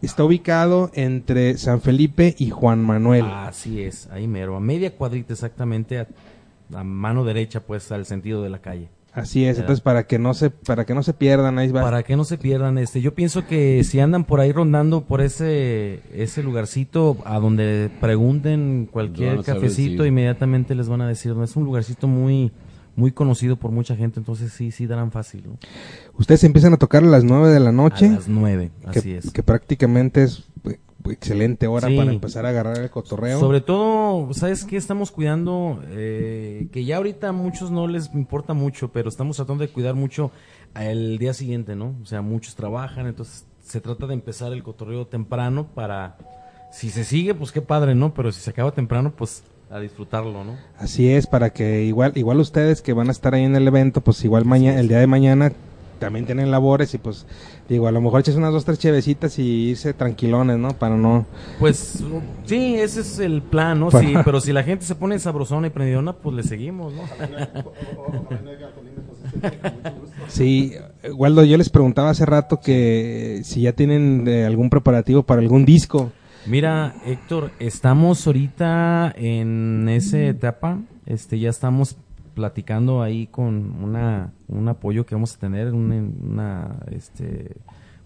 Está 0.00 0.22
ubicado 0.22 0.90
entre 0.94 1.58
San 1.58 1.80
Felipe 1.80 2.36
y 2.38 2.50
Juan 2.50 2.84
Manuel. 2.84 3.24
Así 3.26 3.82
es, 3.82 4.08
ahí 4.12 4.28
mero, 4.28 4.56
a 4.56 4.60
media 4.60 4.94
cuadrita 4.94 5.32
exactamente, 5.32 5.98
a, 5.98 6.84
mano 6.84 7.24
derecha 7.24 7.60
pues 7.60 7.90
al 7.90 8.06
sentido 8.06 8.42
de 8.42 8.50
la 8.50 8.60
calle. 8.60 8.88
Así 9.12 9.44
es, 9.46 9.58
entonces 9.58 9.80
para 9.80 10.06
que 10.06 10.18
no 10.18 10.34
se 10.34 10.50
para 10.50 10.84
que 10.84 10.94
no 10.94 11.02
se 11.02 11.14
pierdan 11.14 11.58
ahí 11.58 11.72
va. 11.72 11.82
Para 11.82 12.04
que 12.04 12.14
no 12.14 12.24
se 12.24 12.38
pierdan 12.38 12.78
este, 12.78 13.00
yo 13.00 13.14
pienso 13.14 13.46
que 13.46 13.82
si 13.82 13.98
andan 13.98 14.24
por 14.24 14.38
ahí 14.38 14.52
rondando 14.52 15.00
por 15.00 15.20
ese 15.20 16.00
ese 16.14 16.42
lugarcito 16.44 17.16
a 17.24 17.40
donde 17.40 17.90
pregunten 18.00 18.88
cualquier 18.90 19.42
cafecito 19.42 20.06
inmediatamente 20.06 20.76
les 20.76 20.88
van 20.88 21.00
a 21.00 21.08
decir, 21.08 21.34
no 21.34 21.42
es 21.42 21.56
un 21.56 21.64
lugarcito 21.64 22.06
muy 22.06 22.52
muy 22.98 23.12
conocido 23.12 23.56
por 23.56 23.70
mucha 23.70 23.94
gente, 23.94 24.18
entonces 24.18 24.52
sí, 24.52 24.72
sí 24.72 24.86
darán 24.88 25.12
fácil. 25.12 25.44
Ustedes 26.14 26.42
empiezan 26.42 26.72
a 26.72 26.78
tocar 26.78 27.04
a 27.04 27.06
las 27.06 27.22
9 27.22 27.48
de 27.48 27.60
la 27.60 27.70
noche. 27.70 28.08
A 28.08 28.12
las 28.12 28.28
9, 28.28 28.72
así 28.86 29.12
es. 29.12 29.30
Que 29.30 29.44
prácticamente 29.44 30.24
es 30.24 30.44
excelente 31.08 31.68
hora 31.68 31.86
para 31.86 32.12
empezar 32.12 32.44
a 32.44 32.48
agarrar 32.48 32.76
el 32.78 32.90
cotorreo. 32.90 33.38
Sobre 33.38 33.60
todo, 33.60 34.34
¿sabes 34.34 34.64
qué? 34.64 34.76
Estamos 34.76 35.12
cuidando, 35.12 35.80
eh, 35.90 36.68
que 36.72 36.84
ya 36.84 36.96
ahorita 36.96 37.28
a 37.28 37.32
muchos 37.32 37.70
no 37.70 37.86
les 37.86 38.12
importa 38.14 38.52
mucho, 38.52 38.90
pero 38.90 39.08
estamos 39.08 39.36
tratando 39.36 39.62
de 39.62 39.70
cuidar 39.70 39.94
mucho 39.94 40.32
el 40.74 41.18
día 41.18 41.34
siguiente, 41.34 41.76
¿no? 41.76 41.94
O 42.02 42.04
sea, 42.04 42.20
muchos 42.20 42.56
trabajan, 42.56 43.06
entonces 43.06 43.46
se 43.62 43.80
trata 43.80 44.08
de 44.08 44.14
empezar 44.14 44.52
el 44.52 44.64
cotorreo 44.64 45.06
temprano 45.06 45.68
para, 45.72 46.18
si 46.72 46.90
se 46.90 47.04
sigue, 47.04 47.32
pues 47.32 47.52
qué 47.52 47.62
padre, 47.62 47.94
¿no? 47.94 48.12
Pero 48.12 48.32
si 48.32 48.40
se 48.40 48.50
acaba 48.50 48.72
temprano, 48.72 49.12
pues 49.16 49.44
a 49.70 49.78
disfrutarlo, 49.80 50.44
¿no? 50.44 50.56
Así 50.78 51.10
es, 51.10 51.26
para 51.26 51.50
que 51.50 51.82
igual 51.84 52.12
igual 52.14 52.40
ustedes 52.40 52.80
que 52.82 52.92
van 52.92 53.08
a 53.08 53.12
estar 53.12 53.34
ahí 53.34 53.44
en 53.44 53.56
el 53.56 53.66
evento, 53.68 54.00
pues 54.00 54.24
igual 54.24 54.44
mañana 54.44 54.80
el 54.80 54.88
día 54.88 54.98
de 54.98 55.06
mañana 55.06 55.52
también 55.98 56.26
tienen 56.26 56.50
labores 56.50 56.94
y 56.94 56.98
pues 56.98 57.26
digo, 57.68 57.88
a 57.88 57.92
lo 57.92 58.00
mejor 58.00 58.20
eches 58.20 58.36
unas 58.36 58.52
dos 58.52 58.64
tres 58.64 58.78
chevecitas 58.78 59.38
y 59.38 59.70
irse 59.70 59.92
tranquilones, 59.92 60.58
¿no? 60.58 60.70
Para 60.70 60.96
no 60.96 61.26
Pues 61.58 62.02
sí, 62.46 62.76
ese 62.76 63.00
es 63.00 63.18
el 63.18 63.42
plan, 63.42 63.80
¿no? 63.80 63.90
Sí, 63.90 64.14
pero 64.24 64.40
si 64.40 64.52
la 64.52 64.62
gente 64.62 64.84
se 64.84 64.94
pone 64.94 65.18
sabrosona 65.18 65.66
y 65.66 65.70
prendidona, 65.70 66.12
pues 66.14 66.36
le 66.36 66.42
seguimos, 66.42 66.94
¿no? 66.94 67.02
Sí, 70.28 70.74
Waldo, 71.14 71.44
yo 71.44 71.56
les 71.56 71.70
preguntaba 71.70 72.10
hace 72.10 72.26
rato 72.26 72.60
que 72.60 73.40
si 73.44 73.62
ya 73.62 73.72
tienen 73.72 74.26
eh, 74.28 74.44
algún 74.44 74.68
preparativo 74.68 75.22
para 75.22 75.40
algún 75.40 75.64
disco. 75.64 76.12
Mira, 76.48 76.94
Héctor, 77.04 77.50
estamos 77.58 78.26
ahorita 78.26 79.12
en 79.14 79.86
esa 79.90 80.18
etapa, 80.18 80.78
este, 81.04 81.38
ya 81.38 81.50
estamos 81.50 81.98
platicando 82.34 83.02
ahí 83.02 83.26
con 83.26 83.84
una, 83.84 84.32
un 84.48 84.66
apoyo 84.66 85.04
que 85.04 85.14
vamos 85.14 85.34
a 85.34 85.38
tener, 85.38 85.74
una, 85.74 85.96
una 85.96 86.76
este, 86.90 87.52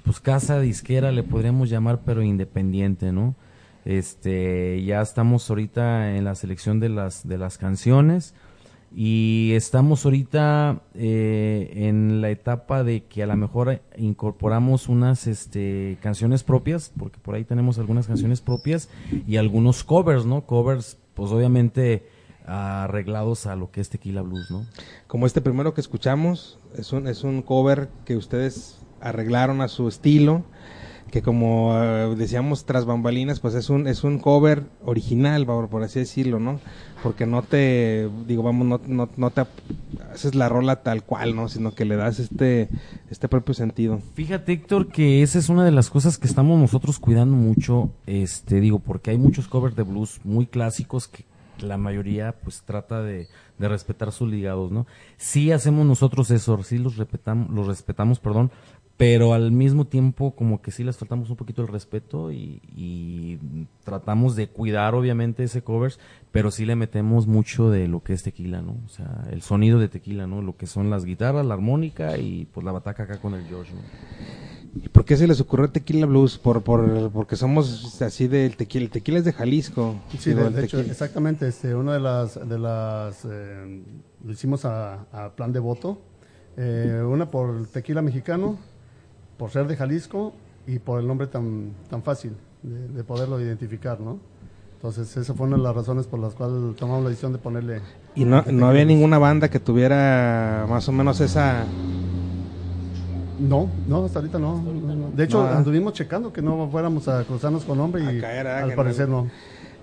pues 0.04 0.18
casa 0.18 0.58
disquera 0.58 1.12
le 1.12 1.22
podríamos 1.22 1.70
llamar, 1.70 2.00
pero 2.04 2.20
independiente, 2.20 3.12
¿no? 3.12 3.36
Este, 3.84 4.82
ya 4.84 5.02
estamos 5.02 5.48
ahorita 5.48 6.16
en 6.16 6.24
la 6.24 6.34
selección 6.34 6.80
de 6.80 6.88
las, 6.88 7.28
de 7.28 7.38
las 7.38 7.58
canciones 7.58 8.34
y 8.94 9.52
estamos 9.54 10.04
ahorita 10.04 10.82
eh, 10.94 11.72
en 11.74 12.20
la 12.20 12.30
etapa 12.30 12.84
de 12.84 13.04
que 13.04 13.22
a 13.22 13.26
lo 13.26 13.36
mejor 13.36 13.80
incorporamos 13.96 14.88
unas 14.88 15.26
este, 15.26 15.98
canciones 16.00 16.42
propias, 16.42 16.92
porque 16.98 17.18
por 17.18 17.34
ahí 17.34 17.44
tenemos 17.44 17.78
algunas 17.78 18.06
canciones 18.06 18.40
propias 18.40 18.88
y 19.26 19.36
algunos 19.36 19.84
covers, 19.84 20.26
¿no? 20.26 20.42
Covers, 20.42 20.98
pues 21.14 21.30
obviamente 21.32 22.06
arreglados 22.46 23.46
a 23.46 23.56
lo 23.56 23.70
que 23.70 23.80
es 23.80 23.88
Tequila 23.88 24.22
Blues, 24.22 24.50
¿no? 24.50 24.66
Como 25.06 25.26
este 25.26 25.40
primero 25.40 25.74
que 25.74 25.80
escuchamos, 25.80 26.58
es 26.76 26.92
un, 26.92 27.06
es 27.06 27.24
un 27.24 27.42
cover 27.42 27.88
que 28.04 28.16
ustedes 28.16 28.80
arreglaron 29.00 29.60
a 29.60 29.68
su 29.68 29.88
estilo, 29.88 30.44
que 31.10 31.22
como 31.22 31.72
eh, 31.76 32.14
decíamos 32.16 32.64
tras 32.64 32.86
bambalinas, 32.86 33.38
pues 33.38 33.54
es 33.54 33.68
un, 33.68 33.86
es 33.86 34.02
un 34.02 34.18
cover 34.18 34.64
original, 34.84 35.44
por, 35.46 35.84
así 35.84 36.00
decirlo, 36.00 36.40
¿no? 36.40 36.58
Porque 37.02 37.26
no 37.26 37.42
te, 37.42 38.08
digo, 38.26 38.42
vamos, 38.42 38.66
no, 38.66 38.80
no, 38.86 39.08
no 39.16 39.30
te 39.30 39.44
haces 40.12 40.34
la 40.34 40.48
rola 40.48 40.82
tal 40.82 41.02
cual, 41.02 41.34
¿no? 41.34 41.48
Sino 41.48 41.74
que 41.74 41.84
le 41.84 41.96
das 41.96 42.18
este, 42.18 42.68
este 43.10 43.28
propio 43.28 43.54
sentido. 43.54 44.00
Fíjate, 44.14 44.52
Héctor, 44.52 44.88
que 44.88 45.22
esa 45.22 45.38
es 45.38 45.48
una 45.48 45.64
de 45.64 45.72
las 45.72 45.90
cosas 45.90 46.18
que 46.18 46.26
estamos 46.26 46.60
nosotros 46.60 46.98
cuidando 46.98 47.36
mucho, 47.36 47.90
este, 48.06 48.60
digo, 48.60 48.78
porque 48.78 49.10
hay 49.10 49.18
muchos 49.18 49.48
covers 49.48 49.74
de 49.74 49.82
blues 49.82 50.20
muy 50.24 50.46
clásicos 50.46 51.08
que 51.08 51.24
la 51.60 51.76
mayoría 51.76 52.32
pues 52.32 52.62
trata 52.62 53.02
de, 53.02 53.28
de, 53.58 53.68
respetar 53.68 54.12
sus 54.12 54.28
ligados, 54.28 54.72
¿no? 54.72 54.86
Sí 55.16 55.52
hacemos 55.52 55.86
nosotros 55.86 56.30
eso, 56.30 56.62
sí 56.62 56.78
los 56.78 56.96
respetamos, 56.96 57.50
los 57.50 57.66
respetamos, 57.66 58.18
perdón, 58.18 58.50
pero 59.02 59.34
al 59.34 59.50
mismo 59.50 59.84
tiempo 59.84 60.36
como 60.36 60.62
que 60.62 60.70
sí 60.70 60.84
les 60.84 60.96
faltamos 60.96 61.28
un 61.28 61.34
poquito 61.34 61.60
el 61.60 61.66
respeto 61.66 62.30
y, 62.30 62.62
y, 62.76 63.66
tratamos 63.82 64.36
de 64.36 64.46
cuidar 64.46 64.94
obviamente 64.94 65.42
ese 65.42 65.60
covers, 65.62 65.98
pero 66.30 66.52
sí 66.52 66.64
le 66.64 66.76
metemos 66.76 67.26
mucho 67.26 67.68
de 67.68 67.88
lo 67.88 68.04
que 68.04 68.12
es 68.12 68.22
tequila, 68.22 68.62
¿no? 68.62 68.76
O 68.86 68.88
sea, 68.88 69.24
el 69.32 69.42
sonido 69.42 69.80
de 69.80 69.88
tequila, 69.88 70.28
¿no? 70.28 70.40
Lo 70.40 70.56
que 70.56 70.68
son 70.68 70.88
las 70.88 71.04
guitarras, 71.04 71.44
la 71.44 71.54
armónica 71.54 72.16
y 72.16 72.44
pues 72.44 72.64
la 72.64 72.70
bataca 72.70 73.02
acá 73.02 73.20
con 73.20 73.34
el 73.34 73.44
George, 73.46 73.74
¿no? 73.74 73.80
¿Y 74.84 74.88
por 74.88 75.04
qué 75.04 75.16
se 75.16 75.26
les 75.26 75.40
ocurrió 75.40 75.68
Tequila 75.68 76.06
Blues? 76.06 76.38
Por, 76.38 76.62
por, 76.62 77.10
porque 77.10 77.34
somos 77.34 78.00
así 78.00 78.28
del 78.28 78.56
tequila. 78.56 78.84
El 78.84 78.90
tequila 78.90 79.18
es 79.18 79.24
de 79.24 79.32
Jalisco. 79.32 79.96
Sí, 80.16 80.32
de, 80.32 80.48
de 80.48 80.64
hecho, 80.64 80.78
exactamente. 80.78 81.48
Este, 81.48 81.74
una 81.74 81.94
de 81.94 82.00
las, 82.00 82.48
de 82.48 82.58
las 82.58 83.24
eh, 83.24 83.82
lo 84.24 84.32
hicimos 84.32 84.64
a, 84.64 85.06
a, 85.12 85.34
plan 85.34 85.52
de 85.52 85.58
voto. 85.58 86.00
Eh, 86.56 87.02
una 87.04 87.30
por 87.30 87.66
tequila 87.66 88.00
mexicano, 88.00 88.58
por 89.42 89.50
ser 89.50 89.66
de 89.66 89.74
Jalisco 89.76 90.32
y 90.68 90.78
por 90.78 91.00
el 91.00 91.08
nombre 91.08 91.26
tan, 91.26 91.72
tan 91.90 92.04
fácil 92.04 92.36
de, 92.62 92.86
de 92.86 93.02
poderlo 93.02 93.40
identificar, 93.40 93.98
¿no? 93.98 94.20
Entonces, 94.76 95.16
esa 95.16 95.34
fue 95.34 95.48
una 95.48 95.56
de 95.56 95.64
las 95.64 95.74
razones 95.74 96.06
por 96.06 96.20
las 96.20 96.34
cuales 96.34 96.76
tomamos 96.76 97.02
la 97.02 97.08
decisión 97.08 97.32
de 97.32 97.38
ponerle. 97.38 97.80
¿Y 98.14 98.24
no, 98.24 98.44
no 98.52 98.68
había 98.68 98.84
ninguna 98.84 99.18
banda 99.18 99.48
que 99.48 99.58
tuviera 99.58 100.64
más 100.68 100.88
o 100.88 100.92
menos 100.92 101.20
esa 101.20 101.64
no, 103.40 103.68
no, 103.88 104.04
hasta 104.04 104.20
ahorita 104.20 104.38
no. 104.38 104.62
De 105.12 105.24
hecho, 105.24 105.42
no. 105.42 105.50
anduvimos 105.50 105.94
checando 105.94 106.32
que 106.32 106.40
no 106.40 106.68
fuéramos 106.70 107.08
a 107.08 107.24
cruzarnos 107.24 107.64
con 107.64 107.78
nombre 107.78 108.00
y 108.00 108.20
caer, 108.20 108.46
al 108.46 108.74
parecer 108.76 109.08
no. 109.08 109.28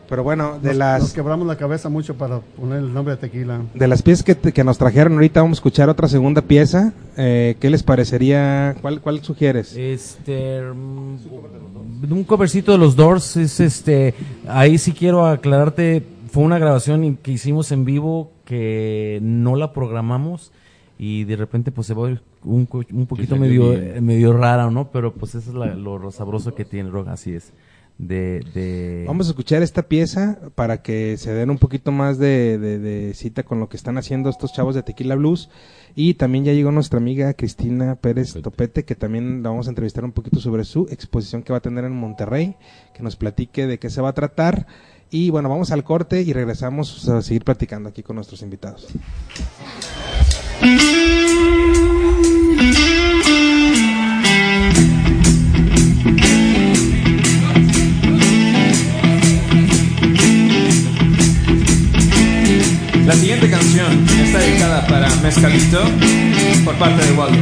Pero 0.09 0.23
bueno, 0.23 0.57
de 0.59 0.69
nos, 0.69 0.77
las... 0.77 1.01
Nos 1.01 1.13
quebramos 1.13 1.45
la 1.45 1.55
cabeza 1.55 1.87
mucho 1.87 2.15
para 2.15 2.39
poner 2.39 2.79
el 2.79 2.91
nombre 2.91 3.13
de 3.15 3.21
tequila. 3.21 3.61
De 3.75 3.87
las 3.87 4.01
piezas 4.01 4.23
que, 4.23 4.35
que 4.35 4.63
nos 4.63 4.79
trajeron 4.79 5.13
ahorita, 5.13 5.41
vamos 5.41 5.57
a 5.57 5.59
escuchar 5.59 5.87
otra 5.87 6.07
segunda 6.07 6.41
pieza. 6.41 6.93
Eh, 7.15 7.55
¿Qué 7.59 7.69
les 7.69 7.83
parecería? 7.83 8.75
¿Cuál, 8.81 9.01
cuál 9.01 9.21
sugieres? 9.21 9.75
Este... 9.75 10.61
Un 10.71 12.23
covercito 12.25 12.71
de 12.71 12.79
los 12.79 12.95
Doors 12.95 13.37
es 13.37 13.59
este... 13.59 14.15
Ahí 14.47 14.79
sí 14.79 14.93
quiero 14.93 15.27
aclararte, 15.27 16.03
fue 16.31 16.43
una 16.43 16.57
grabación 16.57 17.17
que 17.17 17.31
hicimos 17.31 17.71
en 17.71 17.85
vivo 17.85 18.31
que 18.45 19.19
no 19.21 19.55
la 19.55 19.73
programamos 19.73 20.51
y 20.97 21.23
de 21.25 21.35
repente 21.35 21.71
pues 21.71 21.85
se 21.85 21.93
va 21.93 22.09
un, 22.43 22.67
un 22.91 23.05
poquito 23.05 23.35
medio 23.35 23.75
medio 24.01 24.33
rara, 24.33 24.71
¿no? 24.71 24.89
Pero 24.91 25.13
pues 25.13 25.35
eso 25.35 25.51
es 25.51 25.55
la, 25.55 25.75
lo 25.75 26.09
sabroso 26.11 26.55
que 26.55 26.65
tiene 26.65 26.87
el 26.87 26.93
rock, 26.93 27.09
así 27.09 27.33
es. 27.33 27.53
De, 27.99 28.39
de, 28.53 29.03
Vamos 29.05 29.27
a 29.27 29.31
escuchar 29.31 29.61
esta 29.61 29.83
pieza 29.83 30.39
para 30.55 30.81
que 30.81 31.17
se 31.17 31.33
den 31.33 31.49
un 31.49 31.57
poquito 31.57 31.91
más 31.91 32.17
de, 32.17 32.57
de, 32.57 32.79
de, 32.79 33.13
cita 33.13 33.43
con 33.43 33.59
lo 33.59 33.67
que 33.67 33.75
están 33.75 33.97
haciendo 33.97 34.29
estos 34.29 34.53
chavos 34.53 34.73
de 34.73 34.83
Tequila 34.83 35.15
Blues. 35.15 35.49
Y 35.95 36.13
también 36.13 36.45
ya 36.45 36.53
llegó 36.53 36.71
nuestra 36.71 36.97
amiga 36.97 37.33
Cristina 37.33 37.95
Pérez 37.95 38.31
Topete, 38.31 38.41
Topete 38.41 38.85
que 38.85 38.95
también 38.95 39.43
la 39.43 39.49
vamos 39.49 39.67
a 39.67 39.71
entrevistar 39.71 40.05
un 40.05 40.13
poquito 40.13 40.39
sobre 40.39 40.63
su 40.63 40.87
exposición 40.89 41.43
que 41.43 41.51
va 41.51 41.57
a 41.57 41.61
tener 41.61 41.83
en 41.83 41.91
Monterrey, 41.91 42.55
que 42.93 43.03
nos 43.03 43.17
platique 43.17 43.67
de 43.67 43.79
qué 43.79 43.89
se 43.89 44.01
va 44.01 44.09
a 44.09 44.13
tratar. 44.13 44.65
Y 45.11 45.29
bueno, 45.29 45.49
vamos 45.49 45.71
al 45.71 45.83
corte 45.83 46.21
y 46.21 46.31
regresamos 46.31 47.09
a 47.09 47.21
seguir 47.21 47.43
platicando 47.43 47.89
aquí 47.89 48.01
con 48.01 48.15
nuestros 48.15 48.41
invitados. 48.43 48.87
La 63.09 63.15
siguiente 63.15 63.49
canción 63.49 64.05
está 64.23 64.37
dedicada 64.37 64.85
para 64.85 65.09
Mezcalito 65.15 65.81
por 66.63 66.75
parte 66.75 67.03
de 67.03 67.11
Waldo. 67.13 67.39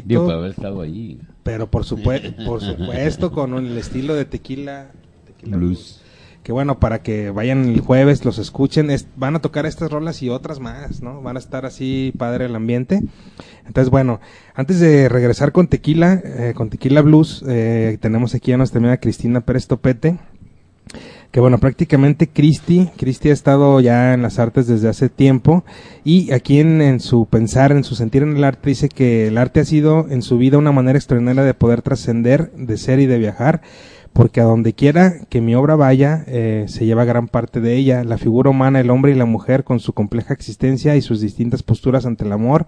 Digo, 0.00 0.26
para 0.26 0.38
haber 0.38 0.52
estado 0.52 0.80
ahí. 0.80 1.20
Pero 1.42 1.70
por, 1.70 1.84
supue 1.84 2.34
por 2.46 2.60
supuesto 2.60 3.32
con 3.32 3.54
el 3.54 3.76
estilo 3.76 4.14
de 4.14 4.24
tequila, 4.24 4.90
tequila 5.26 5.56
blues. 5.56 6.00
Que 6.42 6.50
bueno, 6.50 6.80
para 6.80 7.02
que 7.02 7.30
vayan 7.30 7.68
el 7.68 7.80
jueves, 7.80 8.24
los 8.24 8.38
escuchen, 8.38 8.88
van 9.16 9.36
a 9.36 9.40
tocar 9.40 9.64
estas 9.64 9.92
rolas 9.92 10.22
y 10.22 10.28
otras 10.28 10.58
más, 10.58 11.00
¿no? 11.00 11.22
Van 11.22 11.36
a 11.36 11.38
estar 11.38 11.64
así 11.64 12.12
padre 12.18 12.46
el 12.46 12.56
ambiente. 12.56 13.00
Entonces, 13.64 13.90
bueno, 13.90 14.20
antes 14.54 14.80
de 14.80 15.08
regresar 15.08 15.52
con 15.52 15.68
Tequila, 15.68 16.20
eh, 16.24 16.52
con 16.56 16.68
Tequila 16.68 17.00
Blues, 17.00 17.44
eh, 17.46 17.96
tenemos 18.00 18.34
aquí 18.34 18.50
a 18.50 18.56
nuestra 18.56 18.78
amiga 18.78 18.96
Cristina 18.96 19.40
Pérez 19.42 19.68
Topete, 19.68 20.18
que 21.32 21.40
bueno, 21.40 21.58
prácticamente 21.58 22.28
Cristi, 22.28 22.90
Cristi 22.98 23.30
ha 23.30 23.32
estado 23.32 23.80
ya 23.80 24.12
en 24.12 24.20
las 24.20 24.38
artes 24.38 24.66
desde 24.66 24.90
hace 24.90 25.08
tiempo 25.08 25.64
y 26.04 26.30
aquí 26.30 26.60
en, 26.60 26.82
en, 26.82 27.00
su 27.00 27.24
pensar, 27.24 27.72
en 27.72 27.84
su 27.84 27.94
sentir 27.94 28.22
en 28.22 28.36
el 28.36 28.44
arte, 28.44 28.68
dice 28.68 28.90
que 28.90 29.28
el 29.28 29.38
arte 29.38 29.60
ha 29.60 29.64
sido 29.64 30.06
en 30.10 30.20
su 30.20 30.36
vida 30.36 30.58
una 30.58 30.72
manera 30.72 30.98
extraordinaria 30.98 31.42
de 31.42 31.54
poder 31.54 31.80
trascender, 31.80 32.52
de 32.52 32.76
ser 32.76 33.00
y 33.00 33.06
de 33.06 33.16
viajar, 33.16 33.62
porque 34.12 34.42
a 34.42 34.44
donde 34.44 34.74
quiera 34.74 35.20
que 35.30 35.40
mi 35.40 35.54
obra 35.54 35.74
vaya, 35.74 36.22
eh, 36.26 36.66
se 36.68 36.84
lleva 36.84 37.06
gran 37.06 37.28
parte 37.28 37.62
de 37.62 37.76
ella, 37.76 38.04
la 38.04 38.18
figura 38.18 38.50
humana, 38.50 38.80
el 38.80 38.90
hombre 38.90 39.12
y 39.12 39.14
la 39.14 39.24
mujer 39.24 39.64
con 39.64 39.80
su 39.80 39.94
compleja 39.94 40.34
existencia 40.34 40.96
y 40.96 41.02
sus 41.02 41.22
distintas 41.22 41.62
posturas 41.62 42.04
ante 42.04 42.24
el 42.26 42.32
amor, 42.32 42.66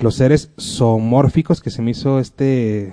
los 0.00 0.14
seres 0.14 0.50
zoomórficos, 0.58 1.60
que 1.60 1.70
se 1.70 1.82
me 1.82 1.90
hizo 1.90 2.20
este, 2.20 2.90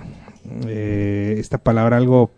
eh, 0.68 1.36
esta 1.38 1.58
palabra 1.58 1.96
algo 1.96 2.32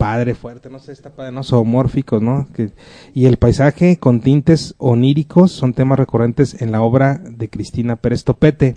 padre, 0.00 0.34
fuerte, 0.34 0.70
no 0.70 0.78
sé, 0.78 0.92
está 0.92 1.10
padre, 1.10 1.30
¿no? 1.30 1.44
Zoomórficos, 1.44 2.22
¿no? 2.22 2.48
Y 3.12 3.26
el 3.26 3.36
paisaje 3.36 3.98
con 3.98 4.22
tintes 4.22 4.74
oníricos 4.78 5.52
son 5.52 5.74
temas 5.74 5.98
recurrentes 5.98 6.62
en 6.62 6.72
la 6.72 6.80
obra 6.80 7.20
de 7.22 7.50
Cristina 7.50 7.96
Pérez 7.96 8.24
Topete. 8.24 8.76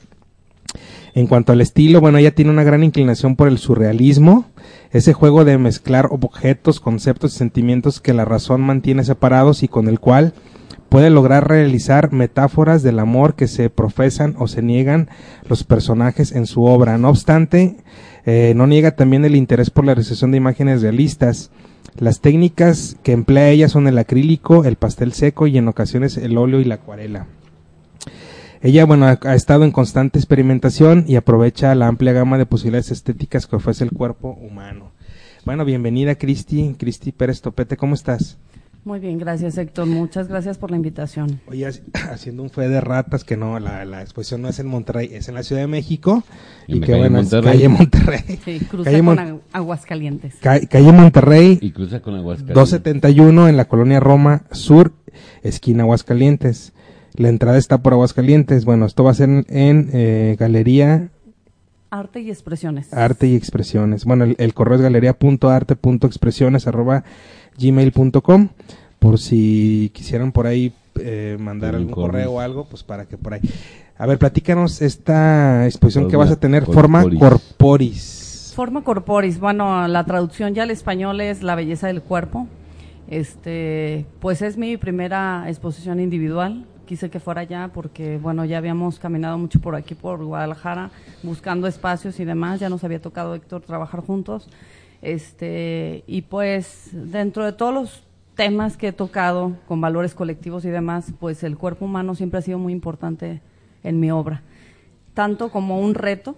En 1.13 1.27
cuanto 1.27 1.53
al 1.53 1.61
estilo, 1.61 2.01
bueno, 2.01 2.17
ella 2.17 2.35
tiene 2.35 2.51
una 2.51 2.65
gran 2.65 2.83
inclinación 2.83 3.37
por 3.37 3.47
el 3.47 3.57
surrealismo, 3.57 4.47
ese 4.91 5.13
juego 5.13 5.45
de 5.45 5.57
mezclar 5.57 6.09
objetos, 6.11 6.81
conceptos 6.81 7.35
y 7.35 7.37
sentimientos 7.37 8.01
que 8.01 8.13
la 8.13 8.25
razón 8.25 8.59
mantiene 8.59 9.05
separados 9.05 9.63
y 9.63 9.69
con 9.69 9.87
el 9.87 10.01
cual 10.01 10.33
puede 10.89 11.09
lograr 11.09 11.47
realizar 11.47 12.11
metáforas 12.11 12.83
del 12.83 12.99
amor 12.99 13.35
que 13.35 13.47
se 13.47 13.69
profesan 13.69 14.35
o 14.39 14.47
se 14.49 14.61
niegan 14.61 15.07
los 15.47 15.63
personajes 15.63 16.33
en 16.33 16.47
su 16.47 16.65
obra. 16.65 16.97
No 16.97 17.09
obstante, 17.09 17.77
eh, 18.25 18.53
no 18.55 18.67
niega 18.67 18.95
también 18.95 19.25
el 19.25 19.35
interés 19.35 19.69
por 19.69 19.85
la 19.85 19.93
realización 19.93 20.31
de 20.31 20.37
imágenes 20.37 20.81
realistas. 20.81 21.51
Las 21.97 22.21
técnicas 22.21 22.97
que 23.03 23.11
emplea 23.11 23.49
ella 23.49 23.69
son 23.69 23.87
el 23.87 23.97
acrílico, 23.97 24.65
el 24.65 24.77
pastel 24.77 25.13
seco 25.13 25.47
y 25.47 25.57
en 25.57 25.67
ocasiones 25.67 26.17
el 26.17 26.37
óleo 26.37 26.59
y 26.59 26.65
la 26.65 26.75
acuarela. 26.75 27.27
Ella, 28.61 28.85
bueno, 28.85 29.05
ha, 29.07 29.35
estado 29.35 29.65
en 29.65 29.71
constante 29.71 30.17
experimentación 30.17 31.03
y 31.05 31.17
aprovecha 31.17 31.75
la 31.75 31.87
amplia 31.87 32.13
gama 32.13 32.37
de 32.37 32.45
posibilidades 32.45 32.91
estéticas 32.91 33.45
que 33.45 33.57
ofrece 33.57 33.83
el 33.83 33.91
cuerpo 33.91 34.29
humano. 34.41 34.91
Bueno, 35.43 35.65
bienvenida 35.65 36.15
Cristi, 36.15 36.73
Cristi 36.79 37.11
Pérez 37.11 37.41
Topete, 37.41 37.75
¿cómo 37.75 37.93
estás? 37.93 38.37
Muy 38.85 38.99
bien, 38.99 39.17
gracias 39.17 39.57
Héctor. 39.57 39.85
Muchas 39.85 40.27
gracias 40.27 40.57
por 40.57 40.69
la 40.69 40.75
invitación. 40.75 41.39
Oye, 41.47 41.67
haciendo 42.11 42.43
un 42.43 42.49
fe 42.49 42.67
de 42.67 42.81
ratas, 42.81 43.23
que 43.23 43.37
no, 43.37 43.57
la, 43.59 43.85
la, 43.85 44.01
exposición 44.01 44.41
no 44.41 44.49
es 44.49 44.59
en 44.59 44.67
Monterrey, 44.67 45.09
es 45.13 45.29
en 45.29 45.35
la 45.35 45.43
Ciudad 45.43 45.61
de 45.61 45.67
México. 45.67 46.23
Y, 46.67 46.81
que 46.81 46.93
bueno, 46.93 47.17
Monterrey. 47.21 47.53
calle 47.53 47.69
Monterrey. 47.69 48.39
Sí, 48.43 48.59
cruza 48.69 48.91
con 48.91 49.41
Aguascalientes. 49.53 50.35
calle 50.41 50.91
Monterrey. 50.91 51.59
Y 51.61 51.71
cruza 51.71 52.01
con 52.01 52.15
Aguascalientes. 52.15 52.55
271 52.55 53.47
en 53.47 53.55
la 53.55 53.65
colonia 53.65 54.01
Roma 54.01 54.43
Sur, 54.51 54.91
esquina 55.43 55.83
Aguascalientes. 55.83 56.73
La 57.15 57.29
entrada 57.29 57.57
está 57.57 57.81
por 57.81 57.93
Aguascalientes. 57.93 58.65
Bueno, 58.65 58.85
esto 58.85 59.05
va 59.05 59.11
a 59.11 59.13
ser 59.15 59.29
en, 59.47 59.89
eh, 59.93 60.35
Galería 60.37 61.09
Arte 61.89 62.21
y 62.21 62.31
Expresiones. 62.31 62.91
Arte 62.91 63.27
y 63.27 63.35
Expresiones. 63.35 64.03
Bueno, 64.03 64.23
el, 64.23 64.35
el 64.39 64.53
correo 64.55 64.77
es 64.77 64.81
galería.arte.expresiones 64.81 66.67
arroba 66.67 67.03
gmail.com 67.57 68.49
por 68.99 69.19
si 69.19 69.91
quisieran 69.93 70.31
por 70.31 70.47
ahí 70.47 70.73
eh, 70.99 71.37
mandar 71.39 71.75
algún 71.75 71.91
correo 71.91 72.33
o 72.33 72.39
algo, 72.39 72.65
pues 72.65 72.83
para 72.83 73.05
que 73.05 73.17
por 73.17 73.33
ahí. 73.33 73.41
A 73.97 74.05
ver, 74.05 74.17
platícanos 74.17 74.81
esta 74.81 75.65
exposición 75.65 76.09
que 76.09 76.15
vas 76.15 76.31
a 76.31 76.39
tener, 76.39 76.65
Forma 76.65 77.03
Corporis. 77.17 78.53
Forma 78.55 78.83
Corporis, 78.83 79.39
bueno, 79.39 79.87
la 79.87 80.05
traducción 80.05 80.53
ya 80.53 80.63
al 80.63 80.71
español 80.71 81.21
es 81.21 81.43
La 81.43 81.55
belleza 81.55 81.87
del 81.87 82.01
cuerpo. 82.01 82.47
Este, 83.07 84.05
pues 84.19 84.41
es 84.41 84.57
mi 84.57 84.77
primera 84.77 85.45
exposición 85.47 85.99
individual. 85.99 86.65
Quise 86.85 87.09
que 87.09 87.19
fuera 87.19 87.43
ya 87.43 87.71
porque, 87.73 88.17
bueno, 88.17 88.45
ya 88.45 88.57
habíamos 88.57 88.99
caminado 88.99 89.37
mucho 89.37 89.59
por 89.59 89.75
aquí, 89.75 89.95
por 89.95 90.23
Guadalajara, 90.23 90.91
buscando 91.23 91.67
espacios 91.67 92.19
y 92.19 92.25
demás. 92.25 92.59
Ya 92.59 92.69
nos 92.69 92.83
había 92.83 93.01
tocado, 93.01 93.35
Héctor, 93.35 93.61
trabajar 93.61 94.01
juntos. 94.01 94.49
Este, 95.03 96.05
y 96.07 96.21
pues 96.23 96.89
dentro 96.93 97.43
de 97.43 97.51
todos 97.51 97.73
los 97.73 98.03
temas 98.35 98.77
que 98.77 98.87
he 98.87 98.93
tocado 98.93 99.57
con 99.67 99.81
valores 99.81 100.15
colectivos 100.15 100.63
y 100.63 100.69
demás, 100.69 101.13
pues 101.19 101.43
el 101.43 101.57
cuerpo 101.57 101.85
humano 101.85 102.15
siempre 102.15 102.39
ha 102.39 102.41
sido 102.41 102.57
muy 102.57 102.71
importante 102.71 103.41
en 103.83 103.99
mi 103.99 104.11
obra, 104.11 104.43
tanto 105.13 105.51
como 105.51 105.79
un 105.79 105.93
reto 105.93 106.37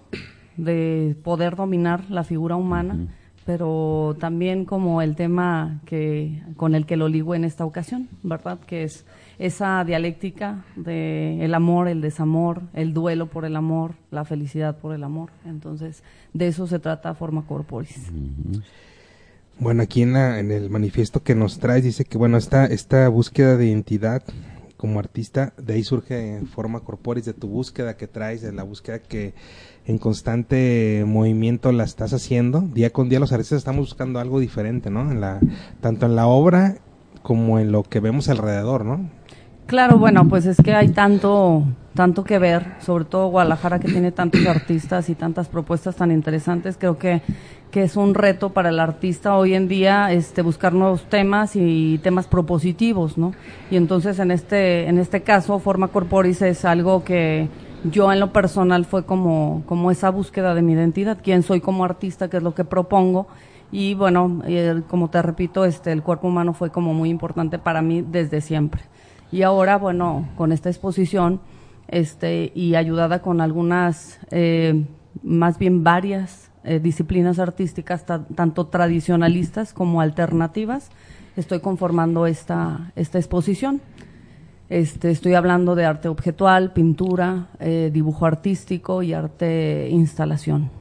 de 0.58 1.16
poder 1.24 1.56
dominar 1.56 2.10
la 2.10 2.24
figura 2.24 2.56
humana, 2.56 3.08
pero 3.46 4.18
también 4.20 4.66
como 4.66 5.04
el 5.04 5.16
tema 5.16 5.80
que 5.86 6.42
con 6.58 6.74
el 6.74 6.88
que 6.88 6.98
lo 6.98 7.08
ligo 7.08 7.36
en 7.36 7.44
esta 7.44 7.66
ocasión, 7.66 8.10
¿verdad? 8.24 8.60
Que 8.62 8.84
es 8.84 9.06
esa 9.40 9.84
dialéctica 9.84 10.66
de 10.76 11.44
el 11.44 11.54
amor, 11.54 11.88
el 11.88 12.02
desamor, 12.02 12.62
el 12.74 12.94
duelo 12.94 13.28
por 13.28 13.46
el 13.46 13.56
amor, 13.56 13.96
la 14.12 14.26
felicidad 14.26 14.78
por 14.78 14.94
el 14.94 15.04
amor. 15.04 15.32
Entonces, 15.46 16.04
de 16.34 16.48
eso 16.48 16.68
se 16.68 16.80
trata 16.80 17.14
Forma 17.16 17.46
Corporis. 17.46 18.12
Bueno, 19.60 19.84
aquí 19.84 20.02
en, 20.02 20.16
en 20.16 20.52
el 20.52 20.70
manifiesto 20.70 21.24
que 21.24 21.36
nos 21.36 21.60
traes 21.60 21.84
dice 21.84 22.06
que, 22.06 22.18
bueno, 22.18 22.38
esta, 22.38 22.66
esta 22.66 23.08
búsqueda 23.10 23.58
de 23.58 23.68
identidad 23.68 24.24
como 24.78 25.00
artista, 25.00 25.54
de 25.58 25.74
ahí 25.74 25.84
surge 25.84 26.42
Forma 26.54 26.82
Corporis, 26.82 27.26
de 27.26 27.34
tu 27.34 27.48
búsqueda 27.48 27.96
que 27.96 28.08
traes, 28.08 28.42
de 28.42 28.52
la 28.52 28.64
búsqueda 28.64 29.00
que 29.00 29.34
en 29.86 29.98
constante 29.98 31.04
movimiento 31.08 31.72
la 31.72 31.86
estás 31.86 32.14
haciendo. 32.14 32.62
Día 32.62 32.92
con 32.92 33.08
día 33.08 33.20
los 33.20 33.32
artistas 33.32 33.60
estamos 33.60 33.90
buscando 33.90 34.20
algo 34.20 34.40
diferente, 34.40 34.90
¿no? 34.90 35.12
En 35.12 35.22
la, 35.22 35.40
tanto 35.82 36.06
en 36.06 36.16
la 36.16 36.28
obra 36.28 36.78
como 37.24 37.60
en 37.60 37.72
lo 37.72 37.84
que 37.84 38.00
vemos 38.00 38.30
alrededor, 38.30 38.86
¿no? 38.86 39.10
Claro, 39.68 39.98
bueno, 39.98 40.28
pues 40.28 40.46
es 40.46 40.58
que 40.58 40.76
hay 40.76 40.90
tanto, 40.90 41.64
tanto 41.96 42.24
que 42.24 42.38
ver, 42.38 42.76
sobre 42.82 43.04
todo 43.06 43.30
Guadalajara 43.30 43.80
que 43.80 43.88
tiene 43.88 44.12
tantos 44.12 44.46
artistas 44.46 45.10
y 45.10 45.16
tantas 45.16 45.48
propuestas 45.48 45.96
tan 45.96 46.12
interesantes, 46.12 46.78
creo 46.78 47.00
que, 47.00 47.24
que 47.72 47.82
es 47.82 47.98
un 47.98 48.14
reto 48.14 48.52
para 48.52 48.70
el 48.70 48.80
artista 48.80 49.36
hoy 49.36 49.56
en 49.56 49.68
día 49.68 50.12
este, 50.12 50.44
buscar 50.44 50.74
nuevos 50.74 51.10
temas 51.10 51.56
y 51.56 51.98
temas 52.04 52.28
propositivos, 52.28 53.18
¿no? 53.18 53.34
Y 53.72 53.78
entonces 53.78 54.20
en 54.20 54.30
este, 54.30 54.88
en 54.88 55.00
este 55.00 55.24
caso, 55.24 55.58
Forma 55.58 55.88
Corporis 55.88 56.44
es 56.44 56.64
algo 56.64 57.04
que 57.04 57.50
yo 57.86 58.14
en 58.14 58.20
lo 58.20 58.32
personal 58.32 58.86
fue 58.86 59.04
como, 59.04 59.64
como 59.66 59.90
esa 59.90 60.12
búsqueda 60.12 60.54
de 60.54 60.62
mi 60.62 60.74
identidad, 60.74 61.18
quién 61.24 61.42
soy 61.42 61.60
como 61.60 61.84
artista, 61.84 62.30
qué 62.30 62.38
es 62.38 62.44
lo 62.44 62.54
que 62.54 62.66
propongo, 62.66 63.26
y 63.72 63.96
bueno, 63.96 64.44
como 64.88 65.10
te 65.10 65.24
repito, 65.24 65.66
este, 65.66 65.92
el 65.92 66.04
cuerpo 66.04 66.28
humano 66.28 66.54
fue 66.54 66.70
como 66.70 66.94
muy 66.94 67.10
importante 67.10 67.58
para 67.58 67.82
mí 67.82 68.04
desde 68.04 68.42
siempre. 68.42 68.84
Y 69.32 69.42
ahora, 69.42 69.78
bueno, 69.78 70.28
con 70.38 70.52
esta 70.52 70.70
exposición 70.70 71.42
este, 71.88 72.52
y 72.56 72.76
ayudada 72.76 73.22
con 73.22 73.42
algunas, 73.42 74.20
eh, 74.32 74.86
más 75.24 75.58
bien 75.58 75.84
varias 75.84 76.52
eh, 76.64 76.80
disciplinas 76.80 77.40
artísticas, 77.40 78.06
tanto 78.06 78.68
tradicionalistas 78.68 79.74
como 79.74 80.02
alternativas, 80.02 80.90
estoy 81.36 81.60
conformando 81.60 82.28
esta, 82.28 82.92
esta 82.96 83.18
exposición. 83.18 83.82
Este, 84.68 85.12
estoy 85.12 85.36
hablando 85.36 85.76
de 85.76 85.86
arte 85.86 86.08
objetual, 86.08 86.74
pintura, 86.74 87.50
eh, 87.60 87.92
dibujo 87.94 88.26
artístico 88.26 89.04
y 89.04 89.14
arte 89.14 89.90
instalación. 89.92 90.72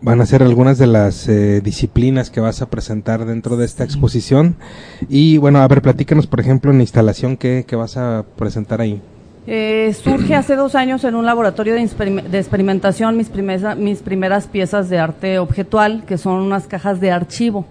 Van 0.00 0.20
a 0.20 0.26
ser 0.26 0.42
algunas 0.42 0.78
de 0.78 0.86
las 0.86 1.28
eh, 1.28 1.60
disciplinas 1.62 2.30
que 2.30 2.40
vas 2.40 2.60
a 2.62 2.68
presentar 2.68 3.24
dentro 3.24 3.56
de 3.56 3.64
esta 3.64 3.84
exposición. 3.84 4.56
Y 5.08 5.38
bueno, 5.38 5.60
a 5.60 5.68
ver, 5.68 5.82
platícanos, 5.82 6.26
por 6.26 6.40
ejemplo, 6.40 6.70
en 6.70 6.80
instalación, 6.80 7.36
¿qué, 7.36 7.64
vas 7.72 7.96
a 7.96 8.24
presentar 8.36 8.80
ahí? 8.80 9.00
Eh, 9.46 9.94
surge 9.94 10.34
hace 10.34 10.56
dos 10.56 10.74
años 10.74 11.04
en 11.04 11.14
un 11.14 11.24
laboratorio 11.24 11.74
de, 11.74 11.80
experimentación 11.82 13.16
mis, 13.16 13.30
mis 13.78 14.02
primeras 14.02 14.46
piezas 14.46 14.90
de 14.90 14.98
arte 14.98 15.38
objetual, 15.38 16.04
que 16.06 16.18
son 16.18 16.42
unas 16.42 16.66
cajas 16.66 17.00
de 17.00 17.10
archivo 17.10 17.64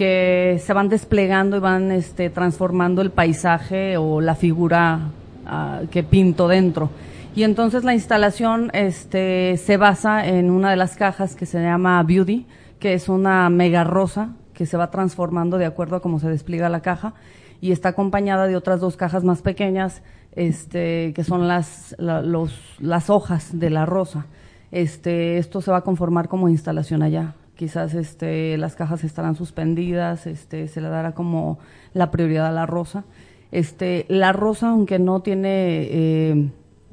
que 0.00 0.58
se 0.64 0.72
van 0.72 0.88
desplegando 0.88 1.58
y 1.58 1.60
van 1.60 1.92
este, 1.92 2.30
transformando 2.30 3.02
el 3.02 3.10
paisaje 3.10 3.98
o 3.98 4.22
la 4.22 4.34
figura 4.34 5.10
ah, 5.46 5.80
que 5.90 6.02
pinto 6.02 6.48
dentro. 6.48 6.88
Y 7.34 7.44
entonces 7.44 7.84
la 7.84 7.94
instalación 7.94 8.70
este, 8.74 9.56
se 9.56 9.76
basa 9.76 10.26
en 10.26 10.50
una 10.50 10.70
de 10.70 10.76
las 10.76 10.96
cajas 10.96 11.36
que 11.36 11.46
se 11.46 11.62
llama 11.62 12.02
Beauty, 12.02 12.46
que 12.80 12.94
es 12.94 13.08
una 13.08 13.48
mega 13.50 13.84
rosa 13.84 14.30
que 14.52 14.66
se 14.66 14.76
va 14.76 14.90
transformando 14.90 15.56
de 15.56 15.64
acuerdo 15.64 15.96
a 15.96 16.02
cómo 16.02 16.18
se 16.18 16.28
despliega 16.28 16.68
la 16.68 16.80
caja 16.80 17.14
y 17.60 17.72
está 17.72 17.90
acompañada 17.90 18.46
de 18.46 18.56
otras 18.56 18.80
dos 18.80 18.96
cajas 18.96 19.22
más 19.22 19.42
pequeñas 19.42 20.02
este, 20.32 21.12
que 21.14 21.24
son 21.24 21.48
las, 21.48 21.94
los, 21.98 22.58
las 22.78 23.10
hojas 23.10 23.58
de 23.58 23.70
la 23.70 23.86
rosa. 23.86 24.26
Este, 24.70 25.38
esto 25.38 25.60
se 25.60 25.70
va 25.70 25.78
a 25.78 25.82
conformar 25.82 26.28
como 26.28 26.48
instalación 26.48 27.02
allá. 27.02 27.34
Quizás 27.56 27.94
este, 27.94 28.56
las 28.56 28.74
cajas 28.76 29.04
estarán 29.04 29.36
suspendidas, 29.36 30.26
este, 30.26 30.68
se 30.68 30.80
le 30.80 30.88
dará 30.88 31.12
como 31.12 31.58
la 31.92 32.10
prioridad 32.10 32.46
a 32.46 32.52
la 32.52 32.66
rosa. 32.66 33.04
Este, 33.52 34.06
la 34.08 34.32
rosa, 34.32 34.70
aunque 34.70 34.98
no 34.98 35.20
tiene, 35.20 35.88
eh, 35.90 36.48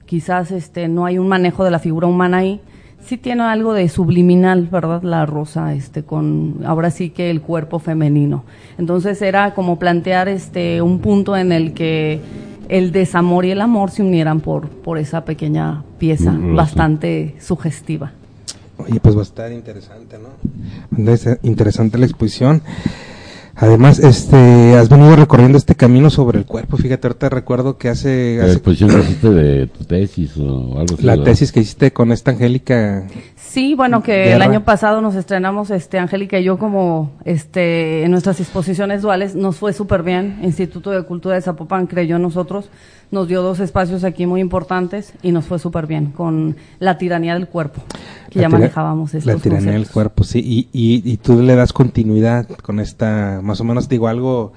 quizás 0.08 0.50
este, 0.52 0.88
no 0.88 1.06
hay 1.06 1.20
un 1.20 1.28
manejo 1.28 1.64
de 1.64 1.70
la 1.70 1.78
figura 1.78 2.08
humana 2.08 2.38
ahí, 2.38 2.62
sí 3.06 3.18
tiene 3.18 3.44
algo 3.44 3.74
de 3.74 3.88
subliminal, 3.90 4.68
¿verdad? 4.72 5.04
La 5.04 5.26
rosa, 5.26 5.74
este, 5.76 6.04
con 6.04 6.62
ahora 6.66 6.90
sí 6.90 7.12
que 7.12 7.30
el 7.30 7.42
cuerpo 7.42 7.78
femenino. 7.78 8.44
Entonces 8.80 9.22
era 9.22 9.54
como 9.54 9.78
plantear 9.78 10.28
este 10.28 10.82
un 10.82 11.00
punto 11.00 11.38
en 11.38 11.52
el 11.52 11.74
que 11.74 12.20
el 12.70 12.92
desamor 12.92 13.46
y 13.46 13.52
el 13.52 13.62
amor 13.62 13.92
se 13.92 14.02
unieran 14.02 14.42
por, 14.42 14.70
por 14.70 14.98
esa 14.98 15.24
pequeña 15.24 15.84
pieza 16.00 16.36
bastante 16.38 17.36
sugestiva. 17.40 18.12
Oye, 18.78 19.00
pues 19.00 19.16
va 19.16 19.22
a 19.22 19.24
estar 19.24 19.52
interesante, 19.52 20.18
¿no? 20.18 20.30
Interesante 21.44 21.98
la 21.98 22.06
exposición. 22.06 22.62
Además, 23.60 23.98
este, 23.98 24.76
has 24.76 24.88
venido 24.88 25.16
recorriendo 25.16 25.58
este 25.58 25.74
camino 25.74 26.12
sobre 26.12 26.38
el 26.38 26.46
cuerpo. 26.46 26.78
Fíjate, 26.78 27.08
ahorita 27.08 27.30
recuerdo 27.30 27.78
que 27.80 27.90
hace... 27.90 28.38
¿La 28.40 28.52
exposición 28.52 28.92
que 28.92 29.00
hiciste 29.00 29.30
de 29.32 29.66
tu 29.66 29.84
tesis 29.84 30.38
o 30.38 30.78
algo 30.80 30.94
así? 30.94 31.02
La 31.02 31.24
tesis 31.24 31.52
que 31.52 31.62
hiciste 31.62 31.92
con 31.92 32.12
esta 32.12 32.32
Angélica... 32.32 33.08
Sí, 33.48 33.76
bueno, 33.76 34.04
que 34.04 34.34
el 34.34 34.42
año 34.42 34.64
pasado 34.64 35.00
nos 35.00 35.16
estrenamos, 35.16 35.72
este, 35.72 36.00
Angélica 36.00 36.38
y 36.38 36.44
yo 36.44 36.58
como, 36.58 37.12
este, 37.24 38.04
en 38.04 38.12
nuestras 38.12 38.42
exposiciones 38.42 39.02
duales, 39.02 39.36
nos 39.36 39.56
fue 39.56 39.72
súper 39.72 40.04
bien. 40.04 40.40
Instituto 40.44 40.92
de 40.92 41.02
Cultura 41.04 41.36
de 41.36 41.42
Zapopan 41.42 41.88
creyó 41.88 42.18
en 42.18 42.24
nosotros, 42.24 42.70
nos 43.10 43.30
dio 43.30 43.42
dos 43.42 43.62
espacios 43.62 44.04
aquí 44.04 44.26
muy 44.26 44.42
importantes 44.42 45.14
y 45.24 45.32
nos 45.32 45.46
fue 45.46 45.60
súper 45.60 45.88
bien 45.88 46.08
con 46.08 46.58
la 46.80 46.98
tiranía 46.98 47.36
del 47.36 47.48
cuerpo, 47.48 47.82
que 48.30 48.42
ya 48.42 48.50
manejábamos 48.50 49.14
estos 49.14 49.34
La 49.34 49.40
tiranía 49.40 49.72
del 49.72 49.90
cuerpo, 49.90 50.26
sí, 50.26 50.40
y, 50.40 50.68
y, 50.74 51.10
y 51.10 51.18
tú 51.18 51.42
le 51.42 51.56
das 51.56 51.72
continuidad 51.72 52.50
con 52.50 52.82
esta, 52.82 53.40
más 53.42 53.62
o 53.62 53.64
menos 53.64 53.88
digo 53.88 54.10
algo 54.10 54.52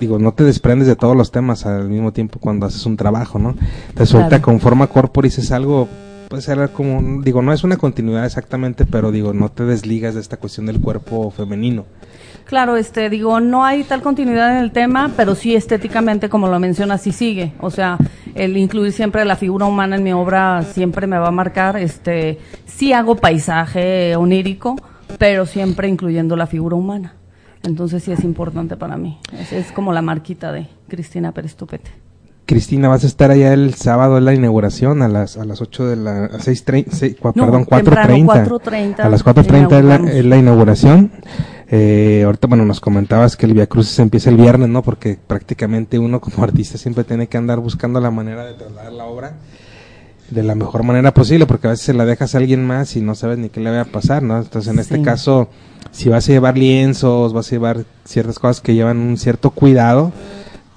digo, 0.00 0.18
no 0.18 0.32
te 0.32 0.44
desprendes 0.44 0.86
de 0.88 0.96
todos 0.96 1.16
los 1.16 1.30
temas 1.30 1.66
al 1.66 1.88
mismo 1.88 2.12
tiempo 2.12 2.38
cuando 2.40 2.66
haces 2.66 2.84
un 2.84 2.96
trabajo, 2.96 3.38
¿no? 3.38 3.54
Te 3.94 4.06
suelta 4.06 4.42
con 4.42 4.60
forma 4.60 4.86
corporis 4.88 5.38
es 5.38 5.50
algo 5.50 5.88
puede 6.28 6.42
ser 6.42 6.70
como, 6.70 7.22
digo, 7.22 7.42
no 7.42 7.52
es 7.52 7.64
una 7.64 7.76
continuidad 7.76 8.24
exactamente, 8.24 8.84
pero 8.84 9.10
digo, 9.10 9.32
no 9.32 9.50
te 9.50 9.64
desligas 9.64 10.14
de 10.14 10.20
esta 10.20 10.36
cuestión 10.36 10.66
del 10.66 10.80
cuerpo 10.80 11.30
femenino. 11.30 11.86
Claro, 12.44 12.76
este, 12.76 13.10
digo, 13.10 13.40
no 13.40 13.64
hay 13.64 13.84
tal 13.84 14.00
continuidad 14.00 14.56
en 14.56 14.62
el 14.62 14.72
tema, 14.72 15.12
pero 15.16 15.34
sí 15.34 15.54
estéticamente, 15.54 16.30
como 16.30 16.48
lo 16.48 16.58
mencionas, 16.58 17.02
sí 17.02 17.12
sigue. 17.12 17.52
O 17.60 17.70
sea, 17.70 17.98
el 18.34 18.56
incluir 18.56 18.92
siempre 18.92 19.24
la 19.26 19.36
figura 19.36 19.66
humana 19.66 19.96
en 19.96 20.02
mi 20.02 20.12
obra 20.12 20.62
siempre 20.62 21.06
me 21.06 21.18
va 21.18 21.28
a 21.28 21.32
marcar. 21.32 21.76
Este, 21.76 22.38
sí 22.64 22.94
hago 22.94 23.16
paisaje 23.16 24.16
onírico, 24.16 24.76
pero 25.18 25.44
siempre 25.44 25.88
incluyendo 25.88 26.36
la 26.36 26.46
figura 26.46 26.76
humana. 26.76 27.14
Entonces 27.64 28.02
sí 28.02 28.12
es 28.12 28.24
importante 28.24 28.76
para 28.76 28.96
mí. 28.96 29.18
Es, 29.50 29.70
como 29.72 29.92
la 29.92 30.00
marquita 30.00 30.50
de 30.50 30.68
Cristina 30.88 31.32
Pérez 31.32 31.54
Tupete. 31.54 31.90
Cristina, 32.48 32.88
vas 32.88 33.04
a 33.04 33.06
estar 33.06 33.30
allá 33.30 33.52
el 33.52 33.74
sábado 33.74 34.16
en 34.16 34.24
la 34.24 34.32
inauguración 34.32 35.02
a 35.02 35.08
las 35.08 35.36
a 35.36 35.44
las 35.44 35.60
8 35.60 35.86
de 35.86 35.96
la 35.96 36.24
a 36.24 36.38
6:30, 36.38 37.16
perdón, 37.34 37.66
4:30. 37.66 39.04
A 39.04 39.08
las 39.10 39.22
4:30 39.22 39.78
es 39.78 39.84
la, 39.84 39.96
es 40.10 40.24
la 40.24 40.38
inauguración. 40.38 41.12
Eh, 41.68 42.22
ahorita, 42.24 42.46
bueno, 42.46 42.64
nos 42.64 42.80
comentabas 42.80 43.36
que 43.36 43.44
el 43.44 43.52
Via 43.52 43.66
Crucis 43.66 43.98
empieza 43.98 44.30
el 44.30 44.38
viernes, 44.38 44.70
¿no? 44.70 44.82
Porque 44.82 45.18
prácticamente 45.26 45.98
uno 45.98 46.22
como 46.22 46.42
artista 46.42 46.78
siempre 46.78 47.04
tiene 47.04 47.26
que 47.26 47.36
andar 47.36 47.60
buscando 47.60 48.00
la 48.00 48.10
manera 48.10 48.46
de 48.46 48.54
trasladar 48.54 48.94
la 48.94 49.04
obra 49.04 49.34
de 50.30 50.42
la 50.42 50.54
mejor 50.54 50.84
manera 50.84 51.12
posible, 51.12 51.44
porque 51.44 51.66
a 51.66 51.70
veces 51.70 51.84
se 51.84 51.92
la 51.92 52.06
dejas 52.06 52.34
a 52.34 52.38
alguien 52.38 52.66
más 52.66 52.96
y 52.96 53.02
no 53.02 53.14
sabes 53.14 53.36
ni 53.36 53.50
qué 53.50 53.60
le 53.60 53.70
va 53.70 53.82
a 53.82 53.84
pasar, 53.84 54.22
¿no? 54.22 54.38
Entonces, 54.38 54.72
en 54.72 54.78
este 54.78 55.02
caso, 55.02 55.50
si 55.90 56.08
vas 56.08 56.26
a 56.26 56.32
llevar 56.32 56.56
lienzos, 56.56 57.34
vas 57.34 57.48
a 57.48 57.50
llevar 57.50 57.84
ciertas 58.04 58.38
cosas 58.38 58.62
que 58.62 58.74
llevan 58.74 58.98
un 58.98 59.18
cierto 59.18 59.50
cuidado, 59.50 60.12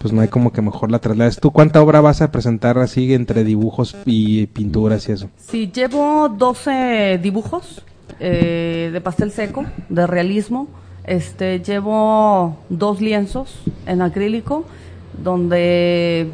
pues 0.02 0.14
no 0.14 0.22
hay 0.22 0.28
como 0.28 0.52
que 0.52 0.62
mejor 0.62 0.92
la 0.92 1.00
traslades. 1.00 1.40
¿Tú 1.40 1.52
cuánta 1.52 1.82
obra 1.82 2.02
vas 2.02 2.22
a 2.22 2.32
presentar 2.32 2.78
así 2.80 3.14
entre 3.14 3.44
dibujos 3.44 3.96
y 4.06 4.48
pinturas 4.48 5.08
y 5.08 5.12
eso? 5.12 5.30
Sí, 5.38 5.72
llevo 5.74 6.30
12 6.30 7.20
dibujos 7.22 7.86
eh, 8.20 8.90
de 8.92 9.02
pastel 9.02 9.32
seco, 9.32 9.66
de 9.90 10.08
realismo. 10.08 10.68
Este, 11.04 11.60
llevo 11.60 12.58
dos 12.70 13.02
lienzos 13.02 13.60
en 13.86 14.02
acrílico, 14.02 14.66
donde 15.22 16.30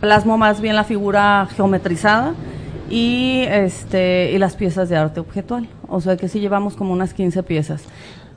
plasmo 0.00 0.36
más 0.36 0.60
bien 0.60 0.76
la 0.76 0.84
figura 0.84 1.48
geometrizada 1.56 2.34
y 2.90 3.44
este 3.48 4.32
y 4.32 4.38
las 4.38 4.56
piezas 4.56 4.88
de 4.88 4.96
arte 4.96 5.20
objetual. 5.20 5.68
O 5.88 6.00
sea 6.00 6.16
que 6.16 6.28
sí 6.28 6.40
llevamos 6.40 6.74
como 6.74 6.92
unas 6.92 7.14
15 7.14 7.42
piezas. 7.42 7.82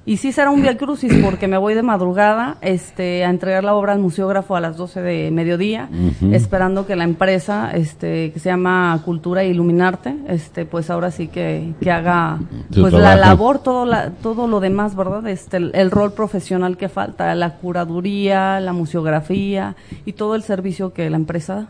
Y 0.05 0.17
sí 0.17 0.34
será 0.34 0.49
un 0.49 0.61
Via 0.61 0.77
Crucis 0.77 1.13
porque 1.23 1.47
me 1.47 1.57
voy 1.57 1.75
de 1.75 1.81
madrugada 1.81 2.57
este, 2.59 3.23
a 3.23 3.30
entregar 3.30 3.63
la 3.63 3.73
obra 3.73 3.93
al 3.93 3.99
museógrafo 3.99 4.55
a 4.55 4.59
las 4.59 4.75
12 4.75 5.01
de 5.01 5.31
mediodía, 5.31 5.89
esperando 6.31 6.85
que 6.85 6.97
la 6.97 7.05
empresa 7.05 7.71
este, 7.73 8.31
que 8.34 8.39
se 8.39 8.49
llama 8.49 9.01
Cultura 9.05 9.43
e 9.43 9.47
Iluminarte, 9.47 10.15
este, 10.27 10.65
pues 10.65 10.89
ahora 10.89 11.09
sí 11.09 11.30
que, 11.30 11.73
que 11.80 11.89
haga 11.89 12.39
pues 12.73 12.91
la 12.91 13.15
labor, 13.15 13.59
todo, 13.59 13.85
la, 13.85 14.09
todo 14.09 14.47
lo 14.47 14.59
demás, 14.59 14.93
¿verdad? 14.93 15.25
Este, 15.27 15.55
el, 15.55 15.71
el, 15.73 15.89
rol 15.89 16.11
profesional 16.11 16.75
que 16.75 16.89
falta, 16.89 17.34
la 17.34 17.55
curaduría, 17.55 18.59
la 18.59 18.73
museografía 18.73 19.77
y 20.05 20.13
todo 20.13 20.35
el 20.35 20.43
servicio 20.43 20.91
que 20.91 21.09
la 21.09 21.17
empresa. 21.17 21.67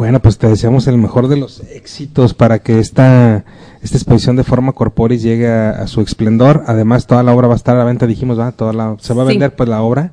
Bueno, 0.00 0.18
pues 0.20 0.38
te 0.38 0.48
deseamos 0.48 0.86
el 0.86 0.96
mejor 0.96 1.28
de 1.28 1.36
los 1.36 1.60
éxitos 1.74 2.32
para 2.32 2.60
que 2.60 2.78
esta, 2.78 3.44
esta 3.82 3.98
exposición 3.98 4.34
de 4.34 4.44
forma 4.44 4.72
corporis 4.72 5.22
llegue 5.22 5.46
a, 5.46 5.86
su 5.88 6.00
esplendor. 6.00 6.62
Además, 6.66 7.06
toda 7.06 7.22
la 7.22 7.34
obra 7.34 7.48
va 7.48 7.52
a 7.52 7.56
estar 7.58 7.76
a 7.76 7.80
la 7.80 7.84
venta, 7.84 8.06
dijimos, 8.06 8.40
¿va? 8.40 8.50
Toda 8.52 8.72
la, 8.72 8.96
se 8.98 9.12
va 9.12 9.24
a 9.24 9.26
vender 9.26 9.54
pues 9.54 9.68
la 9.68 9.82
obra 9.82 10.12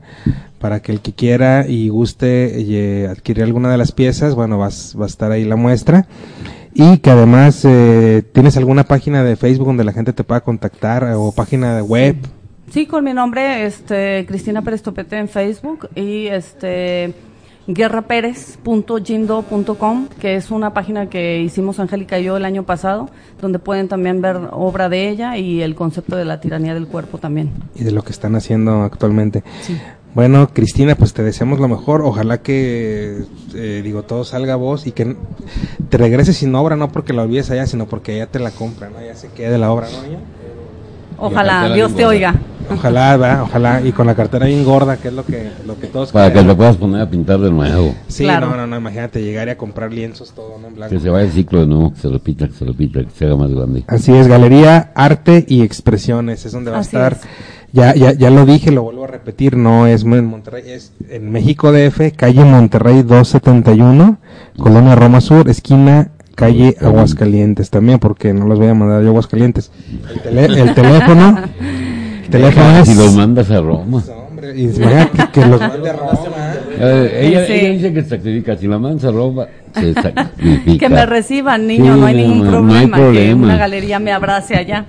para 0.60 0.82
que 0.82 0.92
el 0.92 1.00
que 1.00 1.14
quiera 1.14 1.66
y 1.70 1.88
guste 1.88 2.60
y, 2.60 2.76
eh, 2.76 3.08
adquirir 3.10 3.46
alguna 3.46 3.72
de 3.72 3.78
las 3.78 3.94
piezas, 3.94 4.36
bueno, 4.36 4.58
va, 4.58 4.68
va, 4.68 5.06
a 5.06 5.08
estar 5.08 5.32
ahí 5.32 5.46
la 5.46 5.56
muestra. 5.56 6.06
Y 6.74 6.98
que 6.98 7.10
además, 7.10 7.64
eh, 7.64 8.24
¿tienes 8.34 8.58
alguna 8.58 8.84
página 8.84 9.24
de 9.24 9.38
Facebook 9.38 9.68
donde 9.68 9.86
la 9.86 9.94
gente 9.94 10.12
te 10.12 10.26
pueda 10.26 10.42
contactar 10.42 11.14
o 11.16 11.32
página 11.32 11.78
de 11.78 11.82
web? 11.82 12.18
Sí, 12.72 12.88
con 12.88 13.06
mi 13.06 13.14
nombre, 13.14 13.66
este, 13.66 14.26
Cristina 14.28 14.62
Pérez 14.62 14.82
Topete 14.82 15.18
en 15.18 15.30
Facebook 15.30 15.88
y 15.96 16.28
este 16.28 17.14
guerraperez.jindo.com, 17.68 20.08
que 20.20 20.36
es 20.36 20.52
una 20.52 20.74
página 20.74 21.10
que 21.10 21.42
hicimos 21.42 21.80
Angélica 21.80 22.20
y 22.20 22.24
yo 22.24 22.38
el 22.38 22.46
año 22.46 22.64
pasado, 22.64 23.10
donde 23.42 23.60
pueden 23.60 23.90
también 23.90 24.22
ver 24.22 24.38
obra 24.52 24.90
de 24.90 25.10
ella 25.10 25.38
y 25.38 25.62
el 25.62 25.76
concepto 25.76 26.16
de 26.16 26.26
la 26.26 26.40
tiranía 26.40 26.74
del 26.74 26.88
cuerpo 26.88 27.18
también. 27.18 27.52
Y 27.76 27.84
de 27.84 27.92
lo 27.92 28.04
que 28.04 28.12
están 28.12 28.36
haciendo 28.36 28.84
actualmente. 28.84 29.44
Bueno, 30.16 30.50
Cristina, 30.52 30.96
pues 30.96 31.14
te 31.14 31.22
deseamos 31.22 31.60
lo 31.60 31.68
mejor. 31.68 32.02
Ojalá 32.02 32.42
que, 32.42 33.24
eh, 33.54 33.82
digo, 33.84 34.04
todo 34.04 34.24
salga 34.24 34.54
a 34.54 34.56
vos 34.56 34.88
y 34.88 34.92
que 34.92 35.16
te 35.90 35.98
regreses 35.98 36.38
sin 36.38 36.56
obra, 36.56 36.76
no 36.76 36.92
porque 36.92 37.14
la 37.14 37.22
olvides 37.24 37.52
allá, 37.52 37.68
sino 37.68 37.86
porque 37.86 38.18
ya 38.18 38.26
te 38.28 38.40
la 38.40 38.52
compran, 38.52 38.94
¿no? 38.94 39.06
Ya 39.06 39.16
se 39.16 39.28
quede 39.28 39.60
la 39.60 39.72
obra, 39.72 39.88
¿no? 39.90 39.98
Ojalá, 41.18 41.74
Dios 41.74 41.94
te 41.96 42.06
oiga. 42.06 42.36
Ojalá, 42.70 43.16
¿verdad? 43.16 43.42
ojalá, 43.44 43.82
y 43.82 43.92
con 43.92 44.08
la 44.08 44.16
cartera 44.16 44.46
bien 44.46 44.66
gorda, 44.66 44.98
que 44.98 45.08
es 45.08 45.14
lo 45.14 45.26
que, 45.26 45.52
lo 45.66 45.80
que 45.80 45.88
todos 45.88 46.12
Para 46.12 46.34
que 46.34 46.42
lo 46.44 46.58
puedas 46.58 46.76
poner 46.76 47.02
a 47.02 47.10
pintar 47.10 47.40
de 47.40 47.50
nuevo. 47.50 47.96
Sí, 48.08 48.26
no, 48.26 48.56
no, 48.56 48.68
no, 48.68 48.78
imagínate 48.78 49.22
llegar 49.24 49.48
a 49.50 49.56
comprar 49.56 49.94
lienzos 49.94 50.32
todo, 50.32 50.58
¿no? 50.60 50.68
En 50.68 50.76
blanco. 50.76 50.94
Que 50.94 51.00
se 51.00 51.10
vaya 51.10 51.26
el 51.26 51.32
ciclo 51.32 51.62
de 51.62 51.68
nuevo, 51.68 51.94
que 51.94 52.00
se 52.00 52.10
repita, 52.10 52.48
que 52.48 52.54
se 52.54 52.66
repita, 52.66 53.04
que 53.04 53.12
se 53.12 53.26
haga 53.26 53.38
más 53.38 53.52
grande. 53.52 53.84
Así 53.88 54.14
es, 54.14 54.28
Galería 54.28 54.92
Arte 54.96 55.46
y 55.48 55.62
Expresiones, 55.62 56.46
es 56.46 56.52
donde 56.52 56.72
va 56.72 56.80
a 56.80 56.82
estar. 56.82 57.18
Ya, 57.74 57.94
ya, 57.94 58.14
ya 58.14 58.30
lo 58.30 58.46
dije, 58.46 58.72
lo 58.72 58.84
vuelvo 58.84 59.04
a 59.04 59.08
repetir, 59.08 59.58
no 59.58 59.88
es 59.88 60.04
en 60.04 60.26
Monterrey, 60.26 60.64
es 60.68 60.94
en 61.10 61.30
México 61.32 61.72
DF, 61.72 62.16
calle 62.16 62.44
Monterrey 62.46 63.04
271, 63.04 64.18
Colonia 64.58 64.96
Roma 64.96 65.20
Sur, 65.20 65.50
esquina 65.50 66.12
calle 66.38 66.78
Aguascalientes 66.80 67.72
también, 67.72 67.98
porque 67.98 68.32
no 68.32 68.46
los 68.46 68.60
voy 68.60 68.68
a 68.68 68.76
mandar 68.76 69.02
yo 69.02 69.08
a 69.08 69.10
Aguascalientes. 69.10 69.72
El, 70.30 70.38
el 70.38 70.74
teléfono 70.76 71.42
teléfono 72.30 72.86
Si 72.86 72.96
los 72.96 73.16
mandas 73.16 73.50
a 73.52 73.62
Roma. 73.62 74.04
y 74.56 74.68
que, 75.34 75.46
los 75.46 75.60
mande 75.60 75.90
a 75.90 75.94
Roma. 75.98 76.54
Eh, 76.80 77.28
ella, 77.28 77.46
ella, 77.46 77.70
dice 77.72 77.94
que 77.94 78.04
se 78.04 78.10
sacrifica. 78.10 78.56
Si 78.58 78.68
la 78.68 78.78
mandas 78.78 79.06
a 79.06 79.12
Roma, 79.12 79.48
se 79.74 79.94
sacrifica. 80.02 80.88
que 80.88 80.90
me 80.94 81.06
reciban, 81.06 81.68
niño, 81.68 81.96
no 81.96 82.06
hay 82.06 82.16
ningún 82.16 82.48
problema, 82.48 82.74
no 82.74 82.80
hay 82.80 82.88
problema. 82.88 83.40
Que 83.40 83.46
una 83.46 83.58
galería 83.58 84.00
me 84.00 84.12
abrace 84.12 84.56
allá. 84.56 84.86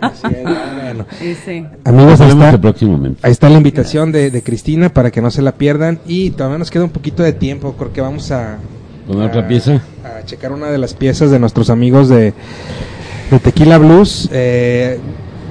Así 0.00 0.26
es, 0.26 0.42
bueno. 0.42 1.06
sí, 1.18 1.64
Amigos, 1.84 2.20
ahí 2.20 2.30
está, 2.30 2.60
próximamente. 2.60 3.20
ahí 3.22 3.32
está 3.32 3.48
la 3.48 3.56
invitación 3.56 4.12
de, 4.12 4.30
de, 4.30 4.42
Cristina 4.42 4.88
para 4.90 5.10
que 5.10 5.20
no 5.20 5.30
se 5.30 5.42
la 5.42 5.52
pierdan. 5.52 5.98
Y 6.06 6.30
todavía 6.30 6.58
nos 6.58 6.70
queda 6.70 6.84
un 6.84 6.90
poquito 6.90 7.22
de 7.22 7.32
tiempo. 7.32 7.74
Creo 7.76 7.92
que 7.92 8.00
vamos 8.00 8.30
a. 8.30 8.58
¿Con 9.06 9.22
otra 9.22 9.46
pieza? 9.46 9.82
A 10.04 10.24
checar 10.24 10.52
una 10.52 10.66
de 10.68 10.78
las 10.78 10.94
piezas 10.94 11.30
de 11.30 11.38
nuestros 11.38 11.70
amigos 11.70 12.08
de, 12.08 12.34
de 13.30 13.38
Tequila 13.38 13.78
Blues. 13.78 14.28
Eh, 14.32 14.98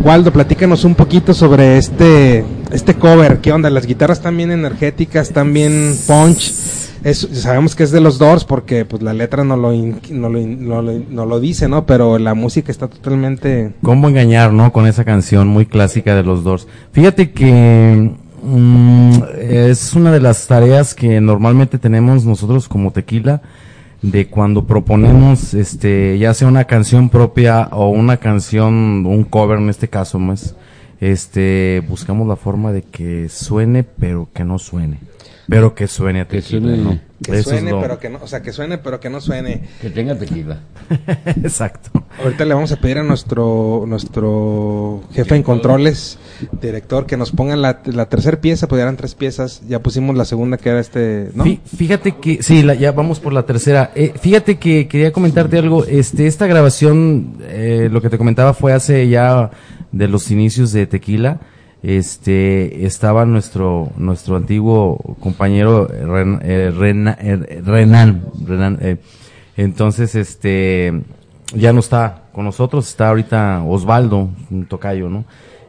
Waldo, 0.03 0.31
platícanos 0.31 0.83
un 0.83 0.95
poquito 0.95 1.33
sobre 1.33 1.77
este 1.77 2.43
este 2.71 2.95
cover, 2.95 3.39
¿qué 3.39 3.51
onda? 3.53 3.69
Las 3.69 3.85
guitarras 3.85 4.21
también 4.21 4.51
energéticas, 4.51 5.31
también 5.31 5.95
punch. 6.05 6.51
sabemos 7.13 7.75
que 7.75 7.83
es 7.83 7.91
de 7.91 8.01
los 8.01 8.17
Doors 8.17 8.43
porque 8.43 8.83
pues 8.83 9.01
la 9.01 9.13
letra 9.13 9.43
no 9.43 9.55
lo, 9.55 9.71
no 9.71 10.29
lo, 10.29 10.41
no 10.41 11.25
lo, 11.25 11.39
dice, 11.39 11.69
¿no? 11.69 11.85
Pero 11.85 12.17
la 12.19 12.33
música 12.33 12.71
está 12.71 12.87
totalmente... 12.87 13.73
¿Cómo 13.81 14.09
engañar, 14.09 14.51
no? 14.51 14.73
Con 14.73 14.85
esa 14.87 15.05
canción 15.05 15.47
muy 15.47 15.65
clásica 15.65 16.13
de 16.15 16.23
los 16.23 16.43
Doors. 16.43 16.67
Fíjate 16.91 17.31
que 17.31 18.11
mm, 18.45 19.23
es 19.39 19.93
una 19.95 20.11
de 20.11 20.19
las 20.19 20.47
tareas 20.47 20.93
que 20.93 21.19
normalmente 21.19 21.77
tenemos 21.77 22.25
nosotros 22.25 22.67
como 22.67 22.91
tequila 22.91 23.41
de 24.01 24.27
cuando 24.27 24.65
proponemos 24.65 25.53
este 25.53 26.17
ya 26.19 26.33
sea 26.33 26.47
una 26.47 26.65
canción 26.65 27.09
propia 27.09 27.69
o 27.71 27.89
una 27.89 28.17
canción 28.17 29.05
un 29.05 29.23
cover 29.23 29.57
en 29.57 29.69
este 29.69 29.87
caso 29.87 30.19
más 30.19 30.55
este 30.99 31.83
buscamos 31.89 32.27
la 32.27 32.35
forma 32.35 32.71
de 32.71 32.83
que 32.83 33.29
suene 33.29 33.83
pero 33.83 34.27
que 34.33 34.43
no 34.43 34.59
suene 34.59 34.99
pero 35.47 35.75
que 35.75 35.87
suene 35.87 36.21
a 36.21 36.27
tequila. 36.27 36.69
Que 36.69 36.75
suene, 36.75 36.77
no. 36.77 36.99
Que 37.21 37.43
suene, 37.43 37.71
pero 37.81 37.99
que 37.99 38.09
no, 38.09 38.19
o 38.21 38.27
sea, 38.27 38.41
que 38.41 38.51
suene, 38.51 38.77
pero 38.77 38.99
que 38.99 39.09
no 39.09 39.21
suene. 39.21 39.63
Que 39.81 39.89
tenga 39.89 40.15
tequila. 40.15 40.59
Exacto. 41.43 42.03
Ahorita 42.21 42.45
le 42.45 42.53
vamos 42.53 42.71
a 42.71 42.77
pedir 42.77 42.97
a 42.97 43.03
nuestro 43.03 43.85
nuestro 43.87 45.03
jefe 45.13 45.35
en 45.35 45.43
controles, 45.43 46.17
director, 46.61 47.05
que 47.05 47.17
nos 47.17 47.31
pongan 47.31 47.61
la, 47.61 47.81
la 47.85 48.07
tercera 48.07 48.39
pieza, 48.39 48.67
pues 48.67 48.81
eran 48.81 48.97
tres 48.97 49.15
piezas, 49.15 49.61
ya 49.67 49.79
pusimos 49.81 50.15
la 50.15 50.25
segunda 50.25 50.57
que 50.57 50.69
era 50.69 50.79
este, 50.79 51.29
¿no? 51.33 51.45
Fíjate 51.75 52.17
que, 52.17 52.43
sí, 52.43 52.63
la, 52.63 52.73
ya 52.73 52.91
vamos 52.91 53.19
por 53.19 53.33
la 53.33 53.45
tercera. 53.45 53.91
Eh, 53.95 54.13
fíjate 54.19 54.57
que 54.57 54.87
quería 54.87 55.11
comentarte 55.11 55.57
algo, 55.57 55.85
este, 55.85 56.27
esta 56.27 56.47
grabación, 56.47 57.37
eh, 57.41 57.89
lo 57.91 58.01
que 58.01 58.09
te 58.09 58.17
comentaba 58.17 58.53
fue 58.53 58.73
hace 58.73 59.07
ya 59.07 59.51
de 59.91 60.07
los 60.07 60.31
inicios 60.31 60.71
de 60.73 60.87
Tequila 60.87 61.39
este 61.83 62.85
estaba 62.85 63.25
nuestro 63.25 63.91
nuestro 63.97 64.35
antiguo 64.35 64.97
compañero 65.19 65.87
Ren, 65.87 66.39
eh, 66.41 66.71
eh, 67.19 67.61
Renan, 67.63 68.25
Renan 68.43 68.79
eh, 68.81 68.97
entonces 69.55 70.15
este 70.15 71.03
ya 71.53 71.73
no 71.73 71.79
está 71.79 72.23
con 72.33 72.45
nosotros 72.45 72.87
está 72.87 73.09
ahorita 73.09 73.63
Osvaldo 73.63 74.29
un 74.49 74.65
tocayo 74.65 75.09
no 75.09 75.25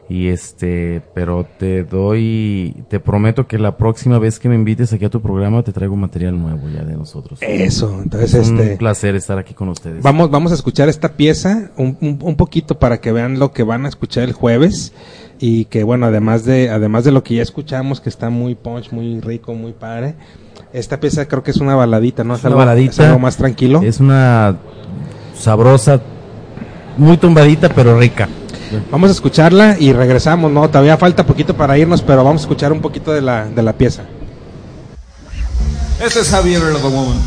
y 0.09 0.29
este 0.29 1.01
pero 1.13 1.45
te 1.57 1.83
doy 1.83 2.83
te 2.89 2.99
prometo 2.99 3.45
que 3.45 3.57
la 3.57 3.75
próxima 3.77 4.19
vez 4.19 4.39
que 4.39 4.47
me 4.47 4.55
invites 4.55 4.93
aquí 4.93 5.05
a 5.05 5.09
tu 5.09 5.21
programa 5.21 5.63
te 5.63 5.73
traigo 5.73 5.95
material 5.97 6.39
nuevo 6.39 6.69
ya 6.69 6.83
de 6.83 6.95
nosotros. 6.95 7.39
Eso 7.41 7.99
entonces 8.01 8.33
es 8.33 8.49
este 8.49 8.71
un 8.71 8.77
placer 8.77 9.15
estar 9.15 9.37
aquí 9.37 9.53
con 9.53 9.69
ustedes. 9.69 10.01
vamos 10.01 10.31
vamos 10.31 10.51
a 10.53 10.55
escuchar 10.55 10.87
esta 10.87 11.17
pieza 11.17 11.71
un, 11.75 11.97
un, 11.99 12.19
un 12.21 12.35
poquito 12.37 12.79
para 12.79 13.01
que 13.01 13.11
vean 13.11 13.37
lo 13.37 13.51
que 13.51 13.63
van 13.63 13.85
a 13.85 13.89
escuchar 13.89 14.23
el 14.23 14.31
jueves 14.31 14.93
y 15.39 15.65
que 15.65 15.83
bueno, 15.83 16.07
además 16.07 16.45
de 16.45 16.69
además 16.69 17.03
de 17.03 17.11
lo 17.11 17.23
que 17.23 17.35
ya 17.35 17.43
escuchamos 17.43 18.01
que 18.01 18.09
está 18.09 18.29
muy 18.29 18.55
punch, 18.55 18.91
muy 18.91 19.19
rico, 19.19 19.53
muy 19.53 19.73
padre. 19.73 20.15
Esta 20.73 20.99
pieza 20.99 21.27
creo 21.27 21.43
que 21.43 21.51
es 21.51 21.57
una 21.57 21.75
baladita, 21.75 22.23
¿no? 22.23 22.35
Es, 22.35 22.43
una 22.43 22.55
baladita, 22.55 23.07
algo 23.07 23.19
más 23.19 23.37
tranquilo. 23.37 23.81
Es 23.81 23.99
una 23.99 24.57
sabrosa, 25.37 26.01
muy 26.97 27.17
tumbadita 27.17 27.69
pero 27.69 27.97
rica. 27.99 28.27
Vamos 28.91 29.09
a 29.09 29.13
escucharla 29.13 29.77
y 29.79 29.93
regresamos, 29.93 30.51
¿no? 30.51 30.67
Todavía 30.67 30.97
falta 30.97 31.25
poquito 31.25 31.55
para 31.55 31.77
irnos, 31.77 32.01
pero 32.01 32.23
vamos 32.23 32.41
a 32.41 32.43
escuchar 32.43 32.73
un 32.73 32.81
poquito 32.81 33.13
de 33.13 33.21
la, 33.21 33.45
de 33.45 33.63
la 33.63 33.73
pieza. 33.73 34.03
Este 36.03 36.19
es 36.19 36.29
Javier 36.29 36.61
Woman. 36.83 37.17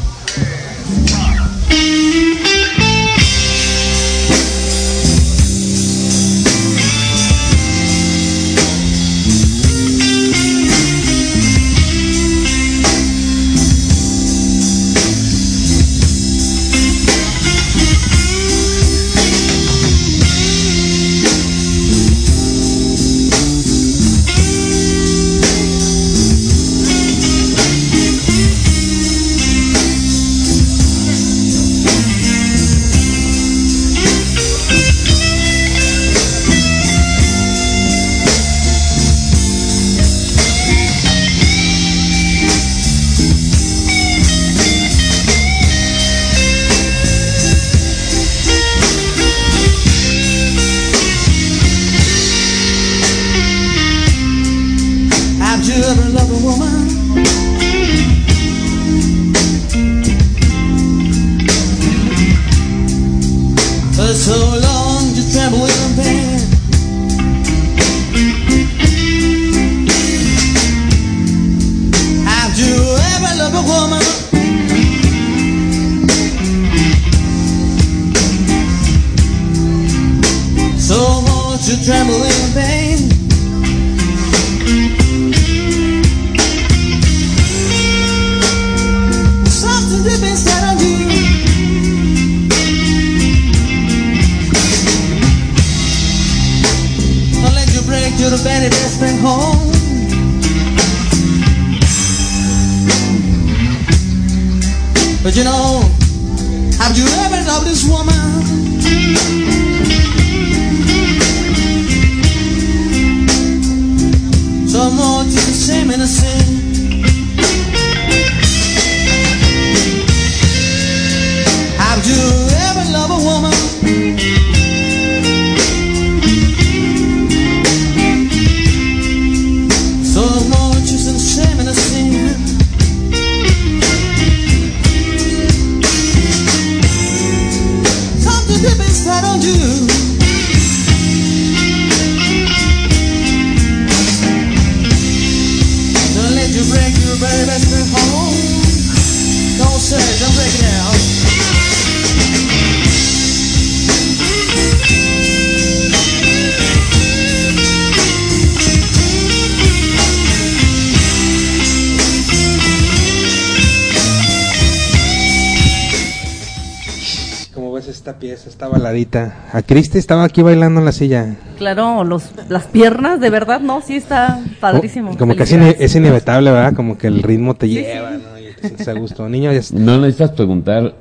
Estaba 169.98 170.24
aquí 170.24 170.42
bailando 170.42 170.80
en 170.80 170.86
la 170.86 170.92
silla. 170.92 171.36
Claro, 171.58 172.04
los, 172.04 172.30
las 172.48 172.64
piernas, 172.64 173.20
de 173.20 173.30
verdad, 173.30 173.60
no, 173.60 173.80
sí 173.80 173.96
está 173.96 174.40
padrísimo. 174.60 175.16
Como, 175.16 175.34
que 175.34 175.42
es, 175.42 175.94
inevitable, 175.94 176.50
¿verdad? 176.50 176.74
Como 176.74 176.96
que 176.96 177.06
el 177.06 177.22
ritmo 177.22 177.54
te 177.54 177.68
lleva, 177.68 178.10
¿no? 178.12 178.38
Y 178.38 178.52
te 178.54 178.60
sientes 178.60 178.88
a 178.88 178.92
gusto. 178.94 179.28
Niño, 179.28 179.50
No 179.72 179.98
necesitas 179.98 180.30
preguntar 180.32 180.94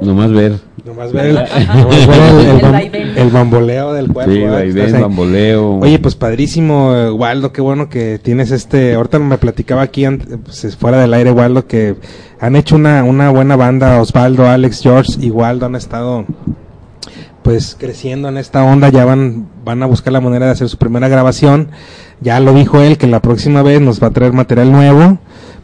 Nomás 0.00 0.32
ver. 0.32 0.58
Nomás 0.84 1.12
ver 1.12 1.26
el, 1.26 1.34
nomás 1.68 2.08
ver 2.08 2.96
el, 2.96 3.18
el, 3.18 3.30
bamboleo 3.30 3.92
del 3.92 4.12
cuerpo. 4.12 4.32
Sí, 4.32 4.42
vaivén, 4.42 5.00
bamboleo. 5.00 5.78
Oye, 5.78 5.98
pues 5.98 6.14
padrísimo, 6.14 7.12
Waldo, 7.14 7.52
qué 7.52 7.60
bueno 7.60 7.88
que 7.88 8.18
tienes 8.18 8.50
este... 8.50 8.94
Ahorita 8.94 9.18
me 9.18 9.38
platicaba 9.38 9.82
aquí, 9.82 10.04
pues, 10.44 10.76
fuera 10.76 11.00
del 11.00 11.14
aire, 11.14 11.30
Waldo, 11.30 11.66
que 11.66 11.96
han 12.40 12.56
hecho 12.56 12.76
una, 12.76 13.04
una 13.04 13.30
buena 13.30 13.56
banda, 13.56 14.00
Osvaldo, 14.00 14.46
Alex, 14.46 14.82
George 14.82 15.12
y 15.20 15.30
Waldo 15.30 15.66
han 15.66 15.76
estado 15.76 16.26
pues 17.44 17.76
creciendo 17.78 18.30
en 18.30 18.38
esta 18.38 18.64
onda, 18.64 18.88
ya 18.88 19.04
van, 19.04 19.46
van 19.66 19.82
a 19.82 19.86
buscar 19.86 20.14
la 20.14 20.22
manera 20.22 20.46
de 20.46 20.52
hacer 20.52 20.66
su 20.70 20.78
primera 20.78 21.08
grabación. 21.08 21.68
Ya 22.22 22.40
lo 22.40 22.54
dijo 22.54 22.80
él 22.80 22.96
que 22.96 23.06
la 23.06 23.20
próxima 23.20 23.62
vez 23.62 23.82
nos 23.82 24.02
va 24.02 24.06
a 24.06 24.12
traer 24.12 24.32
material 24.32 24.72
nuevo 24.72 25.18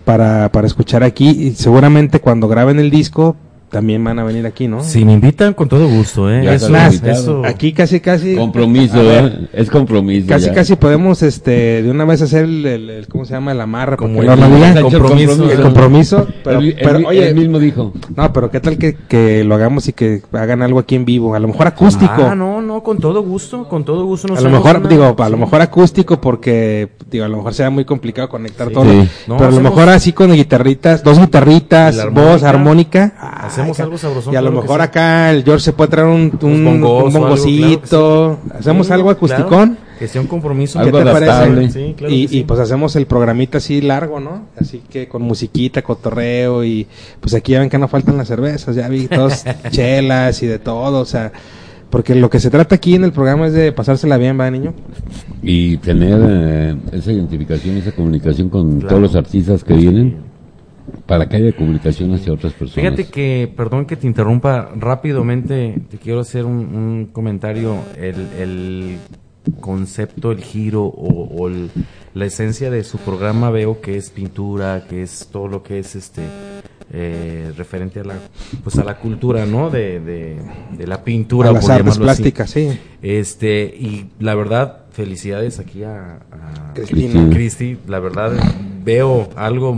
para, 0.04 0.52
para 0.52 0.66
escuchar 0.66 1.02
aquí 1.02 1.30
y 1.30 1.54
seguramente 1.54 2.20
cuando 2.20 2.48
graben 2.48 2.78
el 2.78 2.90
disco 2.90 3.34
también 3.70 4.02
van 4.02 4.18
a 4.18 4.24
venir 4.24 4.46
aquí, 4.46 4.66
¿no? 4.66 4.82
Si 4.82 5.04
me 5.04 5.12
invitan, 5.12 5.54
con 5.54 5.68
todo 5.68 5.88
gusto, 5.88 6.30
¿eh? 6.30 6.54
es 6.54 6.68
más, 6.68 7.02
aquí 7.44 7.72
casi, 7.72 8.00
casi... 8.00 8.34
Compromiso, 8.34 9.00
¿eh? 9.00 9.48
Es 9.52 9.70
compromiso. 9.70 10.26
Casi, 10.28 10.50
casi 10.50 10.76
podemos, 10.76 11.22
este, 11.22 11.82
de 11.82 11.90
una 11.90 12.04
vez 12.04 12.20
hacer 12.20 12.44
el, 12.44 13.06
¿cómo 13.08 13.24
se 13.24 13.34
llama? 13.34 13.52
El 13.52 13.60
amarra. 13.60 13.96
Como 13.96 14.22
el, 14.22 14.28
el, 14.28 14.82
compromiso. 14.82 15.50
El 15.50 15.60
compromiso. 15.60 16.26
Pero, 16.42 16.60
pero 16.82 17.08
oye... 17.08 17.28
Él 17.28 17.36
mismo 17.36 17.58
dijo. 17.58 17.92
No, 18.16 18.32
pero 18.32 18.50
¿qué 18.50 18.58
tal 18.60 18.76
que, 18.76 18.94
que 18.94 19.44
lo 19.44 19.54
hagamos 19.54 19.86
y 19.88 19.92
que 19.92 20.22
hagan 20.32 20.62
algo 20.62 20.80
aquí 20.80 20.96
en 20.96 21.04
vivo? 21.04 21.34
A 21.34 21.38
lo 21.38 21.48
mejor 21.48 21.68
acústico. 21.68 22.12
Ah, 22.18 22.34
no, 22.34 22.60
no, 22.60 22.82
con 22.82 22.98
todo 22.98 23.22
gusto, 23.22 23.68
con 23.68 23.84
todo 23.84 24.04
gusto. 24.04 24.34
a 24.36 24.40
lo 24.40 24.50
mejor, 24.50 24.88
digo, 24.88 25.14
a 25.16 25.28
lo 25.28 25.36
mejor 25.36 25.60
acústico 25.60 26.20
porque, 26.20 26.88
digo, 27.08 27.24
a 27.24 27.28
lo 27.28 27.36
mejor 27.36 27.54
sea 27.54 27.70
muy 27.70 27.84
complicado 27.84 28.28
conectar 28.28 28.70
todo. 28.70 28.84
pero 29.26 29.46
a 29.46 29.50
lo 29.50 29.60
mejor 29.60 29.88
así 29.88 30.12
con 30.12 30.32
guitarritas, 30.32 31.04
dos 31.04 31.20
guitarritas, 31.20 32.12
voz, 32.12 32.42
armónica. 32.42 33.14
Hacemos 33.60 33.80
algo 33.80 33.98
sabroso 33.98 34.30
a 34.40 34.42
lo 34.42 34.52
mejor 34.52 34.80
acá 34.80 35.30
el 35.30 35.44
George 35.44 35.64
se 35.64 35.72
puede 35.72 35.90
traer 35.90 36.08
un, 36.08 36.36
un, 36.42 36.66
un 36.66 36.80
bongocito. 36.80 38.38
Hacemos 38.58 38.90
algo 38.90 39.10
acusticón. 39.10 39.78
que 39.98 40.08
sea 40.08 40.20
un 40.20 40.26
compromiso. 40.26 40.82
¿Qué 40.82 40.90
te 40.90 41.04
parece? 41.04 41.94
y, 42.08 42.38
y, 42.38 42.44
pues 42.44 42.58
hacemos 42.58 42.96
el 42.96 43.06
programita 43.06 43.58
así 43.58 43.80
largo, 43.80 44.18
¿no? 44.18 44.46
Así 44.58 44.82
que 44.88 45.08
con 45.08 45.22
musiquita, 45.22 45.82
cotorreo 45.82 46.64
y 46.64 46.86
pues 47.20 47.34
aquí 47.34 47.52
ya 47.52 47.60
ven 47.60 47.68
que 47.68 47.78
no 47.78 47.86
faltan 47.86 48.16
las 48.16 48.28
cervezas, 48.28 48.74
ya 48.74 48.88
vi 48.88 49.06
todos 49.08 49.44
chelas 49.70 50.42
y 50.42 50.46
de 50.46 50.58
todo, 50.58 51.00
o 51.00 51.04
sea, 51.04 51.32
porque 51.90 52.14
lo 52.14 52.30
que 52.30 52.40
se 52.40 52.50
trata 52.50 52.76
aquí 52.76 52.94
en 52.94 53.04
el 53.04 53.12
programa 53.12 53.46
es 53.46 53.52
de 53.52 53.72
pasársela 53.72 54.16
bien, 54.16 54.38
¿va, 54.40 54.50
niño? 54.50 54.72
Y 55.42 55.76
tener 55.78 56.20
eh, 56.22 56.76
esa 56.92 57.12
identificación, 57.12 57.76
esa 57.76 57.92
comunicación 57.92 58.48
con 58.48 58.80
todos 58.80 59.02
los 59.02 59.14
artistas 59.16 59.64
que 59.64 59.74
vienen 59.74 60.29
para 61.06 61.28
que 61.28 61.36
haya 61.36 61.52
comunicación 61.52 62.14
hacia 62.14 62.32
otras 62.32 62.52
personas. 62.52 62.74
Fíjate 62.74 63.10
que, 63.10 63.52
perdón 63.56 63.86
que 63.86 63.96
te 63.96 64.06
interrumpa, 64.06 64.70
rápidamente 64.76 65.80
te 65.90 65.98
quiero 65.98 66.20
hacer 66.20 66.44
un, 66.44 67.10
comentario. 67.12 67.76
El, 67.96 68.98
concepto, 69.60 70.32
el 70.32 70.42
giro 70.42 70.84
o, 70.84 71.50
la 72.12 72.24
esencia 72.26 72.70
de 72.70 72.84
su 72.84 72.98
programa 72.98 73.50
veo 73.50 73.80
que 73.80 73.96
es 73.96 74.10
pintura, 74.10 74.84
que 74.88 75.02
es 75.02 75.28
todo 75.32 75.48
lo 75.48 75.62
que 75.62 75.78
es 75.78 75.96
este 75.96 76.22
eh, 76.92 77.52
referente 77.56 78.00
a 78.00 78.04
la 78.04 78.14
pues 78.64 78.76
a 78.78 78.84
la 78.84 78.98
cultura 78.98 79.46
no 79.46 79.70
de, 79.70 80.00
de, 80.00 80.86
la 80.86 81.04
pintura 81.04 81.50
a 81.50 81.52
las 81.52 81.68
artes 81.68 81.98
plásticas 81.98 82.50
sí 82.50 82.68
este 83.00 83.64
y 83.64 84.10
la 84.18 84.34
verdad 84.34 84.79
felicidades 84.92 85.58
aquí 85.58 85.84
a, 85.84 86.20
a 86.30 86.74
Cristina. 86.74 87.28
Cristi 87.30 87.78
la 87.86 88.00
verdad 88.00 88.32
veo 88.84 89.28
algo 89.36 89.76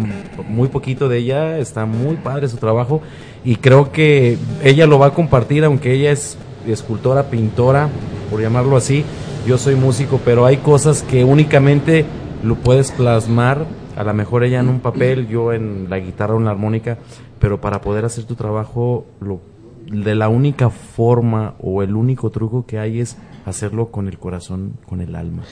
muy 0.48 0.68
poquito 0.68 1.08
de 1.08 1.18
ella 1.18 1.58
está 1.58 1.86
muy 1.86 2.16
padre 2.16 2.48
su 2.48 2.56
trabajo 2.56 3.02
y 3.44 3.56
creo 3.56 3.92
que 3.92 4.38
ella 4.62 4.86
lo 4.86 4.98
va 4.98 5.08
a 5.08 5.14
compartir 5.14 5.64
aunque 5.64 5.92
ella 5.92 6.12
es 6.12 6.38
escultora 6.66 7.30
pintora 7.30 7.88
por 8.30 8.40
llamarlo 8.40 8.76
así 8.76 9.04
yo 9.46 9.58
soy 9.58 9.74
músico 9.74 10.20
pero 10.24 10.46
hay 10.46 10.58
cosas 10.58 11.02
que 11.02 11.24
únicamente 11.24 12.04
lo 12.42 12.56
puedes 12.56 12.90
plasmar 12.92 13.66
a 13.96 14.04
lo 14.04 14.14
mejor 14.14 14.44
ella 14.44 14.60
en 14.60 14.68
un 14.68 14.80
papel, 14.80 15.28
yo 15.28 15.52
en 15.52 15.88
la 15.90 15.98
guitarra 15.98 16.34
o 16.34 16.38
en 16.38 16.44
la 16.44 16.50
armónica, 16.50 16.98
pero 17.38 17.60
para 17.60 17.80
poder 17.80 18.04
hacer 18.04 18.24
tu 18.24 18.34
trabajo, 18.34 19.06
lo, 19.20 19.40
de 19.86 20.14
la 20.14 20.28
única 20.28 20.70
forma 20.70 21.54
o 21.60 21.82
el 21.82 21.94
único 21.94 22.30
truco 22.30 22.64
que 22.66 22.78
hay 22.78 23.00
es 23.00 23.16
hacerlo 23.44 23.90
con 23.90 24.08
el 24.08 24.18
corazón, 24.18 24.74
con 24.86 25.00
el 25.00 25.14
alma. 25.14 25.42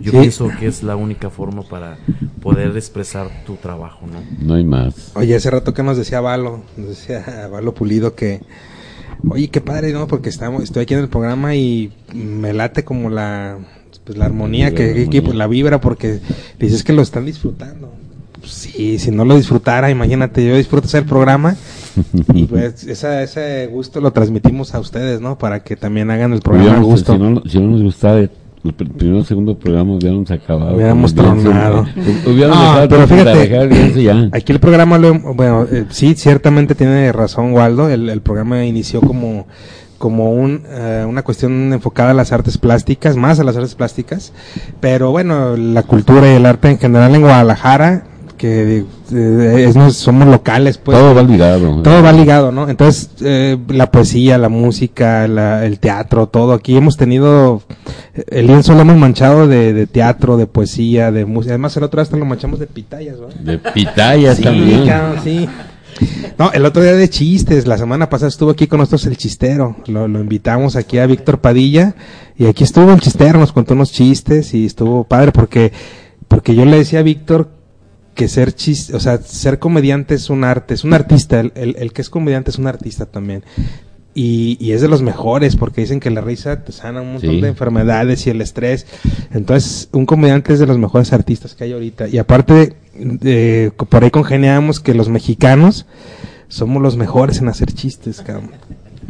Yo 0.00 0.12
pienso 0.12 0.50
que 0.58 0.66
es 0.66 0.82
la 0.82 0.96
única 0.96 1.30
forma 1.30 1.62
para 1.62 1.98
poder 2.42 2.76
expresar 2.76 3.44
tu 3.44 3.56
trabajo, 3.56 4.06
¿no? 4.06 4.22
No 4.40 4.54
hay 4.54 4.64
más. 4.64 5.12
Oye, 5.14 5.34
hace 5.34 5.50
rato 5.50 5.74
que 5.74 5.82
nos 5.82 5.96
decía 5.96 6.20
Valo, 6.20 6.62
nos 6.76 6.88
decía 6.88 7.48
Valo 7.50 7.74
Pulido 7.74 8.14
que, 8.14 8.42
oye, 9.28 9.48
qué 9.48 9.60
padre, 9.60 9.92
¿no? 9.92 10.06
Porque 10.06 10.28
estamos, 10.28 10.62
estoy 10.62 10.82
aquí 10.82 10.94
en 10.94 11.00
el 11.00 11.08
programa 11.08 11.54
y 11.54 11.92
me 12.14 12.52
late 12.52 12.84
como 12.84 13.10
la 13.10 13.58
pues 14.04 14.16
la 14.16 14.24
armonía 14.24 14.74
que, 14.74 15.08
pues, 15.22 15.34
la 15.34 15.46
vibra 15.46 15.80
porque 15.80 16.20
dices 16.58 16.82
que 16.84 16.92
lo 16.92 17.02
están 17.02 17.26
disfrutando. 17.26 17.92
Pues, 18.40 18.52
sí, 18.52 18.98
si 18.98 19.10
no 19.10 19.24
lo 19.24 19.36
disfrutara, 19.36 19.90
imagínate, 19.90 20.46
yo 20.46 20.56
disfruto 20.56 20.86
hacer 20.86 21.02
el 21.02 21.08
programa 21.08 21.56
y 22.34 22.44
pues 22.44 22.84
esa, 22.88 23.22
ese 23.22 23.66
gusto 23.66 24.00
lo 24.00 24.12
transmitimos 24.12 24.74
a 24.74 24.80
ustedes, 24.80 25.20
¿no? 25.20 25.38
Para 25.38 25.62
que 25.62 25.76
también 25.76 26.10
hagan 26.10 26.32
el 26.32 26.40
programa 26.40 26.80
gusto. 26.80 27.12
Si 27.12 27.18
no, 27.18 27.42
si 27.46 27.58
no 27.60 27.70
nos 27.70 27.82
gustaba 27.82 28.18
el 28.18 28.30
primero 28.74 29.24
segundo 29.24 29.58
programa 29.58 29.94
hubiéramos 29.94 30.30
acabado. 30.30 30.76
Hubiéramos 30.76 31.14
tronado. 31.14 31.86
Hubiéramos 32.26 32.58
ah, 32.58 32.86
pero 32.88 33.06
fíjate, 33.06 34.30
aquí 34.32 34.52
el 34.52 34.60
programa, 34.60 34.98
lo, 34.98 35.18
bueno, 35.18 35.66
eh, 35.70 35.86
sí, 35.88 36.14
ciertamente 36.14 36.74
tiene 36.74 37.10
razón 37.12 37.54
Waldo, 37.54 37.88
el, 37.88 38.10
el 38.10 38.20
programa 38.20 38.64
inició 38.66 39.00
como 39.00 39.46
como 40.00 40.32
un, 40.32 40.62
eh, 40.66 41.04
una 41.06 41.22
cuestión 41.22 41.74
enfocada 41.74 42.12
a 42.12 42.14
las 42.14 42.32
artes 42.32 42.56
plásticas, 42.56 43.16
más 43.16 43.38
a 43.38 43.44
las 43.44 43.54
artes 43.56 43.74
plásticas, 43.74 44.32
pero 44.80 45.10
bueno, 45.10 45.58
la 45.58 45.82
cultura 45.82 46.26
y 46.32 46.36
el 46.36 46.46
arte 46.46 46.70
en 46.70 46.78
general 46.78 47.14
en 47.14 47.20
Guadalajara, 47.20 48.04
que 48.40 48.86
eh, 49.12 49.72
somos 49.92 50.26
locales, 50.26 50.78
pues. 50.78 50.96
Todo 50.96 51.14
va 51.14 51.22
ligado. 51.22 51.82
Todo 51.82 52.02
va 52.02 52.10
ligado, 52.10 52.50
¿no? 52.50 52.70
Entonces, 52.70 53.10
eh, 53.22 53.58
la 53.68 53.90
poesía, 53.90 54.38
la 54.38 54.48
música, 54.48 55.26
el 55.26 55.78
teatro, 55.78 56.26
todo. 56.26 56.54
Aquí 56.54 56.74
hemos 56.74 56.96
tenido, 56.96 57.60
el 58.30 58.46
lienzo 58.46 58.72
lo 58.72 58.80
hemos 58.80 58.96
manchado 58.96 59.46
de, 59.46 59.86
teatro, 59.86 60.38
de 60.38 60.46
poesía, 60.46 61.12
de 61.12 61.26
música. 61.26 61.52
Además, 61.52 61.76
el 61.76 61.82
otro 61.82 62.00
hasta 62.00 62.16
lo 62.16 62.24
manchamos 62.24 62.58
de 62.58 62.66
pitayas, 62.66 63.18
¿no? 63.20 63.26
De 63.28 63.58
pitayas 63.58 64.40
también. 64.40 64.90
sí. 65.22 65.46
No, 66.38 66.50
el 66.52 66.64
otro 66.64 66.82
día 66.82 66.94
de 66.94 67.10
chistes, 67.10 67.66
la 67.66 67.76
semana 67.76 68.08
pasada 68.08 68.30
estuvo 68.30 68.52
aquí 68.52 68.68
con 68.68 68.78
nosotros 68.78 69.04
el 69.04 69.18
chistero, 69.18 69.76
lo, 69.86 70.06
invitamos 70.06 70.76
aquí 70.76 70.96
a 70.96 71.04
Víctor 71.04 71.42
Padilla 71.42 71.94
y 72.38 72.46
aquí 72.46 72.64
estuvo 72.64 72.90
el 72.90 73.00
chistero, 73.00 73.38
nos 73.38 73.52
contó 73.52 73.74
unos 73.74 73.92
chistes 73.92 74.54
y 74.54 74.64
estuvo 74.64 75.04
padre 75.04 75.30
porque, 75.30 75.72
porque 76.26 76.54
yo 76.54 76.64
le 76.64 76.78
decía 76.78 77.00
a 77.00 77.02
Víctor 77.02 77.59
que 78.20 78.28
ser 78.28 78.52
chiste, 78.52 78.94
o 78.94 79.00
sea, 79.00 79.16
ser 79.16 79.58
comediante 79.58 80.14
es 80.14 80.28
un 80.28 80.44
arte, 80.44 80.74
es 80.74 80.84
un 80.84 80.92
artista, 80.92 81.40
el, 81.40 81.52
el, 81.54 81.90
que 81.94 82.02
es 82.02 82.10
comediante 82.10 82.50
es 82.50 82.58
un 82.58 82.66
artista 82.66 83.06
también. 83.06 83.42
Y, 84.12 84.58
y, 84.60 84.72
es 84.72 84.82
de 84.82 84.88
los 84.88 85.00
mejores 85.00 85.56
porque 85.56 85.80
dicen 85.80 86.00
que 86.00 86.10
la 86.10 86.20
risa 86.20 86.62
te 86.62 86.70
sana 86.70 87.00
un 87.00 87.14
montón 87.14 87.40
de 87.40 87.48
enfermedades 87.48 88.26
y 88.26 88.30
el 88.30 88.42
estrés. 88.42 88.86
Entonces, 89.32 89.88
un 89.92 90.04
comediante 90.04 90.52
es 90.52 90.58
de 90.58 90.66
los 90.66 90.76
mejores 90.76 91.14
artistas 91.14 91.54
que 91.54 91.64
hay 91.64 91.72
ahorita. 91.72 92.08
Y 92.08 92.18
aparte, 92.18 92.74
eh, 93.22 93.70
por 93.88 94.04
ahí 94.04 94.10
congeniamos 94.10 94.80
que 94.80 94.92
los 94.92 95.08
mexicanos 95.08 95.86
somos 96.48 96.82
los 96.82 96.98
mejores 96.98 97.38
en 97.38 97.48
hacer 97.48 97.72
chistes, 97.72 98.22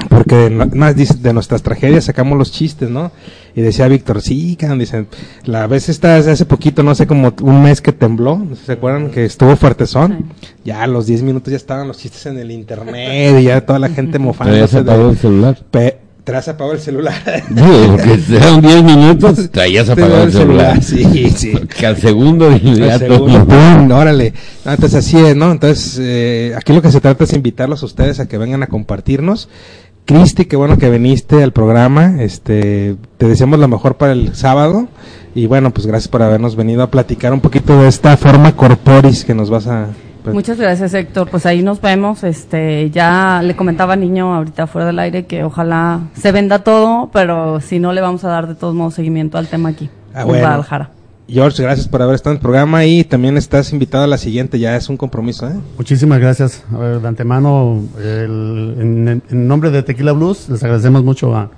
Porque 0.08 0.36
de, 0.36 1.08
de, 1.18 1.32
nuestras 1.32 1.64
tragedias 1.64 2.04
sacamos 2.04 2.38
los 2.38 2.52
chistes, 2.52 2.88
¿no? 2.88 3.10
Y 3.54 3.62
decía 3.62 3.88
Víctor, 3.88 4.22
sí, 4.22 4.56
dicen, 4.78 5.08
la 5.44 5.66
vez 5.66 5.88
esta 5.88 6.16
hace 6.16 6.44
poquito, 6.44 6.82
no 6.82 6.94
sé, 6.94 7.06
como 7.06 7.34
un 7.42 7.62
mes 7.62 7.80
que 7.80 7.92
tembló, 7.92 8.38
no 8.38 8.54
sé 8.54 8.60
si 8.60 8.66
se 8.66 8.72
acuerdan 8.72 9.10
que 9.10 9.24
estuvo 9.24 9.56
fuertezón, 9.56 10.32
ya 10.64 10.82
a 10.82 10.86
los 10.86 11.06
10 11.06 11.22
minutos 11.22 11.50
ya 11.50 11.56
estaban 11.56 11.88
los 11.88 11.98
chistes 11.98 12.26
en 12.26 12.38
el 12.38 12.50
internet 12.50 13.40
y 13.40 13.44
ya 13.44 13.64
toda 13.64 13.78
la 13.78 13.88
gente 13.88 14.18
mofándose. 14.18 14.78
el 14.78 15.16
celular 15.18 15.58
traías 16.24 16.48
apagado 16.48 16.74
el 16.74 16.80
celular. 16.80 17.14
porque 17.88 18.18
sean 18.28 18.60
10 18.60 18.84
minutos, 18.84 19.50
traías 19.50 19.88
apagado 19.88 20.24
el 20.24 20.32
celular. 20.32 20.82
Sí, 20.82 21.30
sí. 21.30 21.52
Que 21.78 21.86
al 21.86 21.96
segundo 21.96 22.50
de 22.50 22.56
inmediato. 22.56 23.24
órale. 23.24 24.34
entonces 24.64 24.94
así 24.94 25.18
es, 25.18 25.36
¿no? 25.36 25.50
Entonces, 25.50 25.98
eh, 26.00 26.54
aquí 26.56 26.72
lo 26.72 26.82
que 26.82 26.90
se 26.90 27.00
trata 27.00 27.24
es 27.24 27.32
invitarlos 27.32 27.82
a 27.82 27.86
ustedes 27.86 28.20
a 28.20 28.28
que 28.28 28.38
vengan 28.38 28.62
a 28.62 28.66
compartirnos. 28.66 29.48
Cristi, 30.04 30.46
qué 30.46 30.56
bueno 30.56 30.76
que 30.78 30.90
viniste 30.90 31.42
al 31.42 31.52
programa. 31.52 32.22
Este, 32.22 32.96
te 33.18 33.28
deseamos 33.28 33.58
lo 33.58 33.68
mejor 33.68 33.96
para 33.96 34.12
el 34.12 34.34
sábado. 34.34 34.88
Y 35.34 35.46
bueno, 35.46 35.70
pues 35.70 35.86
gracias 35.86 36.08
por 36.08 36.22
habernos 36.22 36.56
venido 36.56 36.82
a 36.82 36.90
platicar 36.90 37.32
un 37.32 37.40
poquito 37.40 37.80
de 37.80 37.88
esta 37.88 38.16
forma 38.16 38.56
corporis 38.56 39.24
que 39.24 39.34
nos 39.34 39.48
vas 39.48 39.68
a 39.68 39.86
pues, 40.22 40.34
Muchas 40.34 40.58
gracias, 40.58 40.92
Héctor. 40.94 41.28
Pues 41.30 41.46
ahí 41.46 41.62
nos 41.62 41.80
vemos. 41.80 42.24
Este, 42.24 42.90
ya 42.90 43.40
le 43.42 43.54
comentaba 43.56 43.96
Niño 43.96 44.34
ahorita 44.34 44.66
fuera 44.66 44.86
del 44.86 44.98
aire 44.98 45.26
que 45.26 45.44
ojalá 45.44 46.00
se 46.14 46.32
venda 46.32 46.60
todo, 46.60 47.10
pero 47.12 47.60
si 47.60 47.78
no 47.78 47.92
le 47.92 48.00
vamos 48.00 48.24
a 48.24 48.28
dar 48.28 48.48
de 48.48 48.54
todos 48.54 48.74
modos 48.74 48.94
seguimiento 48.94 49.38
al 49.38 49.48
tema 49.48 49.70
aquí, 49.70 49.88
ah, 50.14 50.22
en 50.22 50.28
Guadalajara. 50.28 50.90
George, 51.30 51.62
gracias 51.62 51.86
por 51.86 52.02
haber 52.02 52.16
estado 52.16 52.32
en 52.32 52.38
el 52.38 52.42
programa 52.42 52.84
y 52.84 53.04
también 53.04 53.36
estás 53.36 53.72
invitado 53.72 54.04
a 54.04 54.06
la 54.08 54.18
siguiente, 54.18 54.58
ya 54.58 54.76
es 54.76 54.88
un 54.88 54.96
compromiso. 54.96 55.48
¿eh? 55.48 55.54
Muchísimas 55.76 56.18
gracias. 56.18 56.64
A 56.72 56.78
ver, 56.78 57.00
de 57.00 57.08
antemano, 57.08 57.82
el, 57.98 58.74
en, 58.78 59.22
en, 59.30 59.48
nombre 59.48 59.70
de 59.70 59.82
Tequila 59.84 60.12
Blues, 60.12 60.48
les 60.48 60.62
agradecemos 60.64 61.04
mucho 61.04 61.36
a, 61.36 61.50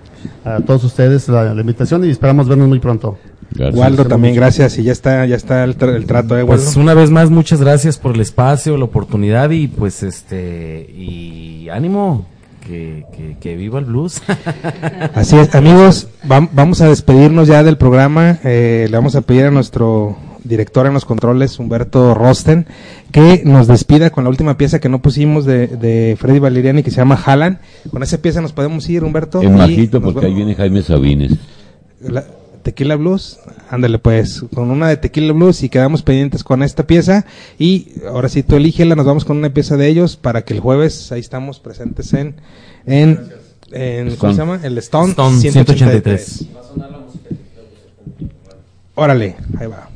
a 0.45 0.61
todos 0.61 0.85
ustedes 0.85 1.29
la, 1.29 1.55
la, 1.55 1.61
invitación 1.61 2.05
y 2.05 2.11
esperamos 2.11 2.49
vernos 2.49 2.69
muy 2.69 2.81
pronto. 2.81 3.17
Gracias. 3.55 3.81
Waldo 3.81 4.05
también, 4.05 4.35
gracias. 4.35 4.79
Y 4.79 4.83
ya 4.83 4.93
está, 4.93 5.25
ya 5.27 5.37
está 5.37 5.65
el, 5.65 5.77
el 5.81 6.07
trato, 6.07 6.37
¿eh, 6.37 6.43
Waldo? 6.43 6.65
Pues 6.65 6.77
una 6.77 6.93
vez 6.95 7.11
más, 7.11 7.31
muchas 7.31 7.61
gracias 7.61 7.99
por 7.99 8.15
el 8.15 8.21
espacio, 8.21 8.77
la 8.77 8.85
oportunidad 8.85 9.51
y 9.51 9.69
pues 9.69 10.03
este, 10.03 10.87
y 10.91 11.69
ánimo, 11.71 12.27
que, 12.67 13.05
que, 13.15 13.37
que, 13.41 13.57
viva 13.57 13.79
el 13.79 13.87
blues. 13.87 14.23
Así 15.15 15.37
es, 15.37 15.55
amigos, 15.55 16.09
va, 16.31 16.49
vamos 16.53 16.81
a 16.81 16.89
despedirnos 16.89 17.49
ya 17.49 17.63
del 17.63 17.77
programa. 17.77 18.39
Eh, 18.45 18.87
le 18.91 18.97
vamos 18.97 19.15
a 19.17 19.23
pedir 19.23 19.45
a 19.45 19.51
nuestro 19.51 20.17
director 20.45 20.87
en 20.87 20.95
los 20.95 21.05
controles, 21.05 21.59
Humberto 21.59 22.15
Rosten, 22.15 22.67
que 23.11 23.43
nos 23.45 23.67
despida 23.67 24.11
con 24.11 24.25
la 24.25 24.31
última 24.31 24.57
pieza 24.57 24.81
que 24.81 24.89
no 24.89 25.01
pusimos 25.01 25.45
de, 25.45 25.67
de 25.69 26.17
Freddy 26.19 26.39
Valeriani 26.39 26.83
que 26.83 26.91
se 26.91 26.97
llama 26.97 27.17
Jalan. 27.17 27.61
Con 27.91 28.03
esa 28.03 28.19
pieza 28.19 28.41
nos 28.41 28.53
podemos 28.53 28.89
ir, 28.89 29.05
Humberto. 29.05 29.43
En 29.43 29.57
bajito, 29.57 30.01
porque 30.01 30.27
ahí 30.27 30.35
viene 30.35 30.55
Jaime 30.55 30.83
Sabines. 30.83 31.33
La, 32.01 32.25
Tequila 32.63 32.97
Blues, 32.97 33.39
ándale 33.71 33.99
pues, 33.99 34.45
con 34.55 34.71
una 34.71 34.89
de 34.89 34.97
Tequila 34.97 35.33
Blues 35.33 35.63
y 35.63 35.69
quedamos 35.69 36.03
pendientes 36.03 36.45
con 36.45 36.63
esta 36.63 36.87
pieza 36.87 37.27
y 37.59 37.89
ahora 38.09 38.29
sí 38.29 38.43
tú 38.43 38.57
elígela, 38.57 38.97
nos 38.97 39.07
vamos 39.07 39.25
con 39.25 39.37
una 39.37 39.53
pieza 39.53 39.77
de 39.77 39.89
ellos 39.89 40.17
para 40.17 40.43
que 40.45 40.55
el 40.55 40.61
jueves 40.61 41.13
ahí 41.13 41.21
estamos 41.21 41.61
presentes 41.61 42.13
en, 42.15 42.37
en, 42.87 43.21
en 43.73 44.17
¿cómo 44.17 44.33
se 44.33 44.39
llama? 44.39 44.61
El 44.63 44.79
Stone, 44.79 45.11
Stone 45.11 45.39
183. 45.39 46.25
183. 46.25 46.47
Órale, 48.95 49.37
ahí 49.59 49.67
va. 49.67 49.92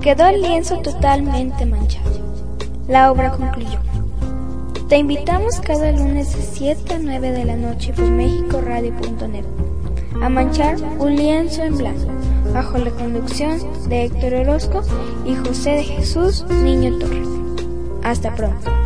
Quedó 0.00 0.26
el 0.28 0.40
lienzo 0.40 0.78
totalmente 0.78 1.66
manchado. 1.66 2.10
La 2.88 3.12
obra 3.12 3.32
concluyó. 3.32 3.78
Te 4.88 4.96
invitamos 4.96 5.60
cada 5.60 5.92
lunes 5.92 6.34
de 6.34 6.42
7 6.42 6.94
a 6.94 6.98
9 6.98 7.32
de 7.32 7.44
la 7.44 7.56
noche 7.56 7.92
por 7.92 8.06
mexicoradio.net 8.06 9.44
a 10.22 10.28
manchar 10.30 10.76
un 10.98 11.16
lienzo 11.16 11.62
en 11.62 11.76
blanco 11.76 12.10
bajo 12.54 12.78
la 12.78 12.90
conducción 12.92 13.60
de 13.90 14.06
Héctor 14.06 14.34
Orozco 14.34 14.82
y 15.26 15.34
José 15.34 15.70
de 15.70 15.84
Jesús 15.84 16.46
Niño 16.48 16.98
Torres. 16.98 17.28
Hasta 18.02 18.34
pronto. 18.34 18.79